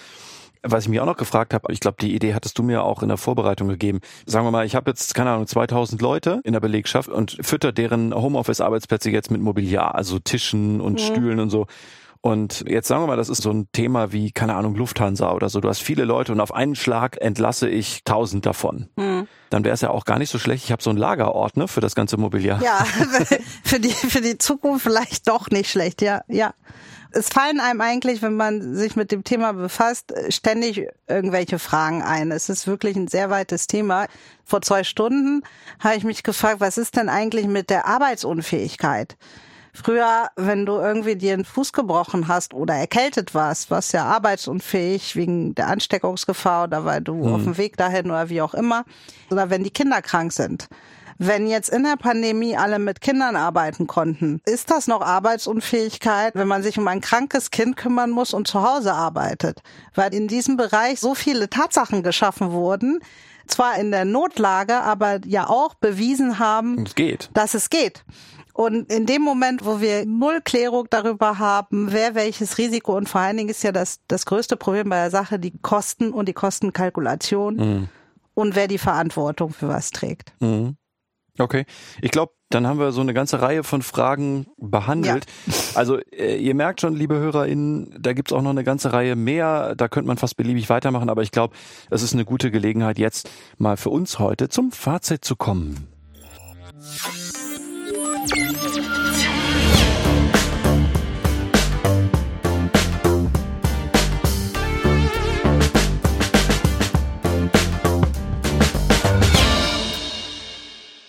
Was 0.64 0.84
ich 0.84 0.88
mir 0.88 1.02
auch 1.02 1.06
noch 1.06 1.16
gefragt 1.16 1.54
habe, 1.54 1.72
ich 1.72 1.78
glaube, 1.78 1.98
die 2.00 2.14
Idee 2.14 2.34
hattest 2.34 2.58
du 2.58 2.64
mir 2.64 2.82
auch 2.82 3.02
in 3.02 3.08
der 3.08 3.16
Vorbereitung 3.16 3.68
gegeben. 3.68 4.00
Sagen 4.26 4.44
wir 4.44 4.50
mal, 4.50 4.66
ich 4.66 4.74
habe 4.74 4.90
jetzt, 4.90 5.14
keine 5.14 5.30
Ahnung, 5.30 5.46
2000 5.46 6.02
Leute 6.02 6.40
in 6.42 6.52
der 6.52 6.60
Belegschaft 6.60 7.08
und 7.08 7.38
fütter 7.42 7.70
deren 7.70 8.12
Homeoffice-Arbeitsplätze 8.12 9.10
jetzt 9.10 9.30
mit 9.30 9.40
Mobiliar, 9.40 9.94
also 9.94 10.18
Tischen 10.18 10.80
und 10.80 11.00
Stühlen 11.00 11.38
und 11.38 11.50
so. 11.50 11.66
Und 12.20 12.64
jetzt 12.66 12.88
sagen 12.88 13.02
wir 13.02 13.06
mal, 13.06 13.16
das 13.16 13.28
ist 13.28 13.42
so 13.42 13.50
ein 13.50 13.68
Thema 13.72 14.12
wie, 14.12 14.32
keine 14.32 14.54
Ahnung, 14.54 14.74
Lufthansa 14.74 15.32
oder 15.32 15.48
so. 15.48 15.60
Du 15.60 15.68
hast 15.68 15.80
viele 15.80 16.04
Leute 16.04 16.32
und 16.32 16.40
auf 16.40 16.52
einen 16.52 16.74
Schlag 16.74 17.20
entlasse 17.20 17.68
ich 17.68 18.02
tausend 18.04 18.44
davon. 18.44 18.88
Dann 19.50 19.64
wäre 19.64 19.74
es 19.74 19.80
ja 19.80 19.90
auch 19.90 20.04
gar 20.04 20.18
nicht 20.18 20.30
so 20.30 20.38
schlecht. 20.38 20.64
Ich 20.64 20.72
habe 20.72 20.82
so 20.82 20.90
einen 20.90 20.98
Lagerordner 20.98 21.68
für 21.68 21.80
das 21.80 21.94
ganze 21.94 22.16
Mobiliar. 22.16 22.60
Ja, 22.62 22.84
für 23.64 23.80
die, 23.80 23.90
für 23.90 24.20
die 24.20 24.38
Zukunft 24.38 24.82
vielleicht 24.82 25.28
doch 25.28 25.48
nicht 25.50 25.70
schlecht, 25.70 26.02
ja, 26.02 26.22
ja. 26.28 26.54
Es 27.10 27.30
fallen 27.30 27.58
einem 27.58 27.80
eigentlich, 27.80 28.20
wenn 28.20 28.36
man 28.36 28.74
sich 28.74 28.94
mit 28.94 29.12
dem 29.12 29.24
Thema 29.24 29.52
befasst, 29.52 30.12
ständig 30.28 30.88
irgendwelche 31.06 31.58
Fragen 31.58 32.02
ein. 32.02 32.30
Es 32.30 32.50
ist 32.50 32.66
wirklich 32.66 32.96
ein 32.96 33.08
sehr 33.08 33.30
weites 33.30 33.66
Thema. 33.66 34.08
Vor 34.44 34.60
zwei 34.60 34.84
Stunden 34.84 35.42
habe 35.80 35.96
ich 35.96 36.04
mich 36.04 36.22
gefragt, 36.22 36.60
was 36.60 36.76
ist 36.76 36.96
denn 36.96 37.08
eigentlich 37.08 37.46
mit 37.46 37.70
der 37.70 37.86
Arbeitsunfähigkeit? 37.86 39.16
Früher, 39.82 40.28
wenn 40.34 40.66
du 40.66 40.72
irgendwie 40.72 41.14
dir 41.14 41.34
einen 41.34 41.44
Fuß 41.44 41.72
gebrochen 41.72 42.26
hast 42.26 42.52
oder 42.52 42.74
erkältet 42.74 43.34
warst, 43.34 43.70
warst 43.70 43.92
ja 43.92 44.04
arbeitsunfähig 44.04 45.14
wegen 45.14 45.54
der 45.54 45.68
Ansteckungsgefahr 45.68 46.64
oder 46.64 46.84
weil 46.84 47.00
du 47.00 47.28
auf 47.32 47.44
dem 47.44 47.56
Weg 47.58 47.76
dahin 47.76 48.06
oder 48.06 48.28
wie 48.28 48.42
auch 48.42 48.54
immer. 48.54 48.84
Oder 49.30 49.50
wenn 49.50 49.62
die 49.62 49.70
Kinder 49.70 50.02
krank 50.02 50.32
sind. 50.32 50.68
Wenn 51.20 51.48
jetzt 51.48 51.68
in 51.68 51.82
der 51.82 51.96
Pandemie 51.96 52.56
alle 52.56 52.78
mit 52.78 53.00
Kindern 53.00 53.34
arbeiten 53.34 53.86
konnten, 53.88 54.40
ist 54.46 54.70
das 54.70 54.86
noch 54.86 55.00
Arbeitsunfähigkeit, 55.00 56.34
wenn 56.36 56.46
man 56.46 56.62
sich 56.62 56.78
um 56.78 56.86
ein 56.86 57.00
krankes 57.00 57.50
Kind 57.50 57.76
kümmern 57.76 58.10
muss 58.10 58.34
und 58.34 58.46
zu 58.46 58.62
Hause 58.62 58.94
arbeitet? 58.94 59.60
Weil 59.94 60.14
in 60.14 60.28
diesem 60.28 60.56
Bereich 60.56 61.00
so 61.00 61.14
viele 61.16 61.50
Tatsachen 61.50 62.02
geschaffen 62.04 62.52
wurden, 62.52 63.00
zwar 63.48 63.78
in 63.78 63.90
der 63.90 64.04
Notlage, 64.04 64.80
aber 64.80 65.20
ja 65.24 65.48
auch 65.48 65.74
bewiesen 65.74 66.38
haben, 66.38 66.84
Es 66.86 66.94
geht. 66.94 67.30
dass 67.34 67.54
es 67.54 67.70
geht. 67.70 68.04
Und 68.58 68.92
in 68.92 69.06
dem 69.06 69.22
Moment, 69.22 69.64
wo 69.64 69.80
wir 69.80 70.04
null 70.04 70.40
Klärung 70.44 70.88
darüber 70.90 71.38
haben, 71.38 71.92
wer 71.92 72.16
welches 72.16 72.58
Risiko 72.58 72.96
und 72.96 73.08
vor 73.08 73.20
allen 73.20 73.36
Dingen 73.36 73.50
ist 73.50 73.62
ja 73.62 73.70
das, 73.70 74.00
das 74.08 74.26
größte 74.26 74.56
Problem 74.56 74.88
bei 74.88 74.96
der 74.96 75.12
Sache 75.12 75.38
die 75.38 75.56
Kosten 75.62 76.10
und 76.10 76.28
die 76.28 76.32
Kostenkalkulation 76.32 77.88
und 78.34 78.56
wer 78.56 78.66
die 78.66 78.78
Verantwortung 78.78 79.50
für 79.50 79.68
was 79.68 79.92
trägt. 79.92 80.32
Mhm. 80.40 80.76
Okay. 81.38 81.66
Ich 82.02 82.10
glaube, 82.10 82.32
dann 82.50 82.66
haben 82.66 82.80
wir 82.80 82.90
so 82.90 83.00
eine 83.00 83.14
ganze 83.14 83.40
Reihe 83.40 83.62
von 83.62 83.80
Fragen 83.80 84.48
behandelt. 84.56 85.26
Also 85.76 85.98
äh, 86.10 86.36
ihr 86.36 86.56
merkt 86.56 86.80
schon, 86.80 86.96
liebe 86.96 87.14
HörerInnen, 87.14 87.94
da 87.96 88.12
gibt's 88.12 88.32
auch 88.32 88.42
noch 88.42 88.50
eine 88.50 88.64
ganze 88.64 88.92
Reihe 88.92 89.14
mehr. 89.14 89.76
Da 89.76 89.86
könnte 89.86 90.08
man 90.08 90.16
fast 90.16 90.36
beliebig 90.36 90.68
weitermachen, 90.68 91.10
aber 91.10 91.22
ich 91.22 91.30
glaube, 91.30 91.54
es 91.90 92.02
ist 92.02 92.12
eine 92.12 92.24
gute 92.24 92.50
Gelegenheit, 92.50 92.98
jetzt 92.98 93.30
mal 93.56 93.76
für 93.76 93.90
uns 93.90 94.18
heute 94.18 94.48
zum 94.48 94.72
Fazit 94.72 95.24
zu 95.24 95.36
kommen. 95.36 95.86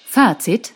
Fazit. 0.06 0.74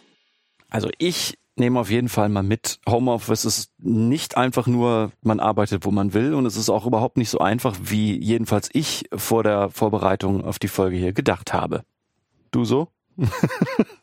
Also 0.69 0.89
ich 0.97 1.37
nehme 1.55 1.79
auf 1.79 1.89
jeden 1.89 2.09
Fall 2.09 2.29
mal 2.29 2.43
mit, 2.43 2.79
Homeoffice 2.87 3.45
ist 3.45 3.71
nicht 3.77 4.37
einfach 4.37 4.67
nur, 4.67 5.11
man 5.21 5.39
arbeitet, 5.39 5.85
wo 5.85 5.91
man 5.91 6.13
will 6.13 6.33
und 6.33 6.45
es 6.45 6.55
ist 6.55 6.69
auch 6.69 6.85
überhaupt 6.85 7.17
nicht 7.17 7.29
so 7.29 7.39
einfach, 7.39 7.75
wie 7.83 8.17
jedenfalls 8.17 8.69
ich 8.73 9.05
vor 9.13 9.43
der 9.43 9.69
Vorbereitung 9.69 10.43
auf 10.43 10.59
die 10.59 10.67
Folge 10.67 10.97
hier 10.97 11.13
gedacht 11.13 11.53
habe. 11.53 11.83
Du 12.51 12.65
so? 12.65 12.89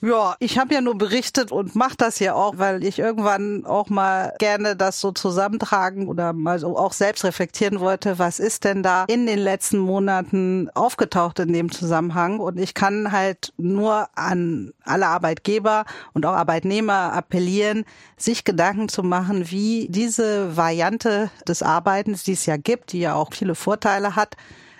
Ja, 0.00 0.36
ich 0.38 0.58
habe 0.58 0.74
ja 0.74 0.80
nur 0.80 0.98
berichtet 0.98 1.52
und 1.52 1.74
mache 1.74 1.96
das 1.96 2.18
ja 2.18 2.34
auch, 2.34 2.58
weil 2.58 2.84
ich 2.84 2.98
irgendwann 2.98 3.64
auch 3.64 3.88
mal 3.88 4.34
gerne 4.38 4.76
das 4.76 5.00
so 5.00 5.12
zusammentragen 5.12 6.08
oder 6.08 6.32
mal 6.32 6.58
so 6.58 6.76
auch 6.76 6.92
selbst 6.92 7.24
reflektieren 7.24 7.80
wollte, 7.80 8.18
was 8.18 8.38
ist 8.38 8.64
denn 8.64 8.82
da 8.82 9.04
in 9.08 9.26
den 9.26 9.38
letzten 9.38 9.78
Monaten 9.78 10.68
aufgetaucht 10.74 11.38
in 11.38 11.52
dem 11.52 11.70
Zusammenhang. 11.70 12.38
Und 12.38 12.58
ich 12.58 12.74
kann 12.74 13.12
halt 13.12 13.52
nur 13.56 14.08
an 14.14 14.72
alle 14.84 15.06
Arbeitgeber 15.06 15.84
und 16.12 16.26
auch 16.26 16.34
Arbeitnehmer 16.34 17.12
appellieren, 17.12 17.84
sich 18.16 18.44
Gedanken 18.44 18.88
zu 18.88 19.02
machen, 19.02 19.50
wie 19.50 19.88
diese 19.88 20.56
Variante 20.56 21.30
des 21.48 21.62
Arbeitens, 21.62 22.24
die 22.24 22.32
es 22.32 22.46
ja 22.46 22.56
gibt, 22.56 22.92
die 22.92 23.00
ja 23.00 23.14
auch 23.14 23.32
viele 23.32 23.54
Vorteile 23.54 24.16
hat, 24.16 24.36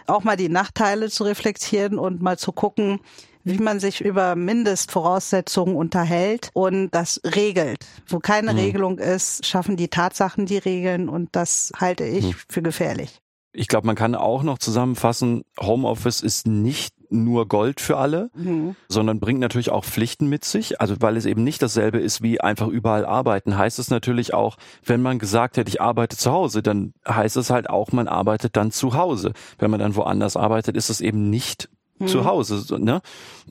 auch 0.07 0.23
mal 0.23 0.37
die 0.37 0.51
Nachteile 0.51 1.09
zu 1.09 1.25
reflektieren 1.25 1.99
und 1.99 2.21
mal 2.21 2.39
zu 2.39 2.53
gucken, 2.53 3.01
wie 3.45 3.59
man 3.59 3.79
sich 3.79 4.01
über 4.01 4.35
Mindestvoraussetzungen 4.35 5.77
unterhält 5.77 6.51
und 6.55 6.91
das 6.91 7.21
regelt. 7.25 7.79
Wo 8.09 8.19
keine 8.19 8.53
mhm. 8.53 8.59
Regelung 8.59 8.99
ist, 8.99 9.47
schaffen 9.47 9.77
die 9.77 9.89
Tatsachen 9.89 10.47
die 10.47 10.59
Regeln 10.59 11.09
und 11.09 11.37
das 11.37 11.73
halte 11.77 12.05
ich 12.05 12.25
mhm. 12.25 12.35
für 12.49 12.63
gefährlich. 12.63 13.21
Ich 13.57 13.69
glaube, 13.69 13.87
man 13.87 13.95
kann 13.95 14.17
auch 14.17 14.43
noch 14.43 14.59
zusammenfassen, 14.59 15.45
Homeoffice 15.61 16.23
ist 16.23 16.49
nicht 16.49 16.93
nur 17.09 17.47
Gold 17.47 17.81
für 17.81 17.97
alle, 17.97 18.31
mhm. 18.35 18.75
sondern 18.89 19.21
bringt 19.21 19.39
natürlich 19.39 19.71
auch 19.71 19.85
Pflichten 19.85 20.29
mit 20.29 20.45
sich. 20.45 20.81
Also 20.81 20.97
weil 20.99 21.17
es 21.17 21.25
eben 21.25 21.45
nicht 21.45 21.63
dasselbe 21.63 21.99
ist 21.99 22.21
wie 22.21 22.41
einfach 22.41 22.67
überall 22.67 23.07
arbeiten, 23.07 23.57
heißt 23.57 23.79
es 23.79 23.91
natürlich 23.91 24.35
auch, 24.35 24.57
wenn 24.85 25.03
man 25.03 25.21
gesagt 25.21 25.57
hätte, 25.57 25.69
ich 25.69 25.81
arbeite 25.81 26.17
zu 26.17 26.33
Hause, 26.33 26.63
dann 26.63 26.95
heißt 27.09 27.37
es 27.37 27.51
halt 27.51 27.71
auch, 27.71 27.93
man 27.93 28.09
arbeitet 28.09 28.57
dann 28.57 28.73
zu 28.73 28.95
Hause. 28.95 29.33
Wenn 29.59 29.71
man 29.71 29.79
dann 29.79 29.95
woanders 29.95 30.37
arbeitet, 30.37 30.77
ist 30.77 30.91
es 30.91 31.01
eben 31.01 31.31
nicht 31.31 31.69
mhm. 31.99 32.07
zu 32.07 32.25
Hause. 32.25 32.79
Ne? 32.79 33.01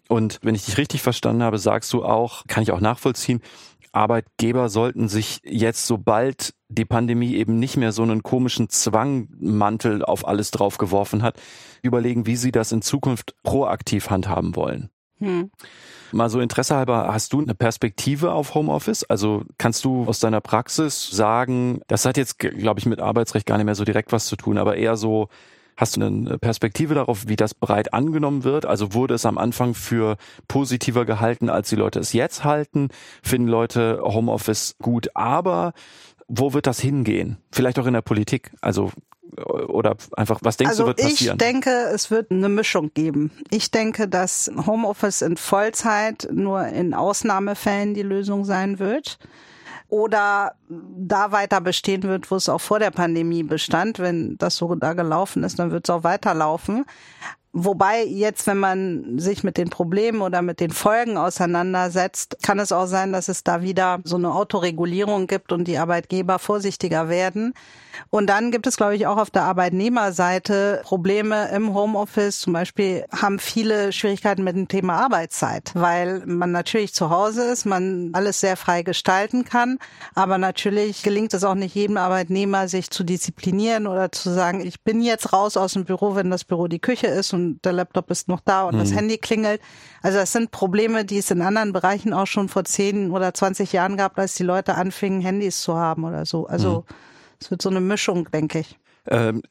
Und 0.09 0.39
wenn 0.41 0.55
ich 0.55 0.65
dich 0.65 0.77
richtig 0.77 1.01
verstanden 1.01 1.43
habe, 1.43 1.57
sagst 1.57 1.91
du 1.93 2.03
auch, 2.03 2.45
kann 2.47 2.63
ich 2.63 2.71
auch 2.71 2.81
nachvollziehen, 2.81 3.41
Arbeitgeber 3.93 4.69
sollten 4.69 5.07
sich 5.07 5.39
jetzt, 5.43 5.85
sobald 5.85 6.55
die 6.67 6.85
Pandemie 6.85 7.35
eben 7.35 7.59
nicht 7.59 7.77
mehr 7.77 7.91
so 7.91 8.01
einen 8.01 8.23
komischen 8.23 8.69
Zwangmantel 8.69 10.03
auf 10.03 10.27
alles 10.27 10.49
draufgeworfen 10.49 11.21
hat, 11.21 11.39
überlegen, 11.83 12.25
wie 12.25 12.35
sie 12.35 12.51
das 12.51 12.71
in 12.71 12.81
Zukunft 12.81 13.35
proaktiv 13.43 14.09
handhaben 14.09 14.55
wollen. 14.55 14.89
Hm. 15.19 15.51
Mal 16.11 16.29
so 16.29 16.39
Interesse 16.39 16.75
halber, 16.75 17.13
hast 17.13 17.33
du 17.33 17.41
eine 17.41 17.55
Perspektive 17.55 18.33
auf 18.33 18.55
Homeoffice? 18.55 19.03
Also 19.03 19.43
kannst 19.57 19.85
du 19.85 20.05
aus 20.05 20.19
deiner 20.19 20.41
Praxis 20.41 21.09
sagen, 21.09 21.81
das 21.87 22.05
hat 22.05 22.17
jetzt, 22.17 22.39
glaube 22.39 22.79
ich, 22.79 22.87
mit 22.87 22.99
Arbeitsrecht 22.99 23.45
gar 23.45 23.57
nicht 23.57 23.65
mehr 23.65 23.75
so 23.75 23.85
direkt 23.85 24.11
was 24.11 24.25
zu 24.25 24.35
tun, 24.35 24.57
aber 24.57 24.75
eher 24.75 24.97
so, 24.97 25.29
Hast 25.77 25.97
du 25.97 26.05
eine 26.05 26.37
Perspektive 26.37 26.93
darauf, 26.93 27.27
wie 27.27 27.35
das 27.35 27.53
breit 27.53 27.93
angenommen 27.93 28.43
wird? 28.43 28.65
Also 28.65 28.93
wurde 28.93 29.15
es 29.15 29.25
am 29.25 29.37
Anfang 29.37 29.73
für 29.73 30.17
positiver 30.47 31.05
gehalten, 31.05 31.49
als 31.49 31.69
die 31.69 31.75
Leute 31.75 31.99
es 31.99 32.13
jetzt 32.13 32.43
halten? 32.43 32.89
Finden 33.21 33.47
Leute 33.47 33.99
Homeoffice 34.03 34.75
gut, 34.81 35.09
aber 35.15 35.73
wo 36.27 36.53
wird 36.53 36.67
das 36.67 36.79
hingehen? 36.79 37.37
Vielleicht 37.51 37.79
auch 37.79 37.85
in 37.85 37.93
der 37.93 38.01
Politik. 38.01 38.51
Also 38.61 38.91
oder 39.35 39.95
einfach, 40.15 40.39
was 40.43 40.57
denkst 40.57 40.71
also 40.71 40.83
du 40.83 40.87
wird 40.87 40.97
passieren? 40.97 41.37
Ich 41.39 41.45
denke, 41.45 41.71
es 41.93 42.11
wird 42.11 42.29
eine 42.29 42.49
Mischung 42.49 42.91
geben. 42.93 43.31
Ich 43.49 43.71
denke, 43.71 44.07
dass 44.07 44.51
Homeoffice 44.67 45.21
in 45.23 45.37
Vollzeit 45.37 46.27
nur 46.31 46.67
in 46.67 46.93
Ausnahmefällen 46.93 47.95
die 47.95 48.03
Lösung 48.03 48.45
sein 48.45 48.79
wird 48.79 49.17
oder 49.93 50.55
da 50.67 51.31
weiter 51.31 51.61
bestehen 51.61 52.01
wird, 52.01 52.31
wo 52.31 52.35
es 52.35 52.49
auch 52.49 52.61
vor 52.61 52.79
der 52.79 52.89
Pandemie 52.89 53.43
bestand. 53.43 53.99
Wenn 53.99 54.39
das 54.39 54.55
so 54.55 54.73
da 54.73 54.93
gelaufen 54.93 55.43
ist, 55.43 55.59
dann 55.59 55.69
wird 55.69 55.87
es 55.87 55.93
auch 55.93 56.03
weiterlaufen. 56.03 56.85
Wobei 57.51 58.03
jetzt, 58.03 58.47
wenn 58.47 58.57
man 58.57 59.19
sich 59.19 59.43
mit 59.43 59.55
den 59.55 59.69
Problemen 59.69 60.21
oder 60.21 60.41
mit 60.41 60.59
den 60.59 60.71
Folgen 60.71 61.15
auseinandersetzt, 61.15 62.37
kann 62.41 62.57
es 62.57 62.71
auch 62.71 62.87
sein, 62.87 63.13
dass 63.13 63.29
es 63.29 63.43
da 63.43 63.61
wieder 63.61 63.99
so 64.03 64.15
eine 64.15 64.33
Autoregulierung 64.33 65.27
gibt 65.27 65.51
und 65.51 65.65
die 65.65 65.77
Arbeitgeber 65.77 66.39
vorsichtiger 66.39 67.07
werden. 67.07 67.53
Und 68.09 68.27
dann 68.27 68.51
gibt 68.51 68.67
es, 68.67 68.77
glaube 68.77 68.95
ich, 68.95 69.07
auch 69.07 69.17
auf 69.17 69.29
der 69.29 69.43
Arbeitnehmerseite 69.43 70.81
Probleme 70.83 71.49
im 71.49 71.73
Homeoffice. 71.73 72.39
Zum 72.39 72.53
Beispiel 72.53 73.05
haben 73.11 73.39
viele 73.39 73.91
Schwierigkeiten 73.91 74.43
mit 74.43 74.55
dem 74.55 74.67
Thema 74.67 74.95
Arbeitszeit, 75.03 75.71
weil 75.73 76.23
man 76.25 76.51
natürlich 76.51 76.93
zu 76.93 77.09
Hause 77.09 77.43
ist, 77.43 77.65
man 77.65 78.09
alles 78.13 78.39
sehr 78.39 78.57
frei 78.57 78.83
gestalten 78.83 79.45
kann. 79.45 79.77
Aber 80.15 80.37
natürlich 80.37 81.03
gelingt 81.03 81.33
es 81.33 81.43
auch 81.43 81.55
nicht 81.55 81.75
jedem 81.75 81.97
Arbeitnehmer, 81.97 82.67
sich 82.67 82.89
zu 82.89 83.03
disziplinieren 83.03 83.87
oder 83.87 84.11
zu 84.11 84.29
sagen, 84.31 84.61
ich 84.65 84.81
bin 84.81 85.01
jetzt 85.01 85.33
raus 85.33 85.57
aus 85.57 85.73
dem 85.73 85.85
Büro, 85.85 86.15
wenn 86.15 86.29
das 86.29 86.43
Büro 86.43 86.67
die 86.67 86.79
Küche 86.79 87.07
ist 87.07 87.33
und 87.33 87.63
der 87.63 87.73
Laptop 87.73 88.11
ist 88.11 88.27
noch 88.27 88.41
da 88.41 88.63
und 88.63 88.75
mhm. 88.75 88.79
das 88.79 88.93
Handy 88.93 89.17
klingelt. 89.17 89.61
Also 90.01 90.17
das 90.17 90.31
sind 90.31 90.51
Probleme, 90.51 91.05
die 91.05 91.17
es 91.17 91.31
in 91.31 91.41
anderen 91.41 91.73
Bereichen 91.73 92.13
auch 92.13 92.27
schon 92.27 92.49
vor 92.49 92.65
10 92.65 93.11
oder 93.11 93.33
20 93.33 93.71
Jahren 93.73 93.97
gab, 93.97 94.17
als 94.17 94.35
die 94.35 94.43
Leute 94.43 94.75
anfingen, 94.75 95.21
Handys 95.21 95.61
zu 95.61 95.75
haben 95.75 96.03
oder 96.03 96.25
so. 96.25 96.47
Also 96.47 96.85
mhm. 96.87 96.95
Es 97.43 97.51
wird 97.51 97.61
so 97.61 97.69
eine 97.69 97.81
Mischung, 97.81 98.29
denke 98.31 98.59
ich. 98.59 98.79
Ähm, 99.05 99.41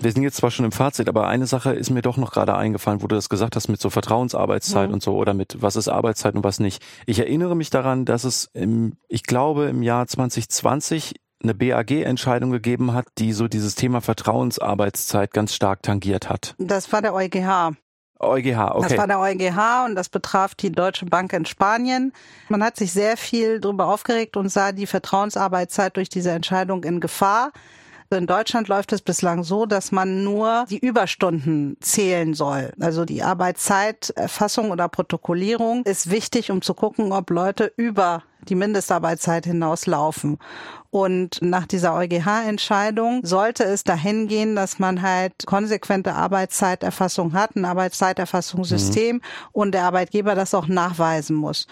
wir 0.00 0.12
sind 0.12 0.22
jetzt 0.22 0.36
zwar 0.36 0.52
schon 0.52 0.64
im 0.64 0.70
Fazit, 0.70 1.08
aber 1.08 1.26
eine 1.26 1.46
Sache 1.46 1.72
ist 1.72 1.90
mir 1.90 2.02
doch 2.02 2.16
noch 2.16 2.30
gerade 2.30 2.54
eingefallen, 2.54 3.02
wo 3.02 3.08
du 3.08 3.16
das 3.16 3.28
gesagt 3.28 3.56
hast 3.56 3.68
mit 3.68 3.80
so 3.80 3.90
Vertrauensarbeitszeit 3.90 4.88
mhm. 4.88 4.94
und 4.94 5.02
so 5.02 5.16
oder 5.16 5.34
mit 5.34 5.60
was 5.60 5.74
ist 5.74 5.88
Arbeitszeit 5.88 6.36
und 6.36 6.44
was 6.44 6.60
nicht. 6.60 6.82
Ich 7.06 7.18
erinnere 7.18 7.56
mich 7.56 7.70
daran, 7.70 8.04
dass 8.04 8.22
es 8.22 8.48
im, 8.52 8.96
ich 9.08 9.24
glaube 9.24 9.64
im 9.64 9.82
Jahr 9.82 10.06
2020 10.06 11.14
eine 11.42 11.54
BAG-Entscheidung 11.54 12.52
gegeben 12.52 12.92
hat, 12.92 13.06
die 13.18 13.32
so 13.32 13.48
dieses 13.48 13.74
Thema 13.74 14.00
Vertrauensarbeitszeit 14.00 15.32
ganz 15.32 15.52
stark 15.52 15.82
tangiert 15.82 16.28
hat. 16.28 16.54
Das 16.58 16.92
war 16.92 17.02
der 17.02 17.14
EuGH. 17.14 17.72
EuGH, 18.22 18.74
okay. 18.74 18.88
Das 18.88 18.98
war 18.98 19.06
der 19.06 19.20
EuGH 19.20 19.84
und 19.86 19.94
das 19.94 20.08
betraf 20.08 20.54
die 20.54 20.70
Deutsche 20.70 21.06
Bank 21.06 21.32
in 21.32 21.44
Spanien. 21.44 22.12
Man 22.48 22.62
hat 22.62 22.76
sich 22.76 22.92
sehr 22.92 23.16
viel 23.16 23.60
darüber 23.60 23.88
aufgeregt 23.88 24.36
und 24.36 24.48
sah 24.48 24.72
die 24.72 24.86
Vertrauensarbeitszeit 24.86 25.96
durch 25.96 26.08
diese 26.08 26.30
Entscheidung 26.30 26.84
in 26.84 27.00
Gefahr. 27.00 27.52
In 28.12 28.26
Deutschland 28.26 28.68
läuft 28.68 28.92
es 28.92 29.00
bislang 29.00 29.42
so, 29.42 29.66
dass 29.66 29.92
man 29.92 30.22
nur 30.22 30.66
die 30.68 30.78
Überstunden 30.78 31.76
zählen 31.80 32.34
soll. 32.34 32.72
Also 32.78 33.04
die 33.04 33.22
Arbeitszeiterfassung 33.22 34.70
oder 34.70 34.88
Protokollierung 34.88 35.84
ist 35.84 36.10
wichtig, 36.10 36.50
um 36.50 36.62
zu 36.62 36.74
gucken, 36.74 37.12
ob 37.12 37.30
Leute 37.30 37.72
über 37.76 38.22
die 38.48 38.54
Mindestarbeitszeit 38.54 39.46
hinauslaufen. 39.46 40.38
Und 40.90 41.40
nach 41.40 41.66
dieser 41.66 41.94
EuGH-Entscheidung 41.94 43.24
sollte 43.24 43.64
es 43.64 43.82
dahin 43.82 44.28
gehen, 44.28 44.54
dass 44.56 44.78
man 44.78 45.00
halt 45.00 45.46
konsequente 45.46 46.12
Arbeitszeiterfassung 46.12 47.32
hat, 47.32 47.56
ein 47.56 47.64
Arbeitszeiterfassungssystem 47.64 49.16
mhm. 49.16 49.22
und 49.52 49.72
der 49.72 49.84
Arbeitgeber 49.84 50.34
das 50.34 50.54
auch 50.54 50.66
nachweisen 50.66 51.36
muss. 51.36 51.66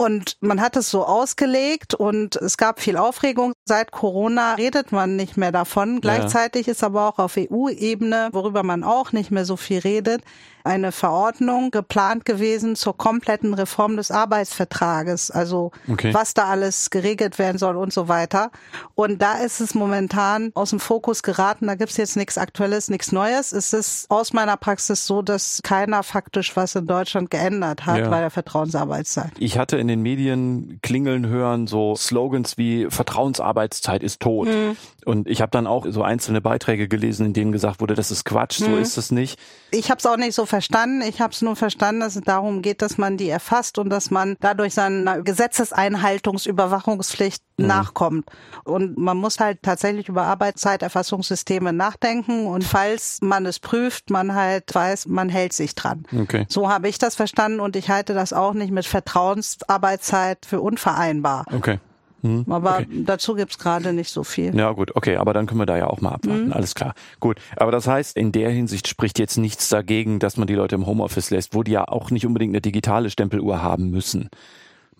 Und 0.00 0.38
man 0.40 0.62
hat 0.62 0.76
es 0.76 0.90
so 0.90 1.04
ausgelegt 1.04 1.92
und 1.92 2.34
es 2.36 2.56
gab 2.56 2.80
viel 2.80 2.96
Aufregung. 2.96 3.52
Seit 3.66 3.90
Corona 3.90 4.54
redet 4.54 4.92
man 4.92 5.14
nicht 5.14 5.36
mehr 5.36 5.52
davon. 5.52 6.00
Gleichzeitig 6.00 6.68
ist 6.68 6.82
aber 6.82 7.06
auch 7.06 7.18
auf 7.18 7.36
EU-Ebene, 7.36 8.30
worüber 8.32 8.62
man 8.62 8.82
auch 8.82 9.12
nicht 9.12 9.30
mehr 9.30 9.44
so 9.44 9.58
viel 9.58 9.80
redet, 9.80 10.22
eine 10.64 10.92
Verordnung 10.92 11.70
geplant 11.70 12.24
gewesen 12.24 12.76
zur 12.76 12.96
kompletten 12.96 13.54
Reform 13.54 13.96
des 13.96 14.10
Arbeitsvertrages, 14.10 15.30
also 15.30 15.70
okay. 15.90 16.12
was 16.14 16.34
da 16.34 16.46
alles 16.46 16.90
geregelt 16.90 17.38
werden 17.38 17.58
soll 17.58 17.76
und 17.76 17.92
so 17.92 18.08
weiter. 18.08 18.50
Und 18.94 19.22
da 19.22 19.34
ist 19.34 19.60
es 19.60 19.74
momentan 19.74 20.50
aus 20.54 20.70
dem 20.70 20.80
Fokus 20.80 21.22
geraten, 21.22 21.66
da 21.66 21.74
gibt's 21.74 21.96
jetzt 21.96 22.16
nichts 22.16 22.38
Aktuelles, 22.38 22.88
nichts 22.90 23.12
Neues. 23.12 23.52
Es 23.52 23.72
ist 23.72 24.10
aus 24.10 24.32
meiner 24.32 24.56
Praxis 24.56 25.06
so, 25.06 25.22
dass 25.22 25.60
keiner 25.62 26.02
faktisch 26.02 26.56
was 26.56 26.74
in 26.74 26.86
Deutschland 26.86 27.30
geändert 27.30 27.86
hat 27.86 27.98
ja. 27.98 28.08
bei 28.08 28.20
der 28.20 28.30
Vertrauensarbeitszeit. 28.30 29.32
Ich 29.38 29.58
hatte 29.58 29.76
in 29.76 29.88
den 29.88 30.02
Medien 30.02 30.78
klingeln 30.82 31.26
hören, 31.26 31.66
so 31.66 31.96
Slogans 31.96 32.58
wie 32.58 32.86
Vertrauensarbeitszeit 32.90 34.02
ist 34.02 34.20
tot. 34.20 34.48
Mhm. 34.48 34.76
Und 35.06 35.28
ich 35.28 35.40
habe 35.40 35.50
dann 35.50 35.66
auch 35.66 35.86
so 35.88 36.02
einzelne 36.02 36.40
Beiträge 36.40 36.88
gelesen, 36.88 37.26
in 37.26 37.32
denen 37.32 37.52
gesagt 37.52 37.80
wurde, 37.80 37.94
das 37.94 38.10
ist 38.10 38.24
Quatsch, 38.24 38.58
so 38.58 38.68
mhm. 38.68 38.78
ist 38.78 38.96
es 38.96 39.10
nicht. 39.10 39.38
Ich 39.70 39.90
habe 39.90 39.98
es 39.98 40.06
auch 40.06 40.16
nicht 40.16 40.34
so 40.34 40.46
verstanden. 40.46 41.02
Ich 41.02 41.20
habe 41.20 41.32
es 41.32 41.42
nur 41.42 41.56
verstanden, 41.56 42.00
dass 42.00 42.16
es 42.16 42.22
darum 42.22 42.62
geht, 42.62 42.82
dass 42.82 42.98
man 42.98 43.16
die 43.16 43.28
erfasst 43.28 43.78
und 43.78 43.90
dass 43.90 44.10
man 44.10 44.36
dadurch 44.40 44.74
seiner 44.74 45.22
Gesetzeseinhaltungsüberwachungspflicht 45.22 47.42
mhm. 47.56 47.66
nachkommt. 47.66 48.26
Und 48.64 48.98
man 48.98 49.16
muss 49.16 49.40
halt 49.40 49.62
tatsächlich 49.62 50.08
über 50.08 50.24
Arbeitszeiterfassungssysteme 50.24 51.72
nachdenken 51.72 52.46
und 52.46 52.64
falls 52.64 53.18
man 53.22 53.46
es 53.46 53.58
prüft, 53.58 54.10
man 54.10 54.34
halt 54.34 54.74
weiß, 54.74 55.06
man 55.06 55.28
hält 55.28 55.52
sich 55.52 55.74
dran. 55.74 56.04
Okay. 56.16 56.46
So 56.48 56.68
habe 56.68 56.88
ich 56.88 56.98
das 56.98 57.14
verstanden 57.14 57.60
und 57.60 57.76
ich 57.76 57.90
halte 57.90 58.14
das 58.14 58.32
auch 58.32 58.54
nicht 58.54 58.72
mit 58.72 58.86
Vertrauensarbeitszeit 58.86 60.46
für 60.46 60.60
unvereinbar. 60.60 61.44
Okay. 61.52 61.78
Hm, 62.22 62.44
aber 62.48 62.80
okay. 62.80 63.02
dazu 63.04 63.34
gibt's 63.34 63.58
gerade 63.58 63.92
nicht 63.92 64.10
so 64.10 64.24
viel. 64.24 64.54
Ja 64.54 64.72
gut, 64.72 64.94
okay, 64.94 65.16
aber 65.16 65.32
dann 65.32 65.46
können 65.46 65.60
wir 65.60 65.66
da 65.66 65.76
ja 65.76 65.86
auch 65.86 66.00
mal 66.00 66.12
abwarten, 66.12 66.46
hm. 66.46 66.52
alles 66.52 66.74
klar. 66.74 66.94
Gut, 67.18 67.38
aber 67.56 67.72
das 67.72 67.86
heißt, 67.86 68.16
in 68.16 68.32
der 68.32 68.50
Hinsicht 68.50 68.88
spricht 68.88 69.18
jetzt 69.18 69.38
nichts 69.38 69.68
dagegen, 69.68 70.18
dass 70.18 70.36
man 70.36 70.46
die 70.46 70.54
Leute 70.54 70.74
im 70.74 70.86
Homeoffice 70.86 71.30
lässt, 71.30 71.54
wo 71.54 71.62
die 71.62 71.72
ja 71.72 71.88
auch 71.88 72.10
nicht 72.10 72.26
unbedingt 72.26 72.52
eine 72.52 72.60
digitale 72.60 73.10
Stempeluhr 73.10 73.62
haben 73.62 73.90
müssen. 73.90 74.28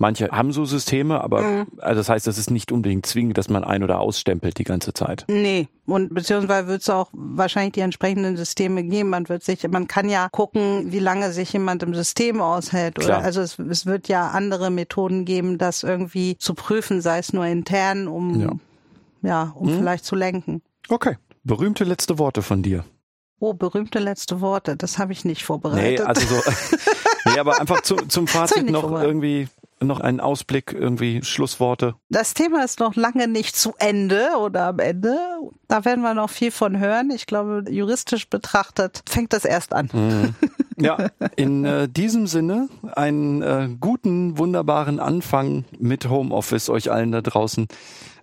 Manche 0.03 0.31
haben 0.31 0.51
so 0.53 0.65
Systeme, 0.65 1.21
aber 1.23 1.43
Mhm. 1.43 1.67
also 1.79 2.01
das 2.01 2.09
heißt, 2.09 2.27
das 2.27 2.39
ist 2.39 2.51
nicht 2.51 2.73
unbedingt 2.73 3.05
zwingend, 3.05 3.37
dass 3.37 3.51
man 3.51 3.65
ein- 3.65 3.83
oder 3.85 4.01
ausstempelt 4.01 4.57
die 4.57 4.65
ganze 4.65 4.95
Zeit. 4.95 5.27
Nee, 5.29 5.69
und 5.85 6.15
beziehungsweise 6.15 6.69
wird 6.69 6.81
es 6.81 6.89
auch 6.89 7.11
wahrscheinlich 7.13 7.75
die 7.75 7.81
entsprechenden 7.81 8.35
Systeme 8.39 8.83
geben. 8.83 9.11
Man 9.11 9.29
wird 9.29 9.43
sich, 9.45 9.69
man 9.69 9.89
kann 9.89 10.09
ja 10.09 10.31
gucken, 10.31 10.91
wie 10.91 11.01
lange 11.01 11.33
sich 11.33 11.53
jemand 11.53 11.83
im 11.83 11.95
System 11.95 12.41
aushält. 12.41 12.99
Oder 13.05 13.19
also 13.19 13.43
es, 13.43 13.59
es 13.59 13.85
wird 13.85 14.09
ja 14.09 14.29
andere 14.29 14.71
Methoden 14.71 15.27
geben, 15.27 15.59
das 15.59 15.83
irgendwie 15.83 16.39
zu 16.39 16.55
prüfen, 16.55 17.03
sei 17.03 17.19
es 17.19 17.35
nur 17.35 17.45
intern, 17.45 18.09
um 18.09 18.41
Ja. 18.41 18.51
ja, 19.21 19.53
um 19.55 19.71
Mhm. 19.71 19.79
vielleicht 19.81 20.07
zu 20.07 20.17
lenken. 20.17 20.63
Okay. 20.89 21.19
Berühmte 21.45 21.85
letzte 21.85 22.19
Worte 22.19 22.41
von 22.41 22.63
dir. 22.63 22.85
Oh, 23.39 23.53
berühmte 23.53 23.99
letzte 23.99 24.41
Worte, 24.41 24.77
das 24.77 24.99
habe 24.99 25.13
ich 25.13 25.27
nicht 25.27 25.45
vorbereitet. 25.45 26.01
Nee, 26.01 26.05
also 26.07 26.27
so. 26.27 26.41
nee, 27.27 27.39
aber 27.39 27.61
einfach 27.61 27.83
zu, 27.83 27.97
zum 27.97 28.27
Fazit 28.29 28.71
noch 28.71 28.91
irgendwie 29.03 29.49
noch 29.83 30.01
einen 30.01 30.21
Ausblick, 30.21 30.73
irgendwie 30.73 31.23
Schlussworte. 31.23 31.95
Das 32.09 32.35
Thema 32.35 32.65
ist 32.65 32.81
noch 32.81 32.97
lange 32.97 33.29
nicht 33.29 33.57
zu 33.57 33.75
Ende 33.79 34.31
oder 34.39 34.67
am 34.67 34.79
Ende. 34.79 35.17
Da 35.69 35.85
werden 35.85 36.03
wir 36.03 36.15
noch 36.15 36.31
viel 36.31 36.51
von 36.51 36.79
hören. 36.79 37.11
Ich 37.11 37.27
glaube, 37.27 37.65
juristisch 37.69 38.29
betrachtet 38.29 39.03
fängt 39.09 39.33
das 39.33 39.45
erst 39.45 39.73
an. 39.73 39.89
Mhm. 39.93 40.35
Ja, 40.91 41.11
in 41.37 41.65
äh, 41.65 41.89
diesem 41.89 42.27
Sinne 42.27 42.69
einen 42.95 43.43
äh, 43.43 43.69
guten, 43.81 44.39
wunderbaren 44.39 44.99
Anfang 44.99 45.65
mit 45.79 46.09
Homeoffice 46.09 46.71
euch 46.71 46.91
allen 46.91 47.13
da 47.13 47.21
draußen. 47.21 47.69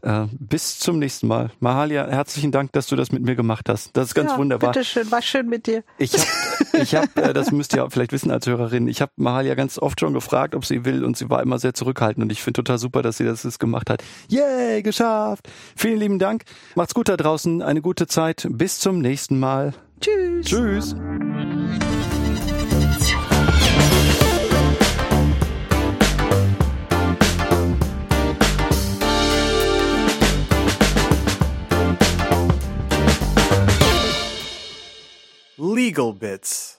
Äh, 0.01 0.25
bis 0.31 0.79
zum 0.79 0.99
nächsten 0.99 1.27
Mal. 1.27 1.51
Mahalia, 1.59 2.07
herzlichen 2.07 2.51
Dank, 2.51 2.71
dass 2.73 2.87
du 2.87 2.95
das 2.95 3.11
mit 3.11 3.23
mir 3.23 3.35
gemacht 3.35 3.67
hast. 3.67 3.95
Das 3.97 4.09
ist 4.09 4.15
ganz 4.15 4.31
ja, 4.31 4.37
wunderbar. 4.37 4.71
Bitteschön, 4.71 5.11
war 5.11 5.21
schön 5.21 5.49
mit 5.49 5.67
dir. 5.67 5.83
Ich 5.97 6.13
habe, 6.13 6.83
ich 6.83 6.95
hab, 6.95 7.17
äh, 7.17 7.33
das 7.33 7.51
müsst 7.51 7.73
ihr 7.73 7.83
auch 7.83 7.91
vielleicht 7.91 8.11
wissen 8.11 8.31
als 8.31 8.45
Hörerin, 8.45 8.87
ich 8.87 9.01
habe 9.01 9.11
Mahalia 9.15 9.55
ganz 9.55 9.79
oft 9.79 9.99
schon 9.99 10.13
gefragt, 10.13 10.55
ob 10.55 10.65
sie 10.65 10.85
will 10.85 11.03
und 11.03 11.17
sie 11.17 11.29
war 11.29 11.41
immer 11.41 11.59
sehr 11.59 11.73
zurückhaltend 11.73 12.23
und 12.23 12.31
ich 12.31 12.41
finde 12.41 12.63
total 12.63 12.77
super, 12.77 13.01
dass 13.01 13.17
sie 13.17 13.25
das 13.25 13.43
jetzt 13.43 13.59
gemacht 13.59 13.89
hat. 13.89 14.03
Yay, 14.29 14.81
geschafft! 14.83 15.49
Vielen 15.75 15.99
lieben 15.99 16.19
Dank. 16.19 16.43
Macht's 16.75 16.93
gut 16.93 17.09
da 17.09 17.17
draußen, 17.17 17.61
eine 17.61 17.81
gute 17.81 18.07
Zeit. 18.07 18.47
Bis 18.49 18.79
zum 18.79 18.99
nächsten 18.99 19.39
Mal. 19.39 19.73
Tschüss. 19.99 20.45
Tschüss. 20.45 20.95
Legal 35.59 36.13
Bits. 36.13 36.76